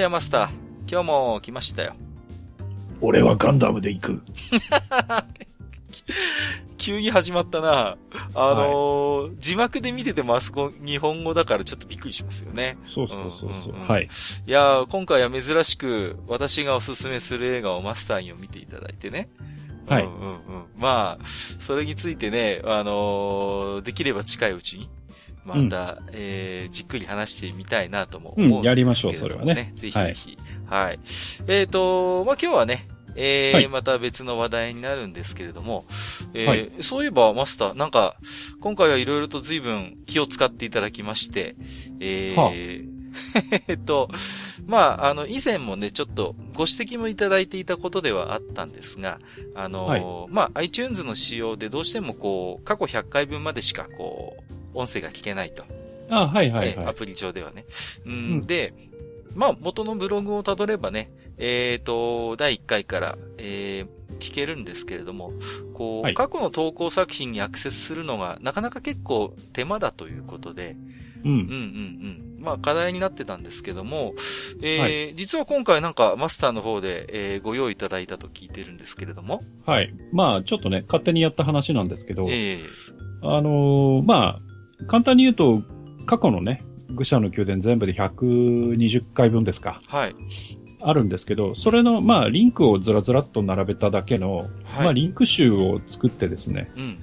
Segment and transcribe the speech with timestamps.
[0.00, 0.50] ややマスター、
[0.90, 1.92] 今日も来ましたよ。
[3.02, 4.22] 俺はガンダムで行く。
[6.78, 7.98] 急に始まったな。
[8.34, 12.78] あのー字幕で見ててもあそこ日本語だからちょっとびっくりしますよね。
[12.94, 13.72] そうそうそうそう。
[13.72, 14.04] うんうんうんはい。
[14.04, 14.08] い
[14.50, 19.28] やー、今回は珍しく私がおすすめする映画をマスターにも見ていただいてね。
[19.86, 20.34] はいうんうんうん。
[20.78, 24.88] まあ、それについてね、あのーできれば近いうちに、
[25.44, 29.72] また、えーじっくり話してみたいなとも思うんですけれども、うんやりましょうそれはね。
[29.74, 30.38] ぜひぜひ。
[30.66, 30.98] はい。
[31.48, 33.68] えっ、と、まあ今日はね、えーはい。
[33.68, 35.84] また別の話題になるんですけれども、
[36.34, 36.70] えーはい。
[36.80, 38.16] そういえばマスター、なんか、
[38.60, 41.56] 今回はいろいろと随分気を使っていただきまして、
[42.00, 42.52] えーはあ。
[43.66, 44.08] えっと、
[44.66, 49.18] まあ、あの、以前もね、ちょっとご指摘もいただいていたことではあったんですが、
[49.54, 50.04] あの、はい。
[50.28, 55.64] まあ、iTunes の仕様でどうしてもこう、過去100回分までしかこう、音声が聞けないと。
[56.10, 56.76] あ、はいはいはい。
[56.78, 57.66] えーアプリ上ではね。
[58.04, 58.74] うん、うんで、
[59.34, 65.32] まあ、元のブログをたどればね、えっ、と、第1回から、えー聞けるんですけれども、
[65.72, 70.76] こう、はい過去の投稿作品にアクセスするのがなかなか結構手間だということで、
[71.24, 71.30] うん。
[71.30, 72.36] うんうんうん。
[72.38, 74.14] まあ課題になってたんですけども、
[74.62, 79.92] えーは実は今回なんかマスターの方で、えーご用意いただいたと聞いてるんですけれども、はい。
[80.12, 82.60] まあ、ちょっとね、勝手にやった話なんですけど、え
[83.22, 84.49] あのーまあ、
[84.86, 85.62] 簡単に言うと、
[86.06, 86.62] 過去のね、
[86.94, 90.14] 愚者の宮殿全部で120回分ですか、ーはい。
[90.82, 94.48] あるんですけど、それの、まあ、リンクをずらずらっと並べただけの、はい。
[94.84, 96.98] まあ、リンク集を作ってですね、うん。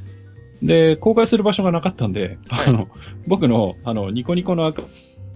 [0.68, 2.88] で、公開する場所がなかったんで、はいあの、
[3.28, 4.84] 僕の、あの、ニコニコのアカ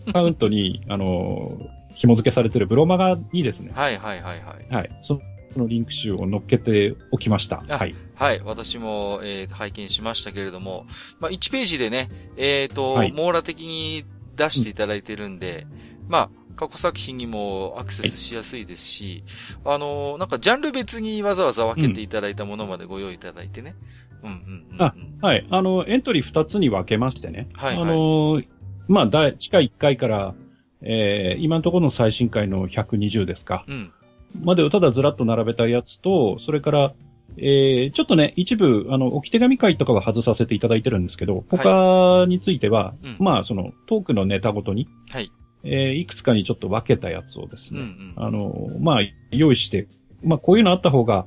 [0.07, 1.59] アカウントに、あの、
[1.95, 4.73] 紐付けされてるブロマガにですね、はいはいはいはい。
[4.73, 5.21] はい、そ
[5.59, 7.63] のリンク集を載っけておきました。
[7.69, 7.95] あはい。
[8.15, 8.41] はい。
[8.43, 10.85] 私も、えー拝見しましたけれども、
[11.19, 15.67] まあ、1ページでね、えっ、と、はい網羅的に出していただいてるんで、
[16.07, 19.23] まあ、過去作品にもアクセスしやすいですし、
[19.65, 23.75] あのーなんかジャンル別にわざわざ分けていただいたものまでご用意いただいてね。
[24.23, 24.81] うんうんうん、うん。
[24.81, 25.47] あはい。
[25.49, 27.47] あの、エントリー2つに分けましてね。
[27.53, 28.41] はいはいあの、
[28.87, 30.35] まあ、第、地下1回から、
[30.81, 33.63] えー、今のところの最新回の120ですか。
[33.67, 33.93] うん。
[34.43, 36.93] までをただずらっと並べたやつと、それから、
[37.37, 45.31] えー、ちょっとね、一部、あの、置き手紙会とかは外させていただいてるんですけど、他については、うんまあ、その、トークのネタごとに、はい。
[45.63, 48.25] えー、いくつかにちょっと分けたやつをですね、うんうん。
[48.25, 49.87] あの、まあ、用意して、
[50.23, 51.25] まあ、こういうのあった方が、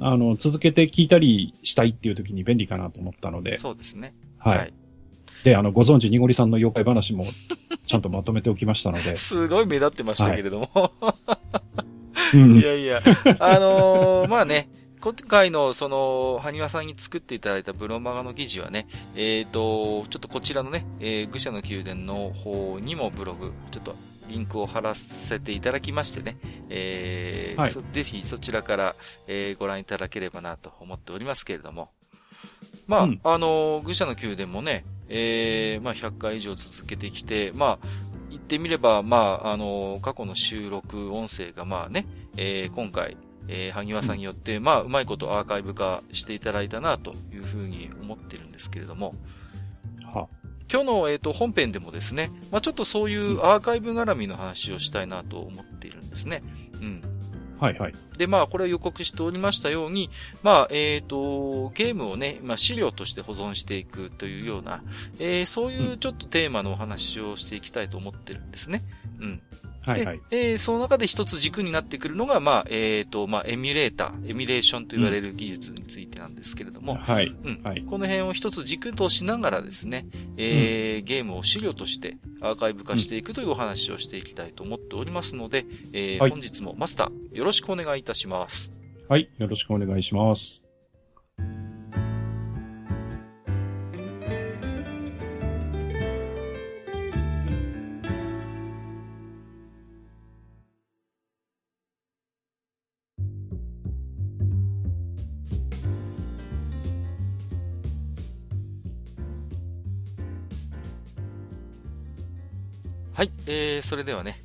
[0.00, 4.14] あの、続けて聞いたりしたいっていう時に便利かなと思ったので、そうですね。
[4.38, 4.58] はい。
[4.58, 4.74] はい
[5.44, 7.26] で、あの、ご存知、にごりさんの妖怪話も、
[7.86, 10.92] ちゃんとまとめておきましたので、 すごい目立ってましたけれども。
[11.76, 11.93] うん
[12.58, 13.02] いやいや、
[13.38, 14.68] あのーまあね、
[15.00, 23.96] 今回の、その、埴輪さんに作っていただいたブロマガの記事はね、えっ、と、ちょっとこちらのね、えー愚者の宮殿の方にもブログ、ちょっと
[24.28, 26.38] リンクを貼らせていただきましてね、
[26.70, 27.70] えーはい。
[27.70, 28.96] そぜひそちらから、
[29.26, 31.90] えーご覧いただければなと思っておりますけれども。
[32.86, 33.20] まあ、うん。
[33.24, 37.86] あのー愚者の宮殿もね、えーまあ100回以上続けてきて、まあ、
[38.30, 42.06] 言ってみれば、まあ、あのー過去の収録音声がまあね、
[42.36, 43.16] えー今回、
[43.48, 49.14] えー、萩和さんによって、まあ、うまいことアーカイブ化していただいたな、というふうに思ってるんですけれども、
[50.04, 50.28] は
[50.70, 56.42] 今日の、えっ、と、本編でもですね、まあ、ちょっとそういうアーカイブ絡みの話をしたいなと思っているんですね。
[56.80, 57.00] うん。
[57.60, 57.92] はいはい。
[58.18, 60.10] で、まあ、これを予告しておりましたように、
[60.42, 64.82] まあ、えっ、と、ゲームをね、まあ、資料として保存していくというような、
[65.18, 68.82] えーそういうちょっとテーマのお話をしていきたいと思ってるんですね。
[69.20, 69.42] うん。
[69.84, 70.20] はいはい。
[70.30, 77.26] で、えーその中で一つ軸になってくるのが、まあ、えっ、と、まあ、エミュレーター、エミュレーションと言われる技術についてなんですけれども、はい。
[77.26, 77.60] うん。
[77.62, 88.72] はいこの辺を一つ軸としながらですね、えーゲームを資料としてアーカイブ化していくというお話をしていきたいと思っておりますので、えーはい本日もマスター、よろしくお願いいたします。
[89.08, 89.28] はい。
[89.38, 90.62] よろしくお願いします。
[113.14, 114.42] はい、えー、それではね、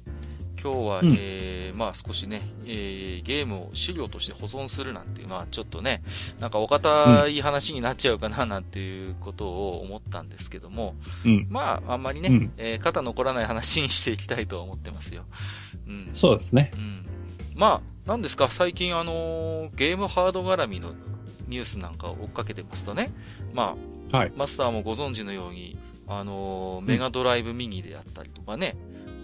[0.62, 6.04] 今日は、うんえー、まあ少しね、えー、ゲームを資料として保存するなんていうのは、ちょっとね、
[6.40, 10.94] なんかお堅い話になっちゃうかななんていうことを思ったんですけども、
[11.26, 11.48] うん。
[11.50, 15.24] まあ、あんまりね、うんえー肩残らない話にしていきたいと思ってますよ。
[15.88, 16.12] うん。
[16.14, 16.70] そうですね。
[16.76, 17.06] うん。
[17.56, 20.94] まあ、なんですか、最近あのーゲームハード絡みの
[21.48, 23.10] ニュースなんかを追っかけてますとね、
[23.52, 23.76] ま
[24.12, 24.34] あ、はい。
[24.36, 25.76] マスターもご存知のように、
[26.10, 28.76] あのーメガドライブミニであったりとかね、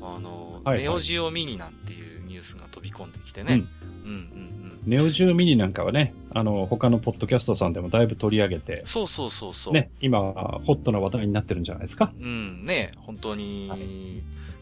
[0.01, 0.83] あのーはいはい。
[0.83, 3.63] ネオジオミニなんていうニュースが飛び込んできてね、
[4.05, 9.73] うん、うん、うんネオジオミニなんかはね、あの、他のポッドキャストさんでもだいぶ取り上げて、そうそうそうそう。
[9.73, 10.19] ね、今、
[10.63, 12.13] ホットな話題になってるんじゃないですか？
[12.21, 13.77] うん、ね、本当に、は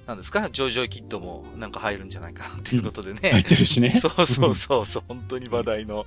[0.07, 3.31] なんですか、ジョイジョイキッドもなんか入るんじゃないかなっていうことでね。
[3.31, 3.95] 入ってるしね。
[3.99, 6.05] そうそうそうそう、本当に話題の。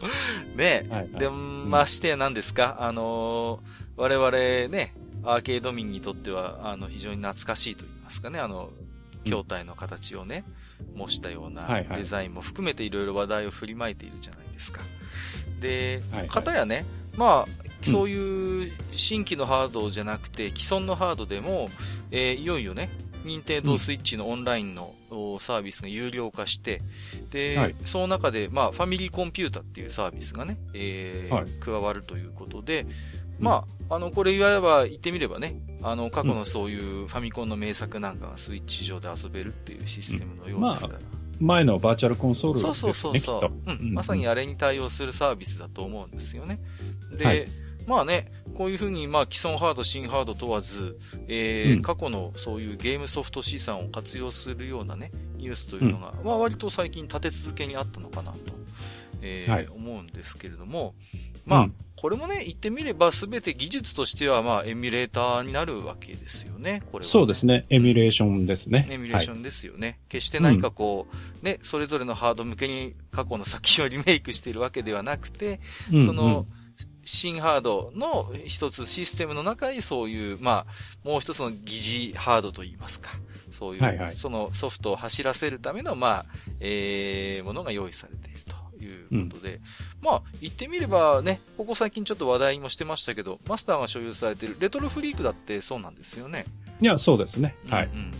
[0.54, 0.86] ね。
[0.88, 1.10] はいはい。
[1.18, 4.30] で、まして何ですか、あのー我々
[4.74, 4.94] ね、
[5.26, 8.70] アーケード民にとっては、あの、非常に懐かしいと言いますかね、あの、
[9.24, 10.44] 筐体の形をね、
[10.94, 14.80] 模したようなデザインも含めていろいろ話題を振りまいているじゃないですか。
[15.60, 16.84] でかたやね、
[17.16, 21.68] まあ、そういう新規のハードじゃなくて、既存のハードでも、
[22.10, 22.90] えーいよいよね、
[23.24, 26.82] 任天堂スイッチのオンラインのおサービスが有料化して、
[27.30, 27.74] で、はい。
[27.84, 31.46] その中で、まあ、ファミリーコンピュータっていうサービスがね、えーはい。
[31.60, 32.86] 加わるということで、
[33.38, 40.98] まあ、あの、これ言わば、言ってみればね、あの、過去のそういうファミコンの名作なんかがスイッチ上で遊べるっていうシステムのようですから。
[41.38, 43.94] 前のバーチャルコンソールですそうね、そうそうそう、うん。
[43.94, 46.60] まさにあれに対応するサービスだと思うんですよね。
[47.16, 47.46] で、はい。
[47.86, 50.98] まあね、こういうふうに、まあ、既存ハード、新ハード問わず、
[51.28, 51.82] えーうん。
[51.82, 58.38] 過去のそういうゲームソフト資産を活用するようなね、ニュースというのが、まあ、割と最近立て続けにあったのかなと、
[59.22, 59.68] えーはい。
[59.68, 60.94] 思うんですけれども、
[61.46, 61.74] まあ、うん。
[61.96, 67.64] これもね、言ってみれば、すべて技術としては、まあ、エミュレーターになるわけですよね、これは、そうですね。
[67.70, 68.86] エミュレーションですね。
[68.90, 69.98] エミュレーションですよね。
[70.10, 71.06] 決して何かこ
[71.42, 75.60] う、ね、それぞれのハード向けに過去の作品をリメイクしているわけではなくて、
[75.90, 76.46] はいその、
[77.06, 83.10] 新ハードの一つシステムの中にそういう、まあ、もう一つの疑似ハードといいますか、
[83.52, 84.16] そういう、はいはい。
[84.16, 86.24] そのソフトを走らせるための、まあ、
[86.60, 89.60] えー、ものが用意されているということで、
[90.02, 96.44] まあ、言ってみればね、ここ最近ちょっと話題もしてましたけど、マスターが所有されているレトロフリークだってそうなんですよね。
[96.80, 97.54] いや、そうですね。
[97.68, 97.86] はい。
[97.86, 98.12] うんうんうんうん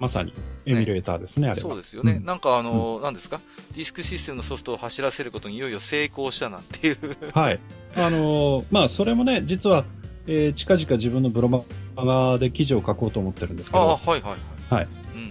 [0.00, 0.32] まさに、
[0.64, 1.68] エミュレーターですね、あれは。
[1.68, 2.12] そうですよね。
[2.12, 3.38] うんなんかあの、何ですか？
[3.76, 6.96] ディスクシステムのソフトを走らせることにいよいよ成功したなんていう。
[7.34, 7.60] はい。
[7.94, 9.84] あのーまあ、それもね、実は、
[10.26, 11.60] えー近々自分のブロマ
[11.96, 14.74] ガで記事を書こうと思ってるんですけああ、ど、はいはいはい。
[14.74, 14.88] はい。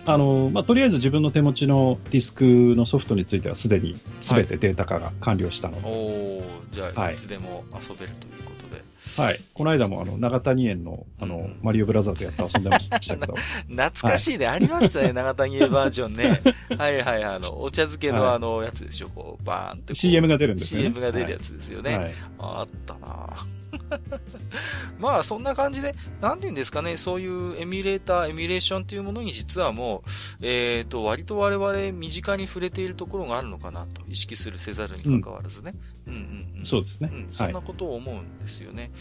[0.10, 2.44] うん、あのーまあ、とりあえず自分の手持ちのディスク
[2.76, 8.84] のソフトについてはすでに全てデータ化が完了したので、おおじゃあ、はいいつでも遊べるということで。
[9.18, 9.40] はい。
[9.54, 13.36] この間もあの、長谷園の、あの、うんマリオブラザーズやって遊んでましたけど、
[13.68, 16.42] 懐かしいね、ありましたね、 長谷家バージョンね。
[16.78, 19.96] はいはい、あの、お茶漬けのはいあの、やつでしょ、こう、バーンって。
[19.96, 20.90] CM が出るんですよね。
[20.90, 21.98] CM が出るやつですよね。
[21.98, 22.14] はい。
[22.40, 23.46] あったな
[25.00, 30.10] まあそんな感じで、なんて言うんですかね、そういうエミュレーター、エミュレーションというものに実はもう、
[30.42, 35.74] えっ、と、割と我々身近に触れているところがあるのかなと、意識するせざるに関わらずね。
[36.08, 36.66] うん、うん、うん。
[36.66, 37.30] そうですねうん、。
[37.32, 37.62] そはいんな。
[37.62, 38.92] ことを思うんですよね。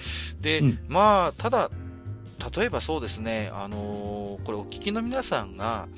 [0.41, 1.71] で、うんまあ、ただ、
[2.57, 5.89] 例えばそうですね、あのーこれお聞きの皆さんが、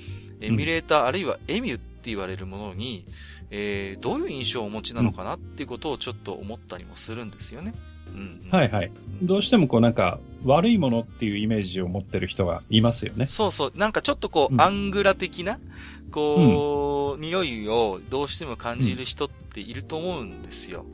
[0.40, 3.04] エミュレーター、あるいはエミュって言われるものに、
[3.50, 7.74] えーどういう印象をお持ちなのかなっていうことをちょっと思ったりもするんですよね。
[8.14, 8.90] うん、うんはいはい。
[9.22, 13.26] どうしてもこうなんか、悪いものっていうイメージを持ってる人がいますよね。
[13.26, 13.72] そうそう。
[13.76, 15.58] なんかちょっとこう、うんアングラ的な、
[16.10, 20.84] こう、匂いをどうしても感じる人っていると思うんですよ。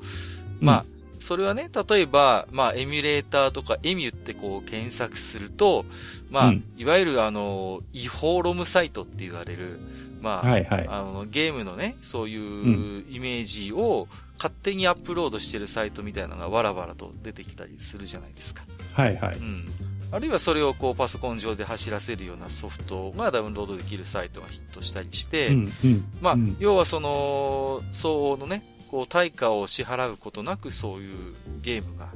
[0.60, 0.84] まあ、
[1.18, 5.84] それはね、例えば、まあ、エミュレーターとかエミュってこう検索すると、
[6.30, 9.80] まあ、うんいわゆるあの、違法ロムサイトって言われる、
[10.20, 10.88] まあ、はいはい。
[10.88, 18.64] あの、ゲームのね、そういうイメージを勝手にアップロードしてるサイトみたいなのがわらわらと出てきたりするじゃないですか。
[18.92, 19.36] はいはい。
[19.36, 19.64] うん。
[20.12, 26.04] あるいはそれをこうパソコン上で走らせるようなソフトがダウンロードできるサイトがヒットしたりして、うんうん。
[26.20, 32.08] まあ、うん要はその、相応のね、こう対価を支払うことなくそういうゲームが、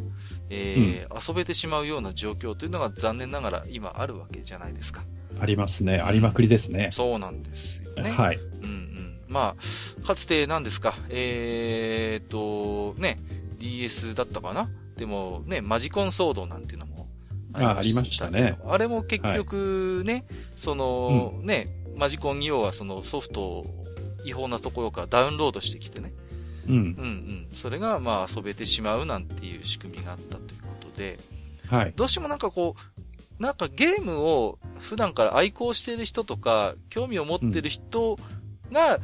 [0.50, 5.03] えー遊べてしまうような状況というのが残念ながら今あるわけじゃないですか。
[5.41, 5.99] ありますね。
[5.99, 6.91] ありまくりですね。
[6.93, 8.11] そうなんですよね。
[8.11, 8.37] はい。
[8.37, 8.90] うんうん。
[9.31, 13.19] まあ、かつて何ですか、えーっと、ね、
[13.59, 14.69] DS だったかな？
[14.97, 17.07] でもね、マジコン騒動なんていうのも
[17.53, 23.85] あありましたねあれも結局ね、その、ね、マジコンに要はそのソフトを
[24.25, 26.13] 違法なところからダウンロードしてきてね、
[26.69, 26.75] うん。
[26.75, 27.49] うんうん。
[27.53, 31.19] それがまあ遊べてしまうなんていう仕組みがあったということで、
[31.69, 31.93] はい。
[31.97, 38.19] どうしてもなんかこう、なんかゲームを普段から愛好してる人とか、興味を持ってる人
[38.73, 39.00] が、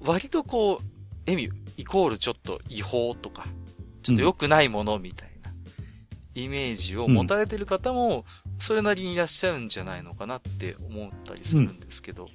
[0.00, 3.46] 割とこう、エミュイコールちょっと違法とか、
[4.02, 5.52] ちょっと良くないものみたいな、
[6.34, 8.24] イメージを持たれてる方も、
[8.58, 12.28] それなりにいらっしゃるんじゃないのかなって思ったりするんですけど。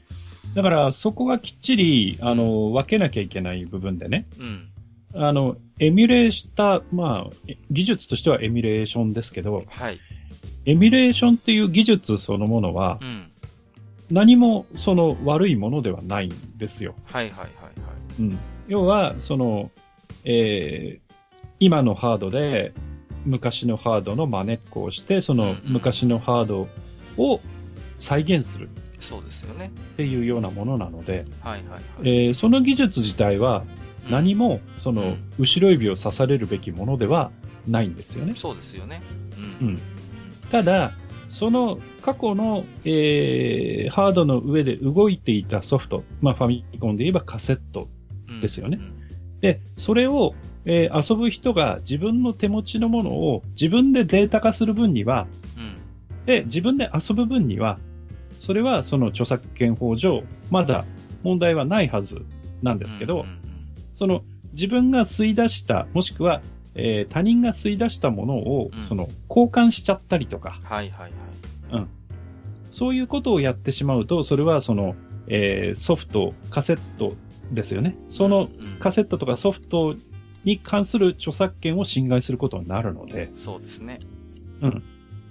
[0.54, 4.28] だから、そこがきっちり、あの、分けなきゃいけない部分でね。
[4.40, 4.70] うん。
[5.16, 10.00] あの、エミュレーした、まあ、え技術としてはエミュレーションですけど、はい。
[10.66, 13.32] エミュレーションっていう技術そのものはう、ん。
[14.14, 16.94] 何もその悪いものではないんですよ。
[17.06, 18.22] はいはいはいはい。
[18.22, 18.40] うん。
[18.68, 19.72] 要は、その、
[20.24, 21.14] えー
[21.60, 22.74] 今のハードで
[23.26, 26.68] 昔のハードの真似っこをして、そのうんうん昔のハード
[27.18, 27.40] を
[28.00, 29.72] 再現するそうですよね。
[29.94, 31.82] っていうようなものなので、はいはいはい。
[32.02, 33.64] えーその技術自体は
[34.10, 37.32] 何も、そのうん、後ろ指を刺されるべきものでは
[37.66, 38.34] ないんですよね。
[38.36, 39.02] そうですよね。
[39.62, 39.64] う。
[39.66, 39.80] ん。
[40.52, 40.92] ただ、
[41.34, 47.90] その過去の、えーハードの上で動いていたソフト、まあファミコンで言えばカセット
[48.30, 48.40] うん。
[48.40, 48.78] ですよね。
[48.80, 49.40] うん。
[49.42, 50.36] で、それを、
[50.66, 55.76] えー遊ぶ人が自分の手持ちのものを自分でデータ化する分には、うん。
[56.26, 57.80] で、自分で遊ぶ分には、
[58.32, 60.86] それはその著作権法上、まだ
[61.24, 62.22] 問題はないはず
[62.62, 63.40] なんですけど、うんうんうん
[63.92, 64.24] その
[64.54, 66.42] 自分が吸い出した、もしくは、
[66.76, 71.12] えー他人が吸い出したものを、うんその交換しちゃったりとか、はいはい
[71.74, 71.86] はい。
[72.72, 74.96] そういうことをやってしまうと、それはその、
[75.28, 77.14] えーソフト、カセット
[77.52, 77.96] ですよね。
[78.10, 79.96] そのうんカセットとかソフト
[80.44, 84.00] に関する著作権を侵害することになるので、そうですね。
[84.62, 84.84] うん。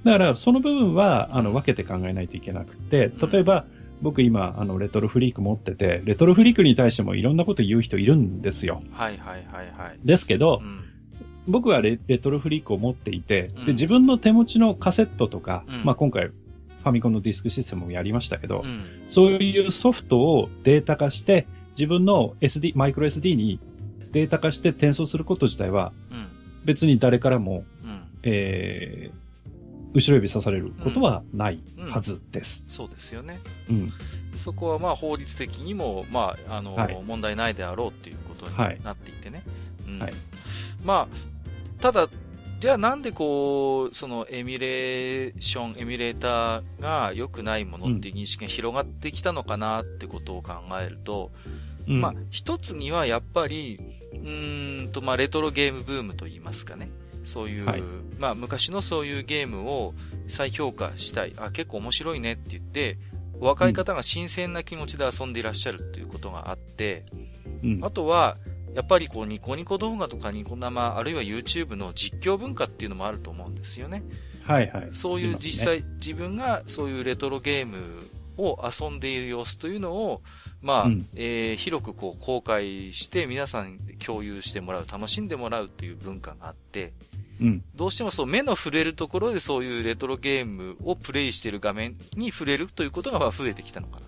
[0.04, 3.66] だから、その部分は、あの、分けて考えないといけなくて、例えば、
[4.00, 8.82] 僕今、あの、レトロフリーク持ってて、レトロフリークに対してもいろんなこと言う人いるんですよ。
[8.90, 9.98] はいはいはいはい。
[10.04, 10.84] ですけどう、ん。
[11.48, 19.04] 僕はレレトロフリークを持っていて、うんで、自分の手持ちのカセットとか、うんまあ今回、ファミコンのディスクシステムもやりましたけど、うん。
[19.08, 21.46] そういうソフトをデータ化して、
[21.76, 23.60] 自分の SD、マイクロ SD に
[24.12, 26.28] データ化して転送すること自体は、うん。
[26.64, 28.02] 別に誰からも、うん。
[28.24, 29.22] えー、
[29.94, 32.64] 後ろ指刺されることはないはずです。
[32.66, 33.38] そうですよね。
[33.70, 33.92] うん。
[34.36, 39.42] そこはまあ法律的にも、まあ、あの、はい問題ないであろうっていうことにはいなっていてね。
[39.86, 40.12] うんはい
[40.84, 41.31] まあ、
[41.82, 42.08] ただ、
[42.60, 51.32] じゃあなんでこう、そのエミュレーション、エミュレーターが良くないものっていう認識が広がってきたのかなってことを考えると、
[51.88, 53.80] うんまあ、一つにはやっぱり、
[54.12, 56.88] うーんと、まあ、レトロゲームブームといいますかね。
[57.24, 57.82] そういう、はい
[58.16, 59.94] まあ、昔のそういうゲームを
[60.28, 61.32] 再評価したい。
[61.38, 62.96] あ、結構面白いねって言って、
[63.40, 67.04] お若い方が新鮮な気持ちで遊んでいらっしゃるっていうことがあって、
[67.64, 68.36] うんあとは、
[68.74, 74.02] やっぱりこう、ニコニコ動画とかニコ生、あるいは YouTube の実況文化っていうのもあると思うんですよね。
[74.44, 74.88] はいはい。
[74.92, 77.76] そういう実今ね際、自分がそういうレトロゲーム
[78.36, 80.22] を遊んでいる様子というのを、
[80.60, 86.92] まあ、うんえー広くこう公開して皆さんで共有してもらう、楽しんでもらうっていう文化があって、
[87.40, 87.64] うん。
[87.74, 94.06] どうしてもそう目の触れるところでそういうレトロゲームをプレイしている画面に触れるということがまあ増えてきたのかな。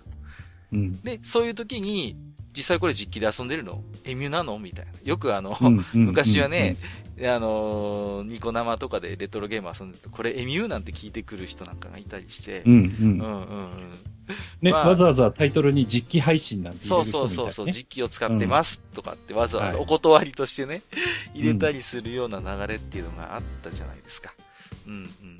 [0.73, 1.01] うん。
[1.01, 2.17] で、そういう時に、
[2.55, 3.83] 実際これ実機で遊んでるの？
[4.05, 4.57] エミュなの？
[4.59, 4.91] みたいな。
[5.03, 5.57] よくあの、
[5.93, 6.77] 昔はね、
[7.19, 12.79] あのーニコ生とかでレトロゲーム遊んでて、これエミューなんて聞いてくる人なんかがいたりして、うんうん。
[12.79, 13.93] うんうんうん。
[14.61, 20.81] ね、まあわざわざタイトルに実機配信なんて入そうそうそうそう、実機を使ってますとかってわざわざはいお断りとしてね、
[21.33, 24.33] 入れたりするような流れっていうのがあったじゃないですか。
[24.87, 25.34] うんうん。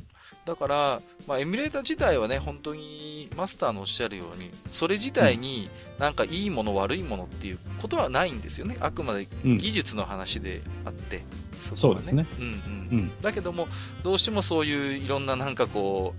[0.45, 8.77] だから、まあ、エミュレーター自体はね、本当にマスターのおっしゃるように、それ自体になんかいいもの悪いものっていうことはないんですよね。
[8.79, 11.19] あくまでうん技術の話であって。
[11.19, 12.27] こはそうですね。
[12.39, 12.51] うんうん。
[12.51, 13.11] うん。
[13.21, 13.67] だけども、
[14.03, 16.13] どうしてもそういういろんななんかこ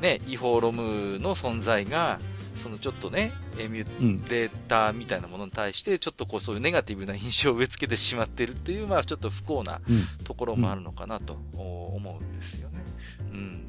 [0.00, 2.20] う、ね、違法ロムの存在が、
[2.54, 4.24] そのちょっとね、エミュうん。
[4.28, 10.06] レーターみたいなものに対して、ちょっとこうそういうネガティブな印象を植え付けてしまってるっていう、まあちょっと不幸なうん。
[10.24, 12.82] ところもあるのかなとお思うんですよね。
[12.86, 12.95] うん。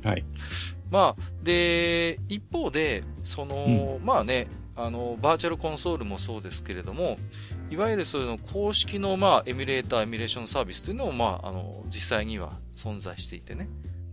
[0.03, 0.25] はい。
[0.89, 7.17] まあ、で、一方で、その、まあね、あの、バーチャルコンソールもそうですけれども、
[7.69, 13.67] いわゆるそういうの公式の、まあ、エミュレーター、エミュレーションサービスというのも、まあ、あの、実際には存在していてね。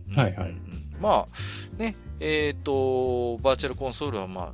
[0.09, 0.61] うんはいはいうん
[1.01, 4.53] まあ、ね、えっ、と、バーチャルコンソールは、まあ、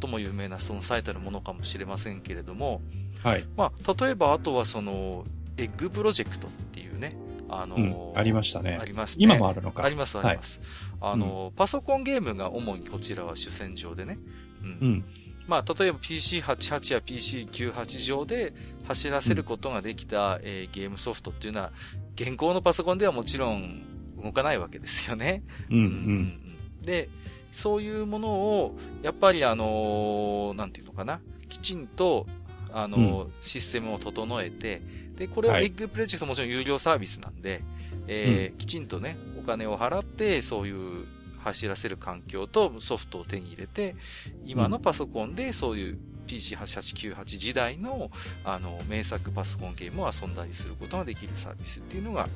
[0.00, 2.80] 最も有名なその最たるものかもしれませんけれども、
[3.22, 3.44] はい。
[3.56, 5.24] まあ、例えばあとはその、
[5.56, 6.48] エッグプロジェクト
[7.60, 7.80] あの、う
[8.14, 8.18] ん。
[8.18, 8.84] ありましたねあ。
[8.84, 9.24] りますね。
[9.24, 9.84] 今もあるのか。
[9.84, 10.60] あります、あります。
[11.00, 14.18] あの、パソコンゲームが主にこちらは主戦場でね。
[14.62, 14.68] うん。
[14.68, 15.04] うん。
[15.46, 18.54] まあ、例えば PC88 や PC98 上で
[18.84, 21.72] 走らせることができた、えーゲームソフトっていうのは、
[22.14, 23.82] 現行のパソコンではもちろん
[24.22, 25.42] 動かないわけですよね。
[25.70, 25.76] うん。
[25.76, 26.82] うん。
[26.82, 27.08] で、
[27.50, 32.26] そういうものを、やっぱりあのーなんていうのかな、きちんと、
[32.72, 34.80] あのーシステムを整えて、
[35.16, 35.64] で、これははい。
[35.64, 37.62] エッグプロジェクトもちろん有料サービスなんで、
[38.08, 41.06] えーきちんとね、お金を払って、そういう
[41.42, 43.96] 走らせる環境とソフトを手に入れて、
[44.44, 48.10] 今のパソコンでそういう PC8898 時代の、
[48.44, 52.28] あの、名作パソコンゲームを遊んだりすることができるサービスっていうのが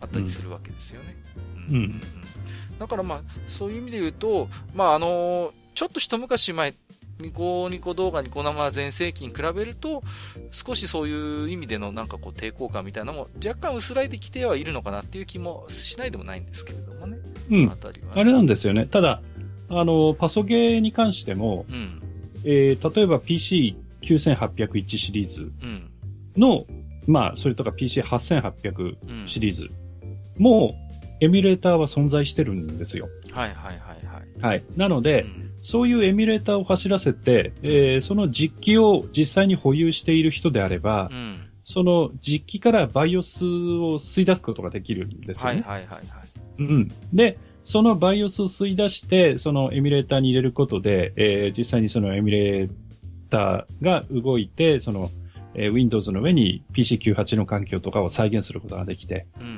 [0.00, 1.16] あったりするわけですよね。
[1.70, 1.74] うん。
[1.76, 2.00] うん。
[2.78, 6.74] だからまあ、そういう意味で言うと、まああのちょっと一昔前、
[7.20, 10.02] ニコニコ動画、ニコ生全盛期に比べると、
[10.50, 17.18] 少しそういう意味でのなんかこう抵抗感みたいなのも若干薄らいできてはいるのかなっていう気もしないでもないんですけれどもね。
[17.50, 17.70] うん。
[17.70, 18.86] あたりは、あれなんですよね。
[18.86, 19.22] ただ、
[19.68, 22.02] あの、パソゲーに関しても、うん。
[22.44, 25.90] えー、例えば PC9801 シリーズうん。
[26.36, 26.66] の、
[27.06, 29.28] まあ、それとか PC8800 うん。
[29.28, 29.68] シリーズ
[30.38, 30.74] も、
[31.20, 33.08] エミュレーターは存在してるんですよ。
[33.30, 34.40] はいはいはいはい。
[34.40, 34.64] はい。
[34.76, 41.48] なのうで、んそういうエミュレーターを走らせて、えーその実機を実際に保有している人であれば、うん。
[41.64, 45.62] その実機から BIOS を吸い出すことができるんですよね。
[45.64, 46.02] はいはいはいはい。
[46.58, 46.88] うん。
[47.12, 52.70] で、その BIOS を吸い出して、そのエミュレーターに入れることで、えー実際にそのエミュレー
[53.30, 55.10] ターが動いて、その、
[55.54, 59.52] えー Windows の上に PC98 の環境とかを再現することができて、うんうん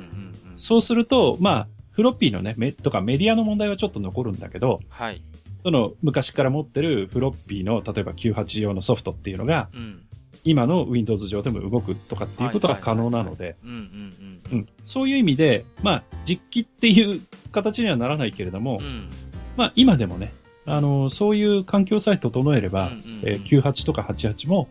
[0.51, 0.59] うん。
[0.59, 5.21] そうすると、まあ、フロッピーのね、メとかメディアの問題はちょっと残るんだけど、はい。
[5.65, 10.01] その昔から持ってるフロッピーの、例えば98用のソフトっていうのが、うん。
[10.43, 17.19] 今の Windows 上でも動くとかっていうことが可能なので、うんうんうんそういう意味で、まあ、実機っていう
[17.51, 18.85] 形にはならないけれども、うん。
[18.85, 19.09] うん。
[19.57, 20.33] まあ、今でもね、
[20.67, 24.67] あの、そういう環境さえ整えれば、うんうんうんえー98とか88も、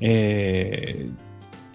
[0.00, 1.12] えー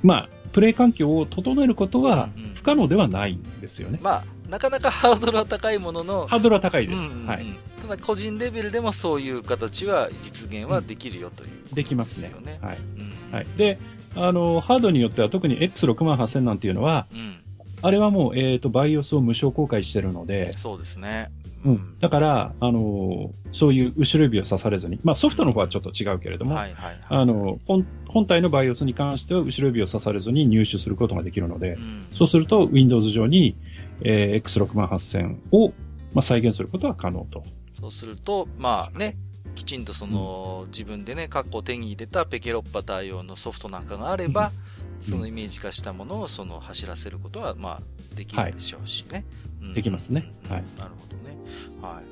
[0.04, 4.00] まあ、プレイ環境を整えることはうんうん不可能ではないんですよね。
[4.02, 6.98] まあ、なかなかハードルは高いものの、ハードルは高いです。
[6.98, 7.46] うんうんうんはい。
[7.82, 12.60] ただ個人レベルでもそういう形は実現はできるよということできますね。
[12.62, 12.78] はい。
[12.78, 13.46] うんはい。
[13.56, 13.78] で、
[14.18, 17.40] あの、ハードによっては特に X68000 なんていうのは、うん。
[17.82, 21.32] あれはもう、えっ、と、BIOS を無償公開してるので、そうですね。
[21.64, 22.00] うん。
[22.00, 27.00] だから、あの、そういう後ろ指を刺されずに、まあソフトの方はちょっと違うけれども、はいはいはい。
[27.08, 33.56] あの、本本体の BIOS に関しては後ろ指を刺されずに入手することができるのでう、んそうすると Windows 上に、
[34.04, 35.70] えー X68000 を、
[36.14, 37.44] まあ、再現することは可能と。
[37.80, 39.18] そうすると、まあね、
[39.56, 44.52] きちんとその、自分でね、過去手に入れたペケロッパ対応のソフトなんかがあれば、
[45.02, 49.26] そのイメージ化したものをその走らせることは、まあ、できるでしょうしね。
[49.62, 49.74] うん。
[49.74, 50.32] できますね。
[50.48, 50.64] はい。
[50.78, 51.36] なるほどね。
[51.82, 52.04] はい。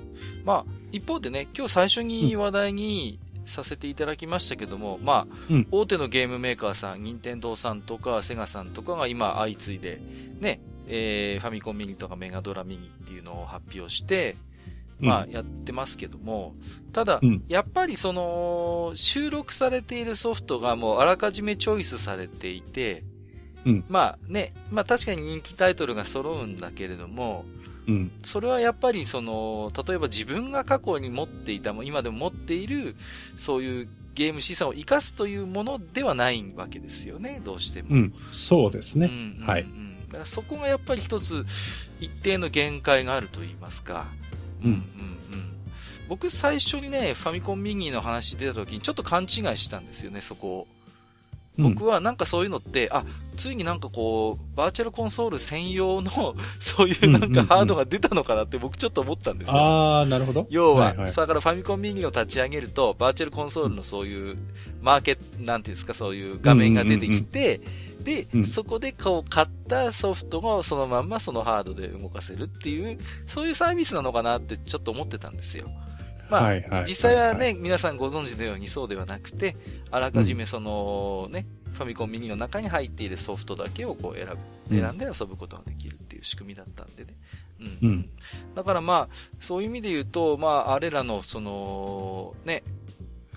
[0.44, 5.68] まあ、一方でね、今日最初に話題にさせていただきましたけども、まあ、うん。
[5.72, 10.02] 大手のゲームメーカーさん、任天堂さんとか、セガさんとかが今相次いで、
[10.40, 14.36] ね、えーファミコンミニとかメガドラミニっていうのを発表して、
[15.00, 16.56] まあ、やってますけども、
[16.92, 23.04] ただ、うんやっぱりその、収録されているソフトがもうあらかじめチョイスされていて、
[23.66, 27.46] うんまあね、まあ確かに人気タイトルが揃うんだけれども、
[27.88, 28.12] うん。
[28.24, 32.96] それはやっぱりその、例えば自分が過去に持っていたも、今でも持っている、
[33.38, 37.90] そういうゲーム資産を活かすというものではないわけですよね、どうしても。
[37.92, 38.14] うん。
[38.32, 39.08] そうですね。
[39.08, 39.79] うんうんはいうん
[40.10, 41.46] だからそこがやっぱり一つ、
[42.00, 44.08] 一定の限界があると言いますか。
[44.64, 45.20] うんうんうん
[46.10, 50.68] 僕最初にね、ファミコンミニの話出た時にちょっと勘違いしたんですよね、そこを。
[51.60, 59.58] 僕はなんかそういうのって、あ、ついになんかこう、バーチャルコンソール専用の、 そういうなんかハードが出たのかなって僕ちょっと思ったんですよ。
[59.58, 60.48] ああ、なるほど。
[60.50, 64.38] 要は、はいはいそれからファミコンミニを立ち上げると、バーチャルコンソールのそういう、
[64.82, 67.62] マーケット、なんていうんですか、そういう画面が出てきて、
[68.04, 75.70] で、うんそこで買ったソフトをそのまんまそのハードで動かせるっていう、そういうサービスなのかなってちょっと思ってたんですよ。
[76.30, 79.56] まあ、はいはい実際はね、皆さんご存知のようにそうではなくて、
[79.92, 87.16] あらかじめそのね、ファミコンミニの中に入っているソフトだけをこう選ぶ、うん選んで遊ぶことができるっていう仕組みだったんでね。
[87.82, 88.10] ううんん。
[88.54, 92.62] だからまあ、そういう意味で言うと、まあ、あれらのその、ね、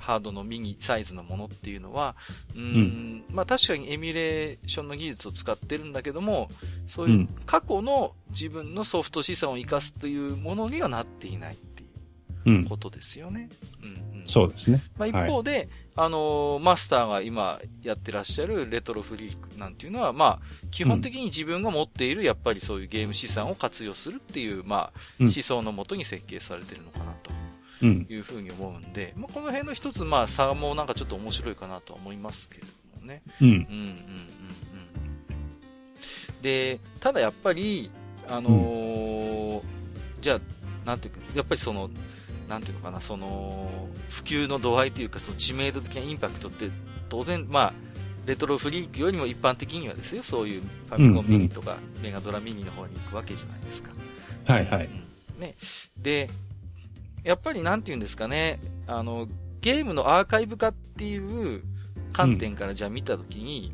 [0.03, 2.17] ハードのミニサイズのものっていうのは、
[2.55, 6.49] うーん、まあ確かにエミュレーションの技術を使ってるんだけども、
[6.89, 11.93] そういううん過去の自分のソフト資産を活かすというものにはなっていないっていう。
[12.69, 13.49] ことですよね。
[13.83, 13.87] う
[14.17, 14.27] ん、うん。
[14.27, 14.83] そうですね。
[14.99, 27.32] まあ、一方で、あのーマスターが今やってらっしゃるレトロフリークなんていうのは、まあ、基本的に自分が持っている、やっぱりそういうゲーム資産を活用するっていう、まあ、うん思想のもとに設計されてるのかなとうん。
[27.87, 32.63] いうふうに思うんで、まあ、この辺の一つ、まあ、差もなんかちょっと面白いかなとは思いますけれ
[32.95, 33.23] どもね。
[33.41, 33.49] うん。
[33.49, 33.97] うん、うん、うん、うん。
[36.43, 37.91] で、ただやっぱり、
[38.29, 39.63] あのー
[40.23, 40.41] じゃあ、
[40.87, 41.91] なんていうか、やっぱりその、
[42.49, 46.71] なんていうのかな、その、普及の度合いというか、その知名度的なインパクトって、
[47.09, 47.73] 当然、まあ、
[48.25, 53.91] レトロフリークよりも一般的にはですよ、そういうファミコンミニとか、メガドラミニの方に行くわけじゃないですか。
[54.47, 54.87] はいはい。
[55.35, 55.57] うん、ね。
[55.99, 56.31] で、
[57.25, 59.29] やっぱりなんていうんですかね、あの、
[59.61, 61.63] ゲームのアーカイブ化っていう
[62.13, 63.73] 観点からじゃあ見たときに、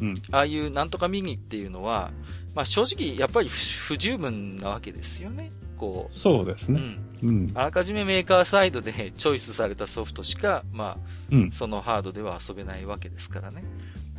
[0.00, 2.12] うん、ああいうなんとかミニっていうのは、
[2.54, 5.50] まあ正直やっぱり不十分なわけですよね。
[5.78, 6.16] こう。
[6.16, 6.80] そうですね。
[7.22, 7.28] うん。
[7.28, 10.98] うん、あらかじめメーカーサイドで チョイスされたソフトしか、まあ、
[11.30, 13.64] うん、そのハードでは遊べないわけですからね。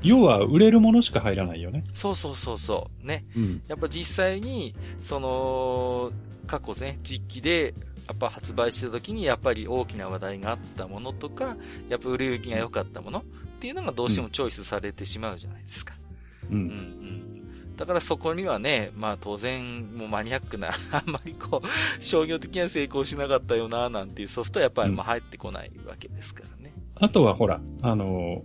[0.02, 1.84] 要は売れるものしか入らないよね。
[1.94, 3.06] そうそうそうそう。
[3.06, 3.26] ね。
[3.36, 6.12] うん、やっぱ実際に、その、
[6.48, 7.74] 過去ね、実機で、
[8.10, 11.56] やっぱ発売した時にやっぱり大きな話題があったものとか、
[11.90, 13.24] やっぱ売れ行きが良かったものっ
[13.60, 15.94] ていうのがどうしてもチョイスされてしまうじゃないですか。
[16.50, 16.58] うん。
[16.58, 17.20] うんうん
[17.78, 26.74] だからそこにはね、まあ当然、もうマニアックな、あんまりこう、商業的には成功しなかったよな、なんていうソフトはやっぱりまあ入ってこないわけですからね。
[26.96, 28.44] あとはほら、あの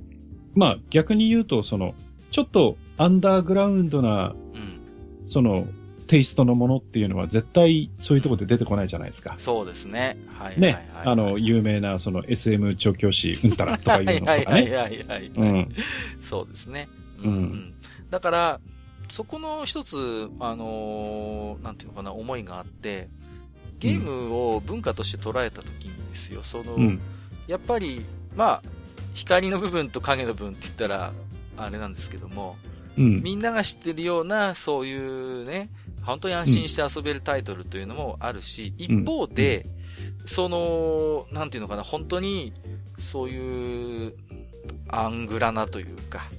[0.54, 1.96] まあ逆に言うと、その、
[2.30, 4.80] ちょっとアンダーグラウンドな、うん、
[5.26, 5.66] その、
[6.06, 9.34] テイストのものっていうのは絶対そういうところで出てこないじゃないですか。
[9.38, 10.16] そうですね。
[10.34, 14.44] はい、ね、あの、有名なその SM 調教師うんたらとかいうのとかね。
[14.44, 15.74] はいはいはい、うん。
[16.20, 16.88] そうですね。
[17.22, 17.30] うん。
[17.30, 17.74] うん、
[18.10, 18.60] だから、
[19.08, 23.08] そこの一つ、あのー、なんていうのかな、思いがあって、
[23.78, 27.00] ゲームを文化として捉えたときにですよ、その、うん、
[27.46, 28.68] やっぱり、まあ、
[29.14, 31.12] 光の部分と影の部分って言ったら、
[31.56, 32.56] あれなんですけども、
[32.96, 35.68] うん、みんなが知ってるような、そういうね、
[36.04, 39.66] 本当に安心して遊べるタイトルというのもあるし、一方で、
[40.26, 42.52] その、なんていうのかな、本当に、
[42.98, 44.14] そういう、
[44.88, 46.30] アングラなというか、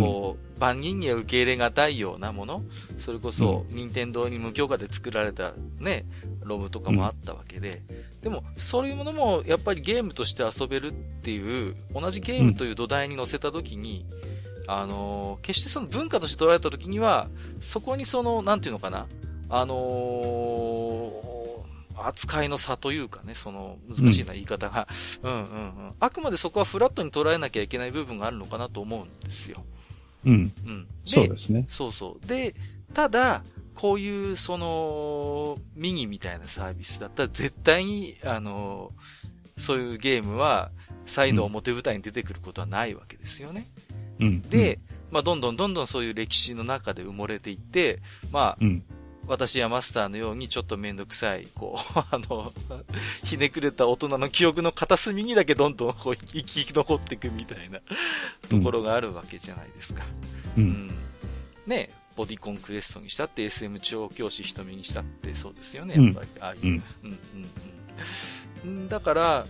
[0.00, 2.62] こう、万人には受け入れがたいようなもの、
[2.98, 6.04] それこそ、任天堂に無許可で作られたね、
[6.42, 7.82] ロムとかもあったわけで、
[8.22, 14.06] でも、そういうものも、やっぱりゲームとして遊べるっていう、同じゲームという土台に乗せたときに、
[14.66, 17.28] あのー、決してその文化として捉えたときには、
[17.60, 19.06] そこにその、なんていうのかな、
[19.48, 24.86] あのー、扱いの差というかね、その、難しいな言い方が、
[25.22, 29.64] うん、うんうんうんあくまでそこはフラットに捉えなきゃいけない部分があるのかなと思うんですよ。
[30.24, 30.52] うん。
[30.66, 30.86] うん。
[31.04, 31.66] そうですね。
[31.68, 32.26] そうそう。
[32.26, 32.54] で、
[32.92, 33.42] ただ、
[33.74, 38.92] こういう、その、ミニみたいなサービスだったら絶対に、あの、
[39.56, 40.70] そういうゲームは、
[41.06, 43.66] 再度表舞台に出てくることはないわけですよね。
[43.90, 44.05] うん。
[44.18, 44.78] で、
[45.10, 48.00] まあ、どんどんどんどんそういう歴史の中で埋もれていって、
[48.32, 48.82] まあ、うん、
[49.26, 52.52] 私やマスターのようにちょっとめんどくさい、こう、 あの、
[53.24, 57.80] ひねくれた大人の記憶の片隅にだけどんどんこう生き残っていくみたいな
[58.48, 60.04] ところがあるわけじゃないですか。
[60.56, 60.62] うん。
[60.62, 60.94] うん、
[61.66, 66.28] ねボディコンクエストにしたって SM 調教師瞳にしたってそうですよね、やっぱり。
[66.40, 66.60] ああいう。
[66.62, 66.70] うん、
[67.04, 67.18] うん、
[68.64, 68.88] うん。
[68.88, 69.46] だから、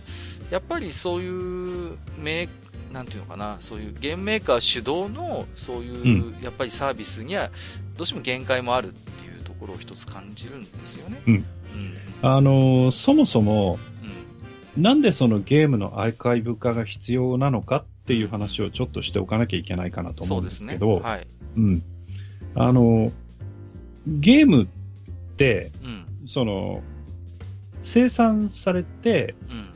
[0.51, 2.49] やっぱりそういうメ
[2.97, 7.51] なんていうのかな、そういうゲームメーカー主導の、そういう、やっぱりサービスには、
[7.95, 11.21] どうしても限界もあるっていうところを一つ感じるんですよね。
[11.27, 11.33] うん。
[11.33, 11.45] うん、
[12.23, 13.77] あのー、そもそも、
[14.75, 21.27] うん、なんでそのゲームのアーカイブ化が必要なのかっていう話をちょっとしておかなきゃいけないかなと思うんですけど、ね、はい。
[21.55, 21.83] うん。
[22.55, 23.11] あの、
[24.07, 24.67] ゲームっ
[25.35, 26.81] て、うん、その、
[27.83, 29.69] 生産されて、うん、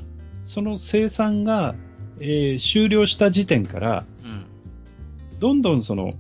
[0.43, 1.75] その生産が
[2.21, 4.45] えー、終了した時点から、うん、
[5.39, 6.13] どんどんその、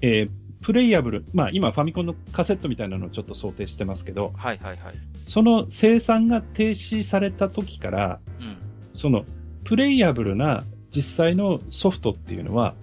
[0.00, 0.30] えー、
[0.62, 4.94] プレイヤブル、まあ今ファミコンのカセットみたいなのをちょっと想定してますけど、はいはいはい。
[5.26, 8.56] その生産が停止された時から、うん、
[8.94, 9.24] その
[9.64, 10.62] プレイヤブルな
[10.94, 12.74] 実際のソフトっていうのは、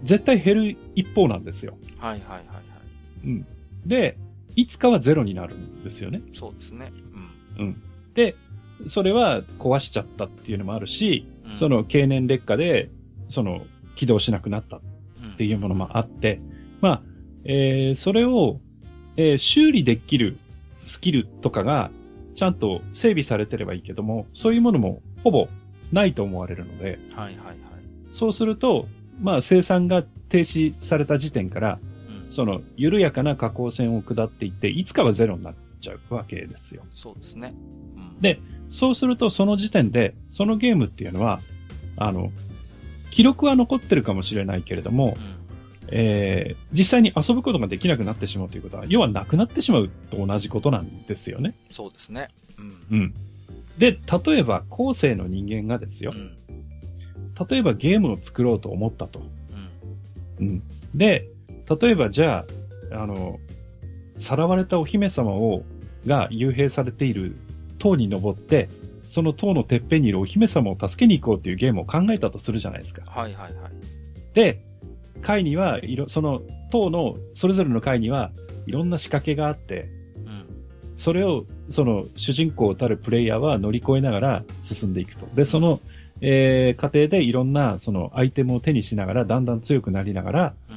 [0.00, 1.78] うん、絶対減る一方なんですよ。
[1.98, 2.60] はいはいはいは
[3.24, 3.26] い。
[3.26, 3.46] うん。
[3.86, 4.18] で、
[4.56, 6.20] いつかはゼロになるんですよね。
[6.34, 6.92] そうですね。
[7.58, 7.66] うん。
[7.66, 7.82] うん。
[8.14, 8.36] で、
[8.88, 12.90] それは壊しちゃったっていうのもあるし、うん、その経年劣化で、
[13.28, 13.62] その
[13.96, 14.80] 起動しなくなったっ
[15.36, 17.02] ていうものもあって、うん、まあ、
[17.44, 18.60] えー、それを、
[19.16, 20.38] えー、修理できる
[20.86, 21.90] スキルとかが
[22.34, 25.48] ちゃんと整備されてればいいけども、そういうものもほぼ
[25.92, 27.56] ないと思われるので、はいはいはい。
[28.12, 28.88] そうすると、
[29.20, 31.78] まあ生産が停止された時点から、
[32.24, 36.82] うん、その緩やかな下降線を下っていって、いつかはゼロになっちゃうわけですよ。
[36.94, 37.54] そうですね。
[37.96, 38.40] うん、で、
[38.72, 41.40] そうすると、その時点で、そのゲームっていうのは、
[41.96, 42.32] あの、
[43.10, 45.14] 記録は残ってるかもしれないけれども、うん、
[45.88, 51.54] えー、実際に遊ぶことができなくなってしまうということは、要はなくなってしまうと同じことなんですよね。
[51.70, 52.30] そうですね。
[52.90, 52.98] うん。
[52.98, 53.14] うん。
[53.76, 56.34] で、例えば、後世の人間がですよ、うん、
[57.48, 59.22] 例えばゲームを作ろうと思ったと。
[60.40, 60.46] うん。
[60.46, 60.62] うん。
[60.94, 61.28] で、
[61.80, 62.44] 例えばじゃ
[62.90, 63.38] あ、あの、
[64.16, 65.62] さらわれたお姫様を
[66.06, 67.36] が幽閉されている
[67.82, 68.68] 塔に登って、
[69.02, 73.02] その塔のてっぺんにいるお姫様を助けに行こうっていうゲームを考えたとするじゃないですか。
[73.06, 73.72] はいはいはい。
[74.34, 74.62] で、
[75.20, 78.30] 階にはいろ、その塔のそれぞれの階には
[78.66, 79.88] いろんな仕掛けがあって、
[80.24, 80.46] うん。
[80.94, 85.26] それを、その主人公たるプレイヤーは乗り越えながら進んでいくと。
[85.34, 85.80] で、その、
[86.20, 90.76] えー、過程でいろんなそのアイテムを手にしながら、だんだん強くなりながら、うん。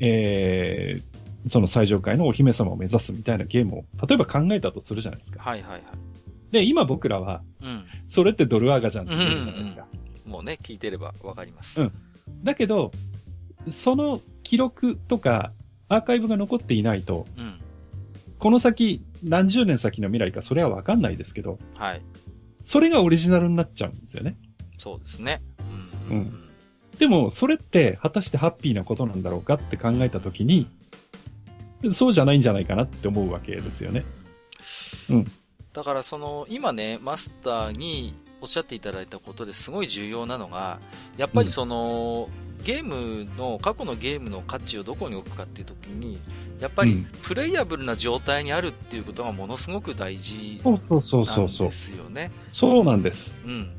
[0.00, 1.15] えー、
[1.46, 5.42] その最上階のお姫様を目指すみたいなゲームを、例えば考えたとするじゃないですか。
[5.42, 5.82] はいはいはい。
[6.50, 7.84] で、今僕らは、うん。
[8.06, 9.86] それってドルアガじゃんって言ってるじゃないですか。
[10.24, 11.80] もうね、聞いてればわかります。
[11.80, 11.92] うん
[12.42, 12.90] だけど、
[13.70, 15.52] その記録とか
[15.88, 17.60] アーカイブが残っていないと、うん。
[18.38, 22.02] この先、何十年先の未来かそれはわかんないですけど、はい。
[22.62, 24.36] それがオリジナルになっちゃうんですよね。
[24.78, 25.40] そうですね。
[26.10, 26.42] ううん
[26.98, 30.66] でも、それって果たしてハッピーなことなんだろうかって考えたときに、
[31.90, 34.04] そうじゃないんじゃないかなって思うわけですよね。
[35.10, 35.26] うん
[35.72, 40.80] だからその、今ね、マスターにおっしゃっていただいたことですごい重要なのが、
[41.18, 42.30] やっぱりその、
[42.64, 46.18] ゲームの、過去のゲームの価値をどこに置くかっていう時に、
[46.60, 51.74] やっぱりうんプレイアブルな状態にあるっていうことがものすごく大事そうそうそうなんそうそうで。
[51.74, 52.30] すよね。
[52.52, 53.36] そうなんです。
[53.44, 53.70] うん。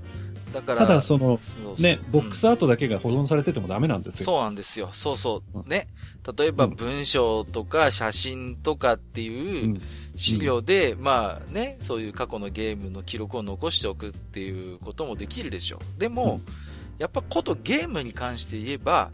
[0.53, 1.39] だから、ただ、その、
[1.77, 4.25] ね、ボックスうんアートだけが保存されててもダメなんですよ。
[4.25, 4.89] そうなんですよ。
[4.93, 5.69] そうそう。
[5.69, 5.87] ね。
[6.37, 9.81] 例えばうん文章とか写真とかっていううん
[10.15, 15.99] 資料で、まあね、そういう過去のゲームの記録を残しておくっていうこともできるでしょう。
[15.99, 16.39] でも、
[16.97, 19.11] やっぱことゲームに関して言えば、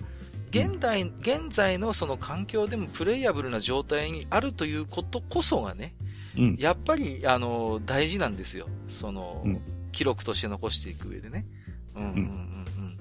[0.49, 5.95] 現代、現在のその環境でもプレイアブルな状態にあるということこそがね、
[6.37, 6.55] うん。
[6.57, 8.67] やっぱり、あの、大事なんですよ。
[8.87, 9.61] その、うん
[9.93, 11.45] 記録として残していく上でね。
[11.95, 12.97] うん、うん、うん、うん。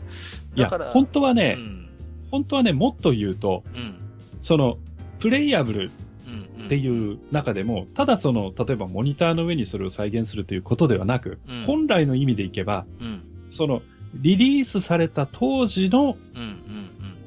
[0.55, 1.88] いや本当はね、うん、
[2.31, 3.98] 本当はね、もっと言うと、うん、
[4.42, 4.78] その、
[5.18, 5.90] プレイアブル
[6.26, 6.66] うん。
[6.66, 13.83] っていう中でも、ただその、例えばモニターの上にそれを再現するということではなく、うん本来の意味でいけば、うん、その、
[14.14, 16.16] リリースされた当時の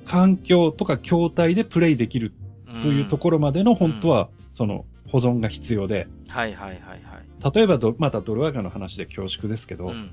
[0.06, 2.34] 環境とか筐体でプレイできる
[2.68, 2.82] うん。
[2.82, 7.56] というところまでの本当は、その、保存が必要で、はいはいはいはい。
[7.56, 10.12] 例えばど、またドルアガの話で恐縮ですけど、うん、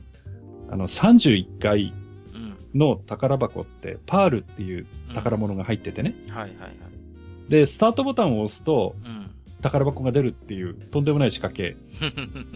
[0.71, 1.93] あの、31階
[2.35, 2.79] うん。
[2.79, 6.15] の宝箱って、パールっていう宝物が入っててね。
[6.31, 6.71] はいはいはい。
[7.51, 9.31] で、スタートボタンを押すと、うん。
[9.61, 11.77] 宝箱が出るっていう、とんでもない仕掛け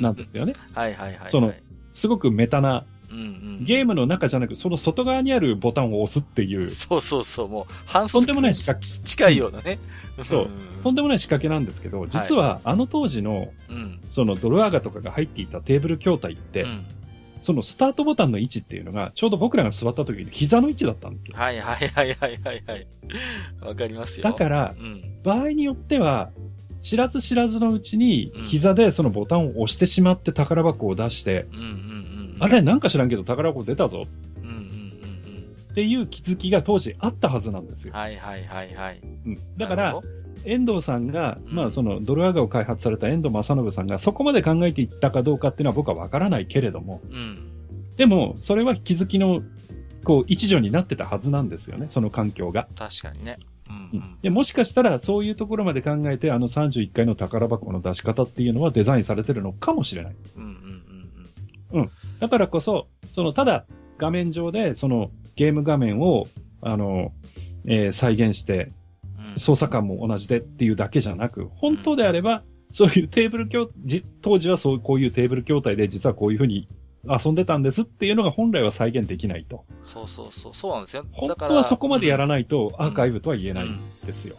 [0.00, 0.52] なんですよね。
[0.72, 1.30] はいはいはいはい。
[1.30, 1.52] その
[1.94, 3.64] すごくメタな、うんうん。
[3.64, 9.78] ゲームの中じゃなく、その外側にあるボタンを押すっていう、そうそうそう、もう、反則とんでもない仕掛近いようなね。
[10.28, 10.50] そう
[10.82, 14.00] とんでもない仕掛けなんですけど、実はあの当時の、うん。
[14.10, 16.84] そのドルアガとかが入っていたテーブル筐体って、うん。
[17.40, 21.36] そのスタートボタンの位置っていうのが、ちょうど僕らが座った時に膝の位置だったんですよ。
[21.36, 22.86] はいはいはいはいはいはい。
[23.60, 24.24] わかりますよ。
[24.24, 25.22] だから、うん。
[25.22, 26.30] 場合によっては、
[26.82, 32.05] 知らず知らずのうちにうん、膝でそのボタンを押してしまって宝箱を出して、うんうんうん。
[32.38, 34.04] あれなんか知らんけど宝箱出たぞ
[34.36, 34.60] うんうんうん
[35.72, 37.94] っていう気づきが当時あったはずなんですうん。
[37.94, 37.98] よ。
[37.98, 39.00] はいはいはいはい。
[39.26, 40.08] うん、だからなるほ、ど、
[40.44, 47.52] 遠藤さんが、うんまあそのドルアガを開発された遠藤正信さんがそこまで考えていったかどうかっていうのは僕はわからないけれども、うん。
[47.96, 49.42] でも、それは気づきの、
[50.04, 52.68] こう、一助になってたはずなんですよね、その環境が。
[52.76, 53.38] 確かにね。
[53.68, 54.18] うんううんん。
[54.22, 60.16] でもしかしたら、そういうところまで考えて、あの31回の宝箱の出し方っていうのはデザインされてるのかもしれない。
[60.36, 60.50] うんうん
[61.76, 61.90] うんうん。
[62.20, 63.66] だからこそ、その、ただ、
[63.98, 66.26] 画面上で、その、ゲーム画面を、
[66.62, 67.12] あの、
[67.66, 68.70] えー再現して、
[69.18, 76.68] うん操作感も同じでっていうだけじゃなく、本当であれば、そういうテーブル筐、じ当時はそう、こういうテーブル筐体で実はこういうふうに
[77.04, 79.64] 遊んでたんですっていうのが本来は再現できないと。
[79.82, 81.04] そうそうそう、そうなんですよ。
[81.12, 82.28] 本当はそこまでやらい。
[82.28, 84.36] ないとアーカイブとは言えないうんんですよ。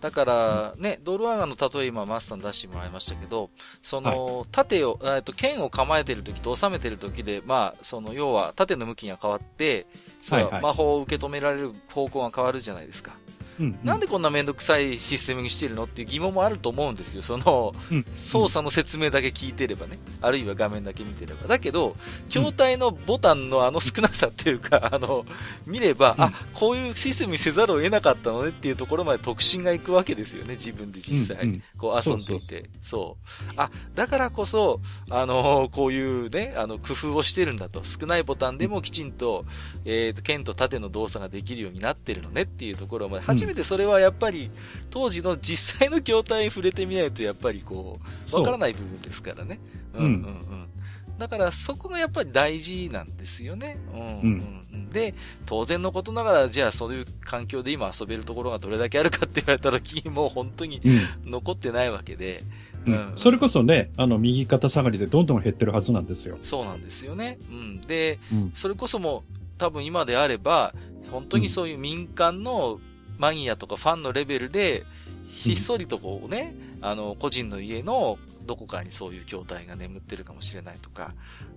[0.00, 3.50] だから、ね、ドルアガの例え今マスターに出してもらいましたけど、
[3.82, 9.86] その、盾を、えっと、剣を構えてる時と収めてる時で、まあ、その、要は、盾の向きが変わって、
[10.22, 13.12] そのはいはい魔法を受け止められる方向が変わるじゃないですか。
[13.58, 17.22] うんなんでこんなめんどくさいシステムにしてるのっていう疑問もあると思うんですよ。
[17.22, 19.98] その、うん操作の説明だけ聞いてればね。
[20.20, 21.48] あるいは画面だけ見てれば。
[21.48, 21.96] だけど、
[22.28, 25.24] 筐体のボタンのあの少なさっていうか、 あの、
[25.66, 30.54] 見れば、うんあ、こういうシステムにせざるを得なかったのねっていうところまで特進がいくわけですよね。
[30.54, 31.44] 自分で実際。
[31.44, 32.68] うんうんこう遊んでいて。
[32.82, 37.82] そうあ、だからこそ、あのこういうね、あの、工夫をしてるんだと。
[37.84, 39.46] 少ないボタンでもきちんと、
[39.86, 44.50] えっ、と、剣と盾の動作ができるようになってるのねっていうところまで、初めてそれはやっぱり、
[44.90, 48.00] 当時の実際の筐体に触れてみないと、やっぱりこ
[48.32, 49.60] う、わからない部分ですからね。
[49.94, 50.70] うんうんうん。
[51.18, 53.76] だからそこがやっぱり大事なんですよね。
[53.92, 61.30] うんうんうん、で、当然のことながら、じゃあそういう環境で今遊べるところがどれだけあるかって言われた時にもう本当にうん。
[61.30, 62.42] 残ってないわけで、
[62.86, 66.38] うんうんそれこそね、あの、右肩下がりでどんどん減ってるはずなんですよ。
[66.40, 67.38] そうなんですよね。
[67.50, 67.80] うん。
[67.82, 68.52] で、うん。
[68.54, 70.74] それこそもう、多分今であれば、
[71.10, 72.80] 本当にそういう民間の
[73.20, 74.86] マニアとかファンのレベルで、
[75.28, 81.12] ひっそりとこうね、あの、個人の家のどこかにそういう筐体が眠ってるかもしれないとか、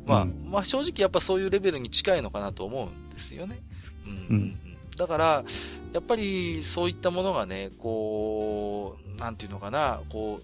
[0.06, 3.62] まあ、うんまあ正直やっぱそういうレベルに近いのかなと思うんですよね。
[4.06, 4.12] うん。
[4.12, 4.60] うんうん
[4.96, 5.44] だから、
[5.92, 10.40] やっぱりそういったものがね、こう、なんていうのかな、こ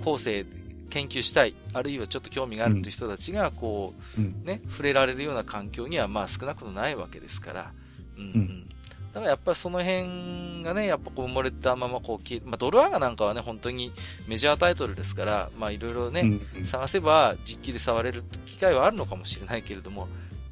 [0.00, 0.46] う、後世
[0.90, 4.44] 研究したい、あるいはちょっと興味があるという人たちが、こう、うん。
[4.44, 7.72] ね、触れられるような環境にはまあ少なくともないわけですから。
[8.16, 8.68] うん、ううんん。
[9.14, 13.92] だからやっぱりその辺がね、やっぱこう埋もれたままこう消え、まあドルアーガなんかはね、本当に
[14.26, 16.66] メジャータイトルですから、まあいろいろね、うんうん。
[16.66, 20.08] 探せば実機で触れる機会はあるのかもしれないけれども、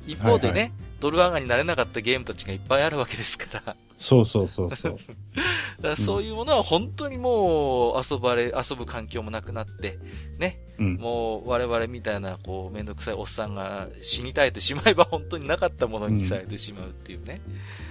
[0.07, 0.73] 一方でね、はい
[1.03, 4.99] ドルアーガになれなかったゲームたちがいっぱいあるわけですから、そうそうそうそう。
[5.83, 9.99] らそういうものは本当にもう遊ばれ、遊ぶ環境もなくなって、
[10.39, 10.95] ね、うん。
[10.95, 17.41] もう我々みたいな、こう、めんどくさいおっさんが死に絶えてしまえば本当になかったものにされてしまうっていうね。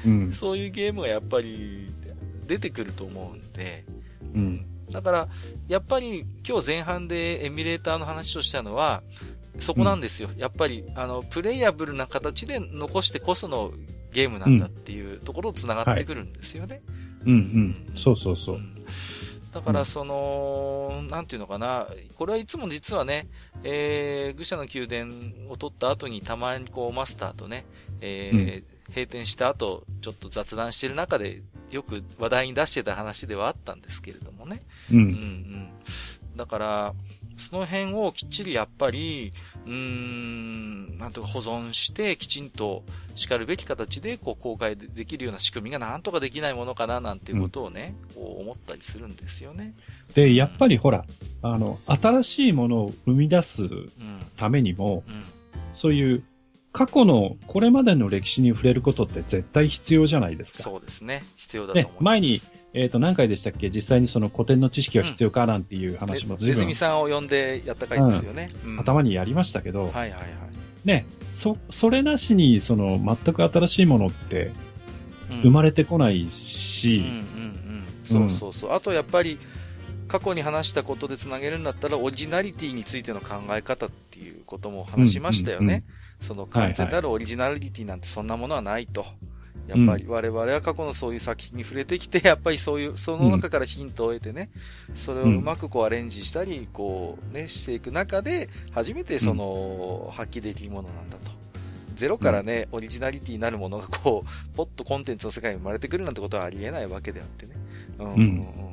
[0.06, 0.32] うん。
[0.32, 1.93] そういうゲームがやっぱり
[2.47, 3.84] 出てくると思うんで。
[4.34, 4.65] うん。
[4.89, 5.28] だから、
[5.67, 9.04] やっぱり今日前半でエミュレーターの話をしたのは、
[9.60, 10.30] そこなんですよ。
[10.38, 13.72] やっぱり、あの、プレイヤブルな形で残してこその
[14.12, 16.82] ゲームなんだっていうところと繋がってくるんですよね。
[17.26, 17.32] うん。
[17.32, 17.94] うん。
[17.96, 18.58] そうそうそうう。
[18.60, 18.86] ん
[19.54, 23.28] だから、その、なんていうのかな、これはいつも実はね、
[23.64, 25.12] えー、愚者の宮殿
[25.50, 27.66] を取った後にたまにこうマスターとね、
[28.00, 34.62] えー閉店した後、ちょっと雑談してる中で、よく話題に出してた話ではあったんですけれどもね。
[34.92, 34.96] う。
[34.96, 35.70] うんうんん。
[36.36, 36.94] だから、
[37.41, 39.34] その辺をきっちりやっぱり、
[39.65, 42.84] うーん、なんとか保存して、きちんと
[43.15, 49.73] 叱るべき形で、こう、公開でできるような仕組みがなんとかできないものかな、なんていうことをね、こう思ったりするんですよね。
[50.13, 51.06] で、やっぱりほら、
[51.41, 53.89] あの、新しいものを生み出すうん。
[54.38, 55.23] ためにも、うん。
[55.73, 56.23] そういう
[56.73, 60.63] 過去のこれまでの歴史に触れることって絶対必要じゃないですか。
[60.63, 61.23] そうですね。
[61.36, 62.41] 必要だと思ねう。、前に、
[62.73, 63.69] えっ、と、何回でしたっけ？
[63.69, 68.49] 実際にその古典の知識が必要かなんていう話もねネズ随分ミさんを呼んでやった回ですよね。
[68.65, 70.21] うん頭にやりましたけど、はいはいはい。
[70.86, 74.51] ね、そ、それなしに、その、全く新しいものって
[75.29, 77.84] うん生まれてこないうんうし、んうん。
[78.03, 78.71] そうそうそう。
[78.73, 79.38] あとやっぱり、
[80.07, 85.65] 過去に話したことでつなげるんだったら、オリジナリティについての考え方っていうことも話しましたよね。
[85.65, 85.84] うんうんうん
[86.21, 89.07] その完全なるオリジナリティなんてそんなものはないと。
[89.67, 94.50] やっぱり我々は過去のそういう作品に触れてきて、 やっぱりそういう、その中からヒントを得てね、
[94.95, 101.32] それをうまくこうアレンジしたり、こうね、していく中で、初めてその、発揮できるものなんだと。
[101.95, 107.52] ゼロからね、オリジナリティになるものがこう、ポッとコンテンツの世界に生まれてくるなんてことはありえないわけであってね。
[108.00, 108.70] うんうん。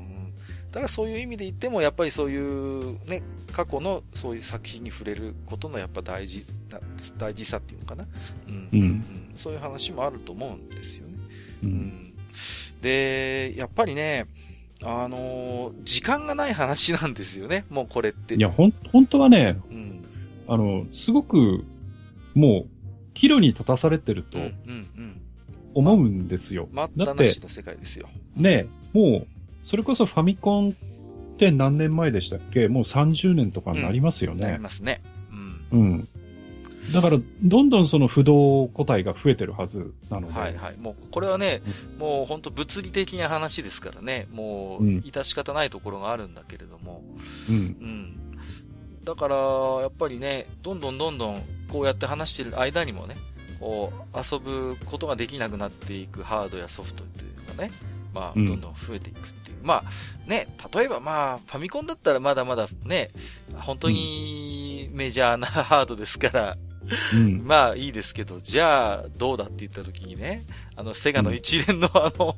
[0.78, 6.78] だからそういう意味で言っても、やっぱりそういうね、過去のそういう作品に触れることのやっぱ大事な、
[7.18, 8.06] 大事さっていうのかな。
[8.48, 8.68] うん。
[8.80, 11.14] うんそういう話もあると思うんですよね。
[11.64, 12.14] ううんん。
[12.80, 14.26] で、やっぱりね、
[14.84, 18.36] あのー時間がない話なんですよね、もうこれって。
[18.36, 20.04] いや、ほん、本当はね、うん。
[20.46, 21.64] あの、すごく、
[22.34, 24.50] もう、岐路に立たされてるとうん、うん、
[24.96, 25.20] うん。
[25.74, 26.68] 思うんですよ。
[26.70, 28.08] 待ったなしの世界ですよ。
[28.36, 29.37] ね、もう、
[29.68, 30.72] それこそファミコンっ
[31.36, 32.68] て何年前でしたっけ？
[32.68, 34.58] もう30年とかになりますよなりね。
[34.58, 35.02] ますね。
[35.70, 35.78] うん。
[35.78, 36.08] うん。
[36.94, 40.40] だから、どんどんその不動個体が増えてるはずなので。
[40.40, 40.78] はいはい。
[40.78, 41.60] もう、これはね、
[41.98, 47.02] もう本当物理的な話ですからね、もう、うん致し方ないところがあるんだけれども、
[47.50, 47.54] うん。
[47.54, 48.16] うん。
[49.04, 49.36] だから、
[49.82, 53.18] やっぱりね、どんどんどんどん、こうやって話してる間にもね、
[53.60, 57.70] こう、遊ぶことができなくなっていくハードやソフトっていうのがね、
[58.14, 59.28] まあ、うんどんどん増えていく。
[59.62, 63.10] まあ、ね、例えばまあ、ファミコンだったらまだまだね、
[63.54, 66.56] 本当にメジャーなハードですから、
[67.12, 67.42] うん。
[67.46, 70.42] まあいいですけど、じゃあどうだって言った時にね、
[70.76, 72.36] あのセガの一連のあの、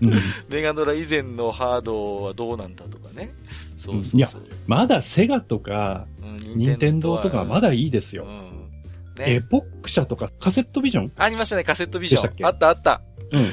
[0.00, 3.34] うん メガドラ以前のハードはどうなんだとかね。
[3.76, 4.50] そういやそうそう。
[4.66, 8.24] まだセガとか、うん任天堂とかはまだいいですよ。
[8.24, 9.22] うん。
[9.22, 9.40] エね。
[9.40, 11.12] ポック社とかカセットビジョン？
[11.16, 12.46] ありましたね、カセットビジョン。
[12.46, 13.00] あったあった。
[13.30, 13.52] うん。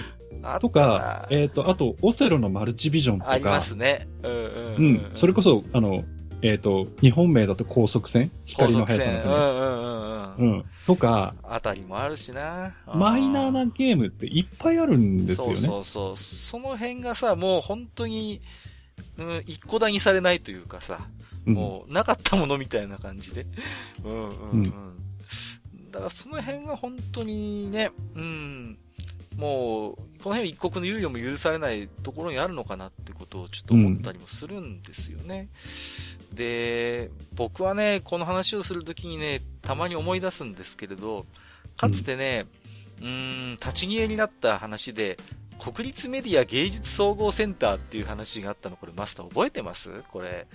[0.59, 3.31] とか、えっ、と、あと、オセロのマルチビジョンとか。
[3.31, 4.07] ありますね。
[4.23, 5.09] うんうんううんん。
[5.13, 6.03] それこそ、あの、
[6.41, 9.33] えっ、と、日本名だと高速船高光の速さのため。
[9.33, 10.51] うんうんうんうん。
[10.53, 10.65] うん。
[10.85, 12.73] とか、あたりもあるしな。
[12.93, 15.55] マイナーなゲームっていっぱいあるんですよね。
[15.55, 16.17] そうそうそう。
[16.17, 18.41] その辺がさ、もう本当に、
[19.17, 21.07] うん、一個だにされないというかさ、
[21.45, 23.47] うんもうなかったものみたいな感じで。
[24.03, 24.63] うんうんうん。
[24.63, 25.01] うん
[25.91, 28.77] だからその辺が本当にね、うん、
[29.37, 35.49] もう、この辺一国の猶予も許されないところにあるのかなってことをちょっと思ったりもするんですよね。
[36.31, 41.25] うん、で、僕はね、この話をするときにね、たまに思い出すんですけれど、
[41.77, 42.45] かつてね、
[43.01, 45.17] うん、ん、立ち消えになった話で、
[45.61, 50.03] 国立メディア芸術総合センターっていう話があったの、これマスター覚えてます？
[50.11, 50.29] これ。
[50.29, 50.47] ね、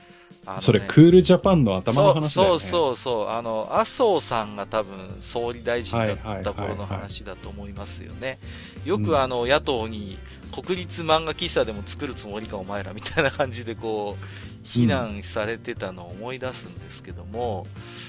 [0.59, 2.59] それクールジャパンの頭の話だよね。
[2.59, 8.39] そうそうそうあの、麻生さんが多分総理大臣だった頃の話だと思いますよね。
[8.85, 10.19] よくあの、野党に
[10.53, 17.67] 国立漫画喫茶でも作るつもりかお前らみたいな感じでこう、非難されてたのを思い出すんですけども、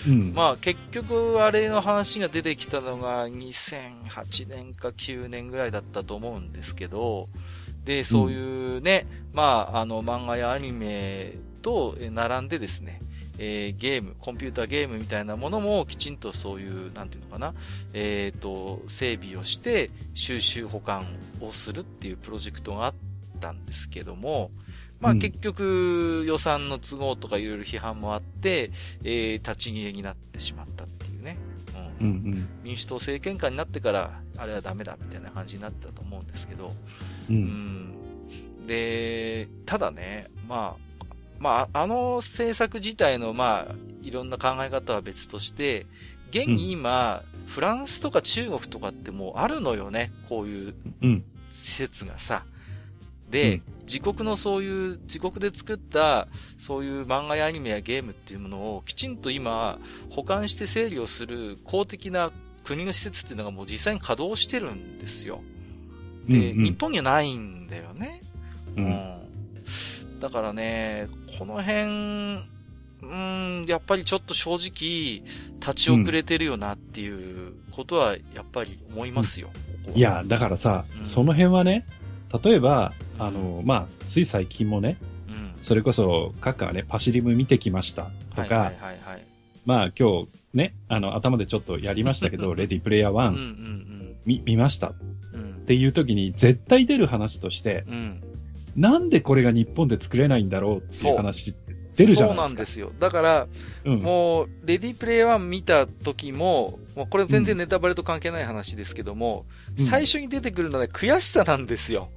[0.08, 7.28] うん、まあ結局あれの話が出てきたのが2008年か9年ぐらいだったと思うんですけど、
[7.86, 12.99] で、そういうね、うん、まああの漫画やアニメと並んでですね、
[13.38, 17.53] えー、ゲーム、コンピューターゲームみたいなものもきちんとそういう、なんていうのかな、
[17.93, 21.05] えっ、ー、と、整備をして収集保管
[21.39, 22.93] をするっていうプロジェクトがあっ
[23.39, 24.51] たんですけども、
[25.00, 28.72] まあ結局予算の都合とかいろいろ批判もあって、
[29.04, 31.38] えー、立ち消えになってしまったっていうね。
[32.00, 32.08] うん。
[32.08, 36.72] うんうん、民主党政権下になってから、あれはダメだみたいな感じになったと思うんですけど。
[37.30, 37.39] うん、う
[38.64, 38.68] ん。
[38.68, 40.88] で、ただね、まあ、
[41.39, 45.86] まあ、あの政策自体の、まあ、いろんな考え方は別として、
[46.30, 50.74] 現に今、うん、フランスとか中国とかってもうあるのよね、こういう
[51.50, 52.43] 施設がさ。
[52.43, 52.57] で、うん、
[53.32, 62.32] 自国のそういう、自国で作った、そういう漫画やアニメやゲームっていうものをきちんと今、保管して整理をする公的な
[62.63, 65.41] 国の施設っていうのがもう実際に稼働してるんですよ。
[66.28, 68.21] で、うんうん、日本にはないんだよね。
[68.75, 68.86] うん。
[68.86, 71.07] うん、だからね、
[71.39, 72.45] この辺、
[73.01, 75.23] うん、やっぱりちょっと正直、
[75.59, 79.49] 立ち遅れてるよなっていうことは、やっぱり思いますよ。
[79.88, 81.86] うん、いや、だからさ、その辺はね、
[82.43, 84.97] 例えば、あの、まあ、つい最近もね、
[85.30, 89.25] うん、それこそ、カッカはね、パシリム見てきましたとか、はいはいはいはい、
[89.65, 94.93] まあ、今日ね、あの、頭でちょっとやりましたけど、 レディプレイヤー1、うんうんうん、見、見ました、
[95.34, 98.21] うん、っていう時に、絶対出る話として、うん、
[98.75, 102.28] なんでこれが日本で作れないんだろうっていう話出るじゃないですか。
[102.28, 102.91] そうなんですよ。
[102.99, 103.47] だから、
[103.86, 109.45] うん、もう、レディプレイヤー1見た時も、もうこれ全然ネタバレと関係ない話ですけども、
[109.78, 112.09] 最初に出てくるのは、ね、悔しさなんですよ。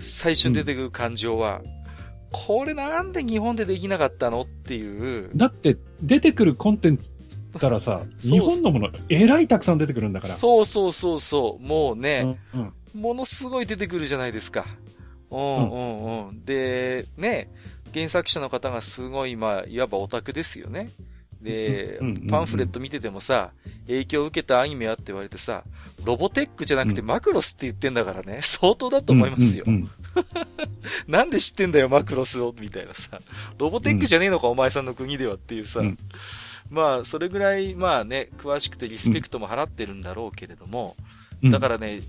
[0.00, 1.68] 最初に出てくる感情は、うん、
[2.32, 5.30] これなんで日本でできなかったのっていう。
[5.34, 7.10] だって、出てくるコンテンツ
[7.58, 10.34] からさ、日本のもの、えらいたくさん出てくるんだから。
[10.34, 11.64] そうそうそうそう。
[11.64, 14.66] もうね、うんうん、ものすごい出てくるじゃないですか。
[15.30, 16.44] うんうんうん。
[16.44, 17.50] で、ね、
[17.92, 20.88] 原作者の方がすごい、まあ、いわばオタクですよね。
[21.42, 23.52] で、パンフレット見ててもさ、
[23.86, 25.64] 影響を受けたアニメはって言われてさ、
[26.04, 29.64] ロボテックじゃなくてマクロスって言ってんだからね、 相当だと思いますよ。
[31.06, 33.20] なんで知ってんだよ、マクロスを、みたいなさ。
[33.58, 35.82] ロボテックじゃねえのか、お前さんの国ではっていうさ。
[36.70, 40.96] まあ、それぐらい、まあね、詳しくてリスペクトも払ってるんだろうけれども、
[41.44, 42.00] だからね、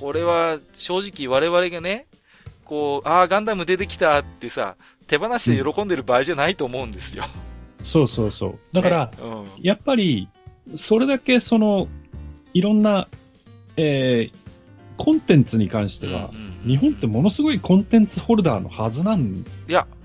[0.00, 2.06] これは正直我々がね、
[2.64, 4.76] こう、ああ、ガンダム出てきたってさ、
[5.06, 7.24] 手放して喜んでる場合じゃないと思うんですよ。
[7.86, 8.58] そうそうそう。
[8.72, 10.28] だから、ねうん、やっぱり、
[10.74, 11.88] それだけその、
[12.52, 13.06] いろんな、
[13.76, 14.36] えー、
[14.96, 16.30] コンテンツに関しては、
[16.66, 19.44] 日本ってものすごいコンテンツホルダーのはずなん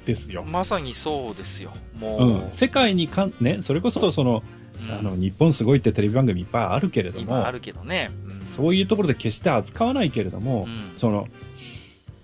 [0.05, 0.43] ですよ。
[0.43, 1.73] まさにそうですよ。
[1.99, 2.21] もう。
[2.45, 4.43] うん、世界にかん、ね、それこそその、
[4.83, 11.27] うん、あの、日本すごいってテレビ番組いっぱいあるけれども、あるけどね、うん、そういうところで決して扱わないけれども、その、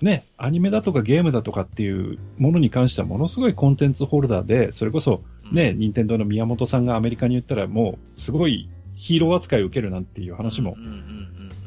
[0.01, 5.22] ね、アニメだとかゲームだとかっていうものに関してはものすごいコンテンツホルダーで、それこそ
[5.52, 10.76] ね、任天堂の宮本さんがアメリカに言ったらもうすごいヒーロー扱いを受けるなんていう話も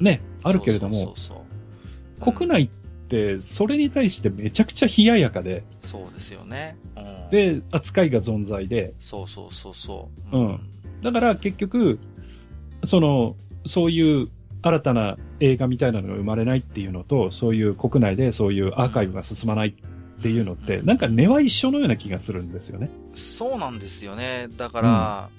[0.01, 1.14] ね、あるけれども、
[2.20, 2.68] 国内っ
[3.09, 6.76] てそれに対してめちゃくちゃ冷ややかで、そうですよね。
[6.97, 10.37] うん、で、扱いが存在で、そうそうそうそう。
[10.37, 10.61] うん。
[11.03, 11.99] だから結局、
[12.85, 14.28] その、そういう
[14.62, 19.74] 新たな映画みたいなのが生まれないっていうのと、そういう国内でそういうアーカイブが進まない
[20.21, 22.91] っていうのって、なんか根は一緒のような気がするんですよね。
[23.14, 24.49] そうなんですよね。
[24.57, 25.31] だから、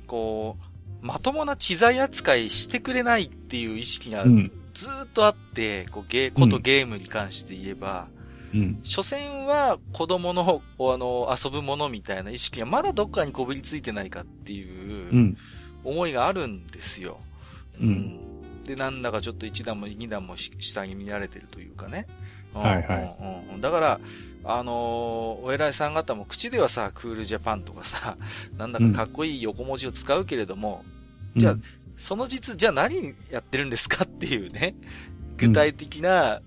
[0.00, 0.56] うん、こ
[1.02, 4.24] う、まともな知財扱いしてくれないっていう意識が
[4.74, 8.06] ずっとあって、こうゲー、ことゲームに関して言えば、
[8.54, 15.36] うん、所詮は子供の、あの、遊ぶものみたいな意識がまだどっかにこびりついてないかっていう
[15.82, 17.18] 思いがあるんですよ。
[17.80, 18.32] うん、うん
[18.64, 22.06] で、なんだかちょっと一段も二段も下に見られてるというかね。
[22.54, 23.16] はいはい。
[23.54, 24.00] うん、だから、
[24.44, 28.16] あのー、お偉いさん方も口ではさ、クールジャパンとかさ、
[28.58, 30.84] なんだかかっこいい横文字を使うけれども、
[31.34, 31.56] うん、じゃあ、
[31.96, 34.74] その実、じゃあ何やってるんですかっていうね。
[35.36, 36.40] 具体的な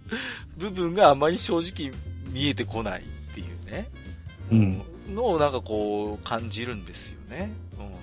[0.57, 1.93] 部分があまり正直
[2.31, 3.89] 見えてこないっていうね。
[4.51, 4.81] うん。
[5.13, 7.51] のをなんかこう感じるんですよね。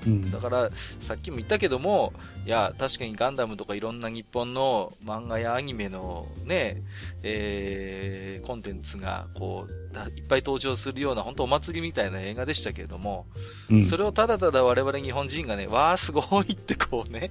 [0.06, 0.12] うん。
[0.12, 2.12] うんだから、さっきも言ったけども、
[2.46, 6.82] いや、確かにガンダムとかいろんな日本の漫画やアニメのね、
[7.22, 13.26] えー、コンテンツがこう、だいっぱい登場するような本当お祭りみたいな映画でしたけれども、
[13.70, 13.82] うん。
[13.82, 17.30] それをただただ我々日本人がね、わーすごいってこうね、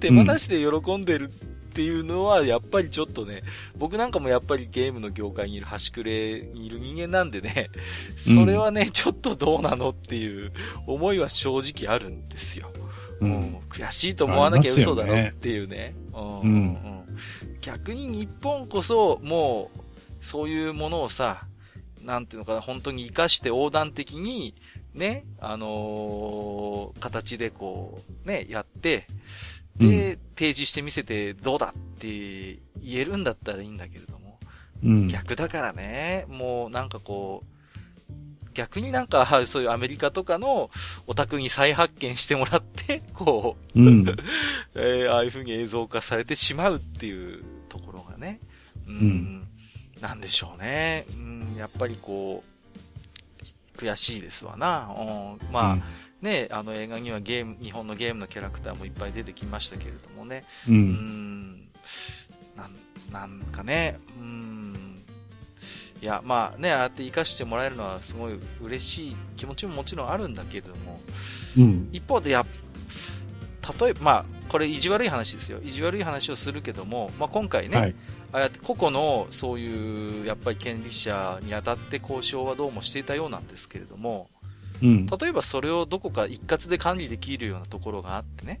[0.00, 1.30] 手放しで喜んでる
[1.78, 3.42] っていうのは、やっぱりちょっとね、
[3.76, 7.70] 僕なんかもやっぱりゲームの業界にいる端くれにいる人間なんでね、
[8.16, 10.52] それはね、ちょっとどうなのっていう
[10.88, 12.72] 思いは正直あるんですよ。
[13.20, 13.56] うんうん。
[13.68, 15.94] 悔しいと思わなきゃ嘘だろっていうね。
[16.12, 16.98] うんうんうん
[17.60, 21.46] 逆に日本こそ、もう、そういうものをさ、
[22.02, 24.54] なんていうのかな、本当に活かして横断的に、
[24.94, 29.06] ね、あのー形でこう、ね、やって、
[29.78, 34.38] で、提示してみせてどうだって言えるんだったらいいんだけれども、
[34.82, 35.08] うん。
[35.08, 37.58] 逆だからね、もうなんかこう、
[38.54, 40.70] 逆になんか、 そういうアメリカとかの
[41.06, 44.06] オタクに再発見してもらって、 こう、うん。
[44.74, 48.40] えーああいう風に映像化されてしまうっていうところがね、
[48.86, 49.48] うん、うん
[50.00, 51.04] なんでしょうね。
[51.18, 54.92] うん、やっぱりこう、悔しいですわな。
[54.96, 55.78] うん、まあ、
[56.20, 60.44] ね、あの映画にはゲーム、日本のゲームのキャラクターもいっぱい出てきましたけれどもね。
[60.68, 60.72] う。
[60.72, 61.68] うんん、
[62.56, 64.98] なん、なんかね、うん、
[66.02, 71.00] いや、まあね、ああやって活かしてもらえるのはすごい嬉しい気持ちももちろんあるんだけれども、
[71.56, 71.88] うん。
[71.92, 72.44] 一方でや、
[73.80, 75.60] 例えば、まあ、これ意地悪い話ですよ。
[75.62, 77.94] 意地悪い話をするけども、まあ今回ね、はい。
[78.32, 84.28] ああやって個々のそういう、やっぱり権利者に当たって交渉はどうもしていたようなんですけれども、
[84.82, 85.06] うん。
[85.06, 88.60] 例えばそれをどこか一括で管理できるようなところがあってね。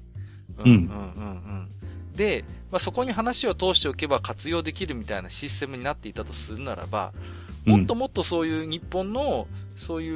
[0.58, 1.68] うん、うんうん、うん、うん。
[2.14, 7.12] で、まあ、そこに話を通しておけば活用できるみたいなシステムになっていたとするならば、
[7.64, 9.46] もっともっとそういう日本の、
[9.76, 10.10] そうい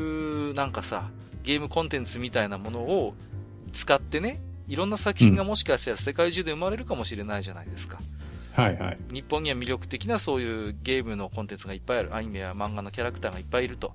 [0.51, 1.11] うなんかさ、
[1.45, 3.15] ゲームコンテンツみたいなものを
[3.73, 7.99] 使ってね、いろんな作品がもしかしたら世界中で生まれるかもしれないじゃないですか。
[8.55, 8.99] はいはい。
[9.11, 12.15] 日本には魅力的なそういうゲームのコンテンツがいっぱいある。
[12.15, 13.95] アニメや漫画のキャラクターがいっぱいいると。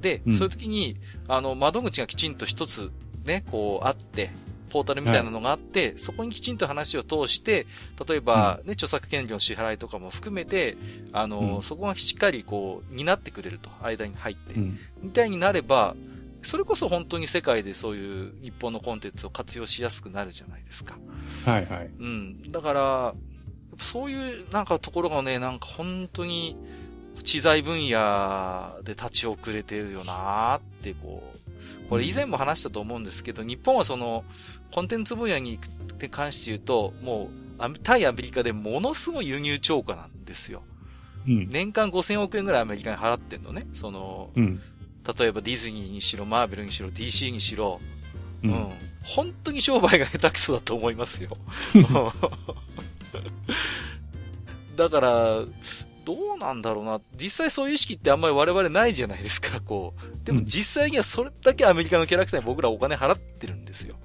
[0.00, 0.96] で、うんそういう時に、
[1.28, 2.90] あの、窓口がきちんと一つ
[3.24, 4.30] ね、こうあって、
[4.70, 7.66] ポータルみたいなのがあって、そこにきちんと話を通して、
[8.08, 10.76] 例えば、ね、著作権料の支払いとかも含めて、
[11.12, 13.68] あの、うんそこがしっかりこう、担ってくれると。
[13.82, 14.54] 間に入って。
[14.54, 14.78] うん。
[15.02, 15.94] みたいになれば、
[16.42, 20.96] それこそ本当に世界でそういう日本のコンテンツを活用しやすくなるじゃないですか。
[21.44, 21.90] はいはい。
[21.98, 22.50] うん。
[22.50, 23.14] だから、
[23.78, 26.56] そういうなんかところがね、なんか本当に
[27.22, 34.24] 知財分野で立ち遅れてるよなーってこう、これ以前も話したと思うんですけど、日本はその
[34.72, 35.58] コンテンツ分野に
[36.10, 40.62] 関して言うと、もう対アメリカでものすごい輸入超過なんですよ。
[41.26, 41.48] うん。
[41.48, 43.66] 年間5000億円ぐらいアメリカに払ってんのね。
[43.74, 44.60] その、うん。
[45.18, 47.80] 例えばディズニーにしろ、マーベルにしろ、DC にしろ、
[48.44, 48.68] ううん。
[49.02, 51.36] 本当に商売が下手くそだと思いますよ。
[54.76, 55.44] だから、
[56.14, 57.00] どうなんだろうな。
[57.14, 60.26] 実際そういう意識ってあんまり我々ないじゃないですか、こう。
[60.26, 63.96] でもうん実際にはそれだけアメリカのキャラクターに僕らお金払ってるんですよ。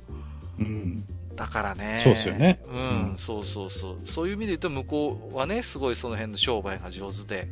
[0.60, 1.04] うん。
[1.36, 2.02] だからね。
[2.04, 2.84] そうですよねうん、う
[3.16, 3.98] んそうそうそう。
[4.06, 7.48] そういう意味で言うと向こうはね、すごいその辺の商売が上手で、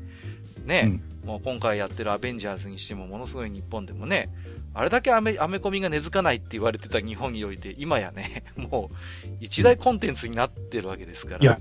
[0.66, 4.30] ね、うんもう今回やってるアベンジャーズにしてもものすごい日本でもね、
[4.74, 8.96] あれだけアメ、アメコミが根付かないって言われてた日本において、今やね、 もう
[9.40, 11.40] 一大コンテンツになってるわけですから。
[11.42, 11.60] いや、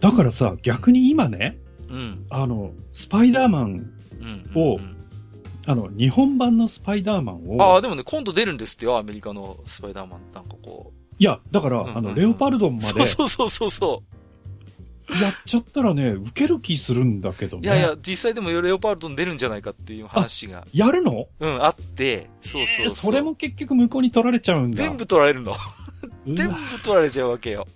[0.00, 4.50] だからさ、逆に今ね、うん、あの、スパイダーマン、うん。
[4.54, 4.94] をうん
[5.66, 10.20] あの、日本版のスパイダーマンを、ああ、でもね、今度出るんですってよ、アメリカのスパイダーマン。
[10.32, 12.72] なんかこいや、だから、うんうんあの、レオパルドンう。
[12.76, 14.02] まそうそうそうそうそ
[15.10, 17.60] やっちゃったらね、受ける気するんだけどう。
[17.60, 17.66] ね。
[17.66, 21.26] いやいや、実際でもレオパルドン出るんじゃないかっていう話が、やるの？
[21.38, 22.86] うん、あって、そうそうそう。
[22.86, 24.76] えーそれも結局向こうに取られちゃうんだ。
[24.78, 25.54] 全部取られるの。
[26.26, 27.66] 全部取られちゃうわけよ。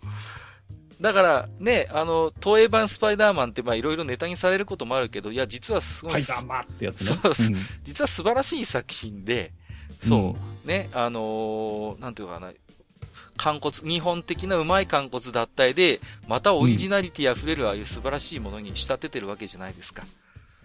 [1.03, 7.07] だから、ね、あの、東映版スパイダーマンってまあいろいろネタにされることもあるけど、いや、実はすごい、スパイダーマンってやつね。
[7.21, 9.53] そううん実は素晴らしい作品で、
[10.01, 12.53] そう、ね、あのーなんていうかな、
[13.37, 15.99] 肝骨、日本的なうまい肝骨脱退で、
[16.29, 20.05] またオリジナリティ溢れるああいう素晴らしいものに仕立ててるわけじゃないですか。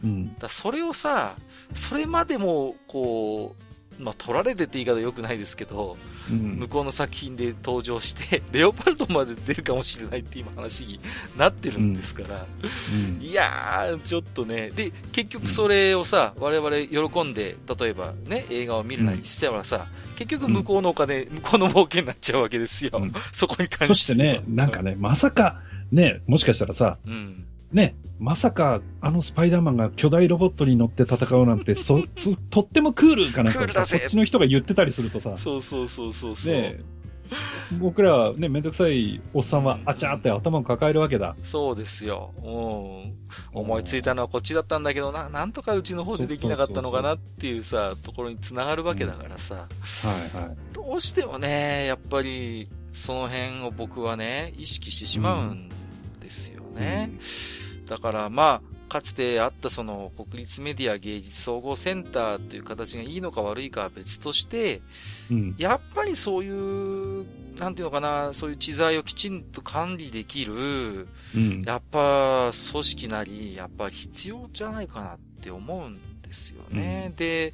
[0.04, 0.36] うん。
[0.40, 1.34] らそれをさ、
[1.74, 3.56] それまでも、こ
[4.00, 11.00] う、まあ、取られてって言い方良くないですけど、うん向こうの作品で登場して、 レオパルドまで出るかもしれないって今話に
[11.38, 13.22] なってるんですから、うん。
[13.22, 22.92] いやー、ちょっとね、で、結局それをさ、我々喜んで、例えばね、映画を見るなりしてはさ、結局向こうのお金、向こうの儲けになっちゃうわけですよ。
[22.94, 23.14] うん。
[23.32, 24.04] そこに関そし。
[24.04, 25.62] しててね、なんかね、まさか、
[25.92, 27.46] ね、もしかしたらさ、うん。
[27.72, 36.54] ね、まさか、あのスパイダーマンが巨大ロボットに乗って戦うなんて、そ、 つとってもクールかなんかさ、クールだぜこっちの人が言ってたりするとさ、そうそうそうそうそう。
[36.54, 36.80] ね、
[37.80, 41.36] 僕らね、めんどくさいおっさんは、あちゃーって頭を抱えるわけだ。
[41.44, 42.32] そうですよ。
[42.38, 43.60] うん。
[43.60, 49.62] 思いついたのはこっちだったんだけどな、なんとかうちの方でできなかったのかなっていうさ、ところに繋がるわけだからさ、は
[50.42, 50.58] いはい。
[50.74, 55.70] どうしてもね、やっぱり、その辺を僕はね、意識してしまうん
[56.78, 57.86] ですよね。
[57.88, 64.82] だからまあ、かつてあったその国立メディア芸術総合センターという形がいいのか悪いかは別として、
[65.30, 65.56] うん。
[65.58, 67.26] やっぱりそういう、
[67.58, 71.64] なんていうのかな、そういう知財をきちんと管理できる、うん。
[71.64, 77.14] やっぱ組織なり、やっぱり必要じゃないかなって思うんですよね。
[77.18, 77.54] で、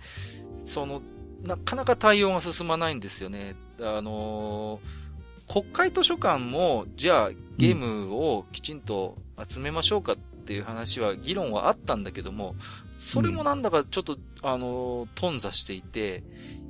[0.66, 1.02] その、
[1.44, 3.56] なかなか対応が進まないんですよね。
[3.80, 5.03] あのー
[5.48, 9.18] 国会図書館も、じゃあゲームをきちんと
[9.48, 12.56] 集めましょうかっていう話は、議論はあったんだけども、
[12.98, 16.24] それもなんだかちょっと、あのー頓挫していて、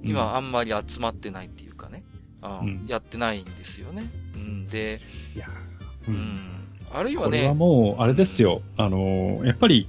[0.03, 2.03] 今あんまり集まってないっていうかね、
[2.41, 4.03] あうんやってないんですよね。
[4.35, 5.01] うん、で、
[5.35, 5.47] いや
[6.07, 8.61] ううんん、あるいはね、これはもう、あれですよ。
[8.77, 9.87] あのーやっぱり、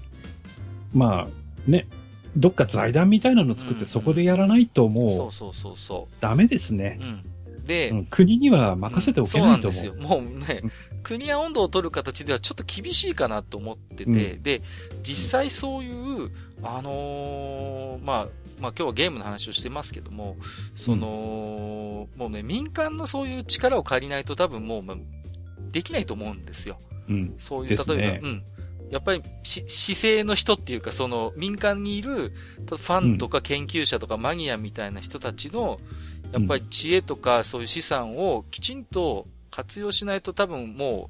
[0.92, 1.88] まあ、ね、
[2.36, 7.04] どっか財団みたいなの作ってうんそこでやらないとそうもうそうそうそダメですねう。。
[7.04, 7.24] うん。
[7.64, 9.72] で、うん国には任せておけないと思う。
[9.72, 10.08] そうなんですよ。
[10.08, 14.62] もうねうん、国や温度を取る形ではちょっと厳しいかなと思ってて、うんで、
[15.02, 16.30] 実際そういう、
[16.62, 18.28] あのーまあ、
[18.60, 20.36] まあ今日はゲームの話をしてますけども、
[20.74, 24.96] その、もうね、民間のそういう力を借りないと多分もう、まあ
[25.70, 26.78] できないと思うんですよ。
[27.08, 27.34] うん。
[27.38, 28.42] そういう、例えば、ねうん。
[28.90, 32.32] やっぱりし、姿勢の人っていうか、その民間にいる
[32.68, 35.80] ファンとか研究者とかマニアみたいな人たちの、
[36.34, 41.08] やっぱり知恵とかそういう資産をきちんと活用しないと多分も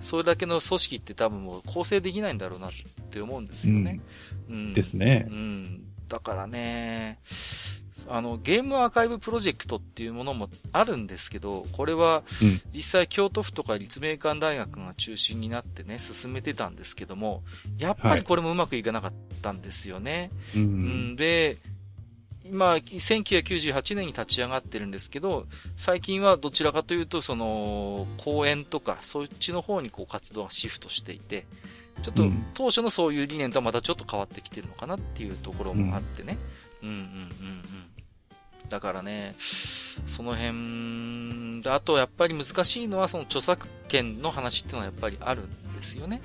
[0.00, 2.70] う、それだけの組織って多分もう構成できないんだろうなっ
[3.10, 4.00] て思うんですよね。
[4.50, 4.74] うん。
[4.74, 5.32] ですねう。
[5.32, 5.84] ん。
[6.08, 7.20] だからね、
[8.08, 17.44] あの、ゲームアーカイブプロジェクトっていうものもあるんですけど、これはうん実際京都府とか立命館大学が中心になってね、進めてたんですけども、
[17.78, 20.30] やっぱりこれもうまくいかなかったんですよね。
[20.56, 20.58] う。
[20.58, 21.16] うんん、
[22.44, 31.46] で、今、1998年に立ち上がってるんですけど、最近はどちらかというと、その、公演とか、そっちの方にこう活動がシフトしていて、
[32.02, 36.38] ちょっとうん当初のそういう理念とはまたちょっと変わってきてるのかなっていうところもあってね。
[36.82, 38.68] うん、うん、うん、うん。
[38.68, 46.22] だからね、その辺で、あとやっぱり難しいのは、その著作権の話っていうのはやっぱりあるんですよね。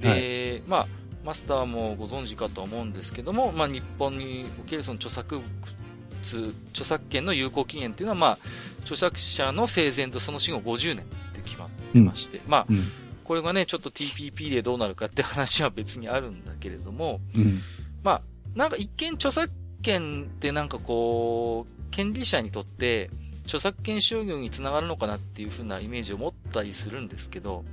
[0.00, 0.86] で、まあ、
[1.28, 8.38] マスターもご存知かと思うんですけども、まあ、日本におけるその著作物、著作権の有効期限っていうのは、まあ、
[8.80, 12.82] 著作者の生前とその死後50年って決まってまして、まあ、うん。
[13.24, 17.60] これがね、ちょっと TPP でどうなるかって話は別にあるんだけれども、うん。
[18.02, 18.22] まあ、
[18.54, 19.52] なんか一見著作
[19.82, 23.10] 権ってなんかこう、権利者にとって
[23.44, 27.66] 著作権商業につながるのかなっていう風なイメージを持ったりするんですけど、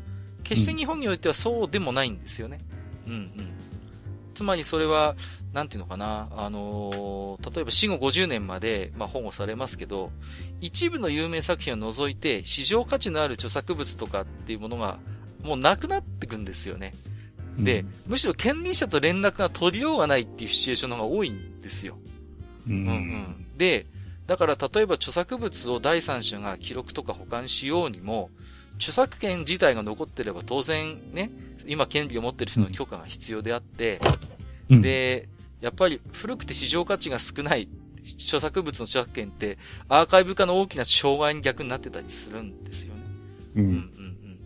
[0.43, 2.59] 決して日本においてはそうでもないんですよね。
[3.07, 3.31] うんうん。
[4.33, 5.15] つまりそれは、
[5.53, 10.11] なんていうのかな、あのー例えば死後50年まで、まあ、保護されますけど、
[10.61, 14.99] 一部の有名作品を除いて、市場価値のある著作物とかっていうものが、
[15.41, 16.93] もうなくなってくんですよね。
[17.57, 21.97] で、むしろ権利者と連絡が取りようがないっていうシチュエーションの方が多いんですよ。
[22.67, 23.47] うん、うんうん。
[23.57, 23.85] で、
[24.27, 28.29] だから例えば著作物を第三者が記録とか保管しようにも、
[28.77, 31.31] 著作権自体が残ってれば当然ね、
[31.65, 33.99] 今権利を持ってる人の許可が必要であって、
[34.69, 35.29] うん、で、
[35.61, 37.67] やっぱり古くて市場価値が少ない
[38.19, 39.57] 著作物の著作権って
[39.89, 43.01] アーカイブ化の大きな障害に逆になってたりするんですよね。
[43.55, 43.59] う。
[43.61, 44.39] うんんうんうん。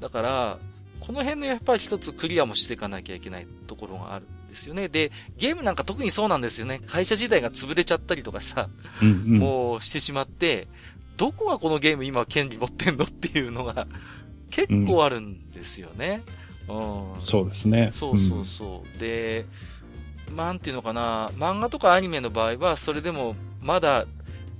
[0.00, 0.58] だから、
[1.00, 4.88] この辺のやっぱり一つクリアもしていかなきゃいけないところがあるんですよね。
[4.88, 6.80] で、ゲームなんか特にそうなんですよね。
[6.86, 8.68] 会社自体が潰れちゃったりとかさ、
[9.02, 9.08] うん。
[9.08, 9.38] うん。
[9.38, 10.68] もうしてしまって、
[11.16, 13.86] どこがこのゲーム今権利持ってんのっていうのが
[14.50, 16.22] 結構あるんですよね。
[16.68, 17.22] うん。
[17.22, 17.90] そうですね。
[17.92, 18.98] そうそうそう。
[18.98, 19.46] で、
[20.34, 24.06] なんていうのかな、漫画とかアニメの場合は、それでもまだ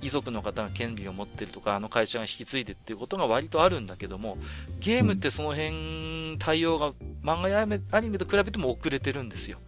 [0.03, 4.37] 遺族の方が権利を持ってるとか、あの会社が引き継いでっていうことが割とあるんだけども、
[4.81, 6.93] ゲームってその辺、対応が
[7.23, 9.59] 漫画やアニメアニメと比べても遅れてるんですよ。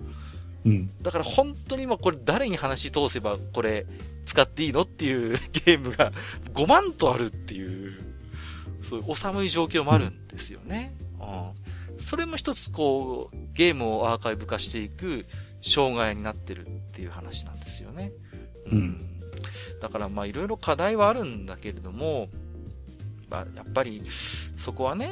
[0.67, 0.91] うん。
[1.01, 3.87] だから本当に今これ誰に話通せばこれ
[4.25, 6.13] 使っていいのっていう ゲームが
[6.53, 7.93] 5万とあるっていう、
[8.83, 10.95] そういうお寒い状況もあるんですよね。
[11.21, 11.25] う
[11.95, 12.01] ん。
[12.01, 15.25] それも一つこう、ゲームをアーカイブ化していく
[15.63, 18.13] 障害になってるっていう話なんですよね。
[18.71, 19.23] うん。
[19.81, 22.29] だからまあいろいろ課題はあるんだけれども、
[23.31, 24.03] まあやっぱり
[24.57, 25.11] そこはね、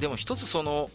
[0.00, 0.90] でも一つその、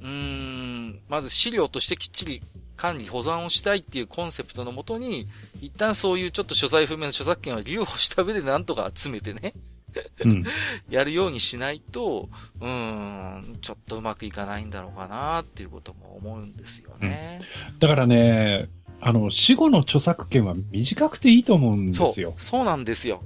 [0.00, 2.42] うーん、まず資料としてきっちり
[2.76, 5.28] 管理、保存をしたいっていうコンセプトのもとに、
[5.60, 9.54] 一旦そういうちょっと所在不明の著作権を留保した上でなんとか集めてね、
[10.24, 10.44] うん。
[10.90, 12.28] やるようにしないと、
[12.60, 17.42] うーん、ちょっとうまくいかないんだろうかなっていうことも思うんですよね。
[17.78, 18.68] だからね、
[19.00, 23.22] あの、死後の著作権は短くていいと思うんでそうすよ。、そうなんですよ。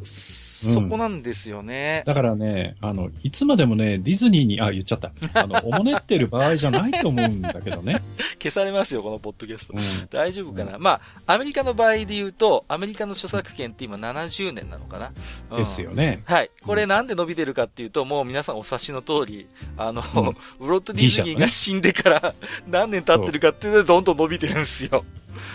[0.67, 2.03] そこなんですよね。
[2.07, 5.13] だからね、あの、いつまでもね、ディズニーに、あ、言っちゃった。
[5.35, 8.03] あの、 おもねってる場合じゃないと思うんだけどね。
[8.43, 9.75] 消されますよ、このポッドキャスト。
[9.75, 9.81] うん。
[10.11, 15.13] 大丈夫かな、まあ、アメリカの場合で言うと、アメリカの著作権って今70年なのかな、
[15.51, 16.23] うんですよね。
[16.25, 16.51] はい。
[16.63, 19.47] これなんで伸びてるかっていうと、もう皆さんお察しの通り、
[19.77, 22.35] あの、うんウロット・ディズニーが死んでから
[22.69, 25.05] 何年経ってるかっていうのでどんどん伸びてるんですよ。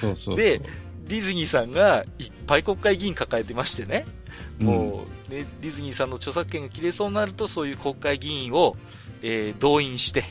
[0.02, 0.38] そうそう。
[0.38, 0.62] で
[1.06, 4.23] ディズニーさんがいっぱい国会議員抱えてましてね、うん
[4.60, 8.76] もう、ね、ディズニーさんの著作権が切れそうになると、そういう国会議員を、
[9.22, 10.26] えー動員して、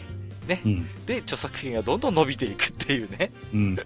[0.65, 0.87] うん。
[1.07, 3.33] で、著作権がどんどん伸びていくっていうね。
[3.55, 3.77] うん。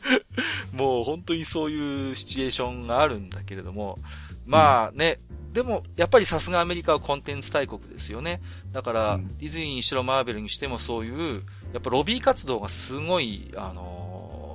[0.72, 3.98] もう本当にそういうシチュエーションがあるんだけれども、
[4.44, 5.18] まあね、
[5.52, 8.40] でもやっぱりさすがアメリカはコンテンツ大国ですよね。
[8.72, 11.42] だから、うんディズニーにしろマーベルにしてもそういう、
[11.72, 14.46] やっぱロビー活動がすごい、あのー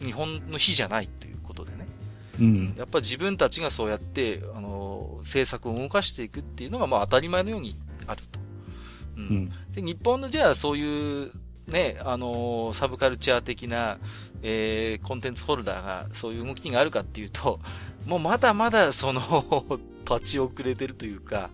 [0.00, 1.36] 日本の比じゃないという。
[2.38, 2.74] うん。
[2.76, 7.74] やっぱ自分たちがそうやって、あのー政策を動かしていくっていうのがまあ当たり前のように
[8.06, 8.40] あると。
[9.16, 9.52] ううん。
[9.72, 11.32] で、日本のじゃあそういう、
[11.66, 13.98] ね、あのーサブカルチャー的な、
[14.42, 17.60] えーコンテンツホルダーがそういう動きがあるかっていうと、
[18.06, 19.64] もうまだまだその、
[20.08, 21.50] 立ち遅れてるというか、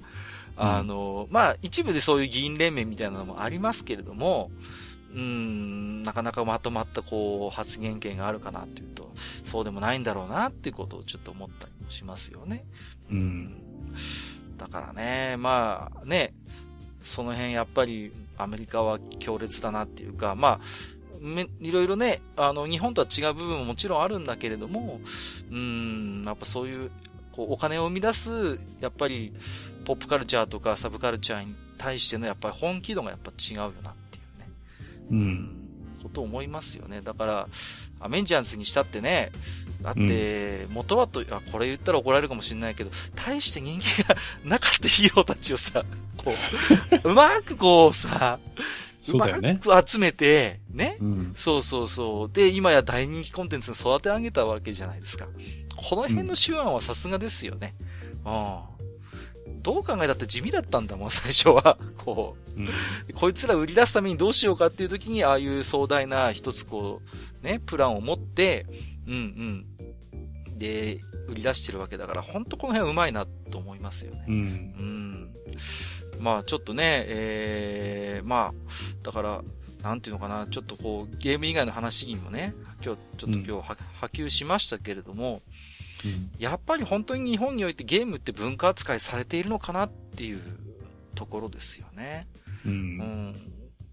[0.57, 4.51] あのーまあ一部でそういう議員連盟みたいなのもありますけれども、
[5.17, 9.11] うーん、なかなかまとまったこう発言権があるかなっていうと、
[9.45, 12.67] そうでもないんだろうなっていうことをちょっと思ったりもしますよね。
[13.11, 13.62] うん。
[14.59, 16.35] だからね、まあね、
[17.03, 20.61] その辺やっぱりアメリカは強烈だなっていうか、まあ、
[21.19, 25.01] めいろいろね、あの、日本とは違う部分ももちろんあるんだけれども、
[25.51, 26.91] うーん、やっぱそういう、
[27.33, 29.33] こう、お金を生み出す、やっぱり、
[29.87, 33.95] ポップカルチャーとかサブカルチャーに対してのやっぱり本気度がやっぱ違うよなっ
[35.11, 35.57] うん。
[36.02, 37.00] ことを思いますよね。
[37.00, 37.48] だから、
[38.00, 39.32] アメンジャーズにしたってね、
[39.82, 45.84] だって、元はと、あ、これ言ったら怒られるかもしれないけど、大して人気がなかったヒーローたちをさ、
[46.24, 46.34] こ
[47.04, 48.38] う、 うまくこうさ。
[49.09, 50.96] うまく集めて、ね？
[51.00, 51.32] うん。
[51.36, 52.30] そうそうそう。
[52.32, 55.28] で、今や大人気コンテンツに育て上げたわけじゃないですか。
[55.76, 57.74] この辺の手腕はさすがですよね。
[58.24, 58.76] うん。
[59.67, 61.77] どう考えたって地味だったんだもん、最初は。
[61.99, 62.61] こう。
[62.61, 62.69] うん。
[63.17, 67.03] こいつら売り出すためにどうしようかっていう時に、ああいう壮大な一つこ
[67.43, 68.64] う、ね、プランを持って、
[69.09, 69.17] うんう
[70.53, 70.57] ん。
[70.57, 74.25] で、売り出してるわけだから、ほんとこの辺うまいなと思いますよね。
[74.29, 74.41] うんう。
[74.43, 75.35] ん。
[76.21, 79.43] まあちょっとね、えー、まあ、だから、
[79.83, 82.55] なんていうのかな、ちょっとこう、ゲーム以外の話にもね、
[82.85, 83.62] 今日、ちょっと今日は、
[84.01, 85.43] 波及しましたけれども、
[86.38, 90.40] やっぱり本当に日本においてゲームって文化扱いされているのかなっていう
[91.14, 92.26] ところですよね。
[92.64, 92.68] う。
[92.68, 93.34] うんん。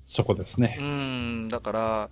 [0.08, 0.84] そこですねう。
[0.84, 2.10] ん、だから、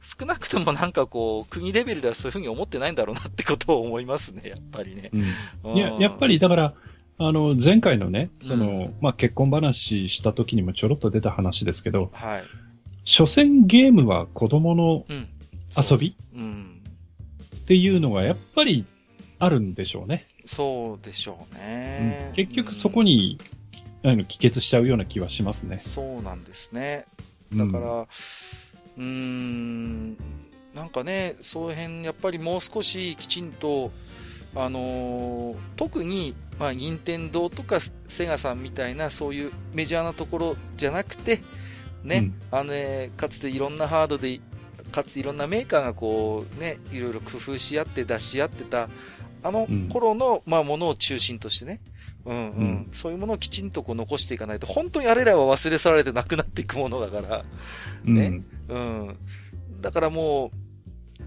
[0.00, 5.10] 少なくともなんかこう、国レベルではそういうふうに思ってないんだろうなってことを思いますね、やっぱりね。
[5.62, 5.76] うん。
[5.76, 6.74] いや、やっぱりだから、
[7.18, 12.42] あの、前回のね、その、まあ、結婚話した時にもちょろっと出た話ですけど、はい。
[13.04, 15.28] 所詮ゲームは子供のうん。
[15.76, 16.82] 遊びうん。
[17.56, 18.84] っていうのがやっぱり
[19.44, 20.24] あるんでしょうね。
[20.46, 22.26] そうでしょうね。
[22.28, 23.38] うん結局そこに、
[24.04, 25.78] あの帰結しちゃうような気はしますうんね。
[25.78, 27.06] そうなんですね。
[27.52, 30.16] うんだから、うーん、
[30.74, 33.90] なんかね、そういう辺、やっぱりもう少しきちんと、
[34.54, 41.40] あのー特に、まあ、任天堂とかセガさんみたいな、そういうメジャーなところじゃなくて、
[42.04, 44.40] ね、うんあのね、かつていろんなハードで、
[44.92, 48.88] かつていろんなメーカーがこう、ね、いろいろ工夫し合って出し合ってた、
[49.42, 51.80] あのうん頃の、まあ、ものを中心としてね、
[52.24, 52.88] うんうん、うん。
[52.92, 57.44] そういうものをきちんとこう残していかないと、本当にあれらは忘れ去られてなくなっていくものだから、
[58.06, 58.14] うん。
[58.14, 58.42] ね。
[58.68, 59.16] うん。
[59.80, 60.50] だからも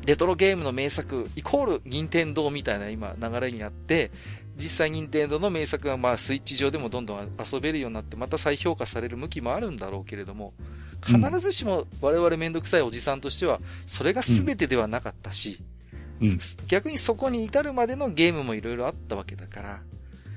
[0.03, 4.11] う、レトロゲームの名作、イコール、任天堂みたいな今流れにあって、
[4.57, 10.53] 実際任天堂の名作がまあスイッチ上でもどんどん遊べるようになって、また再評価される向きもあるんだろうけれども、
[11.05, 15.74] 必ずしも我々めんどくさいおじさんとしては、それが全てではなかったし、うん
[16.67, 19.81] 逆にそこに至るまでのゲームもいろいろあったわけだから、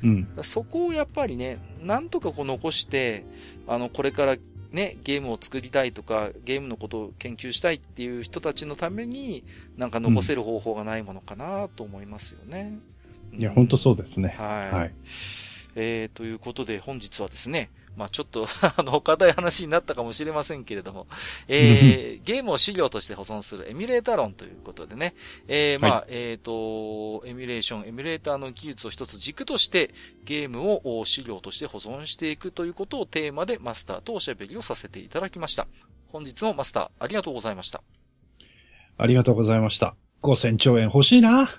[0.02, 0.28] うん。
[0.42, 3.24] そこをやっぱりね、なんとかこう残して、
[3.66, 4.36] あの、これから
[4.72, 9.44] ね、ゲームを作りたいとか、ゲームのことを研究したいっていう人たちのために、
[9.76, 12.78] なんか残せる方法がないものかなと思いますよね。
[13.36, 14.34] いや、うん本当そうですね。
[14.38, 14.74] はい。
[14.74, 14.94] はい。
[15.74, 18.46] えー、ということで本日はですね、まあちょっと、
[18.76, 21.08] あの、硬い話になったかもしれませんけれども、
[21.48, 25.14] えー、ゲームを資料として保存するエミュレータ論ということでね、
[25.48, 29.90] えー、まあ、はえっ、と、エミュレーション、エミュレーターの技術を一つ軸として、
[30.24, 35.66] ゲームをお資料として保存していくということをテーマでマスターとおしゃべりをさせていただきました。
[36.12, 37.82] 本日もマスター、ありがとうございました。
[38.96, 39.94] ありがとうございました。
[40.22, 41.50] 5000兆円欲しいな。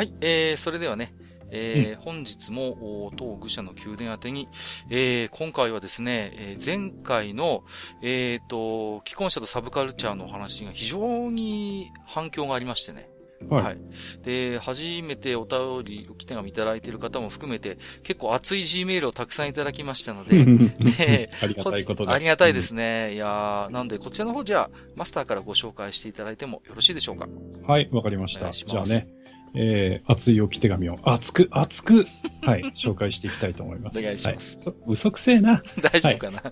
[0.00, 1.12] はい、えー、それではね、
[1.50, 4.48] えー本日も、お当愚者の宮殿宛てに、
[4.88, 7.64] えー今回はですね、えー前回の、
[8.02, 13.10] えっ、と、既婚者とサブカルチャーのお話が非常に反響がありましてね。
[13.50, 13.78] はい。
[14.24, 20.42] で、初めてお便り、おき手紙いただいている方も含めて、結構熱い G メールをたくさんいただきましたので、
[20.80, 22.14] ね ありがたいことです。
[22.14, 23.12] ありがたいですね。
[23.12, 27.26] いやー、なんで、こちらの方じゃあ、マスターからご紹介していただいてもよろしいでしょうか？
[27.26, 27.66] うん。
[27.66, 28.50] はい、わかりました。
[28.50, 29.08] じゃあね、
[29.54, 32.04] えー、熱い置き手紙を熱く、熱く、
[32.42, 33.98] はい、 紹介していきたいと思います。
[33.98, 34.74] お願いしますはい。
[34.88, 35.62] 嘘くせえな。
[35.80, 36.42] 大丈夫かな、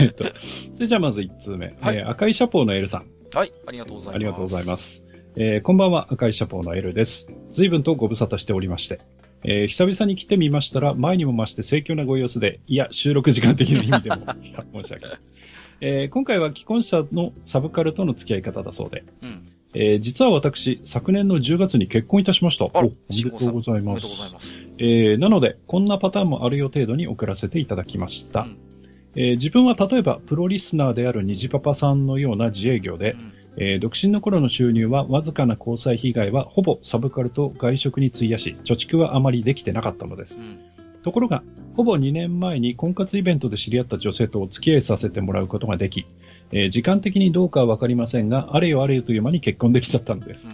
[0.00, 0.24] えっと、
[0.74, 1.74] それじゃあまず1通目。
[1.80, 3.06] はいえー赤いシャポーのエルさん。
[3.34, 4.16] はい、ありがとうございます。
[4.16, 4.76] ありがとうございま。
[4.76, 5.04] す。
[5.36, 7.26] えーこんばんは、赤いシャポーのエルです。
[7.50, 8.98] 随分とご無沙汰しておりまして。
[9.44, 14.16] えー久々に来てみましたら、前にも増して盛況なご様子で、いや、収録時間的な意味でも、
[14.82, 15.18] 申し訳ない。
[15.80, 19.48] えー今回は既婚者のサブカルとの付き合い方だそうで、うん。
[19.74, 22.66] えー実は私、昨年の10月に結婚いたしました。
[22.66, 23.92] おおめでとうございま。
[23.92, 24.56] おめですとうございます。
[24.78, 28.42] えーなので、こんなパターンもあるよ程度に送らせていただきました。
[28.42, 28.56] うん
[29.14, 40.40] えー自分は例えば、プロリスナーである虹パパさんのような自営業で、うんえー独身の頃の収入はわずかな交際被害はほぼサブカルと外食に費やし、貯蓄はあまりできてなかったのです。
[40.40, 40.58] うん
[41.02, 41.42] ところが、
[41.76, 46.06] ほぼ2年前に婚活イベントで知り合った女性とお付き合いさせてもらうことができ、
[46.52, 50.48] えー時間的にどうかはわかりませんが、あれよあれよという間に結婚できちゃったのです。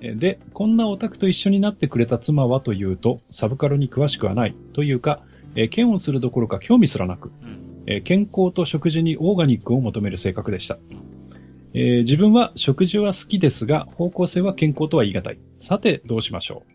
[0.00, 5.20] えーで、こんなオタクと一緒になってくれた妻はというと、サブカルに詳しくはないというか、
[5.54, 10.78] えー嫌悪するどころか興味すらなく、うんえー健康と食事にオーガニックを求める性格でした。
[11.74, 15.38] えー自分は食事は好きですが、方向性は健康とは言い難い。
[15.58, 16.72] さて、どうしましょう。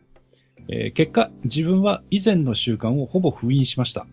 [0.67, 4.05] えー結果、自分は以前の習慣をほぼ封印しました。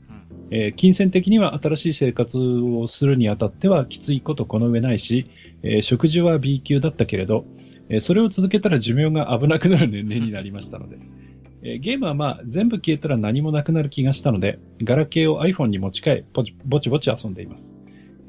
[0.51, 5.31] えー金銭的には新しい生活をするにあたってはきついことこの上ないし、
[5.63, 7.45] えー食事は B 級だったけれど、
[7.89, 10.99] えーそれを続けたら寿命が危なくなる年齢になりましたので、
[11.63, 17.77] えーゲームはまあ全部消えたら何もなくなる気がしたので、ガラケーを iPhone に持ち替え、ぼちぼちぼち遊んでいます。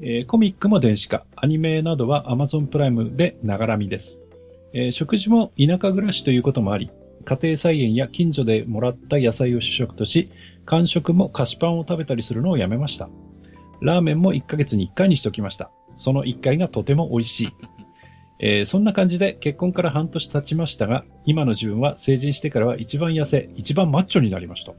[0.00, 4.20] えーコミックも電子化、アニメなどは Amazon プライムでながらみです。
[4.72, 6.90] えー食事も田舎暮らしということもあり、
[7.24, 10.28] 家庭菜園や近所でもらった野菜を主食とし、
[10.64, 13.08] 間食も菓子パンを食べたりするのをやめました。
[13.80, 15.70] ラーメンも1ヶ月に1回にしときました。
[15.96, 17.48] その1回がとても美味しい。
[18.38, 24.72] えーそんな感じで結婚から半年経ちましたが、今の自分は成人してからは一番痩せ、一番マッチョになりました。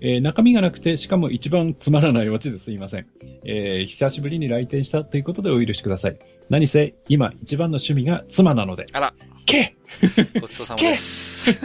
[0.00, 3.06] えー中身がなくて、しかも一番つまらないオチですいません。
[3.44, 6.18] えー久しぶりに来店したということでお許しください。
[6.48, 8.86] 何せ、今一番の趣味が妻なので。
[8.92, 9.14] あら、
[9.46, 9.76] け
[10.40, 11.58] ごちそうさまです。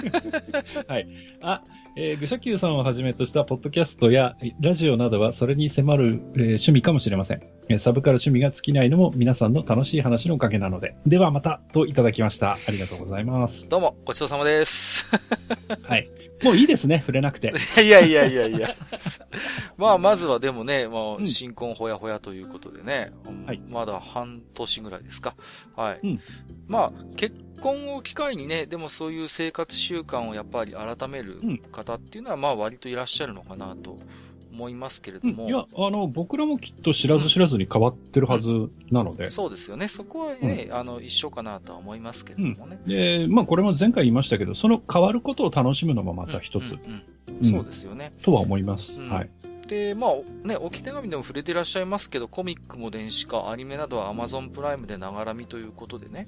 [1.41, 1.63] あ、
[1.95, 7.41] えー、愚者級さんをはじめとしたポッドキャストやラジオなどはそれに迫る、えー趣味かもしれません。
[7.69, 10.95] えーサブカル趣味が尽きないのも皆さんの楽しい話のおかげなので。
[11.05, 12.53] ではまた、といただきました。
[12.53, 13.67] ありがとうございます。
[13.67, 15.05] どうも、ごちそうさまです。
[15.83, 16.09] はい。
[16.43, 17.53] もういいですね、触れなくて。
[17.83, 18.69] いやいやいやいや。
[19.77, 23.11] まあ、まずはでもね、もう、うん新婚ほやほやということでね。
[23.45, 25.35] はいまだ半年ぐらいですか。
[25.75, 25.99] はい。
[26.03, 26.19] うん
[26.67, 33.97] まあ、結婚を機会にね、でもそういう生活習慣をやっぱり改めるうん方っていうのは、まあ、割といらっしゃるのかなと
[34.51, 35.43] 思いますけれども。
[35.43, 39.29] うんいや、あの、僕らもきっと知らず知らずに変わってるはずなので。
[39.29, 39.87] そうですよね。
[39.87, 42.79] そこはね、あの、一緒かなとは思いますけれどもね。
[42.85, 47.01] で、まあこれも前回言いましたけど、その変わることを楽しむのもまた一つうんうんうんうん
[47.43, 48.11] そうですよね。
[48.21, 48.99] とは思います。
[48.99, 49.29] うんはい。
[49.67, 56.25] で、まあね、置き手紙でも触れていらっしゃいますけど、コミックも電子化、アニメなどは Amazon プライムでながらみということでね。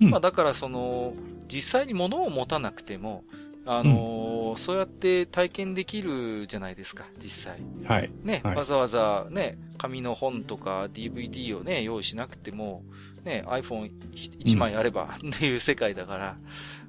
[0.00, 1.12] うんまあだからその、
[1.48, 3.24] 実際に物を持たなくても、
[3.70, 7.60] あのーのーそうやって体験できるじゃないですか、実際。
[7.84, 8.10] はい。
[8.24, 12.82] ね、はいわざわざね、紙の本とか DVD をね、用意しなくても、
[13.24, 16.36] ね、iPhone1 枚あれば っていう世界だから、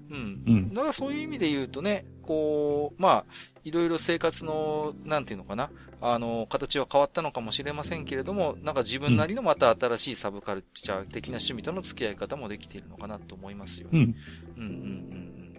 [0.10, 0.44] うん。
[0.48, 0.74] うん。
[0.74, 3.26] だからそういう意味で言うとね、こう、まあ、
[3.64, 5.70] いろいろ生活の、なんていうのかな、
[6.02, 13.90] あの、形は変わったのかもしれませんけれども、なんか自分なりのまた新しいサブカルチャー的な趣味との付き合い方もできているのかなと思いますよ。
[13.92, 14.00] うん。
[14.00, 14.16] うんうん
[14.62, 15.50] うんうん。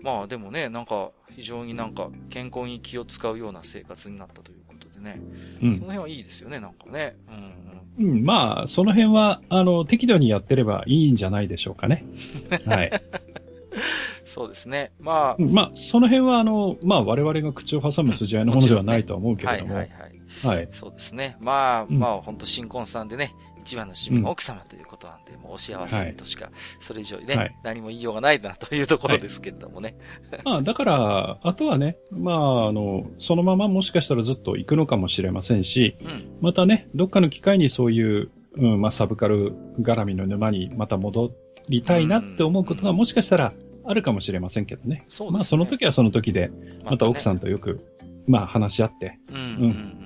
[0.00, 5.20] まあでもね、なんか非常になんか健康に気を使うような生活になったということでね。
[5.62, 5.74] うん。
[5.74, 7.16] その辺はいいですよね、なんかね。
[7.28, 8.12] うんうん。
[8.16, 12.04] うん、まあ、その辺は、あの、適度にやってればいいんじゃないでしょうかね。
[12.64, 12.92] はい。
[14.24, 14.92] そうですね。
[15.00, 20.56] まあ、うんまあ、その辺は、あの、まあ、我々が口を挟む筋合いのものではないとは思うけはいれども、はいはい。
[20.58, 20.68] はい。
[20.72, 21.36] そうですね。
[21.40, 26.50] まあ、うんまあ、本当新婚さんでね、一番の趣味が奥様ということなんで、もうお幸せにとしか、
[26.80, 29.96] それ以上にね、はい何も言いようがないなというところですけれどもね。
[30.44, 36.38] まあ、だから、あとはね、まあ、あの、そのままもしかしたらずっと行くのかもしれませんし、うん。
[36.40, 41.32] またね、どっかの機会にそういう、うん、まあ、サブカル絡みの沼にまた戻
[41.68, 43.52] りたいなって思うことがもしかしたら
[43.84, 45.04] あるかもしれませんけどね。
[45.08, 45.38] そうですね。
[45.38, 46.50] まあ、その時はその時で、
[46.84, 47.84] また奥さん、んとよく、
[48.28, 49.42] まあ、話し合って、うんうん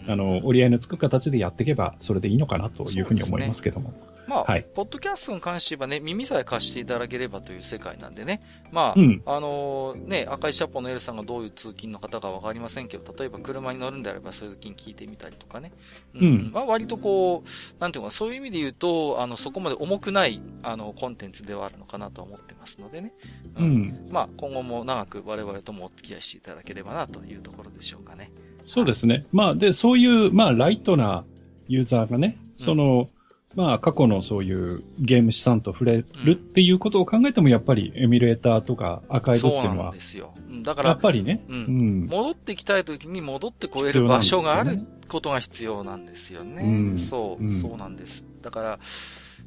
[0.06, 3.92] うん、あの、折り合いのつく形でやっていけば、それでいいのかなというふうに思いますけども。
[4.26, 8.42] まあ、はいポッドキャストに関して言えばね、耳さえ貸していただければという世界なんでね。
[8.70, 9.22] まあ、うん。
[9.26, 15.72] あのね、赤いシャポのエルさんがどういう通勤の方かわかりませんけど、例えば車に乗るんであれば、そういう時に聞いてみたりとかね。
[16.14, 23.12] うんまあ、割とこう、なんていうのかな、そういう意味で言うと、あの、そこまで重くない、あの、コンテンツではあるのかなと思ってますのでね。
[23.56, 23.62] う。
[23.62, 24.06] ん。
[24.10, 28.30] まあ、今後も長く我々ともお付き合いしていただければなというところでしょうかね。
[28.66, 29.24] そうですね。
[29.32, 31.24] まあ、で、そういう、まあ、ライトな
[31.68, 33.08] ユーザーがね、その、
[33.54, 40.34] まあ、過去のそういうゲーム資産と触れるっていうことを考えても、やっぱりエミュレーターとかアーカイブっていうのは、んですよ。
[40.48, 41.52] うんだかやっら、ぱりね、う。
[41.52, 42.06] うんん。
[42.06, 46.62] 戻ってきたい時に戻ってこれる場所があることが必要なんですよね。
[46.62, 48.24] うんそう、うんそうなんです。
[48.42, 48.78] だから、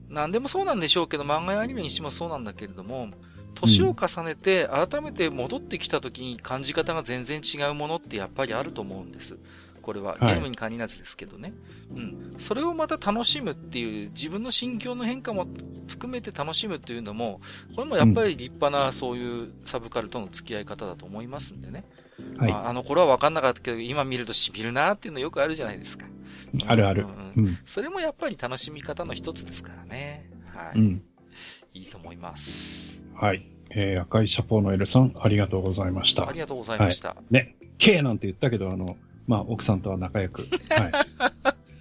[0.10, 3.10] 何でもそうなんでしょうけど、漫画やアニメにしてもそうなんだけれども、
[3.56, 9.40] 年を重ねて改めて戻ってきた時に感じ方が全然違うものってやっぱりあると思うんです。
[9.86, 11.54] これはゲはいームに限らずですけどね。
[11.92, 12.32] うん。
[12.40, 15.46] それをまた楽しむっていう、自分の心境の変化も
[15.88, 17.40] 含めて楽しむっていうのも、
[17.76, 21.84] これもやっぱり立派なそういうサブカルとの付き合い方だと思いますんでね。
[22.40, 22.52] はい。
[22.52, 26.08] まあ、あの頃は分かんなかったけど、今見るとしみるなっていうのよくあるじゃないですか。
[26.66, 27.44] あるあるうん。
[27.44, 27.58] うんうん。
[27.64, 30.28] それもやっぱり楽しみ方の一つですからね。
[30.48, 30.80] はい。
[30.80, 31.04] うん。
[31.76, 33.00] いいと思います。
[33.14, 33.46] はい。
[33.70, 36.40] えー、赤いシャポーのエルさん、ありがとうございましたあり。
[36.40, 37.16] がとうございました。
[37.30, 38.98] ね、K なんて言ったけど、あの、
[39.28, 40.92] まあ、奥さんとは仲良く、はい。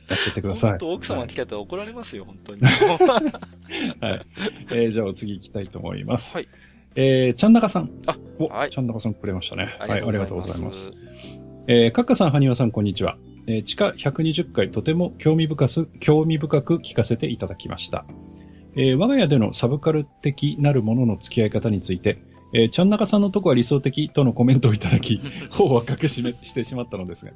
[0.08, 0.78] やってってください。
[0.80, 2.60] 奥様はいに聞かれたら怒られますよ、本当に。
[2.66, 4.26] はい。
[4.70, 6.34] えーじゃあお次行きたいと思います。
[6.34, 6.48] はい。
[6.96, 7.90] えー、ちゃんなかさん。
[8.06, 9.76] あお、はいちゃんなかさんくれましたね。
[9.80, 10.92] あはい、ありがとうございますす。。
[11.66, 13.16] えー、かっかさん、はにわさん、こんにちは。
[13.46, 18.04] えー、地下120回、とても興味深く、興味深く聞かせていただきました。
[18.76, 22.18] えー、我が家でのサブカル的なるものの付き合い方について、
[22.54, 27.32] えー、ちゃんなかさんのとこは理想的とのコメントをいただき、方は隠しめしてしまったのですが、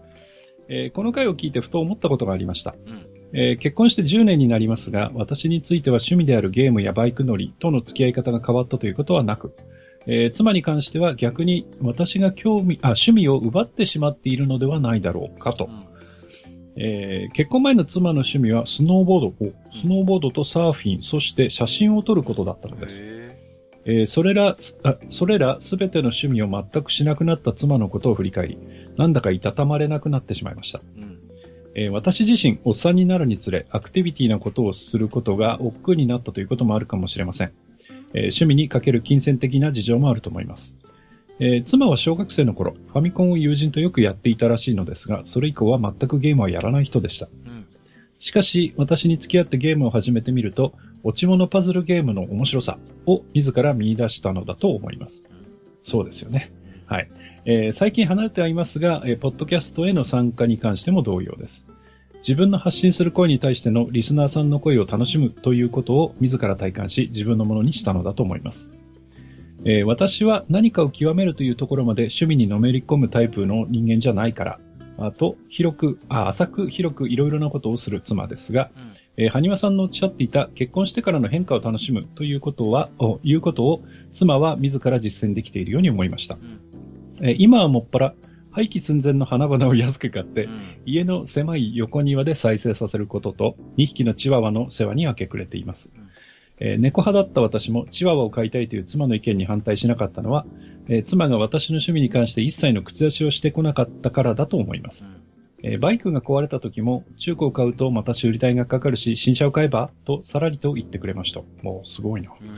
[0.68, 2.74] えーこの回を聞いてふと思ったことがありました。
[2.86, 3.06] うん。
[3.32, 9.54] えー結婚して10年になりますが、私については趣味であるゲームやバイク乗りとの付き合い方が変わったということはなく、
[10.06, 15.66] えー妻に関しては逆に私が興味、あ、趣味を奪ってしまっているのではないだろうかと。
[15.66, 15.80] うん
[16.80, 19.32] えー結婚前の妻の趣味はスノーボード、お
[19.82, 23.27] スノーボードとサーフィン、そして写真を撮ることだったのです。
[23.84, 28.58] へえーそれら、あそれらすべての趣味を全くしなくなった妻のことを振り返り、
[28.96, 30.78] なんだかいたたまれなくなってしまいました。
[30.78, 31.18] ーうん。
[31.74, 37.52] えー私自身、おっさんになるにつれ、アクティビティなことをすることが億劫になったということもあるかもしれません。
[38.14, 40.76] えー趣味にかける金銭的な事情もあると思います。
[41.40, 47.28] えー妻は小学生の頃、ファミコンを友人とよくやっていたらしいのですが、それ以降は全くゲームはやらない人でした。
[47.46, 47.66] うん。
[48.18, 55.28] しかし、私に付き合ってゲームを始めてみると、落ち物パズルゲームの面白さを自ら見出したのだと思います。
[55.82, 56.52] そうですよね。
[56.86, 57.08] はい。
[57.44, 61.66] えー最近離れてはいますが、えーポッドキャストへの参加に関しても同様です。
[62.18, 68.70] 自分の発信する声に対してのリスナーさんの声を楽しむということを自ら体感し、自分のものにしたのだと思います。
[69.64, 74.60] えー私は何かを極めるというところまで趣味にのめり込むタイプの人間じゃないから、
[74.98, 78.87] あと、広く、あ浅く広くいろいろなことをする妻ですが、うん。
[79.18, 86.36] えー、埴輪さんのおっしゃっていた結婚してからの変化を楽しむということは、おいうことを妻は自ら実践できているように思いました。
[86.36, 86.60] うん。
[87.20, 88.14] えー今はもっぱら
[88.52, 95.90] 廃棄寸前の花々を安く買って、うん家の狭い横庭で再生させることと、2匹のチワワの世話に明け暮れています。
[95.94, 96.08] うん
[96.60, 100.46] えー猫派だった私もチワワを飼いたいという妻の意見に反対しなかったのは、
[100.88, 105.10] えー妻が私の趣味に関して一切の口出しをしてこなかったからだと思います。
[105.62, 111.40] えーバイクが壊れた時も、中古を買うとまた修理代がかかるし、新車を買えばとさらりと言ってくれました。
[111.62, 112.30] もうすごいな。
[112.30, 112.48] うん。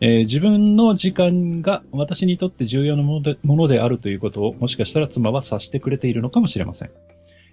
[0.00, 6.90] えー自分の時間が私にとって重要なものでものであるということを、もしかしたら妻は察してくれているのかもしれません。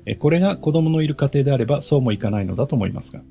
[0.06, 3.22] えーこれが子供のいる家庭であればそうもいかないのだと思いますが。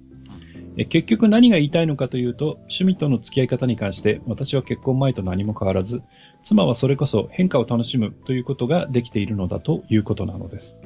[0.79, 6.03] えー結局何が言いたいのかというと、趣味との付き合い方に関して私は結婚前と何も変わらず、
[6.45, 10.81] 妻はそれこそ変化を楽しむということができているのだということなのです。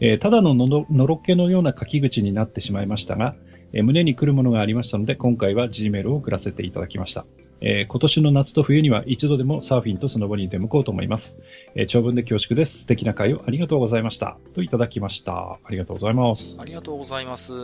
[0.00, 3.34] えーただののろのろけのような書き口になってしまいましたが、
[3.72, 7.26] えー胸に来るものがありましたので、今回は G メールを送らせていただきました。
[7.60, 11.38] えー今年の夏と冬には一度でもサーフィンとスノボに出向こうと思います。
[11.74, 12.80] えー長文で恐縮です。
[12.80, 14.38] 素敵な会をありがとうございました。
[14.54, 15.58] といただきました。
[15.62, 16.56] ありがとうございます。
[16.58, 17.52] ありがとうございます。
[17.52, 17.56] う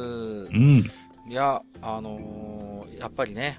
[0.51, 0.91] ん。
[1.29, 3.59] いや、あのーやっぱりね、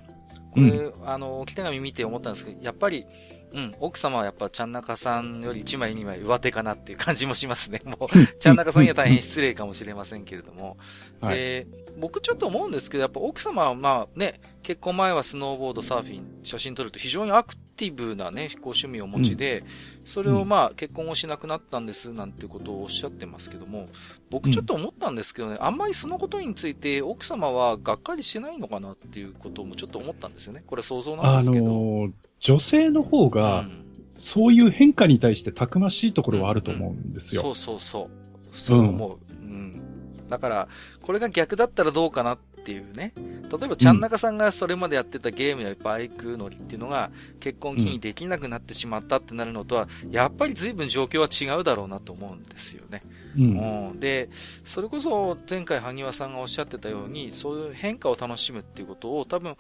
[0.52, 3.06] これ、あのー、置き手紙見て思ったんですけど、やっぱり、
[3.54, 7.82] うん、奥様はやっぱ、ちゃんなかさんより1枚2枚上手かなっていう感じもしますね。
[7.86, 10.78] もう、ちゃんなかさんには大変失礼かもしれませんけれども。
[11.22, 11.36] はい。
[11.36, 11.68] で、
[11.98, 19.64] 僕ちょっと思うんですけど、やっぱ奥様はまあね、結婚前はスノーボード、サーフィン、写真撮ると非常にアクティブなね、こう趣味をお持ちで、
[20.06, 23.86] それをまあ結婚をしなくなったんですなんてことをおっしゃってますけども、
[24.30, 30.64] 僕ちょっと思ったんですけどね、あんまりそのことについて奥様はがっかりしてないのかなっていうこともちょっと思ったんですよね。
[30.68, 31.66] これ想像なんあですけど。
[31.66, 37.42] のー女性の方が、うんそういう変化に対してたくましいところはあると思うんですよ。
[37.42, 38.10] そうそうそ
[38.52, 38.56] う。
[38.56, 39.20] そう思う。
[39.34, 40.28] うん。
[40.28, 40.68] だから、
[41.02, 43.14] これが逆だったらどうかなっていうね。
[43.16, 53.04] 例えば、ちゃんなかさんがそれまでやってたゲームやバイク乗りっていうのが、結婚期にできなくなってしまったってなるのとは、やっぱり随分状況は違うだろうなと思うんですよね。
[53.38, 53.90] うん。
[53.92, 54.00] うん。
[54.02, 54.28] で、
[54.66, 59.56] それこそ前回萩和さんがおっしゃってたように、そういう変化を楽しむっていうことを多分、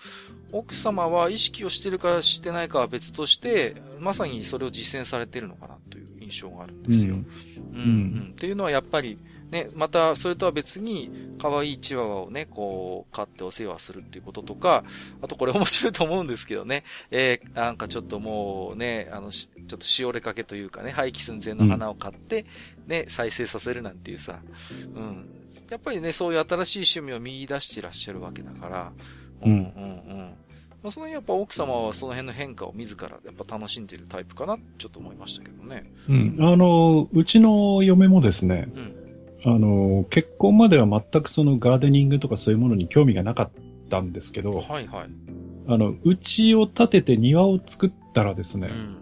[0.51, 7.16] 奥様は意識をしてるかしてないかは別として、まさにそれを実践されてるのかなという印象があるんですよ。
[7.16, 7.24] うん、
[7.80, 8.30] うん。
[8.34, 9.18] っていうのはやっぱり、
[9.52, 11.10] ね、また、それとは別に、
[11.41, 14.84] 可愛いチワワをね、こう、飼ってお世話するっていうこととか、
[15.22, 22.45] あとこれ面白いと思うんですけどね、えーなんかちょっともうね、あの、しちょっとしおれかけというかね、廃棄寸前の花を買って、
[22.88, 24.39] ね、再生させるなんていうさ、
[24.95, 25.30] うん。
[25.70, 28.91] やっぱりね、そういう新しい趣味を見出してらっしゃるわけだから、
[29.43, 30.34] うん、うん、うん。
[30.84, 35.91] まあ、その辺やっぱ奥様はその辺の変化を自らやっぱ楽しんでいるタイプかな、ちょっと思いましたけどね。
[36.08, 36.36] うん。
[36.39, 38.97] あの、うちの嫁もですね、うん。
[39.45, 43.51] あの、結婚までは全くそのガーデニングとかそういうものに興味がなかっ
[43.89, 45.09] たんですけど、はいはい。
[45.67, 48.97] あの、うちを建てて庭を作ったらですね、うん。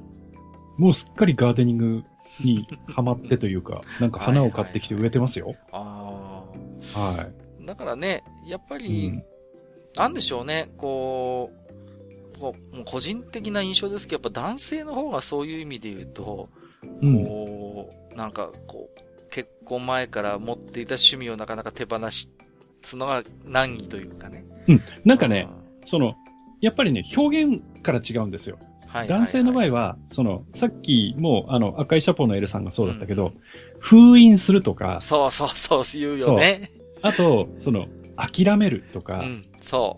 [0.78, 2.04] もうすっかりガーデニング
[2.44, 5.56] にハマってというか、 なんか花を買ってきて植えてますよ。
[5.72, 6.44] あ
[6.94, 7.28] はあ。
[7.66, 8.80] だからね、やっぱい。
[8.80, 9.24] り、うん
[9.98, 11.52] なんでしょうね、こ
[12.36, 16.50] う、こう個人的な印象ですけど、やっぱ男性の方がそういう意味で言うと、
[17.02, 17.24] うん。
[17.26, 19.05] こう、なんかこう、
[19.36, 24.46] 結婚前から持っていた趣味をなかなか手放すのが難儀というかね。
[25.04, 25.50] なんかね、
[25.86, 26.16] その、
[26.62, 28.58] やっぱりね、表現から違うんですよ。
[28.84, 33.34] うん、はい男性の場は合は、その、さっきも、あの、赤いシャポーのエルさんがそうだったけど、
[33.80, 36.72] 封印するとか、そうそうそう、言うよね。
[37.02, 39.98] あと、その、諦めるとか、うん、そ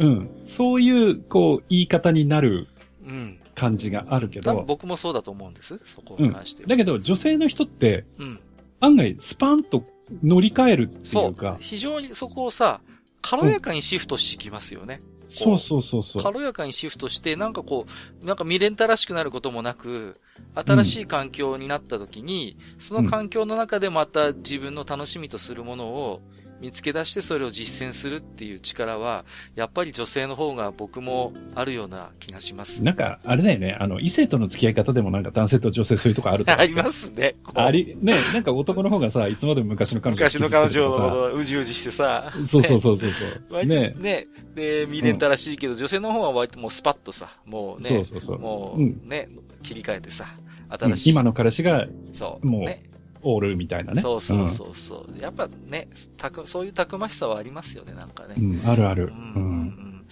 [0.00, 0.30] うん。
[0.44, 2.66] そういう、こう、言い方になる
[3.06, 3.08] う。
[3.08, 3.38] うん。
[3.54, 5.78] 感じがあるけど、僕もそうだと思うんです。
[5.84, 6.68] そこに関しては。
[6.68, 8.40] だけど、女性の人って、うん。
[8.84, 9.84] 案外、スパンと
[10.22, 12.80] 乗り換えるっていそううか。、非常にそこをさ、
[13.22, 15.00] 軽やかにシフトしてきますよね。
[15.28, 16.22] そうそうそうそう。
[16.22, 17.86] 軽やかにシフトして、なんかこ
[18.22, 20.20] う、なんか未練たらしくなることもなく、
[20.54, 26.20] 新しい環境になった時に、その環境の中でまた自分の楽しみとするものを
[26.64, 32.82] 見つけ出してそれを実践するっていう力は、やっぱり女性の方が僕もあるような気がします。
[32.82, 37.36] なんか、あれだよね、あの、異性との付き合い方でもなんか男性と女性そういうとこあるありますね。
[37.52, 42.32] あり、ね、なんか男の方がさ、いつまでも昔の彼女昔の彼女うじうじしてさ。
[42.46, 43.64] そうそうそうそうそう。
[43.66, 44.26] ねね。
[44.54, 48.38] で、未練たらしいけど、女性の方は割ともうスパッとさ、もうね、そうそうそう。
[48.38, 49.28] もうんうね、
[49.62, 50.44] 切り替えてさ、うん
[50.78, 51.10] 新しい。
[51.10, 52.46] 今の彼氏がそう。
[52.46, 52.82] もうね。
[53.24, 54.02] オールみたいなね。
[54.02, 55.20] そうそうそうそう。
[55.20, 58.34] やっぱね、たく、そういうたくましさはありますよね、なんかね。
[58.38, 58.60] うん。
[58.60, 59.04] うん、あるある。
[59.04, 59.46] うんうんう
[59.80, 60.06] ん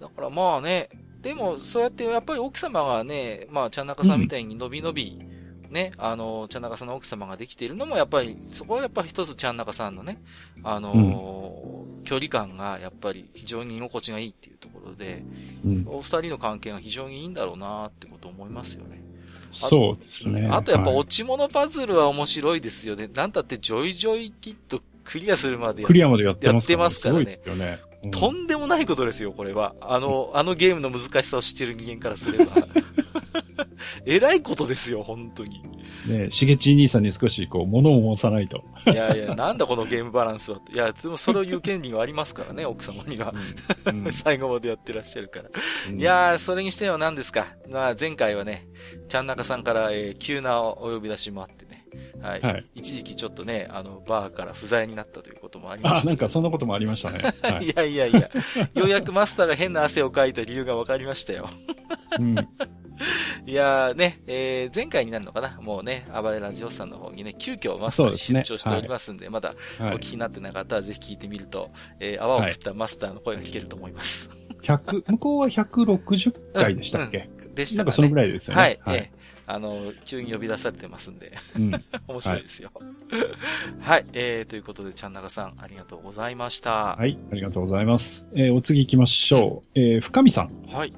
[0.00, 0.90] だからまあね、
[1.22, 5.18] でもそうやってやっぱり奥様がね、まあ、ちゃんなかさんみたいに伸び伸び、
[5.70, 10.20] ね、あの、ちゃんなかさんの奥様ができているのもやっぱり、そこはやっぱり一つちゃんなかさんのね、
[10.62, 11.66] あのー
[12.06, 15.24] 距離感がやっぱり非常に居心地がいいっていうところで、
[15.64, 15.84] うん。
[15.86, 19.02] お二人の関係が非常にいいんだろうなってことを思いますよね。
[19.56, 20.48] そうですね。
[20.50, 23.08] あとやっぱはい落ち物パズルは面白いですよね。
[23.12, 27.80] なんだってジョイジョイキットクリアするまでやクリアまでやってますやってますからねすごいですよね。
[28.04, 29.74] うんとんでもないことですよ、これは。
[29.80, 32.52] あの、あのゲームの難しさを知ってる人間からすれば。
[34.06, 35.62] えらいことですよ、本当に。
[36.06, 38.64] ね、しげち兄さんに少しこう、物を申さないと。
[38.86, 40.60] いやいや、なんだこのゲームバランスは。
[40.72, 43.34] いや、それを言う権利がありますからね、 奥様には。
[43.86, 45.50] うん 最後までやってらっしゃるから。
[45.88, 47.46] うんいやー、それにしては何ですか。
[47.68, 48.66] まあ、前回はね、
[49.08, 51.84] ちゃんなかさんから、えー急なお呼び出しもあってね。
[52.20, 52.40] はい。
[52.40, 52.64] はい。
[52.74, 56.08] 一時期ちょっとね、あの、バーから不在になったということもありまあ、した。
[56.08, 57.34] なんかそんなこともありましたね。
[57.42, 57.66] はい。
[57.66, 58.30] いやいやいや、
[58.74, 61.48] ようやくマスターが変な汗をかいた理由が分かりましたよ。
[62.18, 62.34] うん。
[63.46, 65.58] いやーね、えー前回になるのかな？
[65.60, 69.98] もうね、暴れラジオさんの方にね、急遽マスターに出張しておりますんで、まだおはい聞。
[70.00, 71.70] きになってなかったらぜひ聞いてみると、
[72.00, 74.30] えー泡を食ったマスターの声が聞けると思います。
[74.62, 77.84] 100、向こうは160回でしたっけ、でしたかね。
[77.84, 78.62] なんかそのぐらいですよね。
[78.62, 78.96] はい、はい。
[78.98, 79.16] えー
[79.48, 81.70] あの、急に呼び出されてますんで、うん。
[82.08, 82.72] 面白いですよ。
[83.78, 86.96] はい、えー、ということで、ちゃんなかさん、ありがとうございました。
[86.96, 87.16] はい。
[87.30, 88.26] ありがとうございます。
[88.34, 89.68] えーお次行きましょう。
[89.78, 90.50] えー深見さん。
[90.66, 90.92] はい、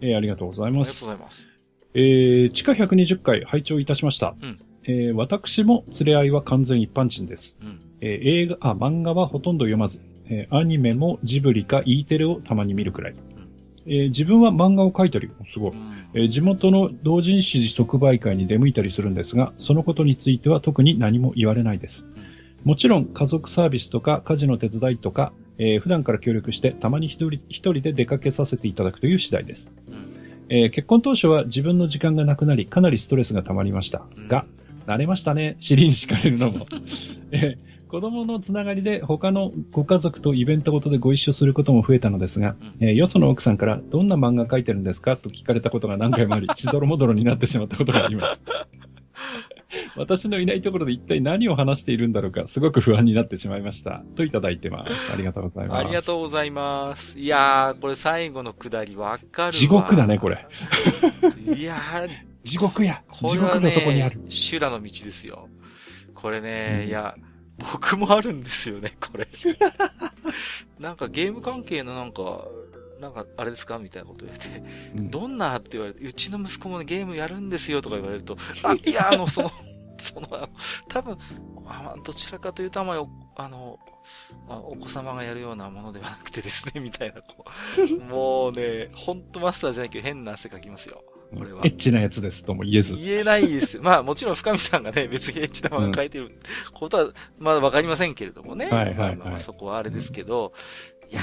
[0.00, 1.14] えーありがとうございますありがとうご。
[1.16, 1.48] ざいます。
[1.94, 4.34] えー地下120回拝聴いたしました。
[4.42, 7.58] うんえー私も連れ合いは完全一般人です。
[7.62, 7.80] うん。
[8.00, 8.08] えー
[8.42, 13.14] 映画、あ、漫画はほとんど読まず、えーアニメもジブリか E テレをたまに見るくらい。
[13.86, 15.70] えー自分は漫画を描いたり、すごい。
[15.72, 22.06] うんえー地元の同人誌即売会に出向いたりするんですが、そのことについては特に何も言われないです。
[22.64, 29.72] もちろん家族サービスとか家事の手伝いとか、えー普段から協力してたまに一人一人で出かけさせていただくという次第です。
[29.88, 29.94] うん
[30.50, 34.06] えー結婚当初は自分の時間がなくなり、かなりストレスが溜まりました。
[34.16, 34.46] うんが、
[34.86, 35.56] 慣れましたね。
[35.60, 36.66] 尻に敷かれるのも。
[37.32, 45.16] えー子供のつながりで他のご家族とイベントごとでご一緒することも増えたのですが、うんえーよその奥さんからどんな漫画描いてるんですか？
[45.16, 48.42] と聞かれたことが何回もあり、しどろもどろになってしまったことがあります。
[49.96, 54.02] 私のいないところで一体何を話しているんだろうか、すごく不安になってしまいました。
[54.16, 55.12] といただいてます。
[55.12, 55.78] ありがとうございます。
[55.78, 57.18] ありがとうございます。
[57.18, 59.52] いやー、これ最後のくだりわかるわ。
[59.52, 60.30] 地獄だね、こ。
[60.30, 60.46] れ。
[61.54, 62.08] いやー、
[62.42, 63.02] 地獄や。
[63.26, 65.48] 地獄がそこにある。、修羅の道ですよ。
[66.14, 67.14] これね、うんいや、
[67.72, 69.28] 僕もあるんですよね、これ。
[70.80, 72.46] なんかゲーム関係のなんか、
[73.00, 73.78] なんか、あれですか？
[73.78, 74.62] みたいなこと言われて、
[74.96, 75.58] うんどんな？
[75.58, 79.50] って言われて、うちの息子もねゲームやるんですよとか言われると、あ、いや、あの、その、
[79.98, 80.48] その、あの
[80.88, 81.18] 多分、
[81.66, 83.78] あどちらかというとあんまりお、あの、
[84.48, 87.44] あお子様がやるようなものではなくてですね、 みたいな、こ
[87.78, 88.04] う。
[88.04, 91.02] もうね、ほんとマスターじゃないけど変な汗かきますよ。
[91.36, 92.96] これはエッチなやつですとも言えず。
[92.96, 93.82] 言えないですよ。
[93.82, 96.40] まあもちろん深見さんがね、別にエッチな漫画書いてる
[96.72, 98.64] ことは、まだわかりませんけれどもね。
[98.70, 100.54] はいはいはいまあまあまあそこはあれですけど、
[101.10, 101.20] いや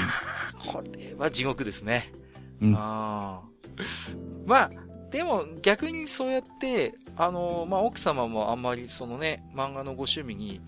[0.59, 2.11] ー、これは地獄ですね。
[2.61, 4.71] うんあーまあ、
[5.11, 10.61] でも逆にそうやって、あの、まあ奥様もあんまりそのね、漫画のご趣味に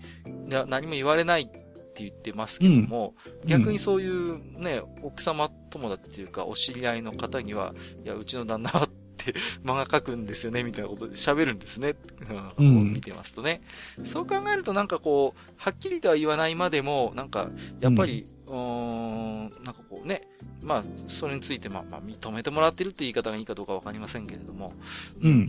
[0.48, 3.14] な何も言われないって言ってますけども、
[3.44, 7.74] 逆にそういうね、奥様友達っていうか、お知り合いの方には、
[8.04, 9.34] いや、うちの旦那はって
[9.64, 11.96] 漫画描くんですよね、みたいなことで喋るんですね。
[12.58, 13.62] うん見てますとね。
[14.04, 17.50] そう考えるとなんかこう、はっきりとは言わないまでも、なんか、
[17.80, 20.28] やっぱり、うーん、なんかこうね、
[20.62, 24.72] まあ、それについて、まあ、まあ、認めてもらってるって言い方がいいかどうかわかりませんけれども、
[25.20, 25.42] うんうんうん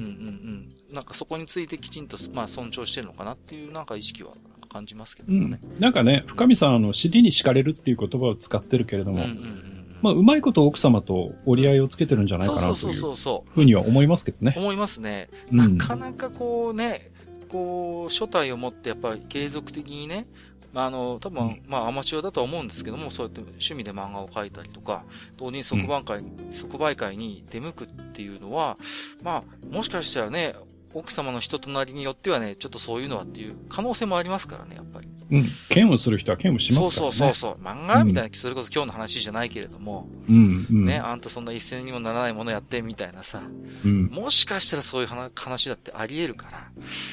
[0.90, 0.94] うん。
[0.94, 4.32] なんかそこについてきちんと、まあ、尊重してるのかなっていう、なんか意識は
[4.70, 5.60] 感じますけどうんね。。
[5.80, 9.80] なんかね、深見さん、あの、尻に敷かれるっていう言葉を使ってるけれども、うんうんうん。
[10.02, 13.52] まあ、うまいこと奥様と折り合いをつけてるんじゃないかなというそうそうそうそう。
[13.54, 14.54] ふうには思いますけどね。
[14.56, 15.30] 思いますね。
[15.52, 17.12] うんなかなかこうね、
[17.50, 20.28] こう、初体を持ってやっぱり継続的にね、
[20.74, 21.62] まあ、あの、多分、うん。
[21.68, 25.04] まあ、アマチュアだとは思うんですけども、そうやって趣味で漫画を描いたりとか、
[25.38, 28.78] 同人即売会、即売会に出向くっていうのは、
[29.24, 30.56] まあ、もしかしたらね、
[30.94, 35.08] 奥様の人となりによってはね、ちょっとそういうのはっていう可能性もありますからね、やっぱり。
[35.32, 35.46] うん。
[35.74, 36.92] 嫌悪する人は嫌悪しますからね。
[36.92, 37.64] そうそうそうそう。
[37.64, 40.66] 漫画みたいな、それこそ今日の話じゃないけれども、うん。
[40.70, 40.86] うん。
[40.86, 43.44] ね、あんたそんな一銭にもならないものやって、みたいなさ、
[43.86, 44.06] うん。
[44.08, 46.72] もしかしたらそういう話話だってあり得るから、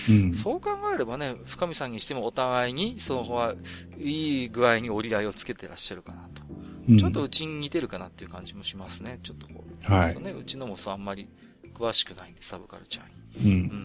[0.08, 0.34] うん。
[0.34, 3.54] そう考えればね、深見さんにしてもお互いに、そのは、
[3.98, 6.42] いい具合に折り合いをつけてらっしゃるかなと。
[6.50, 6.52] う
[6.94, 9.18] んちょっとうちに似てるかなっていう感じもしますね。
[9.24, 9.92] ちょっとこう。
[9.92, 11.28] はいそうね、うちのもそうあんまり
[11.74, 13.15] 詳しくないんで、サブカルチャーに。
[13.44, 13.44] う。
[13.44, 13.76] うんんうんうんう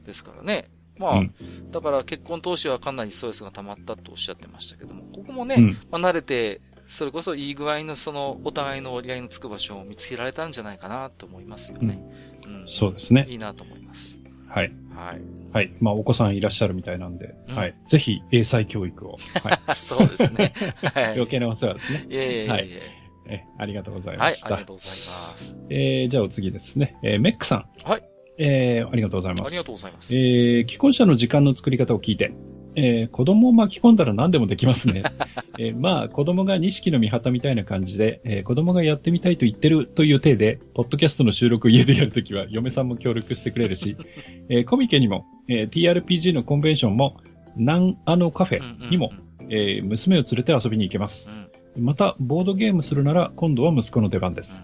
[0.00, 0.04] ん。
[0.04, 0.68] ですからね。
[0.98, 1.34] まあ、うん
[1.70, 5.78] だから結婚当初はかなりストレスが溜まったとおっしゃってましたけども、ここもね、うん。
[5.90, 12.00] まあ、慣れて、それこそいい具合のそのお互いの折り合いのつく場所を見つけられたんじゃないかなと思いますよね。
[12.46, 12.64] うん。
[12.68, 13.26] そうですね。
[13.28, 14.18] いいなと思います。
[14.48, 14.72] はい。
[14.94, 15.20] はい。
[15.52, 15.76] はい。
[15.80, 17.74] まあ、お子さんいらっしゃるみたいなんで、うんはい。
[17.86, 19.16] ぜひ、英才教育を。
[19.44, 19.58] はい。
[19.82, 20.54] そうですね。
[20.94, 21.04] はい。
[21.20, 22.06] 余計なお世話ですね。
[22.08, 22.97] いえいえいえ、はい
[23.28, 24.46] え、ありがとうございはい、ました。
[24.48, 25.56] ありがとうございます。
[25.70, 26.96] えー、じゃあお次ですね。
[27.02, 27.66] えー、メックさん。
[27.84, 28.02] はい。
[28.38, 29.48] えー、ありがとうございます。
[29.48, 30.14] ありがとうございます。
[30.14, 32.32] えー、既婚者の時間の作り方を聞いて、
[32.76, 35.02] えー子供を巻き込んだら何でもできますね。
[35.58, 43.96] えーまあ、子供が錦の御旗みたいな感じで、えー子供がやってみたいと言ってるという体で、ポッドキャストの収録を家でやるときは、嫁さんも協力してくれるし、
[44.48, 47.16] えーコミケにも、えー TRPG のコンベンションも、
[47.56, 49.10] 南あのカフェにも、
[49.50, 51.34] えー娘を連れて遊びに行けますう。
[51.34, 51.47] ん。
[51.78, 54.62] また、ボードゲームするなら、今度は息子の出番です。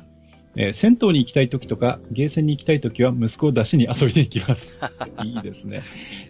[0.56, 4.72] えー銭湯に行きたい時とか、ゲーセンに行きたい時は息子を出しに遊びに行きます。
[5.24, 5.82] いいですね。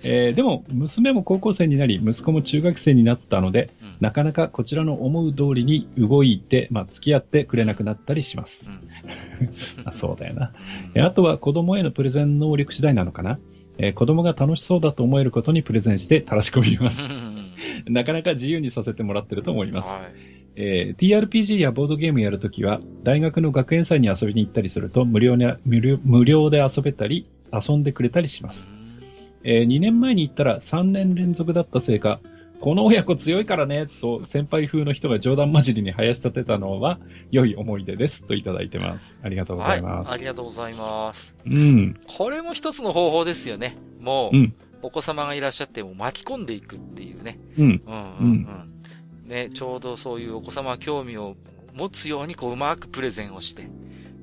[0.02, 3.94] えーでも、娘も高校生になり、息子も中学生になったので、うん。
[4.00, 8.70] なかなかこちらの思う通りに動いて、まあ、付き合ってくれなくなったりします。
[9.84, 10.52] あそうだよな。
[10.94, 13.38] えーあとは子供へのプレゼン能力次第なのかな。
[13.78, 17.02] えー子供が楽しそうだと思えることにプレゼンしてたらし込みます。
[17.88, 19.88] なかなか自由にさせてもらってると思います。
[19.90, 20.33] はい。
[20.56, 28.68] えー TRPG やボードゲームやるときは、大学の学園祭に遊びに行ったりすると無料に無料、無料で遊べたり、遊んでくれたりします。
[29.42, 32.20] えー2年前に行ったら3年連続だったせいか、
[32.60, 36.98] この親子強いからね、と先輩風の人が冗談交じりに林立てたのは
[37.30, 39.18] 良い思い出です、といただいてます。
[39.22, 40.08] ありがとうございます。
[40.08, 40.18] はい。
[40.18, 41.34] ありがとうございます。
[41.44, 41.96] うん。
[42.06, 43.76] これも一つの方法ですよね。
[44.00, 44.54] もう、うん。
[44.82, 47.38] お子様がいらっしゃっても巻き込んでいくっていうね。
[47.58, 47.64] うん。
[47.64, 48.73] うんうんうん。
[49.24, 51.36] ね、ちょうどそういうお子様興味を
[51.72, 53.68] 持つように、こう、うまくプレゼンをして、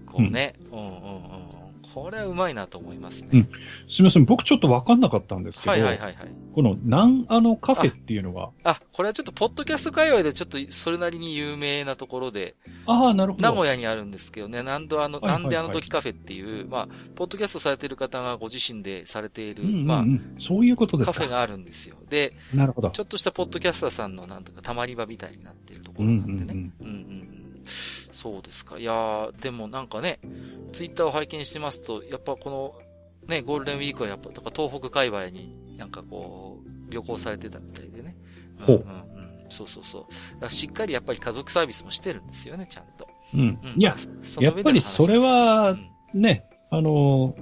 [0.06, 0.98] こうね、うん、うん、うんう
[1.38, 1.41] ん。
[1.94, 3.30] これはうまいなと思いますね。
[3.34, 3.50] うん
[3.90, 6.28] すみません、僕ちょっとわかんなかったんですけど、はいはいはいはい。
[6.56, 12.56] この南アのカフェっていうのは、あ、これはちょっと、ポッドキャスト界隈でちょっと、それなりに有名なところで、
[12.86, 13.44] ああ、なるほど。
[13.44, 20.06] 名古屋にあるんですけどね、なんであの、はいはいはいなんであの時カフェっていう、まあ、ポッドキャストされてる方がご自身でされている、うんうんうん、ま
[20.40, 21.14] そういうことあ、ですか。
[21.14, 21.96] カフェがあるんですよ。
[22.10, 22.90] で、なるほど。
[22.92, 26.54] ちょっとしたポッドキャスターさんのなんとかたまり場みたいになっているところなんでね。
[26.54, 27.11] んうんうんうん
[28.22, 28.78] そうですか。
[28.78, 30.20] いやー、でもなんかね、
[30.74, 32.74] ツイッターを拝見してますと、やっぱこの、
[33.28, 38.16] ね、ゴールデンウィークはやっぱ、とか東北界隈になんかこう、旅行されてたみたいでね。
[38.60, 39.50] ほううんうんうん。
[39.50, 40.08] そうそうそ
[40.40, 40.50] う。
[40.52, 43.08] しっかりやっぱり家族サービスもしてるんですよね、ちゃんと。
[43.34, 43.40] うん。
[43.40, 43.82] うんうん。
[43.82, 43.96] いや、、
[44.40, 47.36] やっぱりそれはう、んね、あの、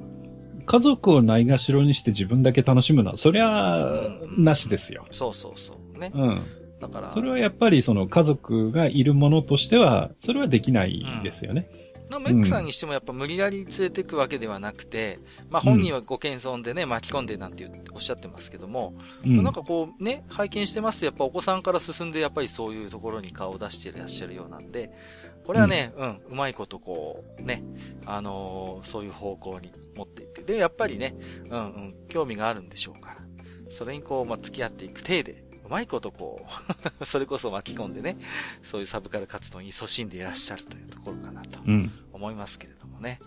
[0.66, 4.08] 家族をないがしろにして自分だけ楽しむのは、そりゃ、
[4.38, 5.08] なしですよ。
[5.12, 5.98] そうそうそう。
[5.98, 6.12] ね。
[6.14, 6.46] うん。
[6.80, 11.70] だから、それはやっぱりその家族がいるものとしては、それはできないですよね。
[12.10, 15.20] のメックさんにしてもやっぱ無理やり連れていくわけではなくて、
[15.50, 19.44] まあ本人はご謙遜でね、巻き込んでなんて言っておっしゃってますけども、うん。
[19.44, 24.92] なんかこうね、拝見してますとやっぱお子さんから進んでやっぱりそういうところに顔を出していらっしゃるようなんで、
[25.46, 27.64] これはね、うん、うまいことこう、ね、
[28.06, 31.16] あのーそういう方向に持っていって、で、やっぱりね、
[31.50, 33.18] うんうん、興味があるんでしょうから、
[33.70, 36.44] それにこう、まあ、付き合っていく体で、うまいことこ
[37.00, 38.18] う、 それこそ巻き込んでね、
[38.64, 41.92] そういうサブカル活動に勤しんでいらっしゃるというところかなとうん。
[42.12, 43.20] 思いますけれどもね。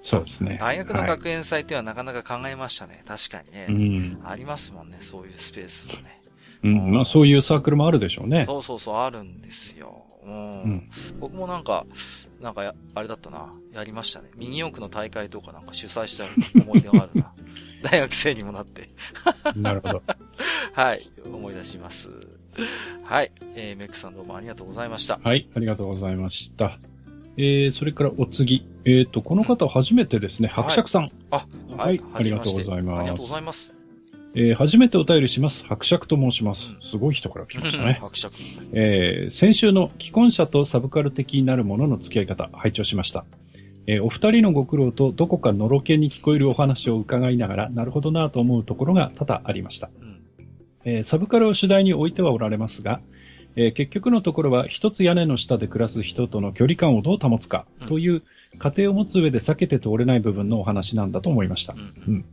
[0.00, 0.56] そうですね。
[0.58, 3.02] 大学のはい学園祭っていうのはなかなか考えましたね。
[3.06, 3.66] 確かにね。
[3.68, 4.20] うん。
[4.24, 6.22] ありますもんね、そういうスペースもね。
[6.62, 6.90] うん。
[6.94, 8.46] まあそういうサークルもあるでしょうね。
[8.46, 10.06] そうそうそう、あるんですよ。
[10.24, 10.62] うん。
[10.62, 10.90] うん
[11.20, 11.86] 僕もなんか、
[12.40, 13.52] なんかや、あれだったな。
[13.72, 14.30] やりましたね。
[14.36, 16.24] ミニ四駆の大会とかなんか主催した
[16.62, 17.32] 思い出があるな。
[17.82, 18.88] 大学生にもなって。
[19.56, 20.02] なるほど。
[20.72, 21.00] はい。
[21.26, 22.10] 思い出します。
[23.02, 23.32] はい。
[23.54, 25.18] えー、メックさんどうもありがとうございました。
[25.22, 26.78] はい、ありがとうございました。
[27.36, 28.66] えー、それからお次。
[28.84, 31.10] えっ、と、この方初めてですね、はい伯爵さん。
[31.30, 31.46] あ、
[31.76, 33.00] はい、ありがとうございます。
[33.00, 33.73] ありがとうございます。
[34.36, 35.64] えー初めてお便りします。
[35.64, 36.78] 伯爵と申しますうん。
[36.82, 37.98] すごい人から来ましたね。
[38.00, 38.34] 伯爵。
[38.72, 43.24] えー先週の既婚者とサブカル的になるものの付き合い方、拝聴しました。
[43.86, 49.90] えーお二人のご苦労とどこかのろけに聞こえるお話を伺いながら、なるほどなぁと思うところが多々ありました。
[50.00, 50.20] うん。
[50.84, 53.00] えーサブカルを主題に置いてはおられますが、
[53.56, 58.22] えー結局のところは一つ屋根の下で暮らす人との距離感をどう保つかうんという
[58.58, 62.10] 家庭を持つ上で避けて通れない部分のお話なんだと思いましたう。
[62.10, 62.24] ん。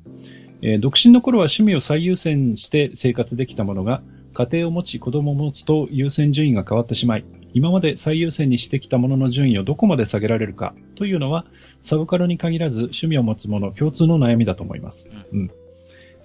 [0.62, 4.02] うんえー独身の頃は趣味を最優先して生活できたものが、
[4.34, 11.46] 家庭を持ち子供を持つと優先順位が変わってしまい、今まで最優先にしてきたものの順位をどこまで下げられるかというのは、
[11.82, 15.10] サブカルに限らず趣味を持つ者共通の悩みだと思います。
[15.34, 15.52] うん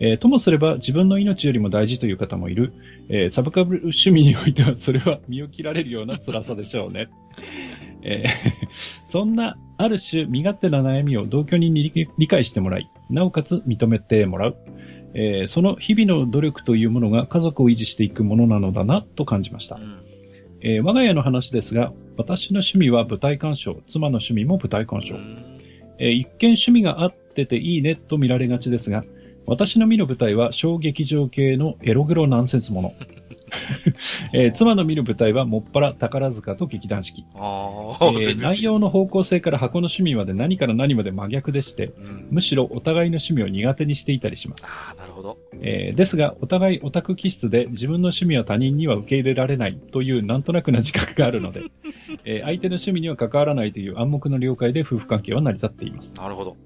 [0.01, 2.73] えーともすれば自分の命よりも大事という方もいる、
[3.09, 7.09] えーサブカル趣味においてはそれは身を切られるような 辛さでしょうね。
[8.03, 8.57] えー
[9.07, 14.57] そんな、ある種身勝手な悩みを同居人に理理解してもらい、なおかつ認めてもらう。
[15.15, 19.81] えーその日々の努力というものが家族を維持していくものなのだなと感じましたう。
[19.81, 19.99] ん。
[20.61, 25.17] えー我が家の話ですが、私の趣味は舞台鑑賞、妻の趣味も舞台鑑賞。
[25.17, 25.37] うん
[25.99, 29.05] えー一見趣味が合ってていいねと見られがちですが、
[29.47, 32.95] 私の見る舞台は小劇場系のエログロナンセンスもの。
[34.33, 37.25] えー妻の見る舞台はもっぱら宝塚と劇団四季。
[37.35, 42.29] えー内容の方向性から箱の趣味まで何から何まで真逆でして、うん。
[42.31, 44.67] むしろお互いの趣味を苦手にしていたりします。
[44.67, 45.39] ああ、なるほど。
[45.61, 51.63] えーですが、お互いオタク気質で自分の趣味は他人には受け入れられないというなんとなくな自覚があるので、
[52.25, 56.17] えー相手の趣味には関わらないという暗黙の了解で夫婦関係は成り立っています。
[56.17, 56.57] なるほど。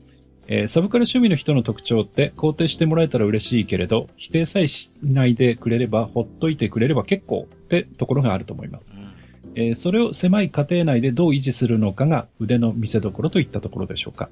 [0.53, 8.97] えーサブカル趣味の人の特徴って肯定してもらえたら嬉しいけれど、否定さえしないでくれれば、ほっといてくれれば結構ってところがあると思います。
[8.97, 9.13] うん。
[9.55, 14.29] えーそれを狭い家庭内でどう維持するのかが腕の見せ所といったところでしょうか。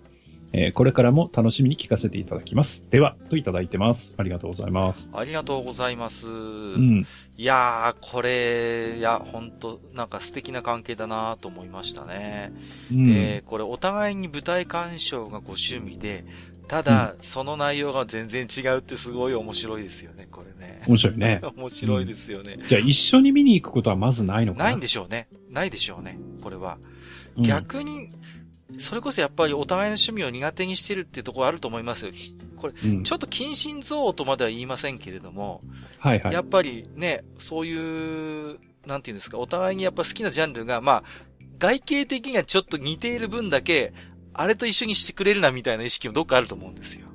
[0.53, 2.87] えーこれからも楽しみに聞かせていただきます。
[2.91, 4.15] では、といただいてます。
[4.17, 5.11] ありがとうございます。
[5.15, 6.29] ありがとうございます。
[6.29, 6.31] う
[6.79, 7.07] ん。
[7.37, 12.53] いやー、これ、いや、ほんと、なんか素敵な関係だなと思いましたね。
[12.91, 13.07] うん。
[13.07, 16.25] で、これお互いに舞台鑑賞がご趣味で、
[16.67, 20.83] ただ、その内容が全然違うってすごい面白いですよね、これね。
[20.87, 21.41] 面白いね。
[21.57, 22.59] 面白いですよね。
[22.69, 24.65] じゃあ一緒に見に行くことはまずないのかな？
[24.67, 25.29] ないんでしょうね。
[25.51, 26.79] ないでしょうね、これは。
[26.83, 28.09] うん逆に、
[28.77, 32.13] それこそやっぱりお互いの趣味を苦手にしてるっていうところあると思いますよ。
[32.57, 35.63] これ、うんちょっと近親憎悪とまでは言いませんけれども、
[35.99, 36.43] はいはいや。
[36.43, 41.05] っぱりね、そういう、なんていうんですか、お互いにやっぱ好きなジャンルが、まあ、
[41.59, 43.93] 外形的にはちょっと似ている分だけ、
[44.35, 47.07] あれと一緒にしてくれるなみたいな意識もどっかあると思うんですよ。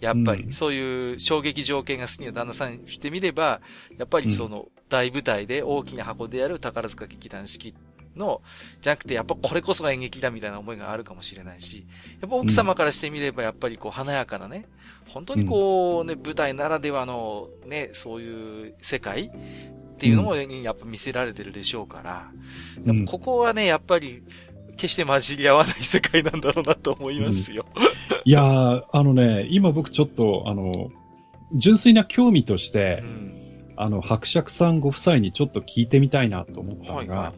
[0.00, 3.60] やっぱり、うんそういう衝撃条件が好きな旦那さんにしてみれば、
[3.98, 7.74] やっぱりその大舞台で大きな箱である宝塚劇団四季
[8.16, 8.42] の、
[8.80, 11.86] じゃなくてやっぱこれこそが演劇だみたいな思いがあるかもしれないし、
[12.20, 14.66] やっぱ奥様からしてみればやっぱりこう華やかなね、
[15.08, 22.30] 本当にこうね、舞台ならではのね、そういう世界っていうのもやっぱ見せられてるでしょうから、
[22.84, 24.22] やっぱここはね、やっぱり、
[24.76, 27.66] 決して混じり合わない世界なんだろうなと思いますよ。
[28.24, 30.72] いやー、あのね、今僕ちょっと、あの、
[31.54, 33.74] 純粋な興味としうて、ん。
[33.76, 37.32] あの、伯爵さんご夫妻にちょっと聞いてみたいなと思ったのが、はいは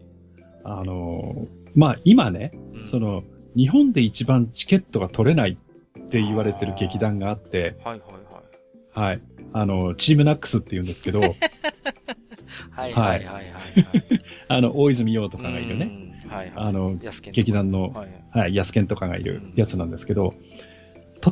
[0.64, 2.56] あの、まあ、今ね、い。
[2.56, 3.22] うんそ、の、
[3.56, 5.59] 日本で一番チケットが取れない
[5.98, 8.43] って言われてる劇団があって、はいはいは
[8.97, 9.09] い。
[9.09, 9.22] はい。
[9.52, 11.34] あの、チームナックスって言うんですけど、 はい
[12.70, 13.44] はいはいはい。
[14.48, 16.26] あの、大泉洋とかがいるね、ね。
[16.28, 16.66] はいはい。
[16.66, 16.98] あの、
[17.32, 18.40] 劇団の、はいはい。
[18.40, 20.34] はい、安健とかがいるやつなんですけど、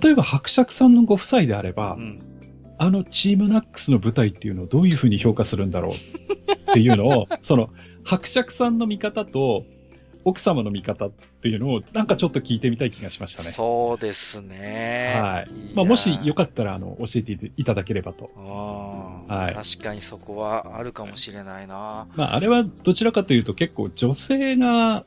[0.03, 2.19] 例えば伯爵さんのご夫妻であれば、うん。
[2.83, 7.69] あのチームナックスの舞台っていうのをどういうふうに評価するんだろうっていうのを、その、
[8.11, 9.65] 伯爵さんの見方と、
[10.25, 13.51] 奥様の見方っていうのを、なんかちょっと聞いてみたい気がしましたね。
[13.51, 15.21] そうですね。
[15.23, 18.29] はいやーまあ、もしよかったら、あの、教えていただければと。
[18.37, 22.09] あはいー確かにそこはあるかもしれないな。
[22.17, 25.07] まあ、あれはどちらかというと結構女性が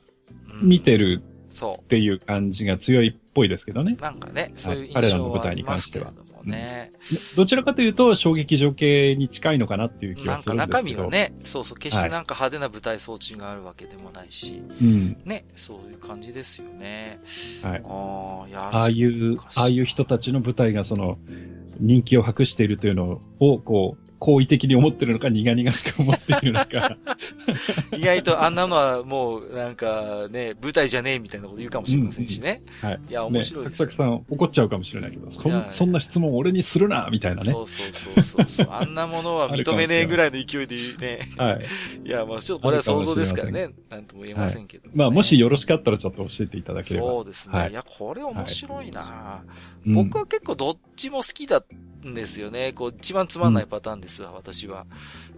[0.61, 4.01] うん見てるそっていう感じが強いっぽいですけどねう。。
[4.01, 6.91] なんかね、そういう彼印象はあらの舞台にりますけれ関してはね。
[7.35, 10.77] どちらかというと衝撃情景に近いのかなっていう気なんかがするんですけど。
[10.79, 15.17] 中身はね、そうそう、決してなんか派手な舞台装置があるわけでもないし、うん。
[15.25, 17.19] ね、そういう感じですよね。
[17.61, 17.81] はい。
[17.85, 21.17] ああ、いや、ああいう、ああいう人たちの舞台がその、
[21.79, 26.97] 人気を博しているというのを、こう、好意的に思ってるのか、苦々しく思っているのか。
[27.95, 32.61] 意外とあんなのはもう、なんかね、舞台じゃねえみたいなこと言うかもしれませんしね。
[32.81, 32.99] はい。
[33.09, 35.41] いや面白いですさん怒っちゃうかもしれないけど、そ
[35.71, 37.51] そんな質問俺にするな、みたいなね。
[37.51, 38.67] そうそうそうそうそう。
[38.71, 41.29] あんなものは認めねえぐらいの勢いでね。
[41.37, 42.07] はい。
[42.07, 43.69] いや、まあちょっとこれは想像ですからね。
[43.89, 47.07] なんとも言えませんけど、まあ、もしよよろしかったらちょっと教えていただければ。
[47.07, 47.59] そうですね。
[47.59, 49.43] はいい、や、これ面白いな、
[49.85, 51.61] うん僕は結構どっちも好きだ
[52.07, 52.73] んですよね。
[52.73, 54.85] こう、一番つまんないパターンですわ、私は。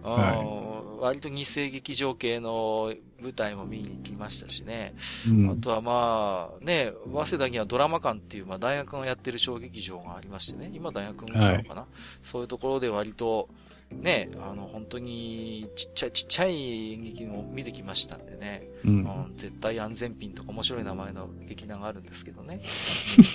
[0.02, 4.94] うんは割と日生劇場系の舞台も見に行きましたしね。
[5.28, 10.70] うんあとはまあ、ね、早稲田にはドラマ館っていう、まあ大学がやってる小劇場がありましてね。
[10.72, 11.86] 今大学なのかな、
[12.22, 13.48] そういうところで割と、
[13.92, 18.68] ね、あの、本当にちっちゃいちっちゃい演劇も見てきましたんでね。
[18.84, 22.60] ううんん、絶対安全ピンとか面白い名前の劇団があるんですけどね。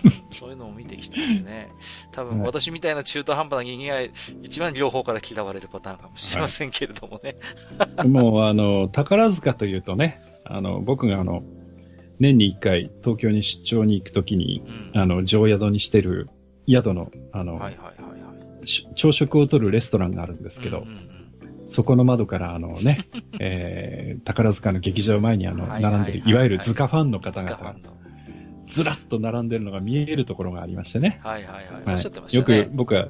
[0.03, 1.69] う んそういうのを見てきたんでね。
[2.11, 4.01] 多分はい私みたいな中途半端な人間が
[4.43, 7.37] 一番両方から嫌われるパターンかもしれませんけれどもね。
[8.05, 11.43] もう、あの、宝塚というとね、あの、僕があの、
[12.19, 14.63] 年に一回東京に出張に行くときに、
[14.93, 15.01] うん。
[15.01, 16.29] あの、上宿にしてる
[16.67, 17.90] 宿の、あの、はいはい
[18.95, 21.21] 朝食をとるレストランがあるんですけど、うんうんうん
[21.71, 22.97] そこの窓からあのね、
[23.39, 27.75] えー、宝塚の劇場前にあの、並んでる、いわゆる図鑑ファンの方々が
[28.67, 31.21] ずらっと並んでるのが見えるところがありましてね。
[31.23, 31.65] はいはいはい。
[31.65, 32.65] はおっしゃってましたよね。
[32.65, 33.07] く僕は、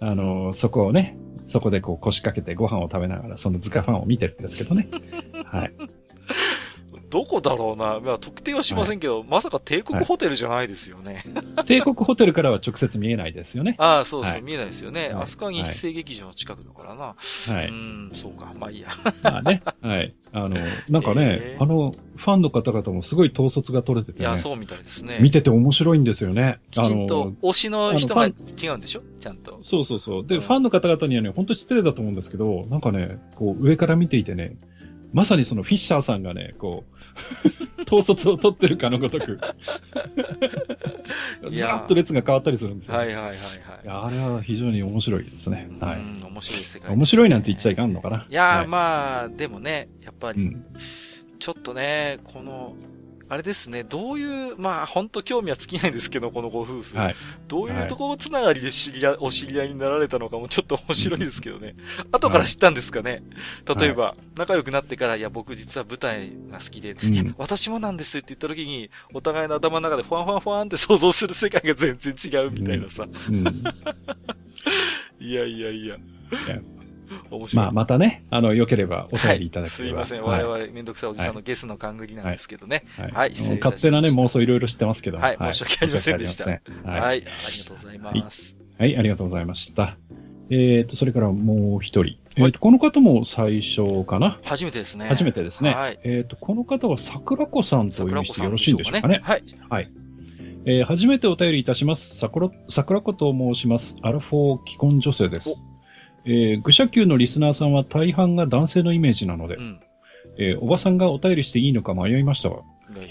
[0.00, 1.16] あの、そこをね、
[1.46, 4.88] そこでこう腰掛けてご飯を食べながらその図鑑ファンを見てるんですけどね。
[5.44, 5.72] はい。
[7.10, 8.00] どこだろうな。
[8.00, 11.22] まあ、特定はしませんけど、まさか帝国ホテルじゃないですよね。
[11.66, 13.76] 帝国ホテルからは直接見えないですよね。
[13.80, 15.08] ああ、そうそう、はい見えないですよね。
[15.08, 17.14] はいあそこは日生劇場の近くだからな。
[17.54, 17.68] はい。
[17.68, 18.50] うん、そうか。
[18.58, 18.88] まあいいや。
[19.22, 19.62] まあね。
[19.80, 20.14] はい。
[20.32, 20.56] あの、
[20.88, 24.36] なんかね、えーあの、ファンの方々もすごい統率が取れててねいや、。
[24.38, 25.18] そうみたいですね。
[25.20, 26.58] 見てて面白いんですよね。
[26.70, 28.30] きちんと推しの人が違
[28.68, 29.02] うんでしょ？
[29.20, 29.60] ちゃんと。
[29.62, 30.26] そうそうそう。
[30.26, 34.56] で、うんファンの方々にはね、本当に失礼だと思うんですけど、なんかね、こう、上から見ていてね、
[35.12, 36.93] まさにそのフィッシャーさんがね、こう、
[37.86, 39.38] 統率を取ってるかのごとく、
[41.52, 42.96] ずらっと列が変わったりするんですよ。
[42.96, 43.36] はいはいはいはい。
[43.84, 45.68] いやあれは非常に面白いですね。
[45.80, 45.98] はい。
[45.98, 48.26] うん、面白い世界、面白いなんて言っちゃいかんのかな。
[48.28, 50.64] いやー、はいまあ、でもね、やっぱり、うん。
[51.38, 52.74] ちょっとね、この、
[53.34, 56.96] あれですね、どういう、まあ、本当興味は尽きないんですけど、このご夫婦。
[56.96, 57.16] はい。
[57.48, 61.74] どういうところつながりで知り合い、お知り合いになられたのかもちょっと面白いですけどね。
[62.12, 63.24] 後から知ったんですかね。
[63.76, 73.04] 例えば、仲良くなってから、いや、僕実は舞台が好きで、うんいや、私もなんですって言った時に、お互いの頭の中でファンファンファンって想像する世界が全然違うみたいなさ。
[73.28, 73.64] うん。
[75.18, 75.96] いやいやいや。
[76.48, 76.60] や
[77.30, 77.64] 面白い。
[77.64, 80.04] まあ、またね、あの、良ければお便りいただければ。
[80.04, 80.22] すいません。
[80.22, 82.84] はい我々、めんどくさいおじさんのゲスの勘繰りなんですけどね。
[82.96, 83.32] はい。
[83.32, 85.18] 勝手なね、妄想いろいろ知ってますけど。
[85.18, 86.60] はい申し訳ありませんでしたはい。
[86.84, 87.00] はい。
[87.04, 88.56] ありがとうございます。
[88.78, 89.96] はい、ありがとうございました。
[90.50, 92.18] えっと、それからもう一人。
[92.36, 94.40] えっと、この方も最初かな？
[94.44, 95.06] 初めてですね。
[95.06, 95.70] 初めてですね。
[95.72, 96.00] はい。
[96.04, 99.20] えっと、この方は桜子さんとお読みしてよろしいんでしょうかね。
[99.22, 99.44] はい。
[99.70, 99.90] はい。
[100.66, 102.16] えー初めてお便りいたします。
[102.16, 103.96] 桜、桜子と申します。
[104.02, 105.62] アラフォー既婚女性です。
[106.26, 109.80] えー、愚者級のリスナーさんは大半が男性のイメージなので、うん。
[110.38, 112.56] えーおばさんがお便りしていいのか迷いましたが、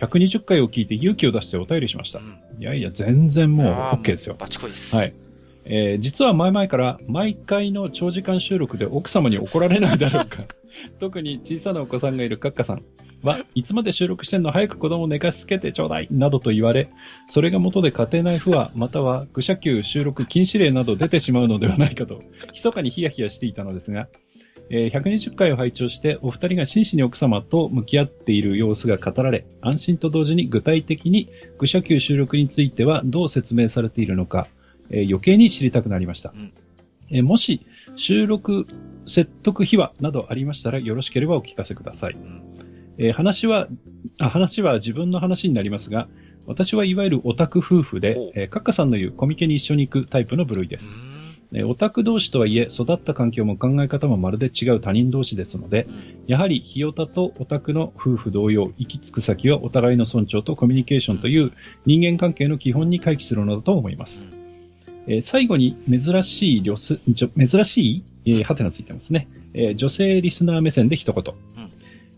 [0.01, 2.21] 120回を聞いて勇気を出してお便りしましたう。
[2.21, 3.67] んいやいや、全然もう
[4.01, 4.35] OK ですよ。
[4.37, 4.95] バチコイです。
[4.95, 5.13] はい。。
[5.65, 10.43] えー実は前々から毎回の長時間収録で奥様に怒られないだろうか。
[10.99, 12.83] 特に小さなお子さんがいるカッカさん
[13.21, 14.51] はいつまで収録してんの？
[14.51, 16.07] 早く子供寝かしつけてちょうだい。
[16.11, 16.89] などと言われ、
[17.27, 22.21] それが元で家庭内不和または愚者級収録禁止令など出てしまうのではないかと、
[22.53, 24.09] 密かにヒヤヒヤしていたのですが、
[24.69, 31.29] えー120回を拝聴してお二人が真摯に奥様と向き合っている様子が語られ、安心と同時に具体的に
[31.59, 34.47] 愚者級収録についてはどう説明されているのか、
[34.89, 36.33] えー余計に知りたくなりました。
[36.35, 36.53] うん。
[37.09, 38.67] えーもし、収録
[39.07, 42.13] 説得秘話などありましたらよろしければお聞かせください。
[42.13, 42.43] うん
[42.97, 43.67] えー話は
[44.19, 46.07] あ、話は自分の話になりますが、
[46.45, 50.93] 私はいわゆるオタク夫婦でお、えーカッカさんの言うコミケに一緒に行くタイプの部類です。
[50.93, 51.13] うん
[51.55, 55.87] えーオタク同士とはいえ、育った環境も考え方もまるで違う他人同士ですので、
[56.25, 61.51] やはり、ひよたとオタクの夫婦同様、行き着く先はお互いの尊重とコミュニケーションという
[61.85, 64.25] 人間関係の基本に回帰するのだと思います。
[65.07, 69.27] えー最後に、珍しいリス、ちょ珍しい、えー、はてなついてますね。
[69.53, 71.23] えー女性リスナー目線で一言。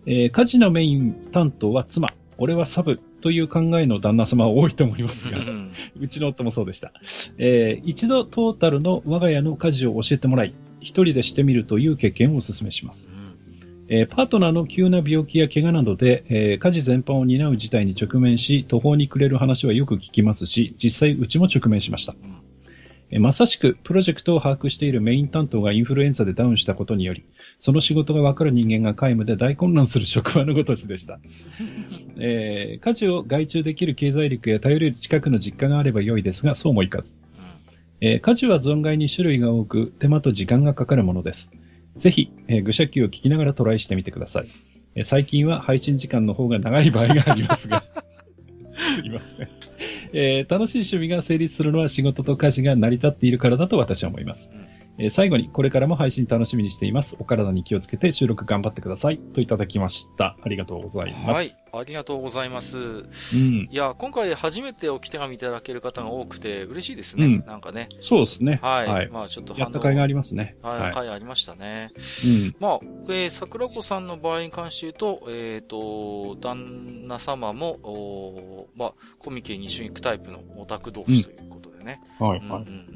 [0.06, 6.92] えー家事のメイン担当は妻、俺はサブという考えの旦那様は多いと思いますがう、んうちの夫もそうでした。
[7.38, 13.10] えー一度トータルの我が家の家事を教えてもらい、一人でしてみるという経験をお勧めします。
[13.88, 22.16] えーパートナーの急な病気や怪我などで、えー家事全般を担う事態に直面し、途方に暮れる話はよく聞きますし、実際うちも直面しました。
[22.22, 22.45] えー
[23.12, 27.24] まさしくプロジェクトを把握しているメイン担当がインフルエンザでダウンしたことにより、
[27.60, 31.20] その仕事がわかる人間が皆無で大混乱する職場のごとしでした。
[32.18, 37.18] えー家事を外注できる経済力や頼れる近くの実家があれば良いですが、そうもいかず。
[38.02, 41.52] えー家事は存外に種類が多く、手間と時間がかかるものです。
[41.98, 44.48] ぜひ、えー愚者級を聞きながらトライしてみてください。
[44.96, 47.84] えー最近は配信時間の方が長い場合がありますが。
[48.96, 49.48] すいません。
[50.16, 54.50] えー楽しい趣味が成立するのは仕事と家事が成り立っているからだと私は思います。
[54.54, 57.16] うんえー最後に、これからも配信楽しみにしています。
[57.20, 59.20] お体に気をつけて収録頑張ってください。
[59.20, 60.36] といただきました。
[60.42, 61.38] ありがとうございます。
[61.38, 61.52] はい。
[61.74, 62.78] ありがとうございます。
[62.80, 62.82] う
[63.36, 63.68] ん。
[63.70, 67.26] いや、今回初めておき手紙いただける方が多くて嬉しいですね。
[67.26, 67.90] うんなんかね。
[68.02, 68.60] そうですね。
[68.62, 68.88] はい。
[68.88, 70.56] はいまあちょっとやった甲斐がありりますね。
[70.62, 71.92] はい、会ありましたね。
[72.26, 72.56] うん。
[72.60, 82.02] まあ、えー、桜子さんの場合に関して言うと、えっ、と、旦那様も、おーまあ、コミケに一緒に行くタイプのオタク同士ということでね。
[82.20, 82.64] はい、うんうんはい。
[82.64, 82.95] うん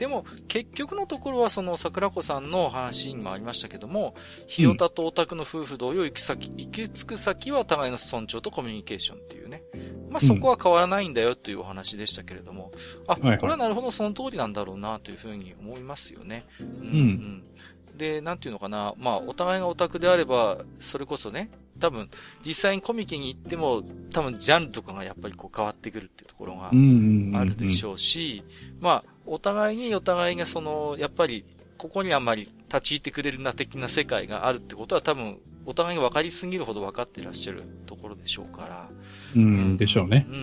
[0.00, 4.14] でも、結局のところは、その桜子さんの話にもありましたけども、
[4.46, 9.62] ひよたとオタクの夫婦同様、行き先、行き着く先は互いの尊重とコミュニケーションっていうね。
[10.08, 12.72] まあ、そこは変わらないんだよというお話でしたけれども、
[13.06, 16.46] あ、これはなるほどその通りなんだろうなというふうに思いますよね。
[16.58, 17.42] うん、ん
[17.94, 21.50] で、なんていうのかな、まあ、お互いがオタクであれば、それこそね、
[21.80, 22.08] 多分、
[22.44, 23.82] 実際にコミケに行っても、
[24.12, 26.68] 多分、ジャンルとかがやっぱりこう変わってくるっていうところが。
[26.68, 28.44] あるでしょうし、
[28.80, 31.44] まあ、お互いにお互いがその、やっぱり、
[31.78, 38.88] ここにあんまり立ち入ってくれるな的な世界があるってことは多分、お互いに分かりすぎるほど分かっていらっしゃるところでしょうから。
[39.34, 40.26] うん、でしょうね。
[40.28, 40.34] うん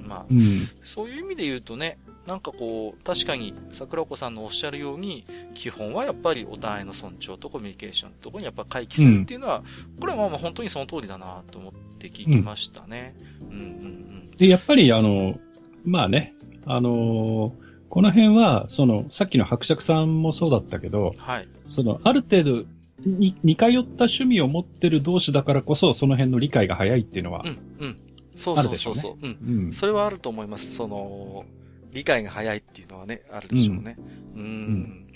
[0.00, 0.06] うん。
[0.06, 0.68] まあ、うん。
[0.82, 5.24] そういう意味で言うとね、なんかこう、確かに桜子さんのおっしゃるように、
[5.54, 9.62] 基本はやっぱりお互いの尊重とコミュニケーションのところにやっぱ回帰するっていうのは、
[10.00, 13.14] これはまあまあ本当にその通りだなと思って聞きましたね。
[13.40, 15.38] うん、うん、うんで、やっぱり、あの、
[15.84, 16.34] まあね、
[16.66, 21.48] あのーこの辺は、その、さっきの伯爵さんもそうだったけど、はい。
[21.68, 22.64] その、ある程度、
[23.04, 27.96] に似通った趣味を持ってる同士だからこそ、その辺の理解が早いっていうのはう、ん、うん。
[28.36, 29.26] そうあそうそうそう。
[29.26, 29.64] うん。
[29.66, 29.72] うん。
[29.72, 30.72] それはあると思います。
[30.72, 31.44] その、
[31.92, 33.96] 理解が早いっていうのはね、あるでしょうね。
[34.36, 34.42] うん。
[34.42, 35.06] ん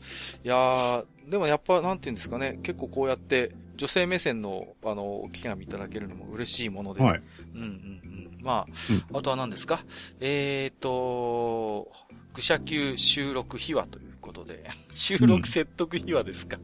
[0.44, 7.02] いやー、でもやっぱ、なんていうんですかね、結構こうやって、女性目線の、あの、お気がいただけるのも嬉しいもので。
[7.02, 7.22] はい。
[7.54, 8.38] うんうんうん。
[8.40, 8.66] ま
[9.12, 9.84] あ、あとは何ですか？
[10.20, 11.90] えーと、
[12.34, 16.58] 愚者級収録秘話ということで、 収録説得秘話ですか、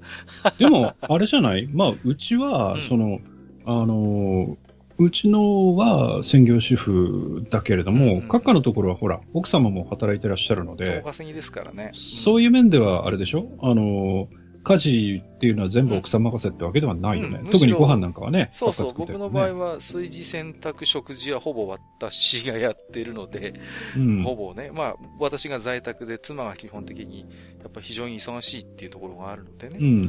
[0.58, 1.66] でも、あれじゃない？
[1.72, 3.18] まあ、うちはうん、その、
[3.64, 4.56] あのー、
[5.00, 11.92] うちのは専業主婦だけれども、うん閣下のところはほら、奥様も働いてらっしゃるの遠で、ですからね。
[11.94, 13.46] そういう面ではあれでしょ？
[13.62, 17.40] あのー、家事っていうのは全部奥さん任せってわけではないよね。
[17.42, 18.50] うん特にご飯なんかはね。
[18.52, 23.54] そうそう、パパ作って僕の場合は、炊事洗濯食事はほぼ私がやってるので、
[23.96, 24.22] うん。
[24.22, 27.20] ほぼね、まあ、私が在宅で妻が基本的に、
[27.62, 29.78] やっぱ非常に忙しいっていうところがあるのでね。
[29.80, 29.86] うん。
[29.86, 30.04] うんうんう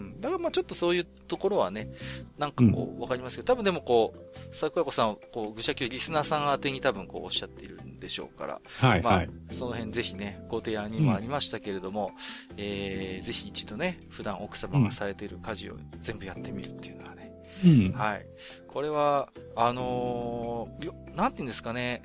[0.00, 0.13] ん。
[0.24, 1.90] だからまあちょっとそういうところはね、
[2.38, 4.18] なんかこう、わかりますけど、多分でもこう、
[4.52, 9.30] 桜子さんは、こう、愚者級リスナーさん宛てに多分こうおっしゃっているんでしょうから、はい、まあはい。
[9.50, 12.12] その辺ぜひね、ご提案にもありましたけれども、
[12.56, 17.30] えー、ぜひ一度ね、普段奥様がされている家事を全部やってみるっていうのはね、
[17.62, 17.92] うん。
[17.92, 18.26] はい。
[18.66, 22.02] これは、あのーよなんて言うんですかね。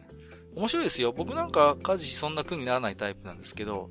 [0.55, 1.13] 面白いですよ。
[1.13, 3.89] 僕なんか家事そんな苦にならないタイプなんですけど、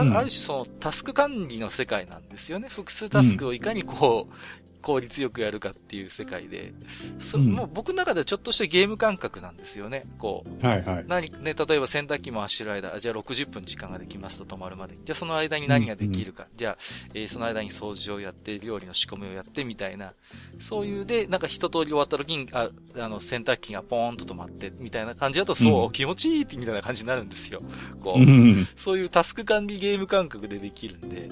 [0.00, 2.68] あ,、る種そのタスク管理の世界なんですよね。
[2.68, 4.34] 複数タスクをいかにこう、
[4.82, 6.72] 効率よくやるかっていう世界で。
[7.18, 10.04] そうんもう僕の中ではちょっとしたゲーム感覚なんですよね。
[10.18, 11.04] こう、はい、はい。
[11.06, 14.94] 何、ね、例えば洗濯機回してる間、あじゃあ60分時間ができますと止まるまで。
[14.94, 16.46] じゃあその間に何ができるか。
[16.56, 16.78] じゃあ、
[17.14, 20.12] えーその間に掃除をやって、料理の仕込みをやってみたいな。
[20.60, 27.60] そういうで、なんか一通り終わった時に、あ、あの、洗濯機がポーンと止まって、みたいな感じだと、そう、うん気持ちいいってみたいな感じになるんですよ。
[28.00, 28.68] こう、うん。
[28.76, 31.28] そういうタスク管理ゲーム感覚でできるんで、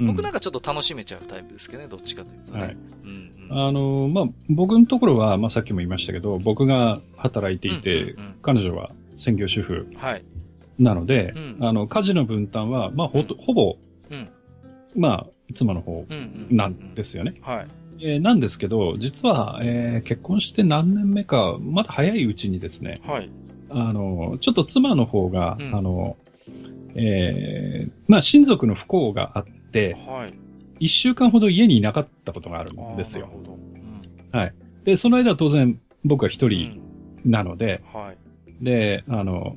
[0.00, 2.60] 僕なんかちょっと楽しめちゃうタイプですけどね、どっちかというとね。
[2.60, 3.68] はいうんうん。
[3.68, 10.24] あの、まあ、僕のところは、まあ、さっきも言いましたけど、僕が働いていて、うんうん彼女は専業主婦うんはい。
[10.78, 13.76] なので、うんあの、家事の分担は、まあ、ほと、ほぼ、
[14.10, 14.28] うん。
[14.96, 16.56] まあ、妻の方うんうんうん。
[16.56, 17.34] なんですよね。
[17.42, 17.66] はい。
[18.00, 23.28] えーなんですけど、実は、えー結婚して何年目か、まだ早いうちにですね、はい。
[23.70, 26.16] あの、ちょっと妻の方が、うんあの、
[26.94, 30.34] えーまあ、親族の不幸があって、はい。
[30.80, 33.32] 一週間ほど家にいなかったことがあるんですよな。
[33.32, 33.54] るほど。
[33.54, 34.54] うんはい。
[34.84, 36.80] で、その間は当然僕は一う人
[37.26, 38.64] んなので、はい。
[38.64, 39.56] で、あの、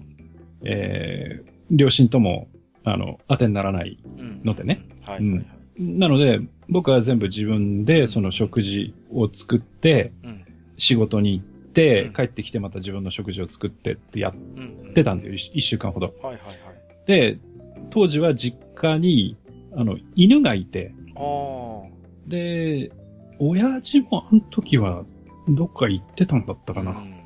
[0.64, 2.50] えー両親とも、
[2.84, 4.82] あの、当てにならないうんのでね。
[5.06, 5.24] はい。
[5.80, 10.44] なので、僕は全部自分でその食事を作って、うん。
[10.78, 14.94] 仕事に行って、うん帰ってきてまた自分の食事を作ってってやっうん。
[14.94, 16.08] てたんだよ、一一週間ほど。
[16.22, 16.58] はいはいはい。
[17.08, 17.40] で、
[17.90, 19.38] 当時は実家に、
[19.76, 20.94] あの、犬がいて。
[22.28, 22.92] で、
[23.40, 25.04] 親父もあの時は
[25.48, 26.92] どっか行ってたんだったかな。
[26.92, 27.22] うん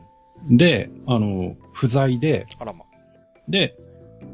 [0.50, 2.86] で、あの、不在で、ま。
[3.48, 3.76] で、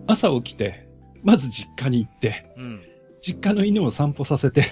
[0.07, 0.87] 朝起きて、
[1.23, 2.81] まず実家に行って、うん。
[3.21, 4.65] 実家の犬を散歩させて、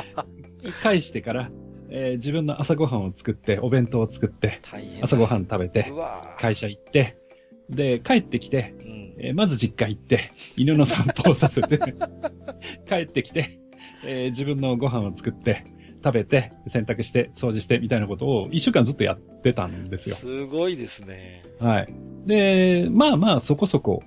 [0.82, 1.50] 返してから、
[1.90, 4.60] えー自分の朝ごはんを作って、お弁当を作って。
[5.02, 5.90] 朝ごはん食べて
[6.38, 7.16] 会社行って、
[7.70, 8.97] で、帰ってきて、うん。
[9.18, 11.78] えーまず実家行って、犬の散歩をさせて、
[12.88, 13.60] 帰ってきて、
[14.04, 15.64] えー自分のご飯を作って、
[16.04, 20.14] 食べて、洗濯して、掃除して、みたいなことを一週間ずっとやってたんですよ。
[20.14, 21.42] すごいですね。
[21.58, 21.88] はい。
[22.26, 24.02] で、まあまあそこそこ、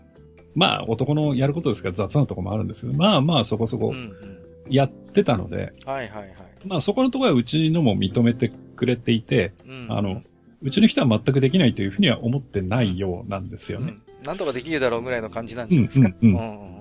[0.56, 4.42] まあ男のやることですから雑なところもあるんですけど、まあまあそこそこうんうん。
[4.70, 6.28] やってたので、はいはいはい。
[6.66, 10.22] まあそこのところはうちのも認めてくれていて、うんあの、
[10.62, 13.88] うちの人は全くできないというふうには思ってないようなんですよね。
[13.88, 14.04] うん。
[14.26, 16.10] なんとかできるだろうぐらいの感じなんじゃないですか。
[16.22, 16.72] うんうん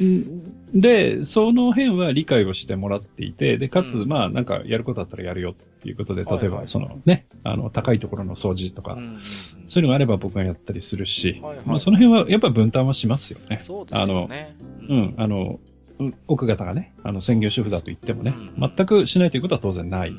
[0.00, 0.80] うん。
[0.80, 4.08] で、その辺は理解をしてもらっていて、で、かつ、うん。
[4.08, 9.20] まあ、なんかやることだったらやるよっていうことで、例えば、そのね、あの、高いところの掃除とか、うんうんうん。
[9.68, 11.66] そういうのがあれば僕がやったりするし、はいはい。
[11.66, 13.58] まあ、その辺はやっぱ分担はしますよね。
[13.60, 14.56] そうですよね。
[14.88, 15.60] うん、あの、
[15.98, 18.72] うん奥方がね、あの、専業主婦だと言ってもね、うん。
[18.76, 20.16] 全くしないということは当然ない。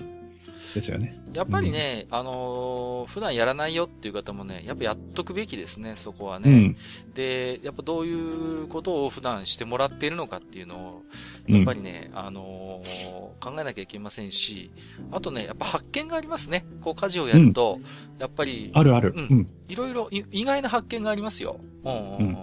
[0.73, 1.19] ですよね。
[1.33, 6.49] やっぱりね、あのー普段やらないよっていう方もね、やっぱやっとくべきですね、そこはね。
[6.49, 6.77] うん。
[7.13, 11.03] で、やっぱどういうことを普段してもらっているのかっていうのを、
[11.47, 13.13] うんやっぱりね、あのー
[13.43, 14.71] 考えなきゃいけませんし、
[15.11, 16.65] あとね、やっぱ発見がありますね。
[16.81, 17.79] こう家事をやると、
[18.19, 19.13] やっぱり、あるある。
[19.15, 19.47] ううんん。
[19.67, 21.59] いろいろい意外な発見がありますよ。
[21.83, 22.33] うんうんうんうんうん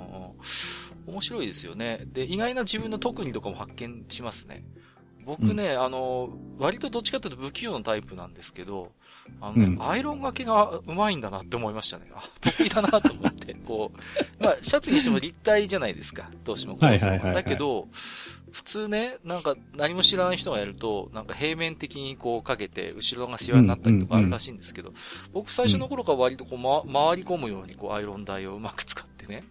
[1.07, 2.05] 面白いですよね。
[2.13, 4.63] で、意外な自分の特技とかも発見しますね。
[5.39, 8.91] 僕ね、あの、割とどっちかというと不器用なタイプなんですけど、
[9.41, 12.11] あのね、うんアイロンがけがうまいんだなって思いましたね。
[12.13, 16.31] あ、得意だなと思って、こう、まあ、シャツにしても立体じゃないですか。
[16.43, 17.87] どうしてもはいはいはいはいだけど、
[18.51, 24.93] 普通ね、なんか何も知らない人がやると、なんか平面的にこうかけて、後ろがシワになったりとかあるらしいんですけど、
[25.33, 29.45] 僕最初の頃から割とこう、ま、回り込むようにこうアイロン台をうまく使ってね。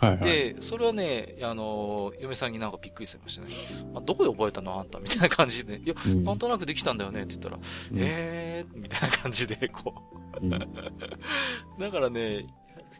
[0.00, 0.20] はいはい。
[0.20, 3.50] で、それはね、あの、嫁さんになんかびっくりされましたね。
[3.94, 4.78] あ、どこで覚えたの？
[4.78, 4.98] あんた？
[4.98, 7.22] みたいな感じで、いや、うんなんとなくできたんだよね？
[7.22, 7.62] って言ったら、うん
[7.98, 9.94] えー、みたいな感じで、こ
[10.40, 10.58] うんう。
[11.78, 12.46] だからね、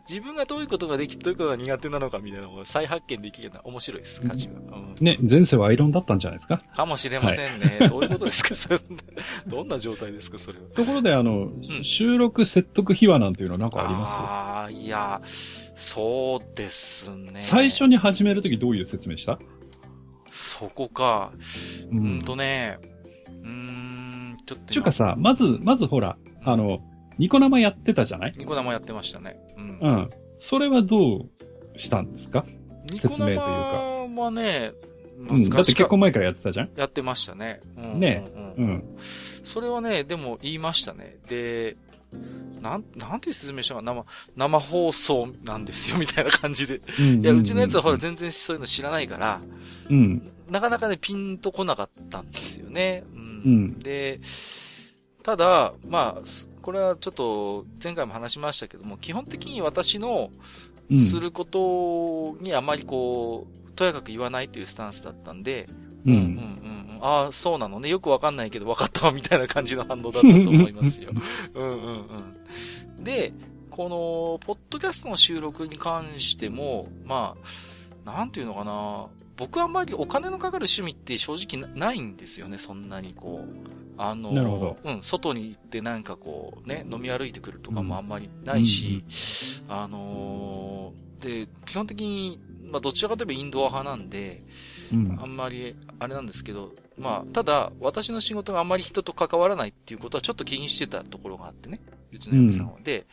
[0.09, 4.55] 自分がどういうことができ、どういうことが苦手なのかみたいなのを再発見できるのは面白いです、価値が。
[4.55, 6.59] うんね、前世はアイロンだったんじゃないですか？
[6.59, 7.86] かもしれませんね。
[7.89, 8.55] どういうことですか？
[8.56, 8.78] それ
[9.47, 10.39] どんな状態ですか？
[10.39, 10.64] それは。
[10.74, 14.12] ところで、あの、ん収録説得秘話なんていうのはなんかあります？
[14.12, 15.20] ああ、いや、
[15.81, 17.40] そうですね。
[17.40, 19.39] 最初に始めるときどういう説明した？
[20.31, 21.32] そこか。
[21.90, 22.78] ううんんとね、
[23.43, 24.66] うーん、ちょっと今。
[24.66, 26.81] ちゅうかさ、まず、まずほら、あの、
[27.19, 28.32] ニコ生やってたじゃない？
[28.36, 29.40] ニコ生やってましたね。
[29.57, 29.78] うん。
[29.81, 30.11] うん。
[30.36, 32.44] それはどうしたんですか？
[32.93, 33.44] 説明というか
[34.07, 34.73] 生はね、
[35.19, 35.48] うん。
[35.51, 36.70] だって結婚前からやってたじゃん？
[36.77, 37.61] やってましたね。
[37.77, 38.98] うん、ねうんうんうん。
[39.44, 41.16] それはね、でも言いましたね。
[41.28, 41.77] で、
[42.61, 44.05] なん、なんて説明したかな生、
[44.37, 46.81] 生放送なんですよ、みたいな感じで。
[46.99, 49.41] うんいや、うちのやつはほら全然そういうの知らないから、
[49.89, 50.31] うん。
[50.51, 53.05] なかなかね、ピンとこなかったんですよね。
[53.15, 53.20] うん。
[53.45, 54.20] うんで、
[55.23, 60.31] ただ、まあ、すこれはちょっと前回も話しましたけども、基本的に私の
[60.91, 61.01] うん。
[61.01, 65.69] することにあまりこう、とやかく言わないというスタンスだったんで、
[66.05, 66.11] う。
[66.11, 66.90] うんうんんうん。
[67.01, 67.89] ああ、そうなのね。
[67.89, 71.10] よくわかんないけど分かったわ、みたいな感じの反応だったと思いますよ。
[71.55, 72.06] うんうん
[72.97, 73.05] うん。
[73.05, 73.32] で、
[73.70, 77.36] この、ポッドキャストの収録に関しても、ま
[78.05, 79.06] あ、なんていうのかな。
[79.36, 83.70] 僕はあんまりお金のかかる趣味って正直なないんですよね、そんなにこう。
[83.97, 89.05] あの、うん、外に行ってなんかこう、ね、飲み歩いてくるとかもあんまりないし、
[89.68, 92.40] あのーで、基本的に、
[92.70, 94.42] まあ、どちらかといえばインドア派なんで、
[94.92, 101.80] うんあんまり、あれなんですけど、まあ、ただ、私の仕事があんまり人と関わらないっていうことはちょっと気にしてたところがあってね。
[102.12, 102.78] うちの嫁さんは。
[102.82, 103.06] で、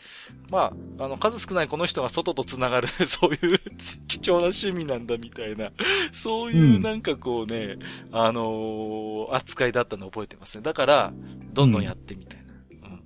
[0.49, 3.59] まあ、あの、数少ないこの人が外と繋がる、そういう
[4.07, 5.71] 貴重な趣味なんだみたいな、
[6.11, 7.77] そういううんなんかこうね、
[8.11, 10.63] あのー扱いだったのを覚えてますね。
[10.63, 11.13] だから、
[11.53, 12.45] どんどんやってみたい
[12.81, 13.01] な、うん、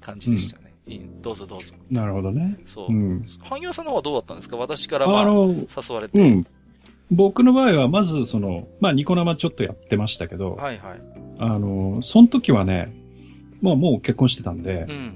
[0.00, 0.61] 感じでしたね。
[1.22, 1.74] どうぞどうぞ。
[1.90, 2.58] なるほどね。
[2.66, 2.92] そう。
[2.92, 3.26] うん。
[3.40, 4.56] 萩谷さんの方はどうだったんですか？
[4.56, 6.20] 私からまあ、あの、誘われて。
[6.20, 6.46] うん。
[7.10, 11.00] 僕の場合は、まず、その、まあ、ニコ生ちょっとやってましたけど、はいはい。
[11.38, 12.92] あの、その時はね、
[13.60, 15.14] まあ、もう結婚してたんでう、ん。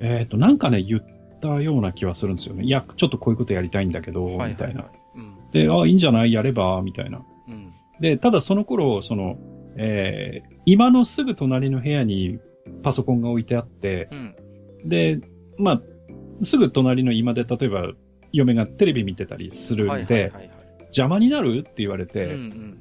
[0.00, 1.04] えっ、と、なんかね、言っ
[1.40, 2.64] たような気はするんですよね。
[2.64, 4.82] いや、ちょっとこういうことやりたいんだけど、はいはい、みたいな。
[4.82, 4.90] はい。
[5.16, 5.50] うん。
[5.52, 6.32] で、あいいんじゃない？
[6.32, 7.22] やれば、みたいな。
[7.48, 7.72] うん。
[8.00, 9.36] で、ただその頃、その、
[9.76, 12.38] えー今のすぐ隣の部屋に
[12.82, 14.36] パソコンが置いてあって、うん。
[14.84, 15.20] で、
[15.56, 17.92] まあ、すぐ隣の今で、例えば、
[18.32, 20.50] 嫁がテレビ見てたりするんで、はいはいはいはい。
[20.88, 22.78] 邪魔になるって言われて、うんうん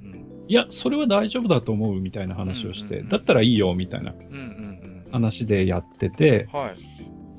[0.50, 4.18] いや、それは大丈夫だと思うみたいな話をして、うんうんうんだったらいいよみたいなうん。
[4.18, 5.12] うんうんうん。
[5.12, 6.74] 話でやってて、は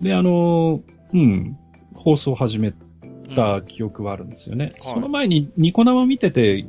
[0.00, 0.04] い。
[0.04, 0.82] で、あのー
[1.14, 1.58] うん、
[1.94, 2.74] 放送を始め
[3.34, 4.72] た記憶はあるんですよね。
[4.82, 6.66] その前にニコ生見てて、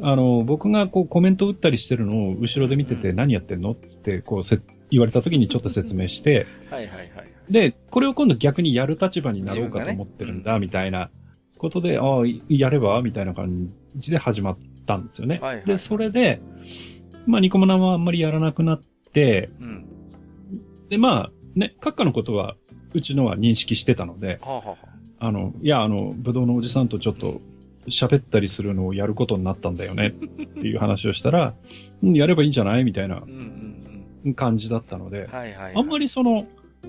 [0.00, 4.58] あのー僕がこうコメント打ったりしてるのを後ろで見ててうん何やってんのってこうせ
[4.90, 7.08] 言われた時にちょっと説明して、はいはいはい。
[7.50, 11.10] で、これを今度逆にやる立場になろうかと思ってるんだ、みたいな
[11.58, 15.38] ことで、ああ、やればみたいな感じで始まったんですよね。
[15.40, 16.40] はいはいで、それで、
[17.26, 18.80] まあ、ニコマナはあんまりやらなくなっ
[19.12, 19.86] て、うん。
[20.88, 22.56] で、まあ、ね、閣下のことは、
[22.92, 24.76] うちのは認識してたので、はあ、はあは
[25.18, 27.40] あの、いや、あの、ぶどうのおじさんとちょっと
[27.88, 30.12] 喋ったりするのをやることになったんだよねっ
[30.60, 31.54] ていう話をしたら、
[32.02, 32.84] うんやればいいんじゃない？
[32.84, 33.22] みたいな
[34.32, 35.74] 感じだったのでうん。、はいはい、はい。
[35.76, 36.46] あんまりその、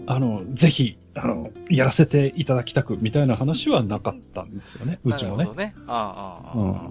[0.08, 5.56] あの、ぜひ、あの、やらせていただきたくみたいな話はなかったんですよね、うちもねなるほ。
[5.56, 5.76] どね。
[5.88, 6.90] ああ、ああ、ああ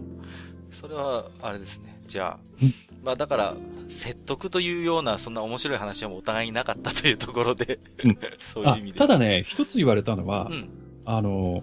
[0.71, 1.95] それは、あれですね。
[2.07, 3.55] じゃあうん、まあだから、
[3.89, 8.99] 説得というような、そんな面白い話はお互いになかったというところで、うん そういうあ意味で。
[8.99, 10.69] ただね、一つ言われたのは、うん。
[11.05, 11.63] あの、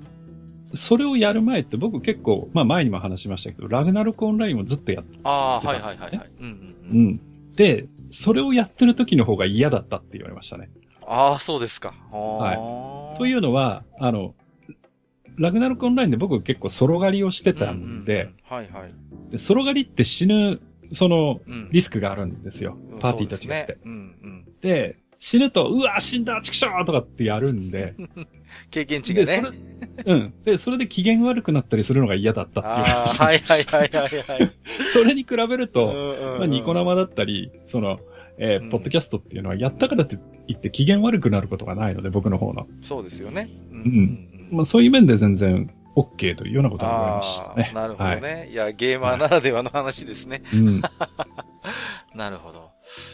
[0.74, 6.32] それをやる前って僕結構、まあ前にも話しましたけど、ラグナロクオンラインをずっとやってああ、はい出たんですねはいはいはい。
[6.40, 7.08] うんううんうん。
[7.08, 7.20] ん。
[7.56, 10.70] で、それをやってる時の方が嫌だったって言われましたね。
[11.06, 11.94] ああ、そうですか。
[12.12, 13.18] はい。
[13.18, 14.36] といううのは、あの、
[15.38, 18.94] ラグナロクオンラインで僕結構ソロ狩りをしてたんで、、はいはい。
[19.32, 20.60] でソロ狩りって死ぬ、
[20.94, 22.78] その、うんリスクがあるんですよ。
[23.00, 23.78] パーティーたちがって。
[23.86, 23.96] うんう
[24.28, 24.46] ん。
[24.62, 27.93] で、死ぬと、うわ、死んだ、チクショーとかってやるんで、
[28.72, 30.03] 経験値がで、ねそ。
[30.03, 30.34] れ、うん。
[30.43, 33.26] で、それで機嫌悪くなったりするのが嫌だったって言われああ、ました。
[33.26, 34.52] はいはいはいはいはい。
[34.91, 37.99] それに比べると、うんうんうんまあ、ニコ生だったり、その、
[38.39, 40.18] えーうんポッドキャストっていうのは、やったからって
[40.48, 42.65] 言って機嫌悪くなることがないので、僕の方の。
[42.81, 43.48] そうですよね。
[43.72, 47.72] うんんまあ、そういう面で全然 OK というようなことが言われましたね。
[47.76, 48.49] なるほどね。
[48.52, 50.41] い、や、ゲーマーならではの話ですね。
[50.45, 50.60] はい。
[50.60, 50.81] うん。
[52.18, 52.70] なるほど。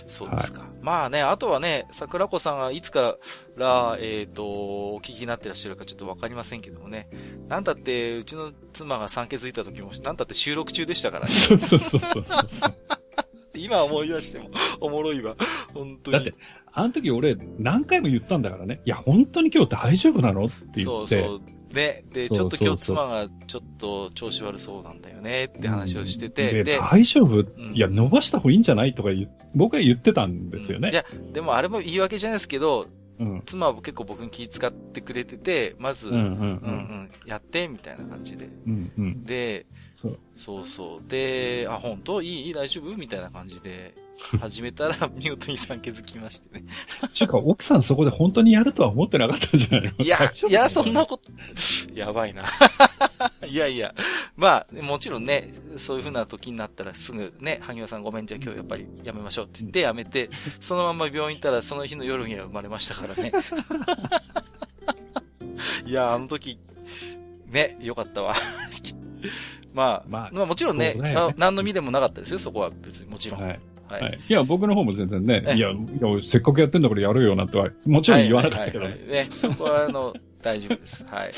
[0.08, 0.68] そうですか。
[0.82, 3.18] まあね、あとはね、桜子さんがいつか
[3.56, 7.10] ら、えっ、と、お聞きになってらっしゃるかちょっとわかりませんけどもね。
[7.48, 11.32] なんだって、うちの妻が産気づいた時も、なんだって収録中でしたからね。
[11.32, 12.74] そうそうそうそうそう。
[13.56, 14.50] 今思い出しても、
[14.80, 15.36] おもろいわ。
[15.74, 16.18] 本当に。
[16.18, 16.34] だって、
[16.72, 18.82] あの時俺何回も言ったんだからね。
[18.86, 20.46] いや、本当に今日大丈夫なの？
[20.46, 20.84] って言って。
[20.84, 21.42] そうそう。
[21.78, 22.04] ね。
[22.12, 28.94] で、ちょっと今日妻がちょっと調子悪そうなんだよねって話をしてうんて、で、で、大丈夫、んいや、伸ばした方がいいんじゃない？
[28.96, 29.10] とか
[29.56, 30.92] 僕は言ってたんですよね。
[30.92, 32.88] じゃでもあれも言い訳じゃないですけど、
[33.20, 33.42] うん。
[33.46, 38.46] 妻は結構僕に気遣ってくれてて、まず、うんうんううんうん、やって、みたいな感じで。
[38.46, 39.24] うんうん。
[39.24, 39.66] で、
[39.98, 40.20] そう。
[40.36, 41.10] そうそう。
[41.10, 42.22] で、あ、本当？
[42.22, 42.96] いい大丈夫？
[42.96, 43.96] みたいな感じで、
[44.40, 46.66] 始めたら、見事に産気づきましてね。
[47.14, 50.06] ちゅうか、奥さんそこで本当にやるとは思ってなかったんじゃないの？
[50.06, 51.32] いやいや、そんなこと、
[51.96, 52.46] やばいな。
[53.48, 53.96] いやいや。
[54.36, 60.30] まあ、もちろんね、そういう風な時になったらすぐね、萩原さんごめん、じゃあ今日やっぱりやめましょうって言ってやめて、
[60.62, 63.32] そのまま病院行ったらその日の夜には生まれましたからね。
[65.88, 66.60] いや、あの時、
[67.52, 68.36] ね、よかったわ。
[69.74, 73.42] まあ、まあまあもちろんね、ねあ何の見でもなかったですよ、そこは別にもちろん。
[73.42, 73.60] はい。
[73.90, 74.20] はいはい。
[74.28, 75.78] いや、僕の方も全然ね、えいや、いや、
[76.24, 78.98] せっかくやってんだからやるよなんては、もちろん言わなかったけどね、
[79.36, 81.04] そこはあの、大丈夫です。
[81.06, 81.32] はい。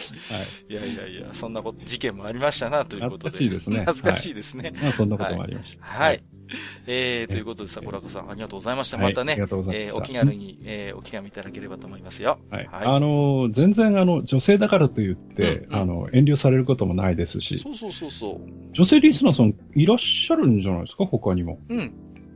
[0.69, 3.31] いやいやいや、そんなこと、事件もありましたな、ということで。
[3.31, 4.73] 懐かしいですね懐かしいですね。
[4.81, 5.83] まあ、そんなこともありました。
[5.85, 6.23] はい。
[6.87, 8.97] えー、ということで、桜子さん、ありがとうございました。
[8.97, 12.39] はいまたねえーお気軽に、えーお気軽いただければと思いますよ。
[12.49, 12.65] はい。
[12.65, 18.39] はいあのー、全然あの、女性だからと言って、うんうんあの、遠慮されることもないですし、そうそうそうそう。
[18.73, 21.05] 女性リスナーさんいらっしゃるんじゃないですか？
[21.05, 21.59] 他にも。
[21.69, 21.93] うん。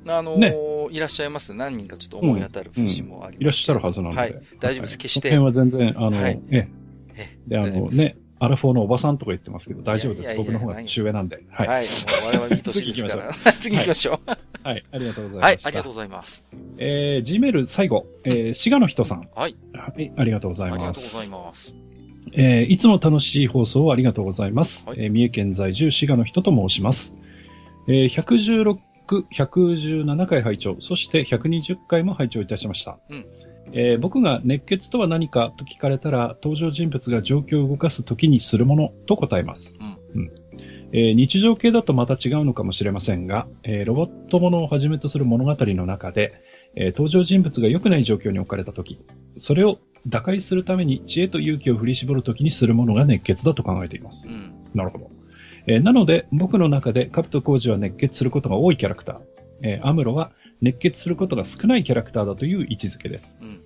[0.07, 1.53] あのーいらっしゃいます。
[1.53, 4.19] 何人かちょっと思い当たる節もあります、いらっしゃるはずなので。
[4.21, 4.35] はい。
[4.59, 4.97] 大丈夫です。
[4.97, 5.29] 決して。
[5.29, 6.67] その辺は全然、あの、はいええ
[7.15, 7.37] え。
[7.47, 10.23] で、あのね、アラフォーのおばさんとか言ってますけど、大丈夫です。
[10.23, 11.43] いやいやいや僕の方が年上なんで。
[11.49, 11.65] は。
[11.65, 11.87] はいい。
[11.87, 11.93] も
[12.23, 13.33] う我々いい年ですから。
[13.59, 14.67] 次行きましょう。
[14.67, 14.83] はい。
[14.91, 15.57] ありがとうございまはい。
[15.63, 16.43] ありがとうございます。
[16.77, 19.29] えー、Gmail 最後、えー、滋賀の人さん。
[19.35, 19.55] はい。
[19.73, 20.11] はい。
[20.17, 20.81] ありがとうござあいます。
[20.81, 21.75] りがとうございます。
[22.35, 24.87] えーいつも楽しい放送をありがとうございます。
[24.87, 27.15] はいえー三重県在住滋賀の人と申します。
[27.87, 28.77] えー116、
[29.07, 32.99] 117回拝聴、そして120回も拝聴いたしました。
[33.09, 33.25] うん
[33.75, 39.77] えー僕が熱血とは何かと聞かれたら、登場人物が状況を動かすときにするものと答えます。
[39.81, 40.31] うん
[40.91, 46.33] えー日常系だとまた違うのかもしれませんが、えーロボットものをはじめとする物語の中で、
[46.75, 48.99] えー登場人物が良くない状況に置かれたとき、
[49.39, 54.31] それを打開するために知恵と勇気を振り絞るときにするものが熱血だと考えていますう。
[54.31, 54.53] ん。
[54.75, 55.09] なるほど。
[55.67, 59.21] えーなので、僕の中でカブトコウジは熱血することが多いキャラクター、
[59.61, 60.31] えーアムロは
[60.61, 63.37] 熱血することが少ないキャラクターだという位置づけです。
[63.41, 63.61] うん。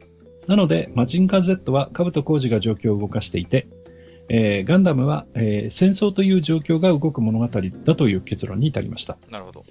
[0.47, 3.67] なので、マジンガー Z はカブトコウジが状況を動かしていて、
[4.29, 9.17] えーガンダムは、えー戦争という状況が動く物語だという結論に至りました。
[9.29, 9.63] なるほど。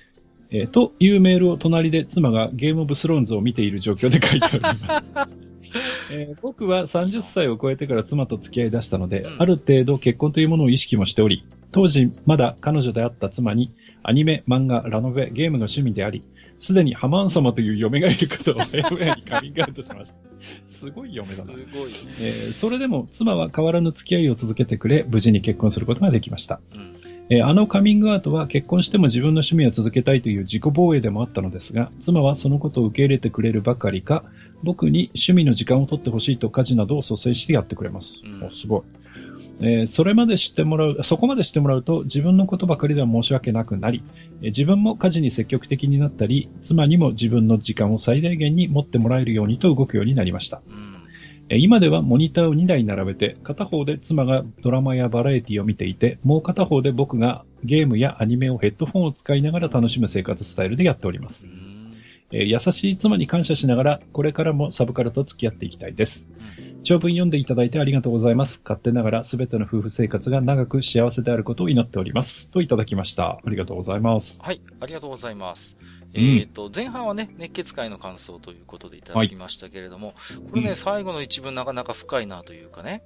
[0.51, 4.85] えーというメールを隣で妻がゲームオブスローンズを見ている状況で書いております。
[6.13, 11.45] えー僕は30歳を超えてから妻と付き合い出したので、うんある程度結婚というものを意識もしており、
[11.77, 13.71] 当時まだ彼女であった妻に
[14.03, 16.23] アニメ、漫画、ラノベ、ゲームの趣味であり、
[16.59, 20.17] すでにハマン様という嫁がいることを 親々にカミングアウトしました。
[20.69, 21.53] すごい嫁だな。
[21.53, 21.61] ごい。
[22.19, 26.63] えーそれでも妻は変わらぬ付き合いを続けてくれ、無事に結婚することができました。
[26.75, 26.93] うん。
[27.29, 34.25] えーあのカミングアウトは結婚しても自分の趣味を続けたいという自己防衛でもあったのですが、妻はそのことを受け入れてくれるばかりか、
[34.63, 38.15] 僕に趣味の時間を取ってほしいと家事などを率先してやってくれます。
[38.25, 38.83] うんおすごい。
[39.61, 44.03] えーそれまで知ってもらう、そこまで知ってもらうと自分のことばかりでは申し訳なくなり、
[44.43, 50.63] えー自分も家事に積極的になったり、妻にも自分の時間を最大限に持ってもらえるようにと動くようになりました。
[50.69, 50.97] うん。
[51.49, 61.47] えー今ではモニターを2台並べて、片方で妻がドラマやバラエティを見ていて、もう片方で僕がゲームやアニメをヘッドフォンを使いながら楽しむ生活スタイルでやっております。
[61.47, 61.77] うん
[62.33, 66.27] えー優しい妻に感謝しながら、これからもサブカルと付き合っていきたいです。
[66.87, 68.61] 長文読んでいただいてありがとうございます。
[68.63, 72.49] 勝手ながらすべての夫婦生活が長く幸せであることを祈っております。
[72.49, 73.41] といただきました。
[73.45, 74.39] ありがとうございます。
[74.41, 75.77] はい、ありがとうございます。
[76.15, 80.15] うんえっ、と、前半はね、熱血会の感想ということでいただきましたけれども、
[80.49, 83.03] これね、うん最後の一文なかなか深いなというかね、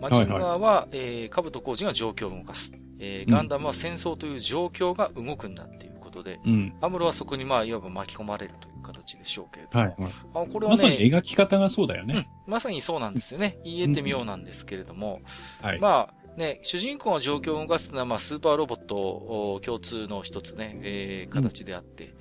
[0.00, 2.72] マはいジンガーは、えー、カブト工事が状況を動かす。
[2.98, 6.74] えー、ガンダムは戦争という状況が動くんだっていうことで、うん。
[6.80, 9.96] アムロはそこにまあ、いわば巻き込まれると形でしょうけれども、はい。
[10.34, 13.58] あこれはまさにね、描き方がそうだようんね。、まさにそうなんですよね。
[13.64, 15.20] 言えてみようなんですけれども、
[15.62, 15.80] はい。
[15.80, 22.14] まあね、主人公の状況を動かすのは、まあ、スーパーロボットを共通の一つね、えー形であって、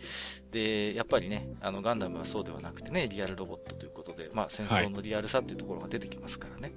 [0.52, 6.74] で、やっぱりね、あの、ガンダムはそうではなくてね、リアルロボットということで、まあ、戦争のリアルさっていうところが出てきますからね。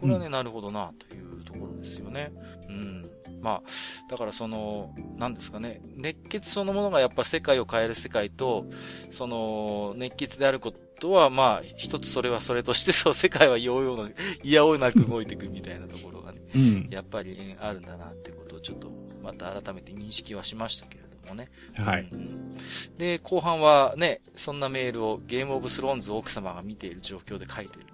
[0.00, 2.32] これはね、なるほどな、というところですよね。
[2.68, 3.10] うん。
[3.42, 3.70] まあ、
[4.08, 8.66] だからその、なんですかね、熱血そのものがやっぱ世界を変える世界と、
[9.10, 14.10] その、熱血であることは、まあ、一つそれはそれとして、そう、世界はようような、
[14.42, 16.88] いやおうなく動いていくみたいなところがね、うん。
[16.90, 18.90] やっぱりねあるんだなってことをちょっと、
[19.22, 21.50] また改めて認識はしましたけれどもね。
[21.74, 22.08] はい。
[22.12, 22.52] うん
[22.96, 27.91] で、後半はね、そんなメールをゲームオブスローンズを奥様が見ている状況で書いている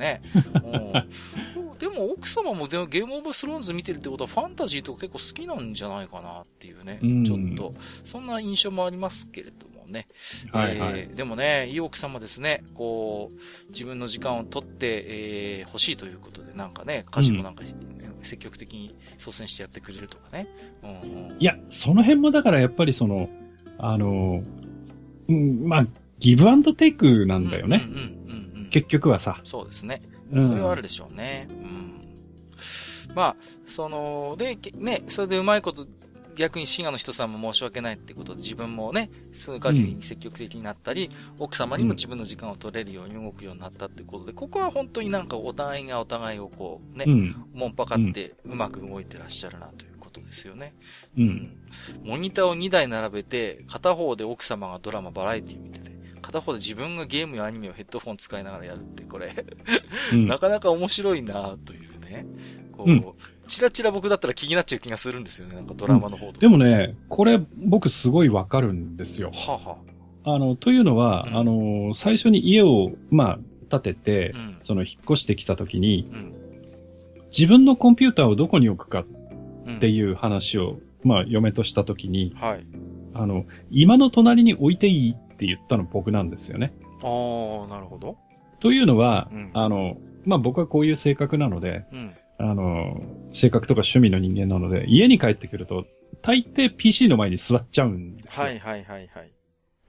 [0.00, 0.20] ね。
[0.64, 6.98] うんでも奥様もでもゲームオブスローンズ見てるってことはファンタジーとか結構好きなんじゃないかなっていうね。
[7.02, 7.72] うんちょっと、
[8.04, 10.06] そんな印象もありますけれどもね。
[10.52, 12.62] はいはいえーでもね、いい奥様ですね。
[12.74, 17.64] こう、自分の時間を取って、えー欲しいということで、なんかね、家事もなんか、
[18.22, 20.48] 積極的に率先してやってくれるとかね。
[20.82, 23.30] うんうんいや、その辺もだからやっぱりその、
[23.78, 24.42] あの、
[25.28, 25.86] うん、まあ、
[26.18, 27.86] ギブアンドテイクなんだよね。
[27.88, 28.19] うんうんうん
[28.70, 29.40] 結局はさ。
[29.44, 30.00] そうですね。
[30.32, 31.48] うんそれはあるでしょうね。
[31.50, 33.14] うん。
[33.14, 33.36] まあ、
[33.66, 35.86] その、で、けね、それでうまいこと、
[36.36, 47.44] 逆に滋賀の人さんも申し訳ないってことで、自分もね、そういう家事に積極的になったり、奥様にも自分の時間を取れるように動くようになったってことで、ここは本当になんかお互いがお互いをこう、ね、うん。
[47.52, 50.74] もんぱかってうまく動いてらっしゃるなということですよね。
[51.18, 51.56] うん。
[52.04, 55.79] モニターを2台並べて、片方で奥様がドラマ、バラエティ見てて、
[56.30, 59.34] 片方で自分がゲームやアニメをヘッドフォン使いながらやるって、これ、
[60.12, 62.26] うんなかなか面白いなというね。
[62.72, 63.04] こう、うん
[63.48, 65.56] チラチラ僕だったら気になっちゃう気がするんですよね。
[65.56, 66.38] なんかドラマの方とか。
[66.38, 69.32] でもね、これ僕すごいわかるんですよ。
[69.34, 73.40] はあはあの、というのは、うんあの、最初に家を、ま
[73.70, 74.58] あ、建ててあ、うん。
[74.62, 76.34] その引っ越してきた時に、うん。
[77.36, 79.04] 自分のコンピューターをどこに置くか
[79.66, 79.76] うん。
[79.78, 82.64] っていう話を、まあ、嫁とした時に、はい。
[83.14, 86.74] あの、今の隣に置いていいって言ったの僕なんですよね。
[87.02, 88.18] ああ、なるほど。
[88.60, 89.96] というのは、うんあの、
[90.26, 92.14] まあ、僕はこういう性格なので、うん。
[92.36, 93.00] あの、
[93.32, 95.86] 性格とか趣味の人間なので、家に帰ってくると、
[96.20, 98.44] 大抵 PC の前に座っちゃうんですよ。
[98.44, 99.32] はいはいはいはい。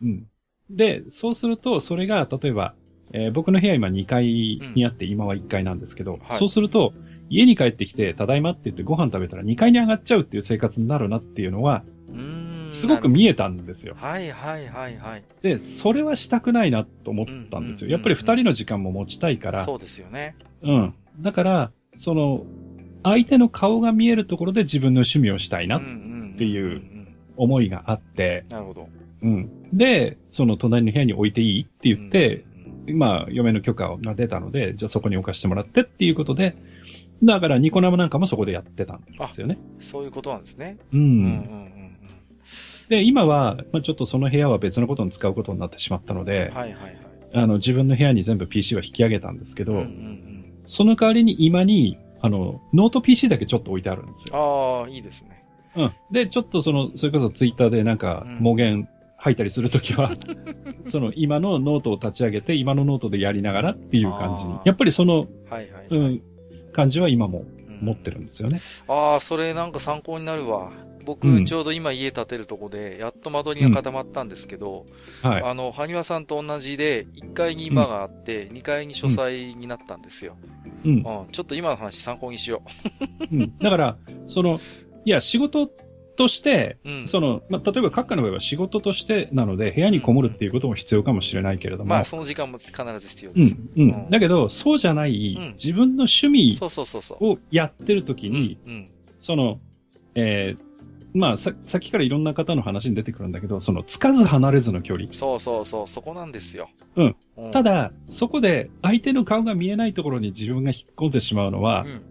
[0.03, 0.28] うん。
[0.69, 2.76] で、そうすると、それが、例えば、
[3.14, 4.23] えー僕の部屋今2階
[4.73, 6.94] にあって、今は1階なんですけど、はいそうすると、
[7.30, 12.41] 家に帰ってきて、ただいまって言ってご飯食べたら2階に上がっちゃうっていう生活になるなっていうのは、うーん。
[12.72, 13.95] すごく見えたんですよ。
[13.98, 15.23] はいはいはいはい。
[15.41, 17.88] で、それはしたくないなと思ったんですよ。
[17.88, 20.35] うんやっぱり2人の時間も持ちたいから、そうですよね。
[20.61, 20.93] うん。
[21.19, 22.45] だから、その、
[23.03, 25.81] 相手の顔が見えるところで自分の趣味をしたいなっ
[26.38, 27.07] ていうん
[27.38, 28.89] 思いがあって、なるほど。
[29.23, 29.49] うん。
[29.73, 32.45] で、その隣の部屋に置いていいって言って、
[32.88, 36.56] うん、まあ、嫁の許可が出たので、じゃあそこに置かしてもらってっていうことで、
[37.23, 39.57] だからニコ生なんかもそこでやってたんですよね。
[39.80, 40.77] そういうことなんですね。
[40.91, 40.98] う。
[40.98, 41.11] うんうん
[41.77, 41.81] ん
[42.92, 46.26] で、今は、まあ、ちょっとその部屋は別のことに使うことになってしまったのうん。
[46.26, 46.98] で、はいはいはい。
[47.34, 50.54] あの、自分の部屋に全部 PC は引き上げたんですけど、うんうんうん。
[50.66, 54.84] その代わりに居間に、あの、ノート PC だけちょっと置いてあるんですよ。
[54.84, 55.46] ああ、いいですね。
[55.78, 55.92] うん。
[56.12, 60.12] で、ちょっとその、それこそツイッターでなんかうん、妄言吐いたりするときは、
[60.88, 64.54] その、居間のノートを立ち上げて、居間のノートでやりながらっていう感じに。
[64.66, 65.88] やっぱりその、はいはい。
[65.90, 66.22] うん、
[66.74, 68.62] 感じは今もうん持ってるんですよね。
[68.88, 70.72] ああ、それなんか参考になるわ。
[71.06, 74.86] 僕、うんちょうど今家建てるとこで、やっと間取りが固まったんですけど、
[75.22, 75.44] はい。
[75.44, 80.38] あの、埴輪さんと同じで、1階に今があって、2階に書斎になったんですよ。
[80.86, 80.91] うん。
[80.91, 82.62] うん、ちょっと今の話参考にしよ
[83.32, 83.58] うん。
[83.58, 83.98] だから、
[84.28, 84.60] その、
[85.06, 85.70] いや、仕事
[86.22, 86.89] として、う。
[86.89, 87.07] うん。
[87.07, 93.56] その、まあ、例えば閣下の場合は仕事としてなので、部屋にこもるっていうことも必要かもしれないけれども、まあ、その時間も必ず必要です。
[93.76, 94.10] うん、ううんん。
[94.11, 96.57] だけど、そうじゃない、うん自分の趣味。
[97.19, 98.60] をやってるときに。
[99.19, 99.60] その、
[100.14, 100.72] えー
[101.14, 105.11] まあ、さ、さっきからいろんな方の話に出てくるんだけど、その、つかず離れずの距離。
[105.11, 106.69] そうそうそう、そこなんですよ。
[106.95, 107.15] うん。
[107.38, 112.02] うん、ただ、そこで相手の顔が見えないところに自分が引っ込んでしまうのはう、ん、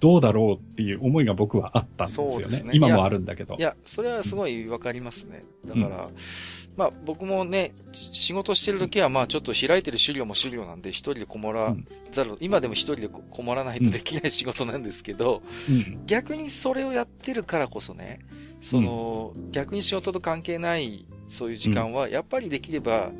[0.00, 2.32] どうだろうっていう思いが僕はあったんですよね。
[2.34, 3.56] そうですね今もあるんだけど。
[3.58, 5.42] いや、それはすごいわかりますね。
[5.66, 6.08] だから、
[6.76, 11.74] まあ僕もね、仕事してる時はまあちょっと開いてる資料も資料なんで一人でこもら
[12.12, 16.06] ざる、今でも一人でここもらないとできない仕事なんですけど、うん。
[16.06, 18.20] 逆にそれをやってるからこそね、
[18.60, 23.10] その、逆に仕事と関係ないそういう時間は、やっぱりできれば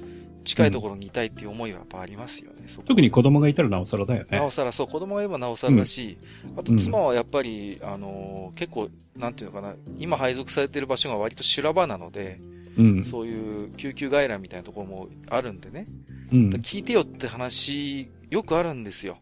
[0.49, 4.51] 近いところにいたいっていう思いはやっぱありますよね、そこ特に子供がいたらなおさらだよねなお。
[4.51, 6.17] さら、そう、子供がいればなおさらだし、
[6.57, 12.41] あと妻はやっぱり、あのー結構、なんていうのかな、今配属されてる場所が割と修羅場なので、
[12.79, 13.05] うん。
[13.05, 15.87] そういう救急外来みたいなところもあるんでね、
[16.33, 16.49] うん。
[16.51, 19.19] 聞いてよって話、よくあるんですよ。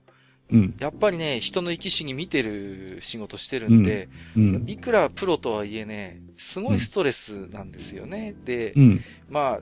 [0.53, 0.75] うん。
[0.79, 4.65] やっぱりね、人の生き死に見てる仕事してるんで、うん。
[4.67, 8.35] いくらプロとはいえね、すごいストレスなんですよね。
[8.45, 9.01] でう、ん。
[9.29, 9.61] まあ、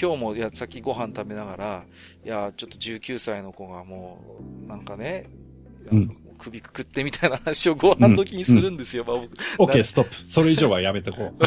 [0.00, 1.84] 今日も、いや、さっきご飯食べながら、
[2.24, 4.18] いや、ちょっと19歳の子がも
[4.64, 5.28] う、なんかね、
[5.90, 9.04] うん首くくってみたいな話をご飯時にするんですよ。
[9.06, 9.16] まあ
[9.58, 10.14] 僕 OK、ストップ。
[10.14, 11.40] それ以上はやめてこう。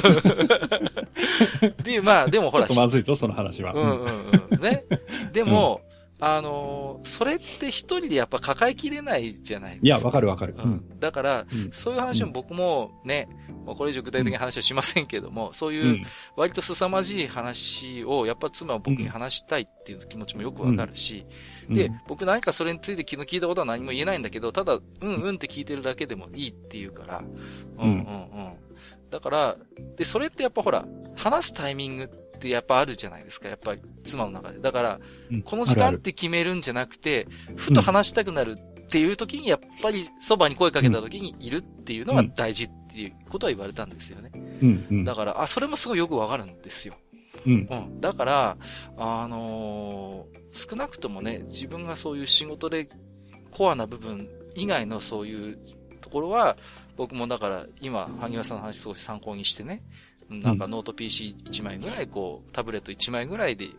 [1.82, 3.74] で、まあ、でもほらちょっと、まずいぞ、その話は。
[3.74, 4.62] うんうんうん。
[4.62, 4.86] ね。
[5.34, 5.82] でも、
[6.26, 9.86] あのーそれって一人でやっぱ抱えきれないじゃないですか。
[9.88, 10.56] いや、わかるわかる。
[10.58, 11.00] ううんん。
[11.00, 13.28] だから、うんそういう話も僕もね、
[13.66, 15.74] まあこれ以上具体的な話はしませんけども、そうう。
[15.76, 16.04] いうん
[16.38, 21.26] 割と凄まじい話を、やっぱ妻は僕に話したいっていう気持ちもよくわかるし、
[21.70, 27.24] で、僕何かそれについて昨日聞いたことは何も言えないんだけど、ただ、うんうんって聞いてるだけでもいいっていうから、
[27.80, 28.54] うんうんうん。
[29.10, 29.58] だから、
[29.98, 30.86] で、それってやっぱほら、
[31.16, 34.60] 話すタイミングってやっぱあるじゃないですか、やっぱり妻の中で。
[34.60, 35.00] だから、
[35.32, 44.32] うんこの時間って決めるんじゃなくて、ふと話したくなるっていう時に、やっぱりそばに声かけた時にいるっていうのが大事っていうことは言われたんですよね。
[44.62, 44.88] うん。
[44.92, 45.04] うん。
[45.04, 46.96] だから、あ、それもすごいよくわかるんですよ。
[47.46, 47.68] うん。
[47.70, 48.02] うん。
[48.02, 48.58] だから、
[48.98, 52.88] あのー少なくともね、自分がそういう仕事で
[53.50, 55.58] コアな部分以外のそういう
[56.00, 56.56] ところは、
[56.96, 59.94] 僕もだから今、萩原さんの話すごい参考にしてね、うん
[60.42, 63.70] なんかノート PC1 枚ぐらい、こう、タブレット1枚ぐらいで、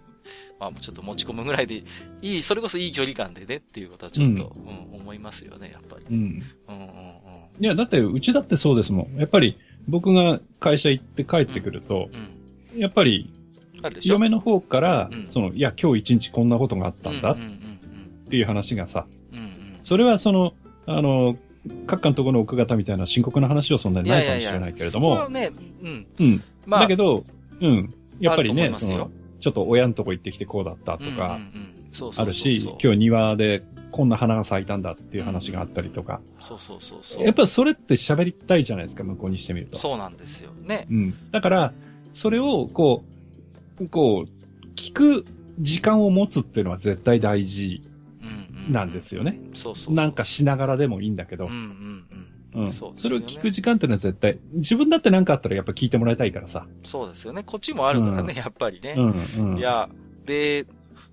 [0.58, 1.82] まあちょっと持ち込むぐらいで、
[2.22, 6.06] いい、それこそいい距離感でねっていうことはちょっと、うん、思いますよね、やっぱり。
[6.10, 6.14] うん。
[6.14, 7.64] うんうんうん。
[7.64, 9.16] いや、だって、うちだってそうですもん。
[9.16, 9.58] やっぱり、
[9.88, 12.08] 僕が会社行って帰ってくると、
[12.74, 12.80] うん。
[12.80, 13.30] やっぱり、
[14.02, 17.36] 嫁の方から、うんその、いや、今日一日こんなことがあったんだっ
[18.28, 19.44] ていう話がさ、うんうん。
[19.44, 20.54] うんそれはその、
[20.86, 21.36] あの、
[21.86, 24.06] 各家のところの奥方みたいな深刻な話はそんなうん。
[24.06, 25.50] にないかもしれないけれども、そこはね、
[25.82, 26.06] うん。
[26.18, 26.44] うん。
[26.66, 27.24] まあ、だけど、
[27.60, 27.88] うん。
[28.20, 29.10] やっぱりね、その、
[29.40, 33.62] ちょっと親のとこ行ってきてこうだったとか、うんうんうんそうそうそうそうあるし、今日庭で
[33.92, 37.24] こんな花が咲いたんだっていう話があったりとか、そうそうそうそう。
[37.24, 39.78] やっぱそれって喋りたいじゃないですか、向こうにしてみると。
[39.78, 40.50] そうなんですよ。
[40.52, 40.88] ね。
[40.90, 41.30] うん。
[41.30, 41.72] だから、
[42.12, 43.04] それを、こ
[43.80, 45.24] う、こう、聞く
[45.60, 47.93] 時間を持つっていうのは絶対大事うんうん。
[48.68, 49.40] なんですよね。
[49.52, 49.94] そうそうそう。
[49.94, 52.70] なんかしながらでもいいんだけどうん、うんうん。
[52.70, 56.66] そうですよねそれを聞く時間っていうのは絶対、自分だって何かあったらやっぱ聞いてもらいたいからさ。
[56.68, 56.88] うん。
[56.88, 57.42] そうですよね。
[57.42, 59.00] こっちもあるからね、うんやっぱりねう。
[59.00, 59.58] ん、うん。
[59.58, 59.88] い、や、
[60.24, 60.66] で、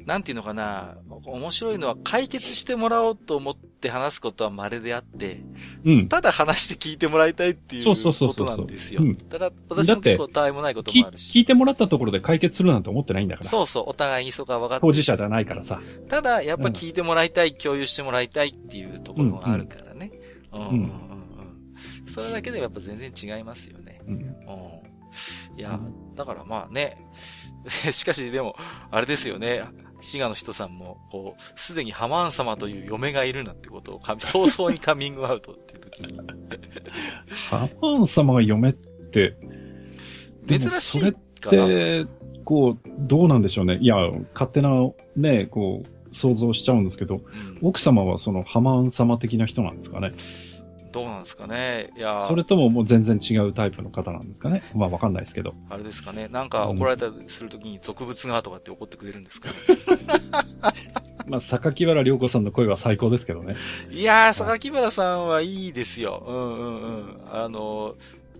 [0.05, 5.41] なんていうのかな、面白いのは解決してもらおうと思って話すことは稀であって、
[5.85, 6.07] うん。
[6.07, 9.17] ただ話して聞いてもらいたいっていうことなんですようん。
[9.29, 11.37] だから私も結構たわいもないこときもあるし。
[11.37, 13.49] 聞いてもらったところで解決するなんて思ってないんだから。
[13.49, 15.81] そうそう、お互いにそこは分かって当事者じゃないからさ。
[16.09, 20.11] ただ、やっぱ聞いてもらいたい、共有してもらいたいっていうところがあるからね。
[20.51, 20.91] うんうんうんうん。
[22.07, 24.01] それだけでやっぱ全然違いますよね。
[24.07, 24.13] うん。
[24.13, 24.21] うん。
[25.57, 25.79] いや、
[26.15, 26.97] だからまあね。
[27.91, 28.55] しかしでも、
[28.89, 29.63] あれですよね。
[30.01, 36.19] 滋賀の人さんも、こう、すでにハマーン様という嫁がいるなんてことを早々にカミングアウトっていう時に。
[37.49, 39.35] ハマン様が嫁って、
[40.45, 41.67] で珍しいもそれっかな。
[41.67, 42.05] て、
[42.43, 43.77] こう、どうなんでしょうね。
[43.81, 43.95] いや、
[44.33, 44.69] 勝手な、
[45.15, 50.11] ね、こう、想像しちゃうんですけど、うん奥様はそのハマン様的な人なんですかね。
[50.91, 51.91] どうなんですかね。
[51.95, 54.63] いや、それとももう全然違うタイプの方なんですかね。
[54.75, 55.53] まあわかんないですけど。
[55.69, 56.27] あれですかね。
[56.27, 59.55] なんか怒られたりするときに俗物がとかって怒ってくれるんですかね。
[61.27, 63.55] まあ、榊原涼子さんの声は最高ですけどね。
[63.89, 66.23] いやー、榊原さんはいいですよ。
[66.27, 67.17] うんうんうん。
[67.31, 67.93] あの、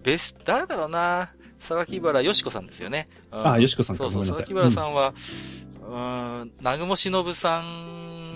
[0.03, 1.29] ベス、誰だろうな。
[1.59, 3.07] 榊原よしこさんですよね。
[3.31, 4.37] うんあ、よしこさんかそうそう。
[4.37, 5.13] 榊原さんは、
[5.81, 8.30] うーん、南雲忍さん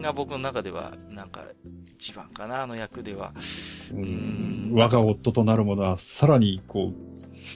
[0.00, 1.44] が僕の中では、なんか、
[1.94, 3.32] 一番かな、あの役では。
[3.92, 7.10] うん我が夫となる者は、さらに、こう、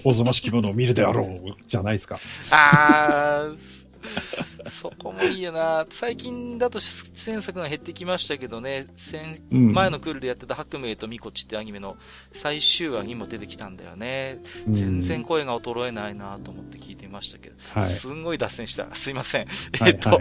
[0.05, 2.19] おぞましきものを見るであろう、じゃないですか。
[2.51, 3.84] あー、
[4.69, 5.87] そこもいいよな。
[5.91, 11.97] 最近だと出演作が減ってきましたけどね、先うん前のクールでやってた白明とミコチってアニメの
[12.33, 14.41] 最終話にも出てきたんだよね。
[14.69, 17.57] 全然うん声が衰えないなと思って聞いてましたけど。
[17.81, 17.89] はい。
[17.89, 18.95] すんごい脱線した。
[18.95, 19.47] すいません。
[19.79, 20.19] はいえっと、は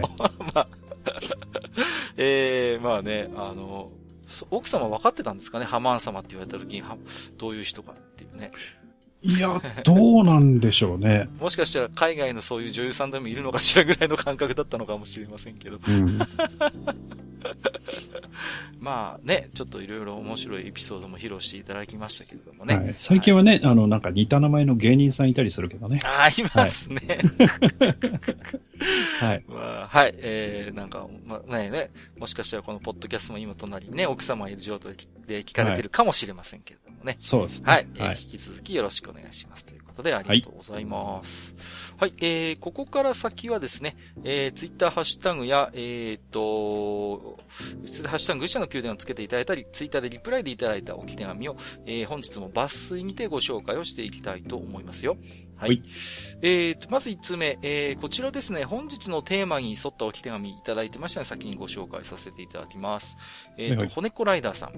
[0.54, 0.68] まあ、
[2.16, 3.90] えー、まあね、あの、
[4.50, 5.64] 奥様分かってたんですかね？
[5.64, 6.82] ハマーン様って言われた時に、
[7.36, 8.52] どういう人かっていうね。
[9.24, 11.28] いや、どうなんでしょうね。
[11.40, 15.80] もしかしたら海外のそういう女優さんでもいるのかしらぐらいの感覚だったのかもしれませんけど。
[15.86, 16.18] うん、
[18.78, 22.76] まあね、ちょっといろいろ面白いエピソードも披露していただきましたけれどもね。
[22.76, 26.00] はい、最近はね、はい、あの、なんか似た名前の芸人さんいたりするけどね。
[26.04, 27.18] ああ、いますね。
[29.20, 29.44] はい。
[29.48, 30.14] まあ、はい。
[30.18, 34.92] えー、なんか、まあね、ね、もしかしたらこのポッドキャストも今隣にね、奥様いる状態
[35.26, 37.12] で聞かれてるかもしれませんけれどもね。
[37.12, 37.64] はい、そうですね。
[37.66, 37.86] はい。
[37.94, 39.64] えー、引き続きよろしくお願いします。
[39.64, 41.54] ということで、ありがとうございます。
[41.98, 47.38] はい、はい、えー、ここから先はですね、えー、ツイッターハッシュタグや、えー、っと、
[48.08, 51.56] ハッシュタグ愚者の宮殿をつけていただいたり、ツイッターでリプライでいただいた置き手紙を、
[51.86, 55.16] えー、本日も抜粋にてご紹介をしていきたいと思いますよ。
[55.64, 55.82] はい。
[56.42, 63.16] えーと、まず1通目、えー、こちらですね、本日のテーマに沿った置き手紙いただいてましたので、先にご紹介させていただきます。
[63.56, 64.72] えーと、はい、骨子ライダーさん。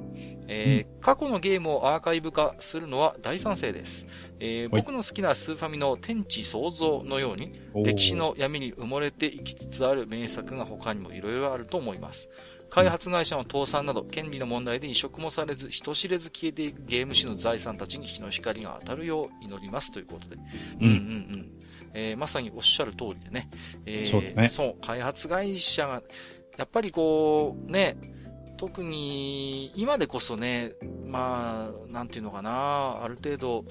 [0.49, 4.07] えー、うん、過去のゲームをアーカイブ化するのは大賛成です。
[4.39, 7.53] えー、僕の好きなスーファミの天地創造のように、
[7.85, 12.29] 歴史の闇に埋もれていきつつある名作が他にも色々あると思います。
[12.71, 20.37] 開発会社の倒産など、権利の問題で移植もされず、人知れず消えていくゲーム史の財産たちに日の光が当たるよう祈りますということで。
[20.81, 20.97] うん、うん、うんう
[21.37, 21.57] ん
[21.99, 23.49] えー、まさにおっしゃる通りでね。
[23.87, 24.49] えー、そうね。
[24.49, 26.03] そう、開発会社が、
[26.59, 27.97] やっぱりこう、ね、
[28.59, 30.75] 特に、今でこそね、
[31.07, 33.65] まあ、なんていうのかな、ある程度、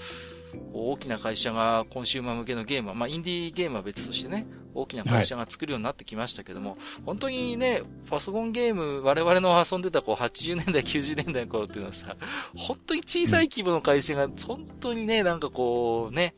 [0.74, 12.16] 大きな会社がコンシューマー向けのゲームは、まあ、インディーゲームは別としてね、大きな会社が作るようになってきましたけども、はい、本当にね、パソコンゲーム、我々の遊んでたこう80年代、90年代の頃っていうのはさ、
[12.56, 16.36] 本当に小さい規模の会社が、本当にね、なんかこう、ね、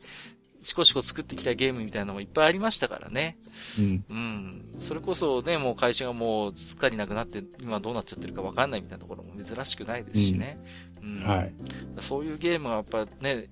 [0.60, 3.38] しこしこ作ってきたゲームみたいなのもいっぱいありましたからね。
[3.78, 4.04] うん。
[4.08, 4.64] うん。
[4.78, 10.58] それこそね、もう会社がもうすっかりなくなって、今どうなっちゃってるかわかんないみたいなところも珍しくないですしね。
[11.02, 11.16] うん。
[11.16, 11.54] うん、はい。
[12.00, 13.46] そういうゲームがやっぱね、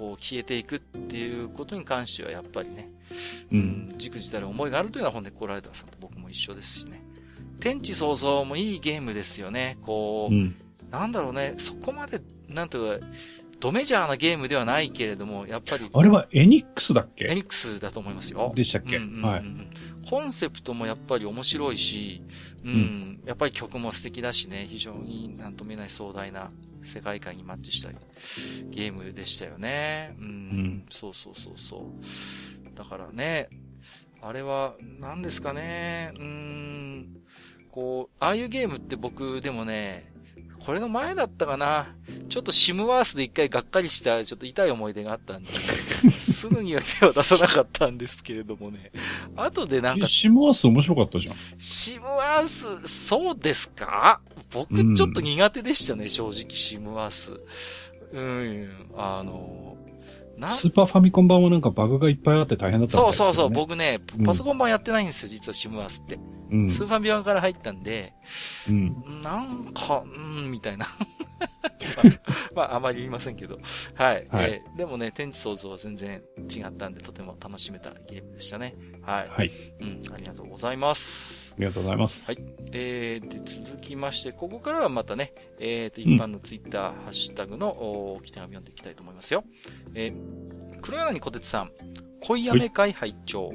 [0.00, 2.88] こう消えていくっていうことに関してはやっぱりね、
[3.52, 7.02] うん、じくじたる思いがあるというのは本音コライダーさんと僕も一緒ですしね。
[7.60, 9.76] 天地創造もいいゲームですよね。
[9.82, 10.56] こう、うん、
[10.90, 13.06] なんだろうね、そこまで、なんというか、
[13.60, 15.90] ドメジャーなゲームではないけれども、やっぱり。
[15.92, 17.26] あれはエニックスだっけ？
[17.26, 18.50] エニックスだと思いますよ。
[18.54, 19.44] でしたっけ、うんうんうん、はい。
[20.08, 22.22] コンセプトもやっぱり面白いし、
[22.64, 26.50] うん、うん、やっぱり曲も素敵だしね、非常になんとも言えない壮大な
[26.82, 27.90] 世界観にマッチした
[28.70, 30.14] ゲームでしたよね。
[30.18, 32.76] うん、うん、そうそうそうそう。
[32.76, 33.48] だからね、
[34.22, 37.22] あれは、何ですかね、うん、
[37.70, 40.12] こう、ああいうゲームって僕でもね、
[40.64, 41.94] これの前だったかな。
[42.28, 45.50] ちょっとシムワースで一回がっかりした、ちょっと痛い思い出があったんで、
[46.12, 48.92] すぐには手を出さなかったんですけれどもね。
[49.36, 50.06] 後でなんか。
[50.06, 51.34] シムワース面白かったじゃん。
[51.58, 54.20] シムワース、そうですか？
[54.52, 57.40] 僕ちょっと苦手でしたね、うん、正直、シムワース。
[58.12, 59.76] うん、あの、
[60.58, 66.18] スーパーファミコン版はなんかバグがいっぱいあって大変だった、ね、そうそうそう、僕ね、パソコン版やってないんですよ、実はシムワースって。
[66.50, 68.12] うん、スーファミ版から入ったんで、
[68.68, 70.86] うん、なんか、うん、みたいな。
[72.54, 73.58] まあ、あまり言いませんけど。
[73.94, 74.26] はい。
[74.30, 76.22] はい、えー、でもね、天地創造は全然
[76.54, 78.74] 違ったんで、とても楽しめたゲームでしたね。
[79.02, 79.28] はい。
[79.28, 79.52] はい。
[79.80, 81.54] うん、ありがとうございます。
[81.56, 82.30] ありがとうございます。
[82.30, 82.44] はい。
[82.72, 89.44] えー、で、続きまして、ここからはまたね、えーと、一般のツイッター、ハッシュタグの、お、き手紙読んでいきたいと思いますよ。
[89.94, 91.72] えー、黒柳小鉄さん、
[92.22, 93.50] 恋やめ会拝聴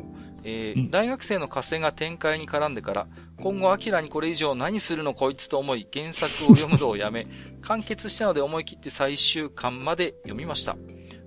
[0.45, 3.07] えー、うん、大学生の加瀬が展開に絡んでから、
[3.37, 7.27] 今後アキラにこれ以上何するのこいつと思い、原作を読むのをやめ、
[7.61, 10.77] 完結したので思い切って最終巻まで読みました。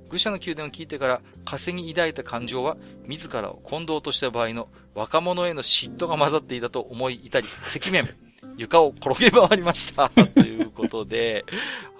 [0.08, 2.76] 愚者の宮殿を聞いてから、加瀬に抱いた感情は、
[3.06, 8.08] 自らを混同とした場合の若者への嫉妬が混ざっていたと思い至り、赤面、
[8.56, 10.08] 床を転げ回りました。
[10.14, 11.44] ということで、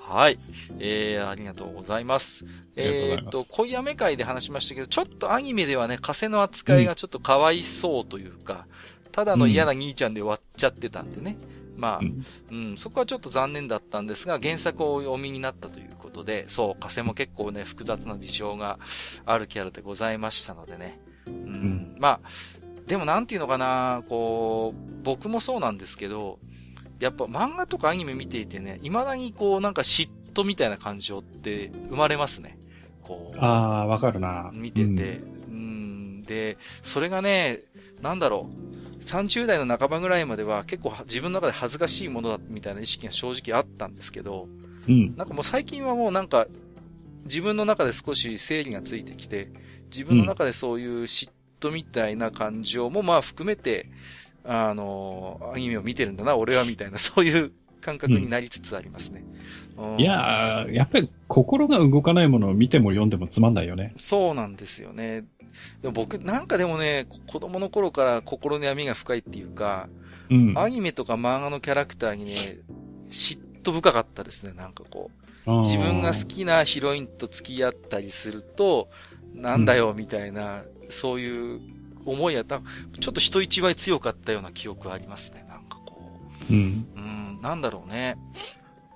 [0.09, 0.39] はい。
[0.78, 2.47] えー、ありがとうございます。
[2.76, 8.66] えっと、恋雨会で話しましたけど、ちょっとアニメではね、風の扱いがちょっとかわいそうというか、
[9.05, 11.36] うん、ただの嫌な兄ちゃんで終わっちゃってたんでね。
[11.76, 18.78] まあ、うん、うん、そこはちょっと残念だったんですが、原作をお読みになったということで、そう、風も結構ね、複雑な事情が
[19.26, 20.98] あるキャラでございましたのでね。
[21.26, 22.30] うん、うん、まあ、
[22.86, 26.39] でもなんていうのかな、こう、僕もそうなんですけど、
[27.00, 32.58] やっぱ漫画とかアニメ見ていてね、未だにこうなんか嫉妬みたいな感情って生まれますね。
[33.02, 33.38] こう。
[33.38, 34.50] ああ、わかるな。
[34.52, 37.60] 見てて、うん、うんで、それがね、
[38.02, 39.02] なんだろう。
[39.02, 44.48] 30代の半ばぐらいまでは結構自分の中で恥ずかしいものだみたいな意識が正直あったんですけど、
[44.86, 45.16] うん。
[45.16, 46.46] なんかもう最近はもうなんか
[47.24, 49.50] 自分の中で少し整理がついてきて、
[49.90, 51.30] 自分の中でそういう嫉
[51.60, 53.88] 妬みたいな感情もまあ含めて、
[54.50, 57.52] あの、アニメを見てるんだな、俺は、みたいな、そういう
[57.82, 59.22] 感覚になりつつありますね。
[59.98, 63.94] いやー、やっぱり心が動かないものを見ても読んでもつまんないよね。
[63.98, 65.24] そうなんですよね。
[65.82, 69.88] でも僕、なんかでもね、子供の頃から心の闇が深いっていうか、
[70.30, 72.58] うん、アニメとか漫画のキャラクターにね、
[73.10, 75.10] 嫉妬深かったですね、なんかこ
[75.46, 75.50] う。
[75.60, 78.88] 自分が好きなヒロインと付き合ったりすると、
[79.34, 81.60] なんだよ、みたいな、うん、そういう
[82.10, 82.60] 思いやった、
[83.01, 86.02] ちょっと人一倍強かったような記憶ありますね、なんかこ
[86.51, 86.52] う。
[86.52, 86.86] うん。
[86.97, 88.16] うん、なんだろうね。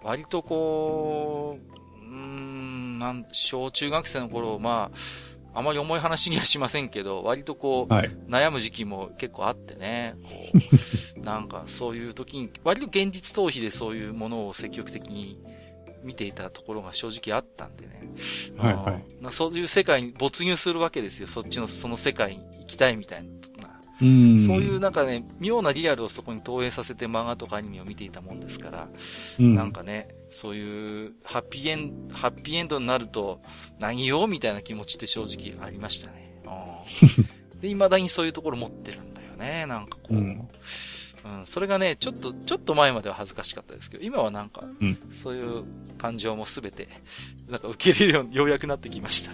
[0.03, 1.59] 割とこ
[2.01, 10.31] う、うん、なん、小中学生の頃、まあ、あまり重い話にはしませんけど、割とこう、はい、悩む時期も結構あってね、こ
[11.17, 15.39] う、 なんかそういう時に、割と現実逃避でそういうものを積極的に
[16.03, 18.03] 見ていたところが正直あったんでね。
[18.57, 19.33] はいはい。
[19.33, 21.29] そういう世界に没入するわけですよ。
[21.29, 23.29] そっちの、その世界に行きたいみたいな。
[24.03, 24.09] そう
[24.61, 28.89] いうなんかね、妙なリアルをそこに投影させて漫画とかアニメを見ていたもんですから、
[29.39, 33.41] うん、なんかね、そういうハッピーエンド、ハッピーエンドになると
[33.79, 36.35] 何よみたいな気持ちって正直ありましたね。
[37.61, 40.15] で、未だにそういうところ持ってるんだよね、なんかこう。
[40.15, 40.49] うん
[41.25, 45.65] うん、それがね、ちょっと、ちょっと前までは恥ずかしかったですけど、今はなんか、うん、そういう
[45.99, 46.89] 感情もすべて、
[47.49, 49.33] なんか受け入れるようにようやくなってきました。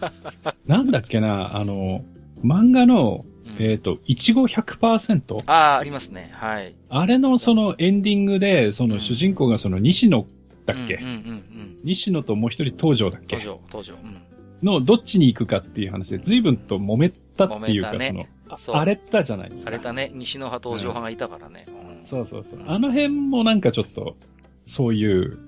[0.66, 2.04] なんだっけな、あの、
[2.42, 5.42] 漫画の、うん、えっ、ー、と、いちご 100%?
[5.46, 6.30] ああ、ありますね。
[6.34, 6.74] はい。
[6.88, 10.26] あれのそのエンディングで、その主人公がその西野
[10.66, 13.36] だっけ、うんうんうんうん、西野ともう一人東條だっけ？
[13.38, 13.94] 東條、東條。
[13.94, 14.22] うん。
[14.62, 19.68] の、どっちに行くかっていう話で、随分と揉めたっていうか、ね、その、荒れたじゃないですか。
[19.68, 20.10] 荒れたね。
[20.14, 21.64] 西の派登場派がいたからね。
[21.68, 22.60] うん、そうそうそう。
[22.66, 24.16] あの辺もなんかちょっと、
[24.64, 25.38] そういう、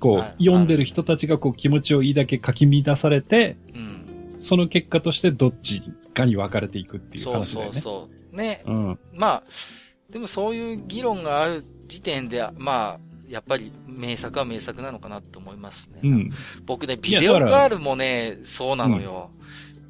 [0.00, 5.82] こう、読んでる人たちがこう気持ちをいいだけかき乱されて、うん、その結果としてどっち
[6.14, 7.80] かに分かれていくっていう話だよね。
[7.80, 8.36] そうそうそう。
[8.36, 8.62] ね。
[8.66, 8.98] うん。
[9.12, 16.00] まあ、でもそういう議論がある時点で、まあ、やっぱり名作は名作なのかなと思いますね。
[16.02, 16.30] うん、
[16.64, 19.30] 僕ね、ビデオガールもね、そうなのよ。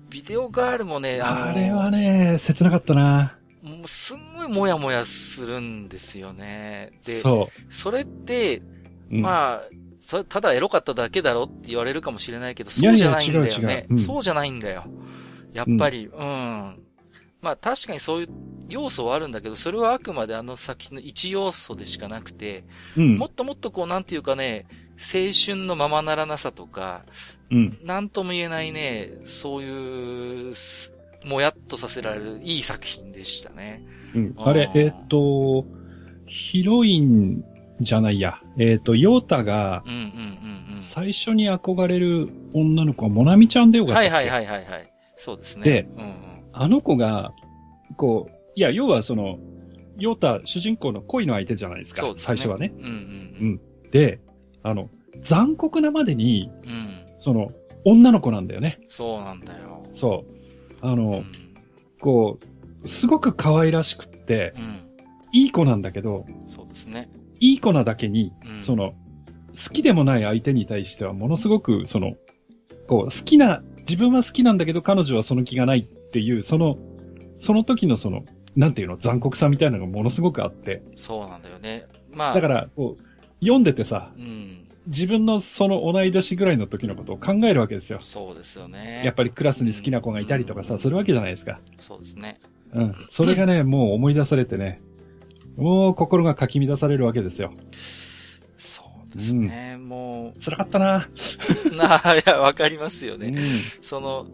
[0.08, 3.36] ビデオガールもね、ああれはね、切なかったな。
[3.62, 6.92] もうすんごいもやもやするんですよね。
[7.04, 7.72] で、そう。
[7.72, 8.62] それって、
[9.10, 9.62] まあ、
[10.00, 13.86] それただエロかっただけだろって言われるかもしれないけど、そうじゃないんだよね。
[13.98, 14.84] そうじゃないんだよ。
[15.52, 16.82] やっぱり、うん、うん。
[17.40, 18.28] まあ確かにそういう
[18.68, 22.64] 要素はあるんだけど、それはあくまであの作品の一要素でしかなくて、
[22.96, 24.66] うん、もっともっとこう、なんていうかね、
[24.98, 27.04] 青春のままならなさとか、
[27.50, 27.78] うん。
[27.84, 30.54] なんとも言えないね、そういう、
[31.24, 33.84] もやっとさせられるいい作品でしたね。
[34.14, 34.34] うん。
[34.38, 35.64] あれ、えっ、ー、と、
[36.26, 37.44] ヒロイン
[37.80, 38.40] じゃないや。
[38.58, 40.78] えっ、ー、と、ヨータが、うんうんうんうん。
[40.78, 44.92] 最初に憧れる女の子はモナミちゃんでよかったはいはいはいはいはい。
[45.16, 45.64] そうですね。
[45.64, 47.32] で、うんうん、あの子が、
[47.96, 49.38] こう、いや、要はその、
[49.98, 52.02] ヨータ、主人公の恋の相手じゃないですか。
[52.02, 52.26] そうですね。
[52.26, 52.72] 最初はね。
[52.76, 52.96] うんうんうん。
[52.96, 53.90] うん。
[53.90, 54.20] で、
[54.68, 54.90] あの、
[55.22, 57.48] 残酷なまでに、うん、その、
[57.84, 58.80] 女の子なんだよね。
[58.88, 59.82] そうなんだよ。
[59.92, 60.74] そう。
[60.80, 61.26] あの、うん、
[62.00, 62.38] こ
[62.84, 64.80] う、すごく可愛らしくって、うん、
[65.32, 67.10] いい子なんだけど、そうですね。
[67.40, 68.92] いい子なだけに、うん、その、
[69.54, 72.14] 好きでもない相手に対しては、ものすごく、その、
[72.86, 76.78] こう、好きな、自分は好きなんだけど、彼女はその気がないっていう、その、
[77.36, 78.24] その時のその、
[78.56, 80.82] なんていうの、残酷さみたいなのがものすごくあって。
[80.96, 81.86] そうなんだよね。
[82.12, 82.34] まあ。
[82.34, 83.02] だから、こう、
[83.40, 87.98] 読んでてさ、うん、自分のその同い年ぐらいの時のことを考えるわけですよ。
[88.00, 89.02] そうですよね。
[89.04, 91.60] やっぱりクラスに好きな子がいたりとかさ、するわけじゃないですか。
[91.80, 92.40] そうですね。
[92.72, 92.94] うん。
[93.10, 94.80] それがね、 もう思い出されてね、
[95.56, 97.52] もう心がかき乱されるわけですよ。
[98.56, 98.82] そ
[99.12, 100.40] うですね、うん、もう。
[100.42, 101.08] 辛かったな。
[101.76, 103.28] なあ、いや、わかりますよね。
[103.28, 103.42] うん、
[103.82, 104.26] その、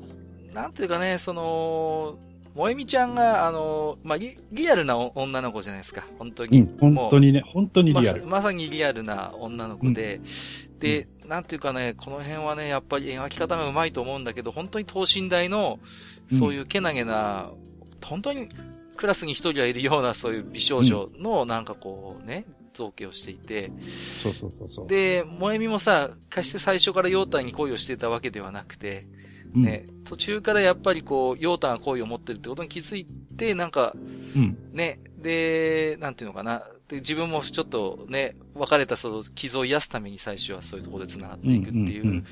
[0.52, 2.18] なんていうかね、その、
[2.54, 6.06] 萌みちゃんが、あの、まあ、リリアルな女の子じゃないですか。
[6.18, 6.60] 本当に。
[6.60, 8.22] うん、本当にね、本当にリアル。
[8.22, 10.20] ままさにリアルな女の子で、
[10.72, 15.80] うん、で、なんていうかね、この辺はね、やっぱり描き方がうまいと思うんだけど、本当に等身大の、
[16.30, 18.48] そういうけなげな、うん、本当に
[18.96, 23.72] クラスに一人はいるようなそういう美少女のなんかこうね、造形をしていて。
[24.22, 24.86] そうそうそうそう。
[24.86, 29.06] で、萌みもさ、決して最初から陽太に恋をしていたわけではなくて、
[29.54, 36.62] ね、うん、途中からやっぱりこう、ヨータが好意を持ってるってことに気づいて、なんか、うん、ね、で、なんていうのかな。
[36.88, 42.24] で、自分もちょっとね、別れたその傷を癒すために最初はそういうところで繋がっていくっていう、うん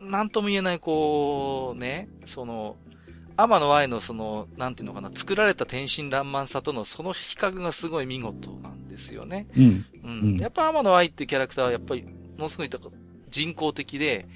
[0.00, 2.76] うん、なんとも言えないこう、ね、その、
[3.36, 9.46] 天の愛のその、なんていうのかな、作られた天真爛漫さとのその比較がすごい見事なんですよね。
[9.56, 9.86] うん。
[10.04, 10.36] うん。
[10.38, 12.70] やっぱ天の愛ってキャラクターはやっぱり、ものすごい
[13.30, 14.26] 人工的で、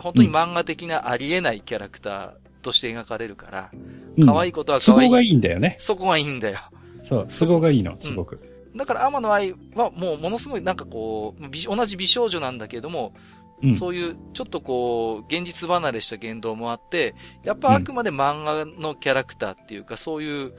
[0.00, 2.30] 本当に漫画的なありえないキャラクター
[2.62, 3.70] として描かれるから、
[4.24, 5.00] 可愛いことは可愛い。
[5.02, 5.76] そこがいいんだよね。
[5.78, 6.58] そこがいいんだよ。
[7.02, 8.40] そう、そこがいいの、すごく。
[8.76, 13.14] だから天野愛はもうものすごいなんかこう、同じ美少女なんだけども、
[13.62, 17.14] うん、そういうちょっとこう、現実離れした言動もあって、
[17.44, 20.52] やっぱあくまで漫画のキャラクターっていうか、そういう、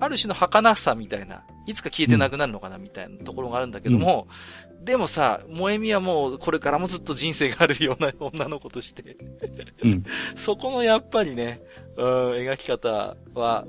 [0.00, 4.26] ある種の儚さみたいな、いつか消えてなくなるのかなみたいなところがあるんだけども、
[4.69, 9.16] うん、でもさ、萌えみはもうこれからもずっと人生があるような女の子として
[9.82, 10.04] うん、
[10.34, 11.60] そこのやっぱりね、
[11.96, 13.66] うん、描き方は、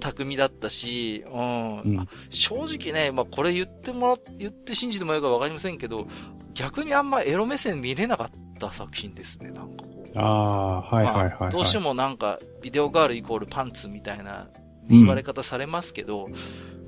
[0.00, 1.80] 巧みだったし、うん。
[1.80, 6.06] うん、正直ね、まあ、これ言ってもら、言って信じてもらえるかわかりませんけど、
[6.52, 10.18] 逆にあんまエロ目線見れなかった作品ですね、なんかこう。
[10.18, 14.48] ああ、はいはいはい、はいまあ、どうしてもなんか、ビデオガールイコールパンツみたいな
[14.88, 16.34] 言われ方されますけど、うん、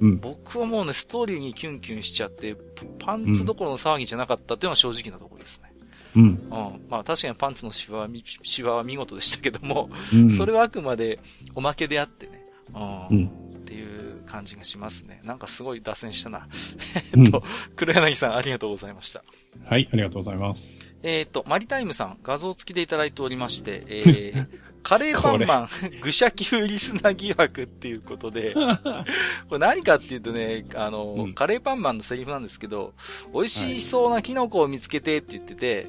[0.01, 2.57] 僕はもうね、ストーリーにキュンキュンしちゃって、
[2.99, 5.73] パンツどころの騒ぎじゃなかったっていうのは正直なところですね。
[6.17, 6.23] うん。
[6.23, 6.41] うん。
[6.89, 8.09] まあ確かにパンツのシワは、
[8.43, 11.19] シワは見事でしたけども、うん、 それはあくまで
[11.55, 12.45] おまけであってね。
[12.75, 13.27] うん。
[13.55, 15.21] っていう感じがしますね。
[15.25, 16.49] なんかすごい脱線したな。
[17.17, 17.43] えっと、
[17.77, 19.23] 黒柳さんありがとうございました。
[19.65, 20.76] はい、ありがとうございます。
[21.07, 24.47] えっ、と、マリタイムさん、画像付きでいただいておりまして、えー、
[24.83, 25.69] カレーパンマン、
[26.01, 28.55] 愚者級リスナー疑惑っていうことで、
[29.49, 32.93] これ何かっていうとね、あの、うん、カレーパンマンのセリフなんですけど、
[33.33, 35.87] 美味しそうなキノコを見つけてって言ってて、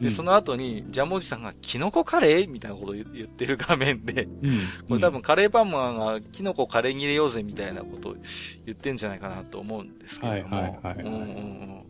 [0.00, 8.16] で、その後に、ジャムおじさんが、キノコカレーみたいなことを言ってる画面で、うん、これ多分カレーパンマンが、キノコカレーに入れようぜみたいなことを
[8.64, 10.32] 言ってんじゃないかなと思うんですけども。
[10.32, 11.84] はいはいはい、うんうんうん。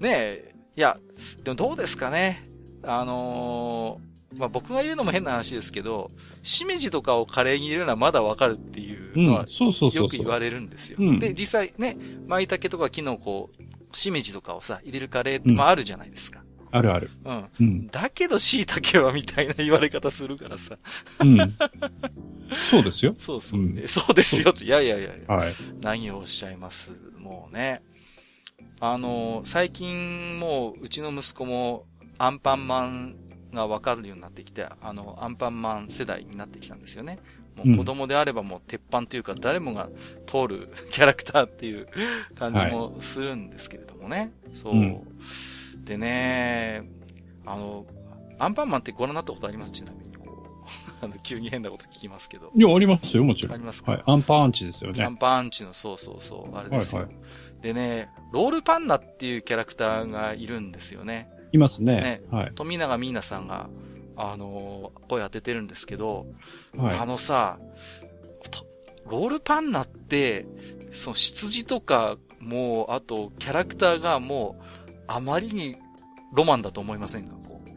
[0.00, 0.98] ねえ、いや、
[1.42, 2.48] でもどうですかね。
[2.82, 6.10] あのー、まあ、僕が言うのも変な話ですけど、
[6.42, 9.46] しめじとかをカレーに入れるのはまだわかるっていうのは、
[9.92, 10.98] よく言われるんですよ。
[11.18, 11.96] で、実際ね、
[12.26, 13.50] 舞茸とかキノコ、
[13.92, 16.42] しめじとかをさ、入れるカレーって、まああるじゃないですか。
[16.74, 17.08] あるある。
[17.24, 17.48] うん。
[17.60, 20.76] うん、だけど椎茸はみたいな言われ方するからさ。
[21.20, 21.56] うん。
[22.68, 23.14] そうですよ。
[23.16, 24.64] そうそう、うん、そうですよって。
[24.64, 25.34] いやいやいやいや。
[25.34, 25.52] はい。
[25.80, 26.90] 何をおっしゃいます。
[27.16, 27.80] もうね。
[28.80, 31.86] あの、最近もう、うちの息子も
[32.18, 33.16] アンパンマン
[33.52, 37.18] がわかるようになってきて、あの、アンパンマン世代になってきたんですよね。
[37.56, 39.88] もう子供であればもう鉄板というか誰もが
[40.26, 41.86] 通る キャラクターっていう
[42.34, 44.16] 感じもするんですけれどもね。
[44.18, 44.74] はい、そう。
[44.74, 45.00] うん
[45.84, 46.82] でね、
[47.44, 47.84] あの、
[48.38, 49.72] アンパンマンってご覧になったことあります？
[49.72, 50.14] ちなみに。
[50.16, 50.46] こ
[51.02, 52.50] う、 あの、急に変なこと聞きますけど。
[52.54, 53.52] いや、ありますよ、もちろん。
[53.52, 53.92] ありますか？
[53.92, 54.02] はい。
[54.06, 55.04] アンパンチですよね。
[55.04, 57.02] アンパンチの、そうそうそう、あれですよ。
[57.02, 57.16] はいはい、
[57.64, 61.30] でね、ロールパンナっていうキャラクターがいるんですよね。
[61.50, 61.94] いますね。
[61.94, 62.22] ね。
[62.30, 62.52] はい。
[62.54, 63.70] 富永美奈さんが、
[64.16, 66.26] あのー、声当ててるんですけど、
[66.76, 67.58] はい、あのさ、
[69.10, 70.46] ロールパンナって、
[70.92, 74.64] その出自とか、もう、あと、キャラクターがもう、
[75.06, 75.76] あまりに
[76.34, 77.34] ロマンだと思いませんか？
[77.48, 77.70] こう。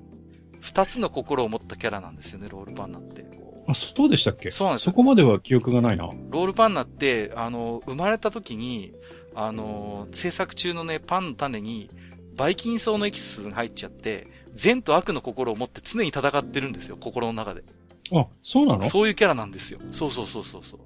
[0.60, 3.26] 二つの心を持ったキャラなんですよね、ロールパンナって。
[3.70, 4.52] あ、そうでしたっけ？
[4.52, 6.06] そうなんですそこまでは記憶がないな。
[6.30, 8.94] ロールパンナって、あの、生まれた時に、
[9.40, 11.92] あの、制作中のね、パンの種に、
[12.36, 17.64] バイキンソウのエキスが入っちゃって、善と悪の心を持って常に戦ってるんですよ、心の中で。
[18.12, 18.84] あ、そうなの？
[18.84, 19.80] そういうキャラなんですよ。
[19.92, 20.80] そうそうそうそうそう。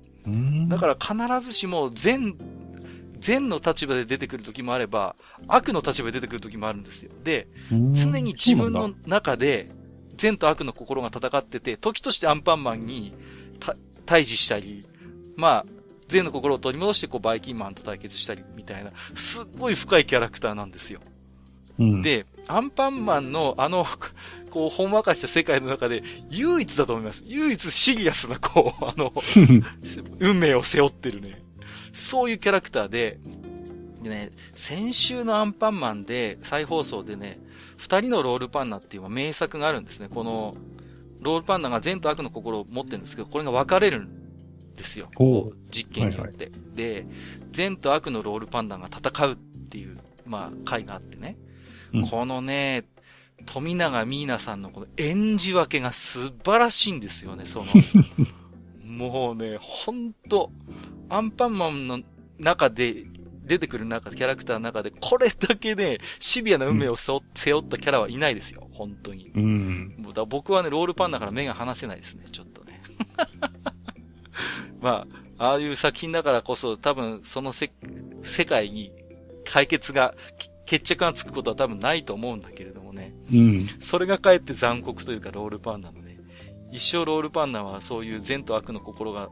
[0.68, 2.36] だから必ずしも善
[3.20, 5.16] 善の立場で出てくる時もあれば、
[5.48, 7.12] 悪の立場で出てくる時もあるんですよ。
[7.24, 9.70] で、常に自分の中で、
[10.18, 13.14] 善と悪の心が戦ってて、時としてアンパンマンに
[14.06, 14.86] 対峙したり、
[15.38, 15.66] まあ、
[16.12, 21.00] 善の心を取り戻してこうバイキンマンと対決したりみたいな、すっごい深いキャラクターなんですよ。
[21.80, 23.86] うん、で、アンパンマンのあの、
[24.52, 27.24] こう、ほんわかした世界の中で、唯一だと思います。
[27.26, 29.14] 唯一シリアスな、こう、 あの、
[30.20, 31.42] 運命を背負ってるね、
[31.94, 33.20] そういうキャラクターで、
[34.04, 37.40] でね、先週のアンパンマンで、再放送でね、
[37.78, 40.10] 二人のロールパンナっていう名作があるんですね。
[40.10, 40.54] この、
[41.22, 44.21] ロールパンナが善と悪の心を持ってるんですけど、これが分かれるん
[44.76, 45.10] ですよ。
[45.70, 46.76] 実験によって、はいはい。
[46.76, 47.06] で、
[47.52, 51.38] 善と悪のロールパンナが戦うっていう、まあ、回があってね。
[51.94, 52.86] うん、このね、
[53.46, 57.68] 富永美奈さんのこの演じ分けが素晴らしいんですよね、その。
[58.84, 60.52] もうね、ほんと、
[61.10, 62.02] アンパンマンの
[62.40, 63.06] 中で、
[63.44, 67.20] 出てくる中、キャラクターの中で、これだけね、シビアな運命を背負
[67.62, 68.70] ったキャラはいないですよ。
[68.72, 69.32] 本当に。
[69.36, 69.96] うん。
[69.98, 72.82] もうだ僕はね、ロールパンだから目が離せないですね、ちょっとね。
[74.82, 75.06] ま
[75.38, 77.72] あ、ああいう作品だからこそ、多分、そのせ、
[78.24, 78.92] 世界に
[79.46, 80.14] 解決が、
[80.66, 83.14] 決着がつくことは多分ないと思うんだけれどもね。
[83.32, 83.68] うん。
[83.80, 86.18] それがかえって残酷というか、ロールパンダのね。
[86.72, 89.30] 一生ロールパンダはそういう善と悪の心が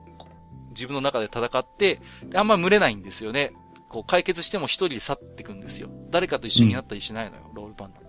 [0.72, 2.02] 自分の中で戦って、
[2.36, 3.54] あんま群れないんですよね。
[3.88, 5.90] こう解決しても一人で去っていくんですよ。
[6.12, 8.02] 誰かと一緒になったりしないのよ、うん、ロールパンダ。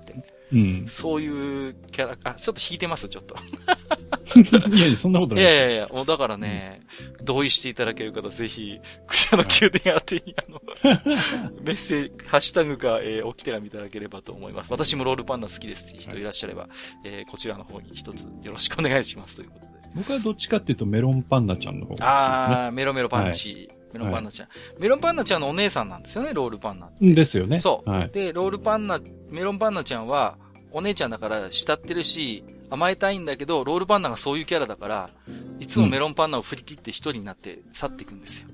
[0.52, 0.84] うん。
[0.86, 3.36] そういうキャラ、あ、ちょっと引いてます、ちょっと。
[4.70, 5.56] いやいや、そんなこといないです。
[5.56, 6.80] やいやいや、もうだからね、
[7.22, 10.60] 同意していただける方、ぜひ、愚者の宮殿宛てに、あの、
[11.62, 14.70] メッセージ、ハッシュタグか、えー、おき手紙いただければと思います。
[14.70, 16.68] 私もロールパンダ好きですっていう人いらっしゃれば、
[17.04, 19.70] えー、こちらの方に一つよろしくお願いしますということで。
[19.94, 22.06] 僕はどっちかっていうとメロンパンナちゃんの方が好きですね。
[22.06, 23.68] あー、メロメロパンチ。
[23.92, 24.48] メロンパンナちゃん、
[24.78, 27.14] メロンパンナちゃんのお姉さんなんですよね、ロールパンナって。
[27.14, 27.58] ですよね。
[27.58, 28.10] そう、はい。
[28.10, 30.36] で、ロールパンナ、メロンパンナちゃんは、
[30.72, 35.10] お姉ちゃんだから慕ってるし、甘えたいんだけど、ロールパンナがそういうキャラだから、
[35.58, 38.48] いつもメロンパンナを振り切って一人になって去っていくんですよ。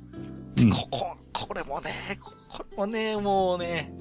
[0.55, 3.93] で、うんここ、これもね、ここれもね、もうね、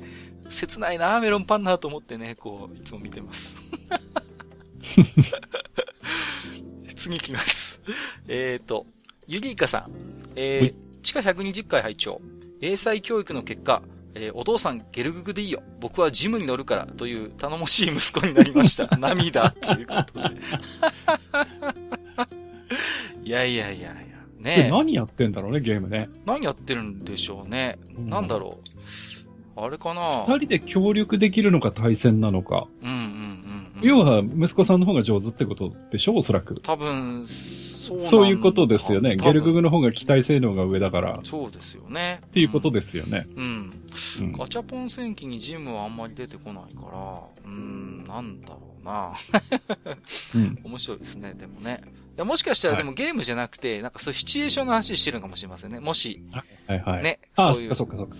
[0.50, 3.58] 切ないな、メロンパンナと思ってね、こう、いつも見てます。
[6.96, 7.82] 次行きます。
[8.28, 8.86] えーと、
[9.28, 9.92] ユリイカさん。
[10.36, 10.76] えはいー、
[11.06, 12.20] 地下120回拝聴
[12.62, 13.84] 英才教育の結果、
[14.16, 15.62] えーお父さんゲルググでいいよ。
[15.80, 18.88] 僕はジムに乗るからという頼もしい息子になりました。
[18.98, 20.36] 涙ということで。
[23.24, 23.94] いやいやいやいや。
[24.40, 26.10] でねえ何やってんだろうね、ゲームね。
[26.26, 27.78] 何やってるんでしょうね。
[27.98, 28.60] なんだろ
[29.58, 29.62] う。
[29.62, 32.68] あれかな二人で協力できるのか対戦なのか。
[32.82, 33.02] うんうんうん
[33.78, 33.88] うん。
[33.88, 36.56] 要は、息子さんの方が上手ってことでしょおそらく。
[36.62, 37.26] 多分、
[37.86, 39.16] そうそういうことですよね。
[39.16, 41.12] ゲルググの方が機体性能が上だから。
[41.12, 42.20] っそうですよね。
[42.34, 43.28] ていうことですよね。
[43.36, 43.74] うん。
[44.22, 44.32] うん。
[44.32, 49.14] ガチャポン戦記にジムはあんまり出てこないから、うーん、なんだろうな。
[50.36, 50.60] うん。
[50.66, 51.82] 面白いですね、でもね。
[52.16, 55.80] いや、もしかしたらでもゲームじゃなくて、なんかそういうシチュエーションの話してるのかもしれませんね。
[55.80, 56.44] もし、は
[56.74, 57.04] いはい。
[57.04, 57.72] ね、そういう。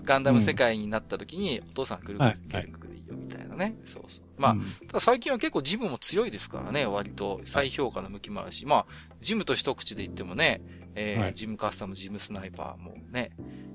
[0.04, 2.85] ガンダム世界になった時に、お父さん来るはいゲルクでいいよ
[3.16, 3.76] みたいなね。
[3.84, 4.24] そうそう。
[4.40, 8.86] まあ、うんただ最近は結構ジムも強いですからね、割と再評価の向きもあるし、まあ、
[9.20, 10.60] ジムと一口で言ってもね、
[10.96, 13.32] えーはいジムカスタム、ジムスナイパーもね、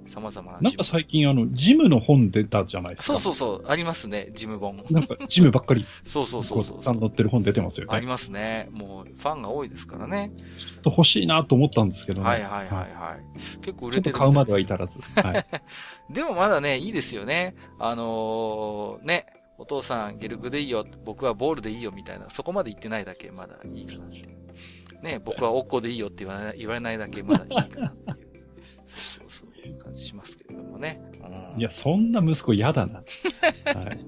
[0.08, 0.84] 様々ななんか。
[0.84, 3.22] 最近あの、ジムの本出たじゃないですそうか。
[3.22, 4.84] そうそう、ありますね、ジム本。
[4.90, 7.96] なんか、ジムばっかり、 そうそうそうそうさん載ってる本出てますよね。
[7.96, 8.68] ありますね。
[8.72, 10.32] もう、ファンが多いですからね。
[10.58, 12.28] ちょっと欲しいなと思ったんですけどね。
[12.28, 13.40] はいはいはいはい。
[13.62, 15.00] 結構売ちょっとれてる買うまでは至らず。
[15.22, 15.46] はい。
[16.14, 17.56] でもまだね、いいですよね。
[17.80, 19.28] あのーね、
[19.60, 24.41] お父さんゲルグでいいよ、僕はボールでいいよみたいな、そこまで言ってないだけまだいいかなって。
[25.02, 28.18] ね、僕はオッコでいいよって言わない 言われないだけまだいいかなっていう。
[28.86, 29.52] そうそうそう。
[29.68, 31.02] いう感じしますけれどもね。
[31.54, 32.96] うん、いや、そんな息子嫌だな。
[33.00, 33.04] は
[33.92, 34.00] い。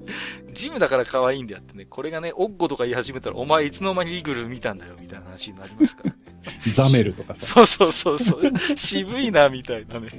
[0.53, 6.18] ジムだから可愛いんであってね、これがね、オッコとか言い始めたら、お前いつの間にリグル見たんだよみたいな話になりますからね。
[6.74, 7.45] ザメルとかさ。
[7.45, 8.52] そうそうそうそう。
[8.76, 10.10] 渋いな、みたいなね。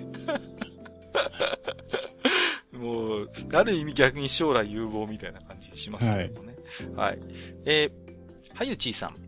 [2.72, 6.56] もう、ある意味逆に将来有望みたいな感じしますけどもね。
[6.96, 7.18] はい。
[7.64, 9.23] えー、はゆちーさん。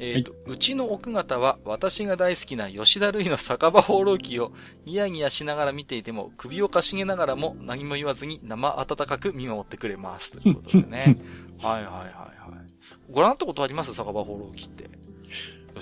[0.00, 4.52] えっ、と、うちの奥方は私が大好きな吉田類の酒場放浪記を
[4.86, 10.38] ニヤニヤしながら見ていても首をかしげながらも何も言わずに生温かく見守ってくれます。
[10.40, 11.16] ということでね。
[11.60, 13.08] はいはいはいはい。
[13.10, 13.92] ご覧になったことあります？
[13.94, 14.88] 酒場放浪記って。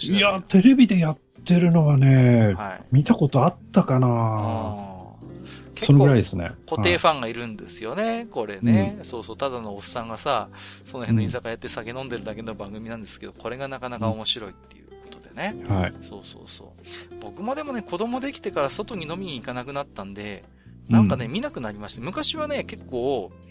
[0.01, 2.85] いや、テレビでやってるのはね、はい。
[2.93, 4.96] 見たことあったかな
[5.77, 5.93] 結。
[5.93, 6.07] 構
[6.67, 8.99] 固定はいファンがいるんですよね、これね。
[9.03, 10.49] そうそう、ただのおっさんがさ、
[10.85, 15.57] その辺の居酒屋って酒飲んでるだけの番組なんですけど、これがなかなか面白いっていうことでね。
[15.69, 15.93] はい。
[16.01, 17.17] そうそうそう。
[17.21, 20.45] 僕もでもね、子供できてから外に飲みに行かなくなったんで、
[20.89, 22.03] なんかね、う見なくなりました。
[22.03, 23.47] 昔はね、結構、はい。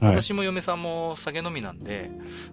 [0.00, 2.10] 私も嫁さんも酒飲みなんで、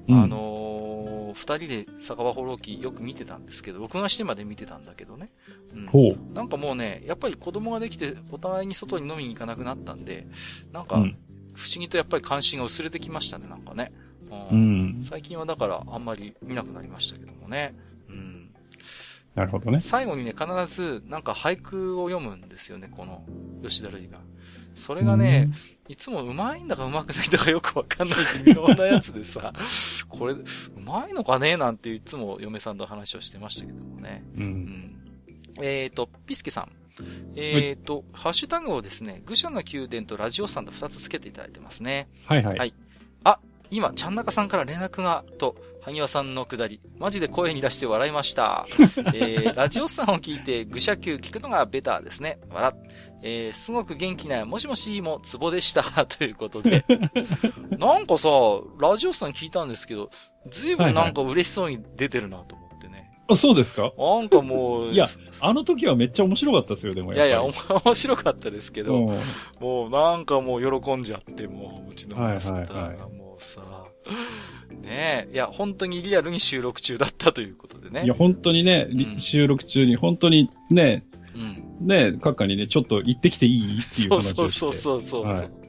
[0.08, 5.30] うんあのー、二人で酒場放浪記よく見てたんですけど、録画してまで見てたんだけどね。
[5.74, 6.34] うん、ほう。
[6.34, 10.28] なんかもうね、やっぱり子供ができて、お互いに外に飲みに行かなくなったんで、
[10.72, 11.18] なんかう、ん。
[11.54, 13.92] 不思議とやっぱり関心が薄れてきましたね、なんかね。
[14.52, 15.04] ううんん。
[15.04, 17.76] 最近はだからあんまり見なくなりましたけどもね。
[18.10, 18.52] うん。
[19.36, 19.80] なるほどね。
[19.80, 23.24] 最後にね、必ずなんか俳句を読むんですよね、この
[23.64, 24.20] 吉田類が。
[24.76, 25.50] それがね、
[25.88, 29.54] いつもうまいんだかうまくないんだかよくわかんない微妙なやつでさ、
[30.10, 30.44] これ、う
[30.84, 34.24] まいのかねなんていつも嫁さんと話をしてましたけどもね。
[34.38, 34.42] う。
[34.42, 34.96] うんん。
[35.62, 36.72] えっ、と、ピスケさん。
[37.36, 42.08] えっ、と、ハッシュタグをですね、愚者の宮殿とラジオさんと2つつけていただいてますね。
[42.26, 42.58] はいはい。
[42.58, 42.74] はい
[43.72, 48.66] 今、ちゃんなかさんから連絡が、と、萩和さんのくだり、マジで声に出して笑いました。
[49.14, 52.40] えー、ラジオさんを聞いて、愚者級聞くのがベターですね。
[52.49, 52.80] 笑っ。
[53.22, 55.84] えー、すごく元気な、もしもしもツボでした。
[56.06, 56.84] ということで。
[57.78, 58.30] なんかさ、
[58.80, 60.10] ラジオさん聞いたんですけど、
[60.49, 63.12] ずいぶんなんか嬉しそうに出てるなと思ってね。
[63.28, 63.91] あ、そうですか？
[63.98, 65.06] なんかもう、 いや
[65.40, 67.53] あの時はめっちゃ面白かったですよ、でもいやいや、面
[67.94, 69.12] 白かったですけど、
[69.60, 73.62] もうなんかもう喜んじゃって、もう、うちのマスターはいはいがもうさ、
[74.82, 78.06] ねえ、いや、本当にリアルに収録中だったということでね。
[78.06, 81.88] いや、本当にね、りうん収録中に本当にね、うん。
[81.88, 84.60] ね、閣下にね、ちょっと行ってきていいっていうそう話をして。
[84.60, 85.24] そうそうそうそう。
[85.26, 85.66] はい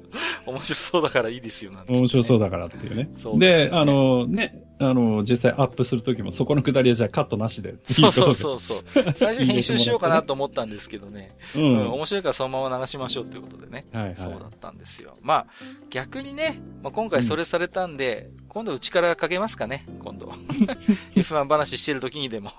[0.46, 3.10] 面白そうだからいいですよ、なんて、面白そうだからっていうね。
[3.18, 7.76] そうでですよねあの、ね、あの、実際アップするときもそこのくだりはじゃあカットなしで。
[7.84, 8.84] そうそううそうそう。
[9.14, 11.30] 最初編集しようかなと思ったんですけどね。
[11.54, 11.92] ううん、ん。
[11.92, 13.86] 面白いからそのまま流しましょうということでね。
[13.92, 14.16] はいはい。
[14.16, 15.14] そうだったんですよ。
[15.22, 15.46] まあ、
[15.88, 20.26] 逆にね、まあ、今回それされたんで、今度うちからかけますかね、今度。
[21.16, 22.50] F1 話してる時にでも、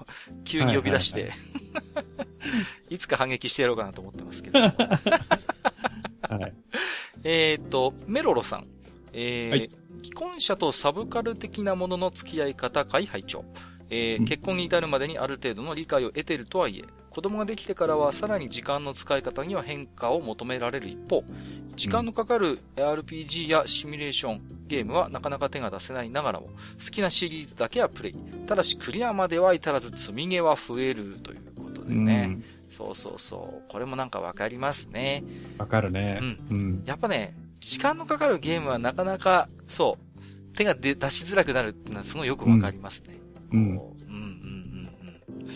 [0.44, 1.32] 急に呼び出して、
[2.90, 4.60] いつか反撃してやろうかなと思ってますけど。
[4.60, 6.54] はい。
[7.24, 8.66] えっと、メロロさん。
[9.14, 9.70] えーはい
[10.02, 13.46] 既婚者とサブカル的なものの付き合い方会拝聴
[13.90, 21.24] えーうん結婚に至るまでにある程度の理解を得ているとはいえ、子供ができてからはさらに時間の使い方には変化を求められる一方、
[21.76, 28.14] 時間のかかる RPG やシミュレーション、ゲームはなかなか手が出せないながらも、好きなシリーズだけはプレイ。
[28.46, 32.40] ただしクリアまでは至らず積み毛は増えるということでね。
[32.70, 33.72] そうそうそう。
[33.72, 35.24] これもなんかわかりますね。
[35.58, 36.20] わかるね。
[36.22, 36.84] うんうん。
[36.86, 43.20] やっぱね、時間のかかるゲームはなかなか、そう、手が出出しづらくなるっていうのはすごいよくわかりますね。
[43.52, 45.50] うんこううんうんうんうん。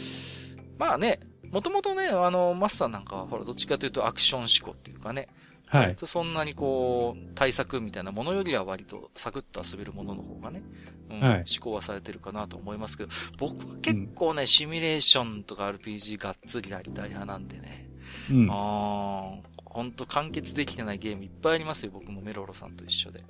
[0.77, 1.19] まあね、
[1.51, 5.27] もともとね、あの、マスターなんかは、ほら、どっちかというとアクション思考っていうかね、
[5.71, 5.95] はい。
[6.03, 10.61] そんなにこう、対策みたいなものよりは割とサクッと遊べるものの方がね、
[11.09, 17.89] うんはい思考はされてるかなと思いますけど、僕は結構ね、シミュレーションとか RPG がっつりやりたい派なんでね、
[18.29, 18.47] うん。
[18.49, 23.23] ああ、ほんと完結できてないゲームいっぱいありますよ、僕もメロロさんと一緒で。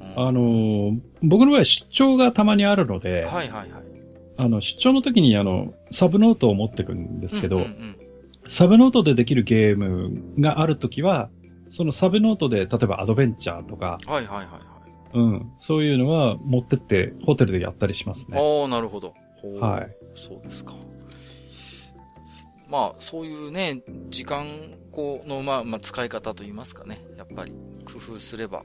[0.00, 3.82] うんあのー僕の場合出張がたまにあるので、はいはいはい。
[4.36, 7.96] あの、出張の時にあの、サブノートを持ってくんですけど、うんうんうん
[8.48, 11.30] サブノートでできるゲームがあるときは、
[11.70, 14.60] そのサブノートで、例えばアドベンチャーとか、はいはいはいはい。
[15.14, 18.38] うん、そういうのは持ってってホテルでやったりしますね。
[18.38, 19.14] ああ、なるほど。
[19.60, 19.96] はい。
[20.14, 20.74] そうですか。
[22.68, 24.46] まあ、そういうね、時間
[24.96, 27.04] こうの、まあ、まあ、使い方といいますかね。
[27.18, 27.52] やっぱり、
[27.84, 28.62] 工夫すれば、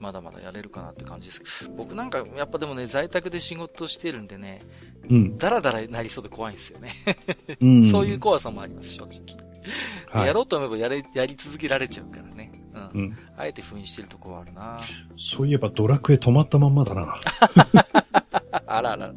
[0.00, 1.72] まだまだやれるかなって感じですけど。
[1.76, 4.60] 僕なんか、やっぱでもね、在宅で仕事してるんでね、
[5.10, 5.36] うん。
[5.36, 6.92] ダラダラなりそうで怖いんですよね。
[7.60, 9.20] うん、 そういう怖さもあります、正直。
[10.10, 12.50] はいやろうと思えばやれ、やり続けられちゃうからね。
[12.94, 13.00] うん。
[13.00, 13.16] うん。
[13.36, 14.80] あえて封印してるとこはあるな
[15.18, 17.18] そういえばドラクエ止まったまんまだな。
[18.66, 19.12] あらあら。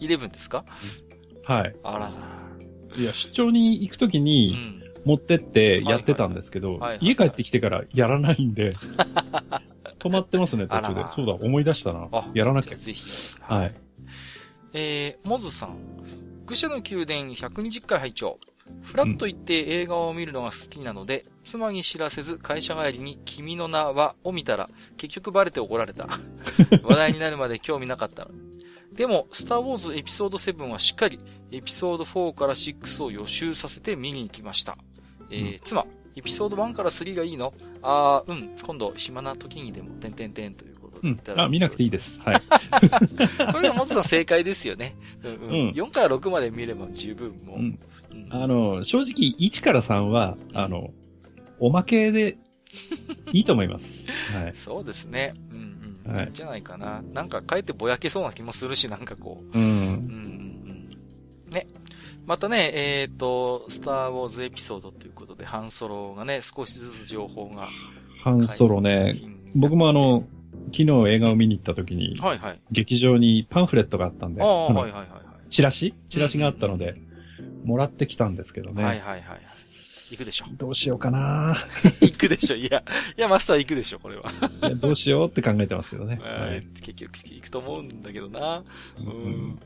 [0.00, 0.64] イレブンですか？
[1.44, 1.74] はい。
[1.84, 2.10] あらら。
[2.96, 4.81] いや、出張に行くときうにん。
[5.04, 8.74] 持ってってやってたんですけど家帰ってきてからやらないんで、
[9.98, 11.06] 止まってますね、途中で。
[11.08, 12.28] そうだ、思い出したなあ。
[12.34, 12.76] やらなきゃ。
[12.76, 13.34] ぜひ。
[13.40, 13.74] はい。
[14.72, 15.76] えー、モズさん。
[16.46, 18.38] 愚者の宮殿120回拝聴
[18.82, 26.08] フラッと行って映画を見るのが好きなので、妻に知らせず会社帰りに君の名はを見たら、結局バレて怒られた。
[26.82, 28.28] 話題になるまで興味なかった。
[28.92, 31.18] でも、スターウォーズエピソード7はしっかり、
[31.50, 34.76] エピソード4から6を予習させて見に行きました。
[35.32, 35.86] えーう妻、
[36.16, 37.52] エピソード1から3がいいの？
[37.82, 41.46] あー、うん、今度暇な時にでも、てんてんてんということでうんいただい。
[41.46, 42.20] あ、見なくていいです。
[42.20, 42.40] はい。
[43.52, 44.94] これがモズさん正解ですよね。
[45.24, 47.58] うんうんうん4から6まで見れば十分もう。
[47.58, 47.78] うん
[48.12, 50.90] うんあの、正直、1から3は、あの、
[51.58, 52.36] おまけで
[53.32, 54.06] いいと思います。
[54.34, 54.52] はい。
[54.54, 55.34] そうですね。
[55.52, 55.58] うん
[56.06, 56.14] うん。
[56.14, 57.02] はいいいんじゃないかな。
[57.14, 59.58] なんかかえってぼやけそうな気もするし、なんかこう。
[59.58, 59.64] うん。
[59.64, 60.96] うんうん
[61.46, 61.52] うん。
[61.52, 61.66] ね。
[62.26, 67.68] またね、えっ、と、スターウォーズエピソードということで、ハンソロがね、少しずつ情報が。
[68.22, 69.14] ハンソロね、
[69.54, 70.24] 僕もあの、
[70.66, 72.60] 昨日映画を見に行った時に、はいはい。
[72.70, 75.06] 劇場にパンフレットがあったんで、はいはいはい。
[75.50, 75.94] チラシ？
[76.08, 76.94] チラシがあったので、
[77.64, 78.84] もらってきたんですけどね。
[78.84, 79.40] はいはいはい。
[80.12, 80.46] 行くでしょ。
[80.52, 81.66] どうしようかな
[82.02, 82.56] 行くでしょ。
[82.56, 82.82] いや、
[83.16, 84.24] いや、マスター行くでしょ、これは。
[84.76, 86.20] どうしようって考えてますけどね。
[86.22, 88.62] はい結局行くと思うんだけどな。
[88.98, 89.08] ううん
[89.52, 89.58] ん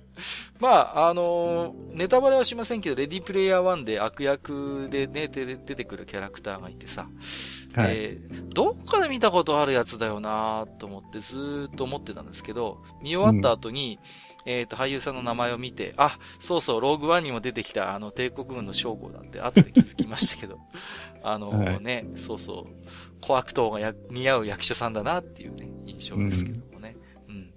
[0.61, 7.09] まあ、あのーネタバレはしませんけど、レディープレイヤー1で悪役でね、出て出てくるキャラクターがいてさ、
[7.75, 7.91] はい。
[7.91, 13.99] えーどっかで見たことあるやつだよなと思ってずーっと思ってたんですけど、見終わった後に、
[14.47, 20.59] えっ、と、俳優さんの名前を見て、あ、そうそう、ローグワンにも出てきた、あの、帝国軍の将校だって、後で気づきましたけど、
[21.23, 21.81] あのはい。
[21.83, 26.97] ね、そうそう、小悪党がや似合う役者さんだなっていうね、印象ですけどもね。
[27.29, 27.53] うん。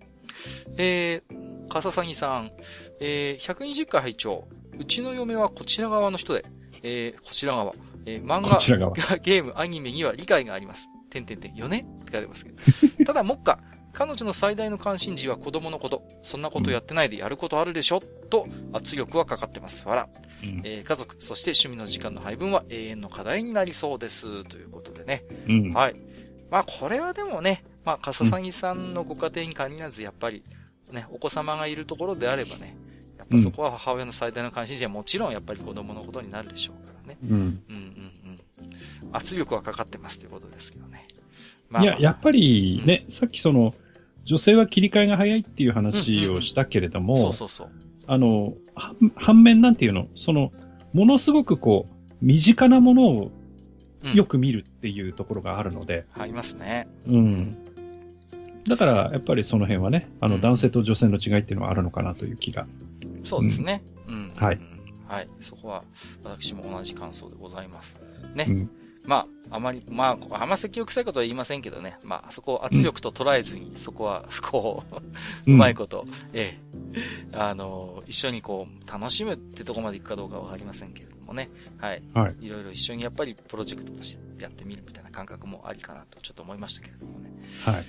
[0.78, 2.52] えー、笠サギさん、
[3.00, 4.48] えー、120回拝聴。
[4.78, 6.46] うちの嫁はこちら側の人で、
[6.84, 7.74] えー、こちら側、
[8.06, 8.58] えー、漫画、
[9.20, 10.88] ゲーム、アニメには理解があります。
[11.10, 11.86] てんてんてん、よね？
[12.02, 13.06] って書いてますけど。
[13.06, 13.60] ただ、目下、
[13.94, 16.04] 彼女の最大の関心事は子供のこと。
[16.24, 19.88] そんなことやってないでやることあるでしょと圧力はかかってます。
[19.88, 20.10] わら。
[20.44, 24.44] うんえー家族、そして趣味の時間の配分は永遠の課題になりそうです。
[24.46, 25.24] ということでね。
[25.48, 25.74] うん。
[25.74, 25.96] はい。
[26.50, 30.44] まあ、これはでもね、まあ、笠サさんのご家庭に限らず、やっぱり、
[30.92, 32.76] ね、お子様がいるところであればね、
[33.18, 37.18] やっぱそこは母親の最大の関心事はもちろんやっぱり子供のことになるでしょうからね。
[37.24, 37.32] うん。
[37.32, 39.16] うんうんうん。
[39.16, 41.08] 圧力はかかってますということですけどね。
[41.70, 43.74] まあ、いや、やっぱりね、さっきその、
[44.24, 47.70] 女性は切り替えが早いっていう話をしたけれども、そうそうそう。
[48.08, 50.52] あの、は反面なんていうの、その、
[50.94, 53.32] ものすごくこう、身近なものを
[54.02, 56.88] うんよく見るっていうところがあるので、ありますね。
[57.08, 57.58] うん。
[58.68, 62.66] だから、やっぱりその辺はね、あの、うん男性と女性の違いっていうのはあるのかなという気が。
[63.26, 63.84] そうですね。
[64.08, 64.32] うん。
[64.36, 64.80] はいうん。
[65.08, 65.28] はい。
[65.42, 65.84] そこは、
[66.24, 67.98] 私も同じ感想でございます。
[68.36, 68.46] ね。
[68.48, 68.70] うん。
[69.06, 71.98] まあ、あまり、まあ、あんま積極臭いことは言いませんけどね。
[72.04, 74.84] まあ、そこを圧力と捉えずに、そこは、 こ
[75.48, 76.58] う、うまいこと、え
[76.94, 81.50] え、あの、一緒にこう、楽しむってとこまでいくかどうかはわかりませんけれどもね。
[81.78, 82.04] はい。
[82.14, 82.36] はい。
[82.46, 87.30] いろいろ一緒にやっぱりプロジェクトとしてやってみるみたいな感覚もありかなとちょっと思いましたけれどもね。
[87.64, 87.86] はい。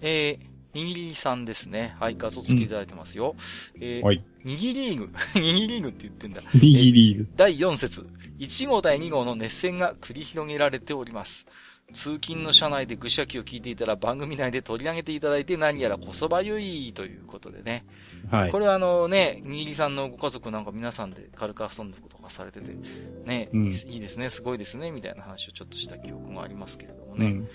[0.00, 1.96] えー、にぎりさんですね。
[1.98, 3.34] はい、画像付きいただいてますよ。
[3.80, 4.22] えー、はい。
[4.44, 5.10] にぎりーグ。
[5.40, 6.42] にぎりーグって言ってんだ。
[6.54, 7.28] リーリーグ。
[7.36, 8.06] 第4節、
[8.38, 11.46] 1号対2号の熱戦が繰り広げられております。
[11.92, 17.86] 通勤の車内で愚者記を聞いていたら番組内で取り上げていただいて何やらこそばゆいということでね。
[18.30, 18.58] はいこ。
[18.58, 22.76] れはあのね、にぎりさんのご家族なんか皆さんでカルカーストンのことがされてて、
[23.24, 27.26] ね、うんいいですね、すごいですね、みたいな話をちょっとした記憶がありますけれどもね。
[27.26, 27.48] うん。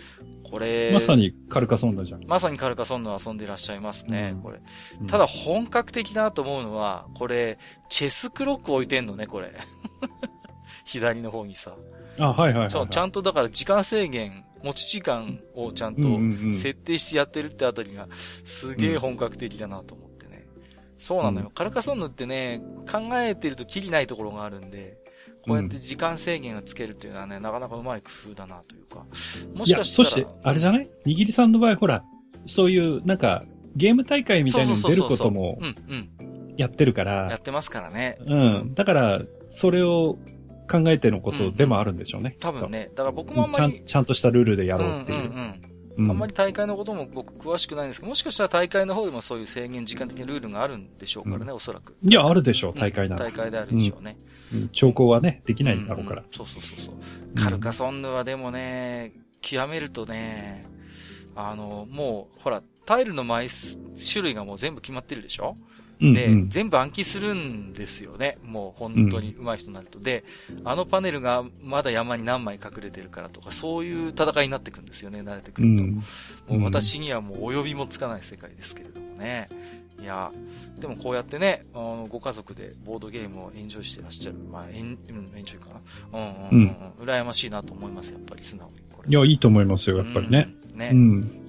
[0.50, 2.24] これ、まさにカルカソンダじゃん。
[2.26, 4.62] まさにカルカソンヌを遊んでいらっしゃいますね、うんこれ。
[5.00, 9.54] うんただ、本格的だなと思うのは、これ、チェスクロック置いてんのね、これ。
[10.84, 11.76] 左の方にさ。
[12.20, 12.72] あ、はいはいはいはい。
[12.72, 16.02] そう、ちゃんとだから時間制限、持ち時間をちゃんと
[16.54, 18.08] 設定してやってるってあたりが、
[18.46, 20.46] すげえ本格的だなと思ってね。
[20.98, 21.48] そうなのよ。
[21.48, 24.98] うんカルカソンヌってね、考えてるとキリないところがあるんで、
[25.46, 29.06] こうやって時間制限をつけるっていうのはね、なかなかうまい工夫だなというか。
[29.54, 30.10] もしかしたら。
[30.10, 30.90] そして、あれじゃない？
[31.04, 32.06] にぎりさんの場合、ほら、
[32.48, 33.44] そういう、なんか、
[33.76, 36.10] ゲーム大会みたいに出ることもうん、うん。
[36.56, 38.18] やってるかやらっ、てますからね。
[38.26, 38.74] うん。
[38.74, 40.18] だから、それを
[40.82, 42.36] 考えてのことでもあるんでしょうね。
[42.40, 42.90] 多分ね。
[42.96, 45.20] だから僕もあんまり、ちゃんとしたルールでやうんろうっていう。
[45.20, 45.40] うんうん。
[45.40, 51.96] うんあんまり大会のことも僕詳しくないんですけど、もしかしたら大会の方でもそういう制限時間的なルールがあるんでしょうからね、おそらく。
[52.02, 53.32] いや、あるでしょう、大会なら大。
[53.32, 54.18] 会であるでしょうね。
[54.52, 56.28] うん兆候はね、できないだろうからんん。
[56.32, 56.96] そうそうそうそう。
[57.36, 60.64] カルカソンヌはでもね、極めるとね、
[61.36, 63.78] あの、もう、ほら、タイルの枚数、
[64.12, 65.54] 種類がもう全部決まってるでしょ？
[66.00, 68.38] で、うんうん全部暗記するんですよね。
[68.44, 70.00] もう本当に上手い人になると。
[70.00, 70.24] で、
[70.66, 75.84] あのパネルがまだ山に何枚隠れてるからとか、そういう戦いになってくるんですよね、慣れてくると。
[75.84, 75.92] うん。
[75.94, 76.04] も
[76.50, 79.48] う私にはもう及びもつかない世界ですけれどもね。
[80.02, 80.32] いや、
[80.80, 84.38] でもこうやってね、あのご家族でボードゲームをエンジョイしてらっしゃる。
[84.52, 85.70] まあ、エン、うん、エンジョイか
[86.12, 86.20] な。
[86.20, 87.06] うんうんうん、うん。
[87.06, 88.74] 羨ましいなと思います、やっぱり素直に。
[88.94, 90.54] これいや、いいと思いますよ、やっぱりね。
[90.74, 90.78] うん。
[90.78, 90.90] ね。
[90.92, 91.43] うん。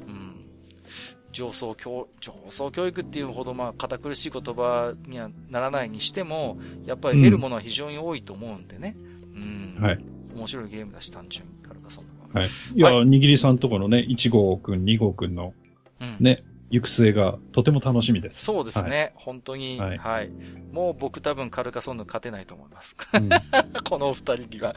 [1.43, 1.47] うん。
[1.47, 8.97] 上層教、上層教育っていうほど、まあ、堅苦しい言葉にはならないにしても、やっぱり得るものは非常に多いと思うんでね。
[9.35, 9.79] うん。
[9.81, 9.99] はい。
[10.35, 11.53] 面白いゲームだし、単純に。
[11.63, 12.39] カルカソンとか。
[12.39, 12.49] はい。
[12.75, 15.55] いや、はにぎりさんとこのね、1号くん、2号くんの
[16.01, 16.17] うん。
[16.65, 18.45] ね、行く末がとても楽しみです。
[18.45, 18.91] そうですはい。
[18.91, 19.13] ね。
[19.17, 20.31] 本当に、ははいい。
[20.73, 22.97] もう僕多分カルカソンヌ勝てないと思います。
[23.13, 23.29] うん
[23.85, 24.75] このお二人には。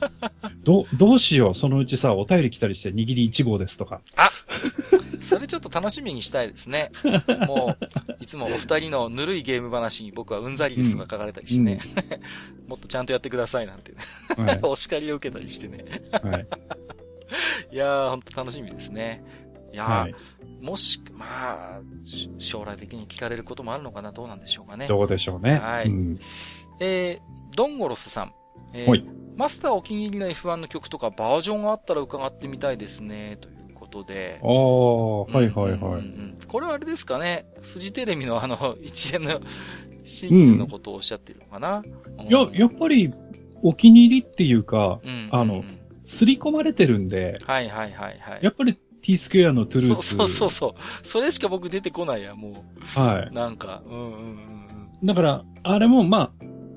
[0.64, 4.00] ど、どうしよう、そのうちさ、お便り来たりして、握り1号ですとか。
[5.20, 6.90] それちょっと楽しみにしたいですね。
[7.46, 7.86] もう、
[8.20, 11.80] いつもお二人のぬるいゲーム話に僕はうんざりですが書かれたりしてね。
[12.66, 13.98] もっとちゃんとやってくださいなんてね。
[14.36, 14.58] はい。
[14.62, 15.84] お叱りを受けたりしてね。
[16.10, 16.46] はい。
[17.72, 19.22] いやー、ほんと楽しみですね。
[19.72, 20.14] いやー、はい。
[20.60, 24.86] もし、まあ、し将来的に聞かれることもあるのかな、どうなんでしょうかね。
[24.86, 25.58] どうでしょうね。
[25.58, 26.20] はいうん
[26.80, 28.34] えー、ドンゴロスさん。
[28.72, 29.04] えーはい
[29.36, 34.38] マスターお気に入りの F1 の曲とかバージョンがあったら伺ってみたいですね、ということで。
[34.42, 36.00] ああ、はいはいうんうんはい。
[36.00, 39.40] うんこれはあれですかね、フジテレビのあの、一連の
[40.04, 41.82] シリーズのことをおっしゃってるのかな。
[42.28, 43.10] いや、やっぱり、
[43.62, 45.64] お気に入りっていうか、うんあの
[46.04, 48.40] 刷り込まれてるんで、はいはいはいはい。
[48.42, 50.16] やっぱり T スクエアのトゥルース。
[50.16, 51.06] そうそうそうそう。
[51.06, 52.64] それしか僕出てこないや、も
[52.94, 53.32] はう。
[53.32, 55.06] なんか、うんうんうん。
[55.06, 56.32] だから、あれもま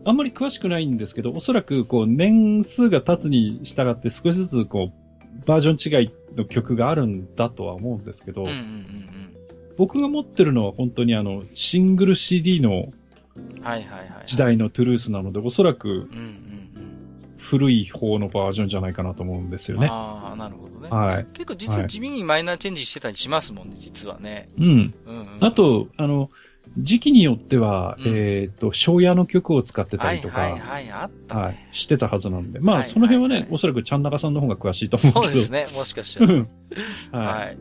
[0.06, 9.10] あ、あんまり詳しくないんですけど、おそらくこう年数が経つに従って少しずつこう、バージョン違いの曲があるんだとは思うんですけど、うんうんうん
[9.76, 12.84] 僕が持ってるのは本当にあの、シングル CD の
[13.36, 13.64] うん。
[13.64, 14.10] はいはいはい。
[14.26, 14.38] 時。
[14.38, 16.53] 代のトゥルースなので、おそらくうんうんうん。
[17.54, 19.88] 古い方のバージョンじゃないかなと思うんですよね。
[19.92, 20.90] ああ、なるほどね。
[20.90, 21.26] はい。
[21.34, 24.48] 結構実は地味にマイナーチェンジしてたりしますもんね、実はね。
[24.58, 24.66] うん。
[24.66, 25.38] うんうん。
[25.40, 26.32] あと、あの、
[26.80, 31.70] 時期によっては、うんえっ、と、昭和の曲を使ってたはいりとか、はいはい、あったはいね。
[31.74, 32.60] してたはずなんで。
[32.60, 35.24] まあ、はいその辺はね、はいはいおそらくちゃん中さんの方が詳しいと思うけど。
[35.26, 36.34] そうですね、もしかしたら。
[36.34, 36.48] うん
[37.12, 37.58] ははい。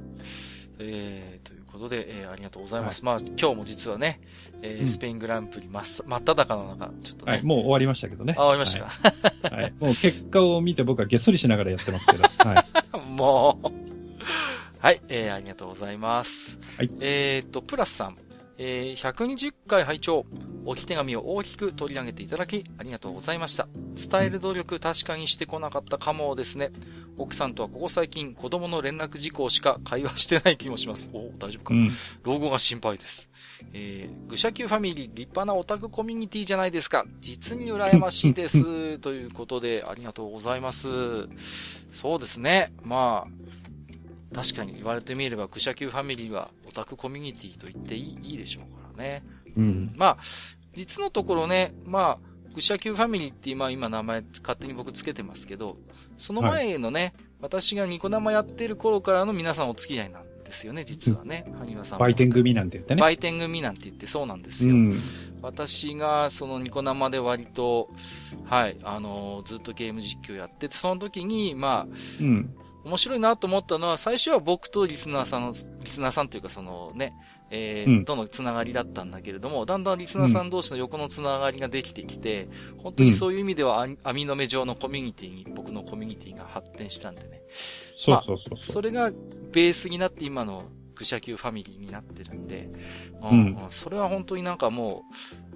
[0.78, 3.04] えー、ということで、えー、ありがとうございます。
[3.04, 4.20] まあ、今日も実はね、
[4.62, 7.28] えーうんスペイングランプリ真っ真っ只中の中、ちょっとい。
[7.28, 7.32] ね。
[7.32, 7.42] はい。
[7.42, 8.34] もう終わりましたけどね。
[8.36, 9.54] あ、終わりましたか。
[9.54, 9.62] はい。
[9.64, 12.22] はいもう結果を見て僕はげっそりしながらやってますけど。
[12.48, 13.10] はい。
[13.10, 13.68] もう、
[14.78, 16.58] はい、えー、ありがとうございます。
[16.76, 18.16] はいえーっと、プラスさん。
[18.58, 20.24] えー、120回拝聴
[20.64, 23.66] 置き手紙を大きく取り上げていただき、ありがとうございました。
[23.96, 26.70] 伝える努力確かにしてこなかったかもですね。
[27.18, 31.10] 奥さんとはここ最近子供の連絡事項しか会話してない気もします。
[31.12, 31.90] お大丈夫か、うん。
[32.22, 33.28] 老後が心配です。
[33.72, 37.04] えー、愚者級ファミリー立派なオタクコミュニティじゃないですか。
[37.20, 38.98] 実に羨ましいです。
[39.00, 40.88] ということで、ありがとうございます。
[41.90, 42.72] そうですね。
[42.82, 49.22] まあ、確かに言われてみれば、愚者級ファミリーはオタクコミュニティと言っていいいいでしょうからね。
[49.56, 49.92] うん。
[49.96, 50.18] まあ、
[50.74, 55.76] 実のところね、まあ、愚者級ファミリーって今、今名前勝手に僕つけてますけど、
[56.18, 61.50] その前のね、私がニコ生やってる頃からの皆さんお付き合いなんですよね、実はね。
[61.58, 62.04] ハニワさんも。
[62.04, 63.00] 売店組なんて言ってね。
[63.00, 64.74] 売店組なんて言ってそうなんですよ。
[64.74, 65.00] うん。
[65.40, 67.88] 私がそのニコ生で割と、
[68.44, 72.54] はい、あのーずっとゲーム実況やってて、その時に、まあ、うん。
[72.84, 77.14] 面白いなと思ったのは、最初は僕とリスナーさんの、リスナーさんというかそのね、
[77.50, 82.48] えーうんとのつながりだったんだけれども、だんだんリスナーさん同士の横のつながりができてきて、
[82.78, 87.42] 本当にそういう意味では、あ網の目上のコミュニティに、僕のコミュニティが発展したんでね。
[88.02, 89.10] そうそうそうそれが
[89.52, 90.64] ベースになって今の
[90.96, 92.68] 愚者級ファミリーになってるんで、
[93.22, 95.04] うんうんうんそれは本当になんかも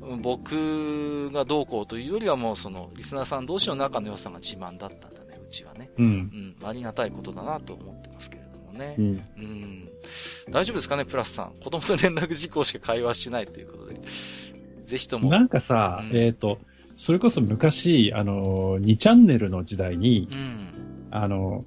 [0.00, 5.90] う、うん僕がどうこうというよりはもうそのリスナーさん同士の仲の良さが自慢だったんだね、うちはね。
[5.98, 6.54] うん。
[6.62, 9.02] うん、ありがたいことだなと思ってますけれどもねう。
[9.02, 9.04] ん。
[9.04, 9.88] うん。
[10.50, 11.54] 大丈夫ですかね、プラスさん。
[11.54, 14.00] 子供と連絡事項しか会話しないということで。
[14.84, 15.28] ぜひとも。
[15.28, 16.58] なんかさ、うんえっ、と、
[16.94, 20.68] それこそ昔、あの、2チャンネルの時代に、うん。
[21.10, 21.64] あの、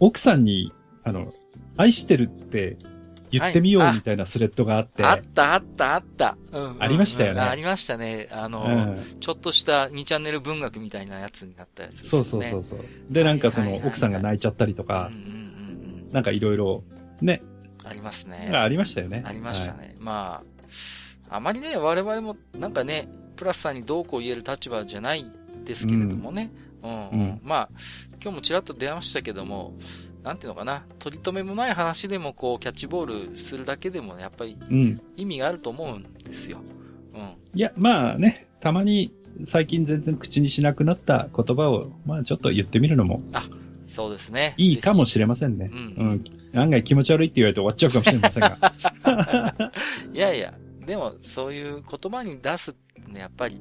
[0.00, 1.32] 奥さんに、あの、
[1.76, 2.76] 愛してるって
[3.30, 6.36] 言ってみよはいあうみたいなスレッドがあって、あった、あった、あった。
[6.52, 8.28] うんうんありましたよねあありましたね。
[8.30, 12.20] あの、うんちょっとした2チャンネル文学みたいなやつになったやつですそ。
[12.20, 12.78] うそうそうそう。
[13.10, 16.84] で、なんかそのはいはいはいはい奥さんが泣いちゃったりとかうん、うんうんなんかいろいろ、
[17.20, 17.42] ね、
[17.82, 17.88] うん。
[17.88, 18.50] ありますね。
[18.54, 19.24] ありましたよね。
[19.26, 19.96] ありましたね。
[19.98, 20.42] ま
[21.28, 25.28] あ、あまりね、我々もなんかね、プラスさんにどうこう言える立場じゃない
[25.64, 26.50] ですけれどもね。
[26.54, 27.68] うん、うんうんまあ、
[28.22, 29.74] 今日もちらっと出ましたけども、
[30.22, 34.58] なんていうのかな、取り留めもない話でもこう、キャッチボールするだけでも、やっぱり。
[35.16, 36.60] 意味があると思うんですよ。
[37.14, 37.20] うん。
[37.54, 39.12] いや、まあね、たまに
[39.44, 43.22] 最近全然口にしなくなった言葉を、まあちょっと言ってみるのも
[43.88, 44.54] そうですね。
[44.56, 45.70] いいかもぜしれませんね。
[45.70, 45.82] ううん
[46.14, 46.24] ん。
[46.54, 48.74] 案外気持ち悪いって言われて終わっちゃうかもしれませんが。
[50.12, 50.54] ひ いやいや、
[50.86, 53.60] でも、そういう言葉に出すってね、やっぱり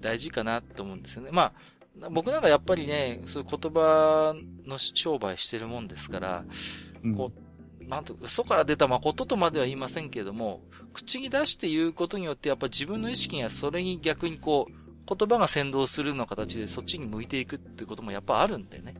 [0.00, 1.30] 大事かなと思うんですよね。
[1.32, 1.52] まあ、
[2.10, 4.34] 僕なんかやっぱりね、そういう言葉
[4.66, 6.44] の商売してるもんですから、
[7.04, 7.32] うんこ
[7.88, 10.60] なんと、嘘から出た誠とまでは言いませんけれども、
[10.92, 18.94] 口に出して言うことによって、やっぱ自分の意識がそれに逆にこう、言葉が先導するような形でそっちに向いていくってこともやっぱあるんでね。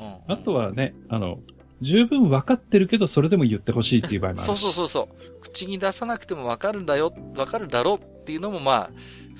[0.00, 1.40] うん、あとはね、あの、
[1.80, 4.60] 十分分かってるけど、それでも言ってほしいっていう場合もあるし。
[4.60, 5.40] そうそうそうそう。
[5.40, 8.90] 口に出さなくてもわかるんだよ、わかるだろうっていうのもまあ、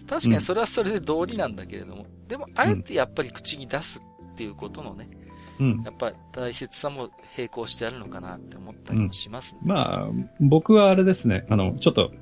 [0.08, 4.02] 確かにそれはそれで道理なんだけれども、でも、あえてやっぱり口に出す
[4.32, 5.08] っていうことのね、
[5.58, 5.82] うん。
[5.82, 9.60] やっぱり大切さも並行してあるのかなって思ったりもしますね。
[9.64, 10.08] まあ、
[10.40, 12.12] 僕はあれですね、あの、ちょっと、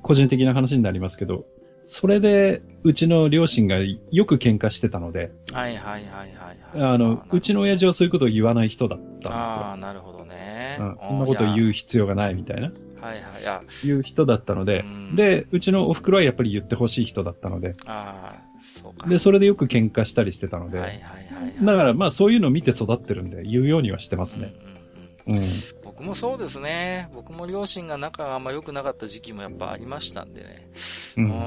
[0.00, 1.44] 個人的な話になりますけど、
[1.92, 6.92] それで、うちの両親がよく喧嘩してたので、はいはいはいはい、はい。
[6.94, 9.34] あの、うちの親父はそういうことを言わない人だったんですよ。
[9.34, 10.78] ああ、なるほどね。
[10.80, 11.44] うん、そんなこと。
[11.44, 12.72] 言う必要がないみたいな、
[13.02, 13.42] はいはい。
[13.42, 19.06] いや、言う人だったのでう、んで、うちのお袋はやっぱり言ってほしい人だったので、ああ、そうか。
[19.06, 21.54] で、それでよく喧嘩したりしてたので、はいはいはい、はい。
[21.62, 24.54] だからまあそういうのを見て育ってるんで、言うようにはしてますね。
[24.56, 24.72] うんうんうん
[25.26, 25.40] うん。
[25.84, 27.08] 僕もそうですね。
[27.12, 30.68] 僕も両親が仲があんま良くなかった時期もやっぱありましたんでね。
[31.16, 31.20] う。
[31.20, 31.30] うんん。
[31.30, 31.42] やっぱ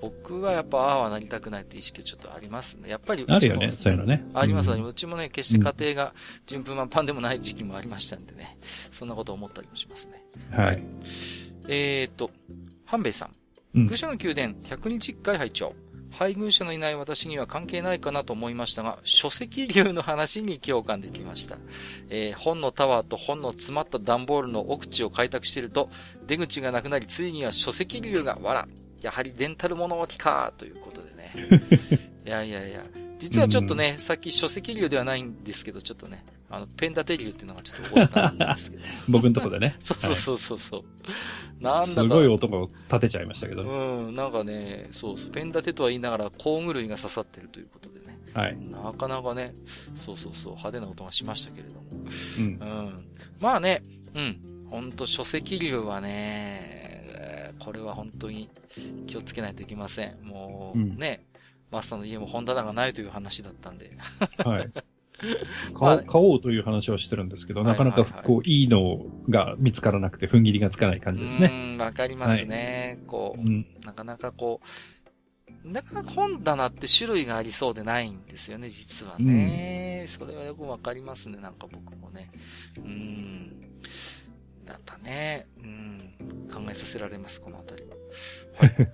[0.00, 2.88] 僕はやっぱああはなりたくないって意識はちょっとありますね。
[2.88, 4.26] やっぱりあるよね、そういうのね。
[4.34, 6.14] あります、うんうちもね、決して家庭が
[6.46, 8.58] 順風満帆でもない時期もありましたんでね。
[8.90, 10.22] そんなこと思ったりもしますね。
[10.50, 10.82] はい。
[11.68, 12.30] えーと、
[12.84, 13.26] 半兵衛さ
[13.74, 15.74] ん愚者の宮殿100日1回拝聴
[16.10, 21.56] 配偶者のいない私には関係ないかなと思いましたが、書籍流の話に共感できました。
[22.08, 25.88] えー本のタワーと本の詰まった段ボールの奥地を開拓していると、
[26.26, 28.68] 出口がなくなり、ついには書籍流が、わら、
[29.00, 31.32] やはりデンタル物置か、ということでね。
[32.26, 32.84] いやいやいや。
[33.18, 38.82] 実はちょっとね、さっき書籍流ではないんですけど、ちょっとね、あの、ペン立て流っていうのがちょっと覚えたんですけど。
[39.08, 39.76] 僕のとこでね。
[39.80, 41.62] そうそうそうそうそう。
[41.62, 42.08] なんすだか。
[42.08, 43.62] ごい男を立てちゃいましたけど。
[43.62, 48.18] うん、なんかね、そうそう、ペン立てとは言いながら工具類が刺さってるということでね。
[48.32, 48.56] はい。
[48.56, 49.54] なかなかね、
[49.94, 51.82] そうそうそう、派手な音がしましたけれども。
[52.38, 52.48] うんう。
[52.90, 53.04] ん。
[53.38, 53.82] まあね、
[54.14, 54.40] うん。
[54.70, 56.99] ほんと書籍流はね、えー
[57.60, 58.50] これは本当に
[59.06, 60.18] 気をつけないといけません。
[60.22, 61.24] もう、うんね、
[61.70, 63.92] マスターの家も本棚がないという話だったんで。
[64.44, 64.70] はい。
[65.74, 71.50] 買おう買おうという話はしてるんですけど、なかなかこう、いいのが見つからなくて、踏ん切りがつかない感じですね。
[71.52, 72.96] うん、わかりますね。
[72.98, 80.00] はい、こう、うん、なかなかこう、なかなか本棚って種類がありそうでないんですよね、実はね。
[80.02, 82.30] うん、それはよくわかりますね、なんか僕もね。
[82.78, 83.80] うん。
[84.72, 85.46] だったね。
[85.58, 86.14] うん。
[86.52, 87.96] 考えさせられます、このあたりは。
[88.58, 88.92] はい。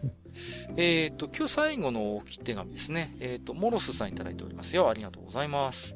[0.77, 3.17] えっと、今日最後の置き手紙ですね。
[3.21, 4.89] えっ、ー、と、モロスさんいただいておりますよ。
[4.91, 5.95] ありがとうございます。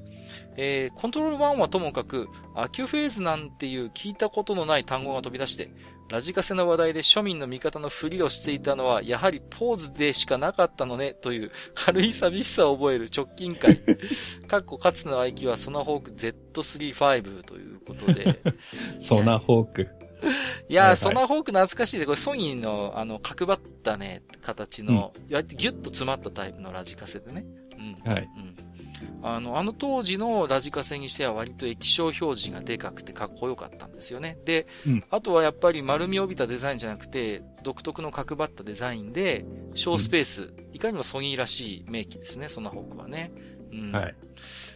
[0.56, 5.70] えー、コントロール1はともかく、アキュフェーズなんていう聞いたことのない単語が飛び出して、
[6.10, 13.80] ラジカセの話題で庶民の味方のふりをしていたのは、やはりポーズでしかなかったのね、という軽い寂しさを覚える直近回。
[14.48, 18.40] かっこかつの愛機はソナホーク Z35 ということで。
[18.98, 19.88] ソナホーク。
[20.68, 22.06] いやー、はいはい、ソナホーク懐かしいです。
[22.06, 27.46] これソニーの、あの、角張ったね、形の、うん、ギュッと詰まったタイプのラジカセでね。
[27.78, 28.10] うん。
[28.12, 28.28] はい。
[28.36, 28.69] うん。
[29.22, 34.38] あの、あの当時のラジカセにしては割と液晶表示がでかくてかっこよかったんですよね。
[34.44, 43.32] で、うん、あとはやっぱり丸みを帯びたデザインじゃなくて、独特の角張ったデザインで、小スペース、うん、いかにもソニーらしい名機ですね、ソナホークはね。
[43.72, 43.92] うん。
[43.92, 44.14] はい。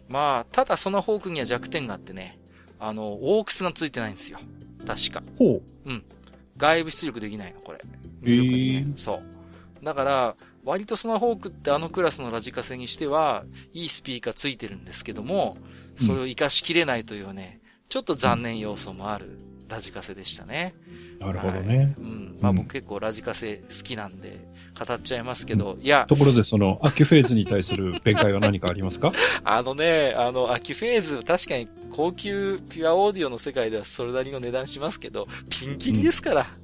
[0.09, 2.39] まあ、ただソナホークには弱点があってね、
[2.79, 4.39] あの、オークスがついてないんですよ。
[4.87, 5.23] 確か。
[5.39, 5.91] ほう。
[5.91, 6.05] うん。
[6.57, 7.81] 外部出力できないの、これ。
[8.23, 8.93] 入力できない。
[8.97, 9.85] そう。
[9.85, 15.57] だから、割とソナホークってあのクラスのラジカセにしては、いいスピーカーついてるんですけども、
[15.97, 20.75] それを活かしきれないというね、ちょっと残念要素もあるラジカセでしたね。
[21.21, 21.77] なるほどね。
[21.77, 22.39] はい、うん。
[22.41, 24.49] まあ僕結構ラジカセ好きなんで、
[24.87, 26.07] 語っちゃいますけど、うん、いや。
[26.09, 29.13] ところでその、アキュフェーズに対する弁解は何かありますか？
[29.45, 36.47] あのね、あの、アキュフェーズ、確かに高級ピュアオーディオの世界ではそれなりの値段しますけど、ピンキリですから。
[36.59, 36.64] うん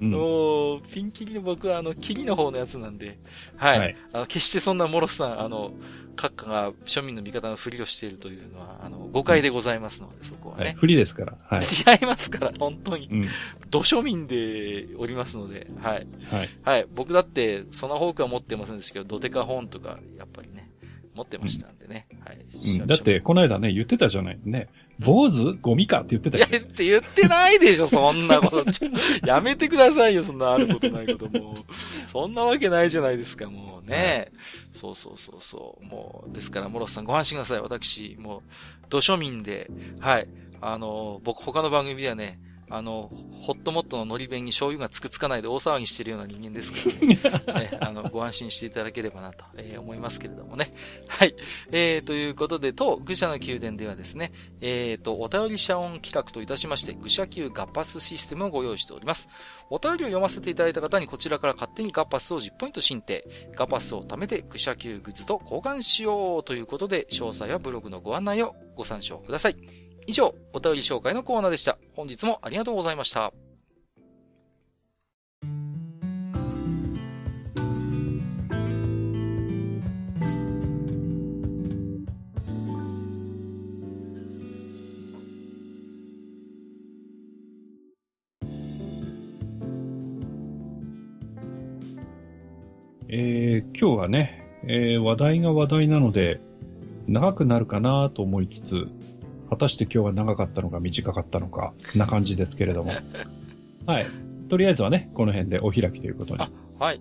[0.00, 3.18] うん、おピンキリの僕はあの、キリの方のやつなんで、
[3.56, 3.78] はい。
[3.78, 5.72] はい、あの決してそんなモロスさん、あの、
[6.16, 10.64] 閣下が庶民の味方のふりをしているというのは、あの、誤解でございますので、そこはね。
[10.64, 11.36] はい、不利ですから。
[11.42, 11.62] はい。
[12.00, 13.08] 違いますから、本当に。
[13.10, 13.28] うん。
[13.70, 16.06] 土庶民でおりますので、はい。
[16.30, 16.48] はい。
[16.62, 16.86] はい。
[16.94, 20.69] 僕だって、そのホークは持ってませんでしたけど、ドテカホーンとか、やっぱりね、
[21.14, 22.06] 持ってましたんでね。
[22.12, 22.86] うん、はい、うん。
[22.86, 24.68] だって、この間ね、言ってたじゃないね。
[25.00, 26.50] 坊主ゴミかって言ってたよ、ね。
[26.50, 28.64] いや、って言ってないでしょ、そんなこと。
[29.26, 31.54] やめてくださいよ、そんなあることないことも。
[32.06, 33.96] そんなわけないじゃないですか、もうね。
[33.96, 34.28] はい、
[34.72, 35.84] そうそうそうそう。
[35.84, 37.60] もう、ですから、モロスさんご安心ください。
[37.60, 38.42] 私、もう、
[38.88, 40.28] 土庶民で、はい。
[40.60, 42.38] あの、僕他の番組ではね、
[42.70, 47.18] あの、ホットモットののり弁に醤油がつくつかないで大騒ぎしてるような人間ですからね。
[47.70, 50.72] ねあの、ご安心していただければなと、えー、思いますけれどもね。
[51.08, 51.34] はい。
[51.72, 59.28] えー、ということで、当愚者の宮殿ではですね、えー、と、お便り遮音企画といたしまして、愚者級パスシステムをご用意しております。
[59.68, 63.24] お便りを読ませていただいた方にこちらから勝手にガッパスを10ポイント申請。
[63.56, 69.79] ガッパスを貯めて愚者級グッズと交換しようということで、詳細はブログのご案内をご参照ください。
[70.06, 71.78] 以上、お便り紹介のコーナーでした。
[71.94, 73.32] 本日もありがとうございました。
[93.12, 96.40] えー、今日はね、えー、話題が話題なので、
[97.08, 98.86] 長くなるかなと思いつつ、
[99.50, 102.92] 果たして今日は長かったのか短かったのか、な感じですけれども。
[103.86, 104.06] はい。
[104.48, 106.40] とりあえずはね、この辺でお開きということに。
[106.40, 107.00] あ、はい。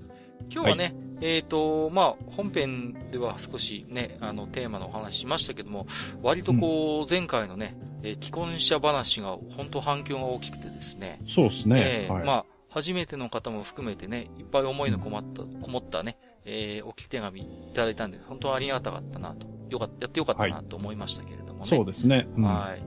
[0.51, 5.85] 今日はね、はい、えっ、ー、と、まあ、本編では少しね、あの、テーマのお話しましたけども、
[6.23, 11.19] 割とこう、前回のね、えー、既婚者話が本当反響が大きくてですね。
[11.27, 12.05] そうですね。
[12.05, 21.77] えー、はい、まあ、初めての方も含めてね、いっぱい思いのこもった、こもったね、えー、置き手紙いただいたんで、本当ありがたかったなと、よかった、やってよかったなと思いましたけれどもね。
[21.77, 22.27] そうですね。
[22.35, 22.81] うん、はい。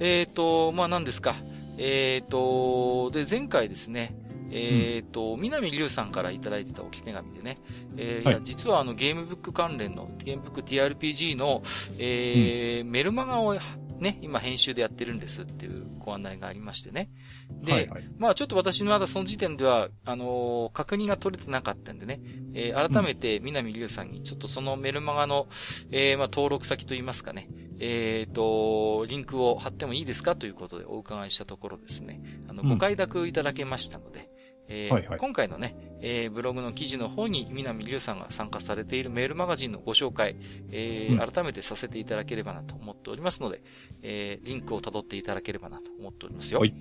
[0.00, 1.36] えっ、ー、と、まあ何ですか。
[1.78, 4.14] えっ、ー、と、で、前回ですね、
[4.50, 7.58] えっ、ー、と、南龍さんからいただいてた置き手紙でね、
[7.96, 11.62] えー、はい、いや、実はあのゲームブック関連の、ゲームブック TRPG の、
[11.98, 13.56] えー、うん、メルマガを
[14.00, 17.10] ね、今編集でやってるんですっていうご案内がありましてね。
[17.50, 22.20] で、はいはい、まあちょっと私のまだその時点では、あのー、確認が取れてなかったんでね、
[22.54, 25.48] えー、改めて南龍さんにちょっとそのメルマガの、
[25.90, 27.48] えー、まあ登録先といいますかね、
[27.80, 34.30] えっ、ー、と、リンクを貼ってもいいですかということでお伺いしたところですね、あの、ご快諾いただけましたので、
[34.68, 40.36] えーはいはい、今回のね、えー、ブログの記事の方に南龍さんが参加されているメールマガジンのご紹介、
[40.70, 43.62] えー、うん、改めてさせていただければなと思っておりますので、
[44.02, 46.60] えー、リンクを辿っていただければなと思っておりますよ。
[46.60, 46.74] はい、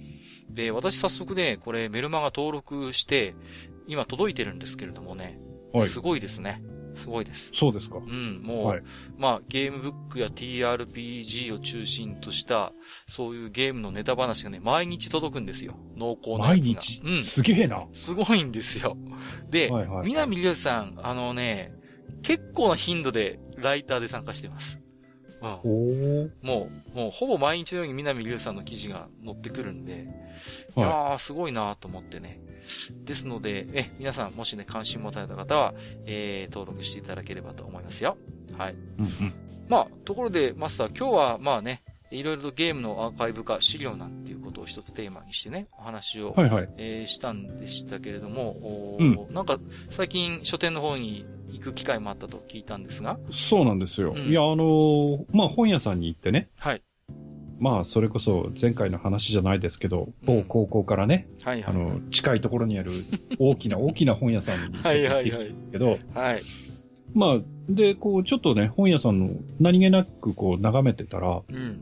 [0.49, 3.35] で、私早速ね、これメルマガ登録して、
[3.87, 5.39] 今届いてるんですけれどもね、
[5.73, 6.61] はい、すごいですね。
[6.97, 7.51] すごいです。
[7.53, 7.97] そうですか。
[7.97, 8.83] うん、もう、はい
[9.17, 12.73] まあ、ゲームブックや TRPG を中心とした、
[13.07, 15.75] そういうゲームのネタ話がね、毎日届くんですよ。
[15.95, 16.47] 濃厚なやつが。
[16.47, 17.01] 毎日？
[17.03, 17.23] うん。
[17.23, 17.85] すげえな。
[17.93, 18.97] すごいんですよ。
[19.49, 20.07] で、はいはい。
[20.07, 21.71] 南りょうさん、あのね、
[22.23, 24.79] 結構な頻度でライターで参加してます。
[25.41, 26.33] うん。
[26.41, 30.07] もう、もうほぼ毎日のように南りょうさんの記事が載ってくるんで、
[30.75, 32.39] いはいやー、すごいなと思ってね。
[33.05, 35.73] ですので、え、皆さんもしね、関心持たれた方は、
[36.05, 38.17] えー、登録していただければと思いますよ。
[38.57, 38.75] はい。
[39.69, 46.69] まあ、ところで、マスター、今日は、まあね、いろいろとゲームのアーカイブ化、資料なんていうことを一つテーマにしてね、お話を、はいはい。
[46.77, 54.13] えーしたんでしたけれども、おうーなんか、最近書店の方に行く機会もあったと聞いたんですが、そうなんですよ。
[54.15, 56.81] うんいや、あのーまあ、本屋さんに行ってね、はい。
[57.59, 61.75] まあ、それこそ前回の話じゃないですけど、うん某高校からね、はいはい。
[61.75, 62.91] あの、近いところにある
[63.39, 66.43] 大きな大きな本屋さんに行 はいはいはいってきたんですけど、はい。
[67.13, 67.39] まあ、
[67.69, 69.29] で、こう、ちょっとね、本屋さんの
[69.59, 71.81] 何気なくこう眺めてたら、うん。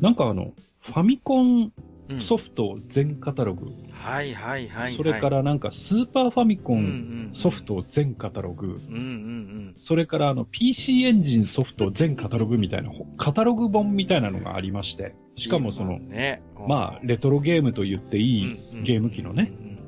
[0.00, 1.72] なんかあの、ファミコン
[2.08, 2.20] うん。
[2.20, 4.96] ソフト全カタログ、はいはいはいはい。
[4.96, 15.42] それからなんかスーパーファミコうんうんンソフト全カタログ、うんうんそれからあの PC エンジンソフト全カタログみたいな、カタログ本みたいなのがありまして、うん。
[15.42, 19.78] しかもその、ね、まあ、レトロゲームと言っていいうんうんゲーム機のね、うん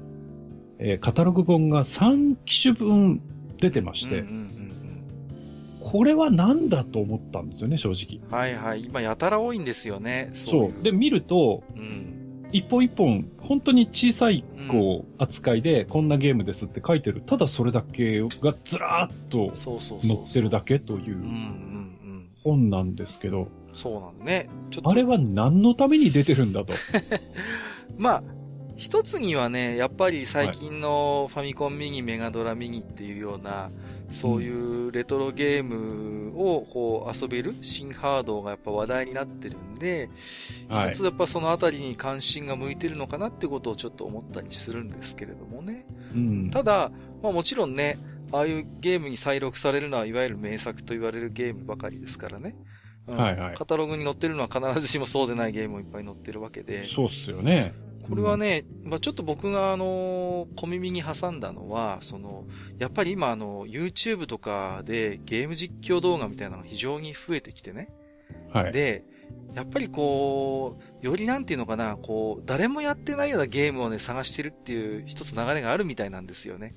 [0.80, 3.22] えーカタログ本が3機種分
[3.60, 4.68] 出てまして、うんうんうん
[5.80, 8.20] これは何だと思ったんですよね、正直。
[8.22, 8.84] うんはいはい。
[8.84, 10.30] 今やたら多いんですよね。
[10.34, 10.82] そう。
[10.82, 12.48] で、見ると、うん。
[12.52, 17.22] 一本一本、本当に小さい、こう、扱いで、こんなゲームですって書いてる。
[17.24, 18.28] ただそれだけが
[18.64, 19.54] ずらーっと。
[19.54, 22.28] 載ってるだけといううんうんうん。
[22.42, 24.48] 本なんですけど、そうなんだね。
[24.82, 26.72] あれは何のために出てるんだと。
[27.96, 28.22] まあ、
[28.78, 33.70] 一つにはね、やっぱり最近のファミコンミニ、メガドラミニっていうような、
[34.12, 40.08] そういうレトロゲームをこう遊べる新ハードがやっぱ話題になってるんで、
[40.68, 45.84] はい一つやっぱそのあたりに関心が向いてるのかなってことをちょっと思ったりするんですけれどもね。
[46.14, 46.50] うん。
[46.50, 47.98] ただ、まあもちろんね、
[48.30, 52.54] ああいうゲームに再録されるのはいわゆる名作と言われるゲームばかりですからね。
[53.08, 56.86] うんはいはいカタログに載ってるのは必ずしもそうでないゲームもいっぱい載ってるわけで。
[56.86, 57.74] そうっすよね。
[58.08, 62.46] これはね、まあちょっと僕があの、小耳に挟んだのは、その、
[62.78, 67.90] やっぱり今あの、YouTube とかでゲーム実況動画みたいなのが非常に増えてきてね。
[68.52, 68.72] はい。
[68.72, 69.04] で、
[69.54, 76.74] やっぱりこう、よりなんていうのかな、こう、誰もやってないようなゲームをね、探してるっていう一つ流れがあるみたいなんですよね。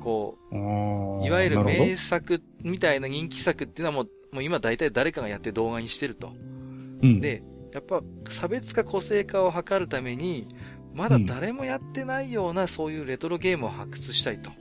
[0.00, 6.32] こう、いわゆる名作みたいな人気作っていうのはもう、もう今大体誰かがやって動画にしてると。
[7.02, 7.42] うん、で、
[7.72, 10.48] やっぱ差別化個性化を図るために、
[10.94, 14.50] まだ誰もやってないようなそういうレトロゲームを発掘したいと。
[14.50, 14.58] うん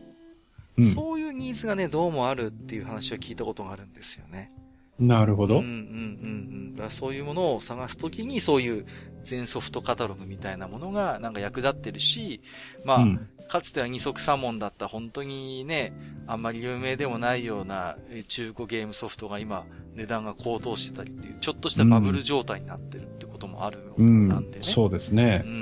[0.94, 4.52] そういうニーズがね、どうもあるっていう話を聞いたことがあるんですよね。
[5.00, 5.60] なるほど。
[5.60, 6.76] うんうんうんうん。
[6.76, 8.86] だからそういうものを探すときにそういう
[9.24, 12.42] 全ソフトカタログみたいなものがなんか役立ってるし、
[12.86, 15.94] まあ、うんかつては二足三門だった本当にね、
[16.28, 24.66] あんまり有名でもないようなえー中古ゲームソフトが今値段が高騰してたりっていう、ちょっとしたバブル状態になってるってこともあるよううんなんでね。
[24.66, 25.52] そうですねうん。
[25.52, 25.62] うんう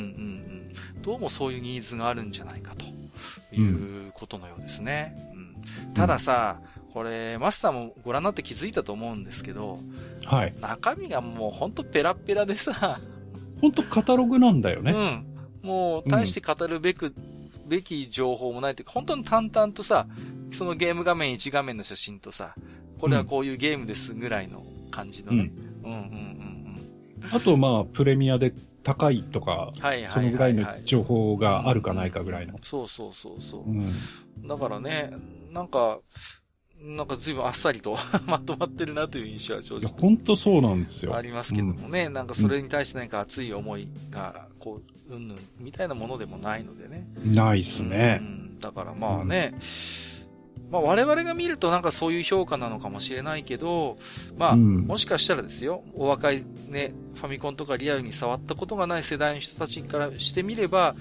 [0.99, 1.01] ん。
[1.03, 2.85] どうもそういうニーズがあるんじゃないかと
[3.55, 5.15] いうことのようですね。
[5.87, 6.59] うん、たださ、
[6.95, 9.79] これ、マスターもご覧になって気づいたと思うんですけど、
[10.23, 10.55] はい。
[10.61, 13.01] 中身がもうほんとペラッペラでさ、
[13.59, 14.93] 本当カタログなんだよね。
[14.93, 15.67] うん。
[15.67, 17.13] もう、大して語るべく、
[17.67, 20.07] べき情報もないというか、本当に淡々とさ、
[20.51, 22.55] そのゲーム画面1画面の写真とさ、
[22.97, 25.51] これはこういうゲームですぐらいの感じのね。
[25.83, 26.55] うん、うん、うんうん
[27.33, 29.81] あと、まあ、プレミアで高いとか、うん。
[29.83, 30.83] はいそはいのぐらのはいいはい。
[30.85, 32.57] 情報があるかないかぐらいの。
[32.61, 33.73] そうそうそうそうう。
[33.73, 33.91] ん。
[34.47, 35.11] だからね、
[35.51, 35.99] なんか、
[36.81, 37.97] なんか随分あっさりと
[38.27, 41.15] まとまってるなという印象は正直本当そうなんですよ。
[41.15, 47.07] ありますけどもね、なんかそれに対して何か熱い思いが、こう、うんぬんみたいなものでもないのでね。
[47.23, 48.19] ないっすね。
[48.21, 48.23] う。
[48.23, 48.59] ん。
[48.59, 49.55] だからまあね、
[50.71, 53.97] まあ我々が見るとなんかそういう評価なのかもしれないけど、
[54.37, 54.81] まあ、うん。
[54.81, 60.95] もしかしたらですよ、お若いね、ファミコンとかリアルに触ったことがない世代の人たちからしてみれば、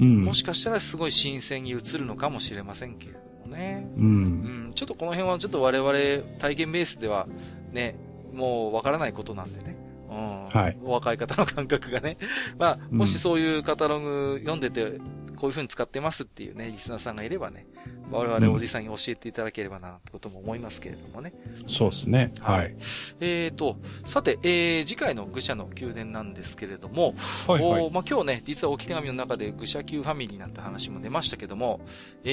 [0.00, 0.24] うん。
[0.24, 3.86] もしかしたらすごい新鮮に映るのかもしれませんけれどもね。
[3.96, 4.00] う。
[4.00, 5.92] うんん、ちょっとこの辺はちょっと我々
[6.38, 7.26] 体験ベースでは
[7.72, 7.96] ね、
[8.32, 9.76] もうわからないことなんでね。
[10.10, 10.44] うん。
[10.44, 12.16] はいお若い方の感覚がね。
[12.58, 15.00] まあ、うんもしそういうカタログ読んでて、
[15.44, 17.66] こういう風に使ってますっていうね、リスナーさんがいればね、
[18.10, 21.34] 我々おじさんに教えていただければな、ってことも思いますけれどもね。
[21.66, 22.32] そうですね。
[22.40, 22.74] はい。
[23.20, 27.14] えっ、ー、と、さて、えー、次回の愚者の宮殿なんですけれども、
[27.46, 31.82] はいはい、おまあ、今日ね、実は置き手紙の中で愚者級ファミリーなんて話も出ましたけども、
[32.24, 32.30] え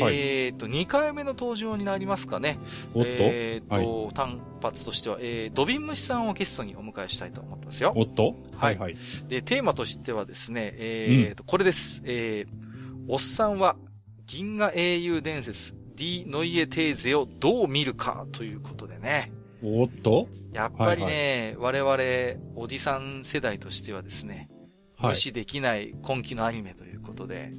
[0.54, 2.60] っ、ー、と、2回目の登場になりますかね。
[2.94, 7.92] おっとえっ、と、はい、単発としては、えー、ドビンムシさんをゲストにお迎えしたいと思ってますよ。
[7.94, 8.96] おっとはい、はい。
[9.28, 12.02] で、テーマとしてはですね、えっ、と、うん、これです。
[12.06, 12.71] えー、
[13.08, 13.76] おっさんは
[14.26, 19.32] 銀河英雄伝説 D ノイエテーゼをどう見るかということでね。
[19.64, 20.28] おっと？
[20.54, 24.50] やっぱりね、はいはい、我々、おじさん世代としてはですね、
[25.00, 27.52] 無視できない今期のアニメということで、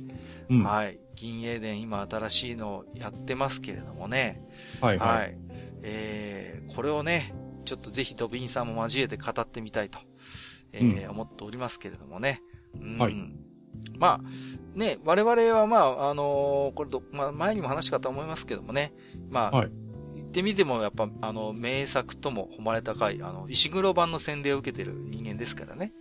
[0.49, 0.99] うん、はい。
[1.15, 4.43] 銀英伝今新しいのをやってますけれどもね。
[4.81, 5.39] はい、はい、はい。
[5.83, 10.01] えー、これをね、ちょっとぜひドビンさんも交えて語ってみたいと、
[10.73, 12.43] えー、うん、思っておりますけれどもね。
[12.81, 13.15] うん、はい。
[13.99, 18.93] まあ、ね、我々はまあ、あのー、これと、まあ、前にも話したと思いますけどもね、
[19.31, 19.71] まあ、はい、
[20.15, 25.93] 言ってみてもやっぱ、あの、名作とも誉れ高い、あの、石黒版の洗礼を受けてる人間ですからね。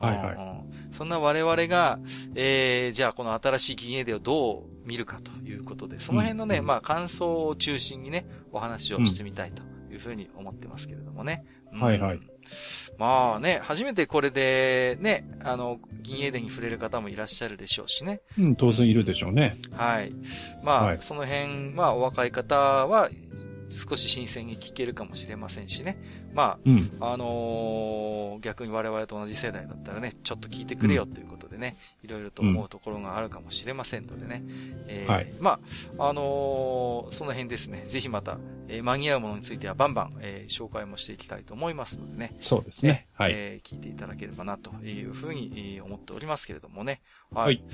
[0.00, 0.94] はいはい。
[0.94, 1.98] そんな我々が、
[2.34, 11.44] えー、じゃあこの新しい銀英伝をどう見るかということで、その辺のね、うん、まあ感想を中心にね、お話をしてみたいというふうに思ってますけれどもね。
[11.72, 12.20] うん、はいはい。
[13.00, 18.20] まあね、初めてこれでね、あの、銀英伝に触れる方もいらっしゃるでしょうしね。
[18.38, 19.56] うん、当然いるでしょうね。
[19.72, 20.12] はい。
[20.62, 23.08] まあ、はい、その辺、まあ、お若い方は、
[23.70, 25.96] 少し新鮮に聞けるかもしれませんしね。
[26.34, 34.42] まあ、うん、あのー、逆に我々と同じ世代だったらね、ちょっと聞いてくれよということでね、いろいろと思うところがあるかもしれませんのでね。
[34.88, 35.60] えー、はい、ま
[35.98, 42.36] あ、あのー、その辺ですね、ぜひまた、えー、間に合うものについてはバンバン、えー、紹介もしていきたいと思いますのでね。
[42.40, 43.06] そうですね。
[43.14, 43.32] はい。
[43.34, 47.00] えー、聞いていただければなというふうに思っておりますけれどもね。
[47.32, 47.44] はい。
[47.44, 47.64] はい、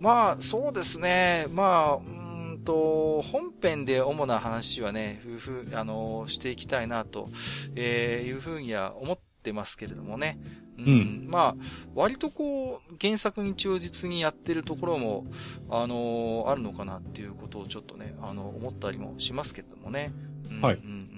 [0.00, 1.46] まあ、そうですね。
[1.50, 2.23] まあ、
[2.64, 7.28] と、本編で主な話はね、夫婦、あの、していきたいなと、
[7.76, 10.38] えー、いうふうには思ってますけれどもね。
[10.78, 10.84] うん。
[10.86, 15.26] うん、まあ、割とこう、原作に忠実にやってるところも、
[15.70, 20.12] あの、あるのかなっていうことをちょっとね、あの、思ったりもしますけれどもね。
[20.50, 20.76] うん、はい。
[20.76, 21.13] うん。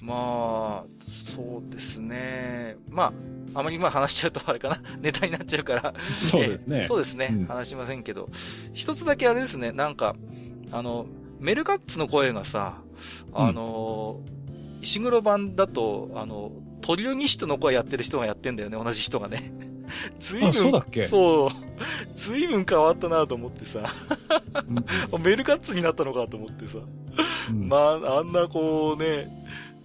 [0.00, 2.76] まあ、そうですね。
[2.88, 3.12] ま
[3.54, 5.94] あ、あまりまあ話しちゃうとあれかな、 ネタになっちゃうから
[6.30, 6.84] そうですね。
[6.88, 8.28] そうですね、うん、話しませんけど。
[8.72, 10.16] 一つだけあれですね、なんか、
[10.72, 11.06] あの、
[11.38, 12.82] メルガッツの声がさ、
[13.32, 19.52] あの、うん、石黒版だと、あの、トリオニシトの声やってる人がやってんだよね、同じ人がね。
[20.18, 21.02] ずいぶん、そうだっけ？
[21.04, 21.50] そう。
[22.16, 23.80] ずいぶん変わったなと思ってさ。
[25.22, 26.78] メルカッツになったのかと思ってさ。
[27.50, 29.28] うん、まあ、あんなこうね、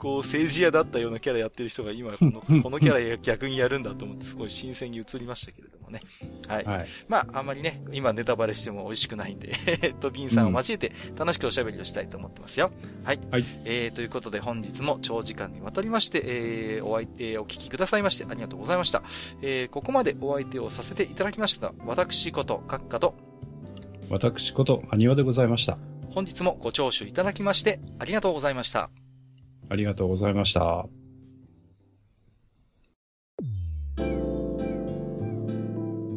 [0.02, 6.02] こう、政治家だったようなキャラやってる人が今、この、 このキャラ逆にやるんだと思って、すごい新鮮に映りましたけれどもね。
[6.48, 6.66] はい。
[6.66, 12.72] はい、まあ、あんまりね、今ネタバレしても美味しくないんで、え っと、ビンさんを交えて楽しくおしゃべりをしたいと思ってますよ。
[13.04, 13.20] はい。
[13.30, 13.46] はい。
[13.64, 19.04] えー、ということで本日も長時間にわたりまして、えー、お相手、お聞きくださいましてありがとうございました。
[19.44, 21.74] えー、ここまでお相手をさせていただきました。
[21.86, 23.14] 私こと、閣下と、
[24.10, 25.78] 私こと、埴輪でございました。
[26.10, 28.90] 本日もご聴取いただきまして、ありがとうございました。
[29.72, 30.86] ありがとうございました。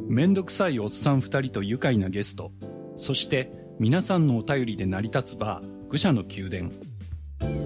[0.08, 2.50] めんどくさいおっさん二人と愉快なゲスト、
[2.97, 6.73] そして皆さんのお便りで成り立つバー、愚者の宮殿。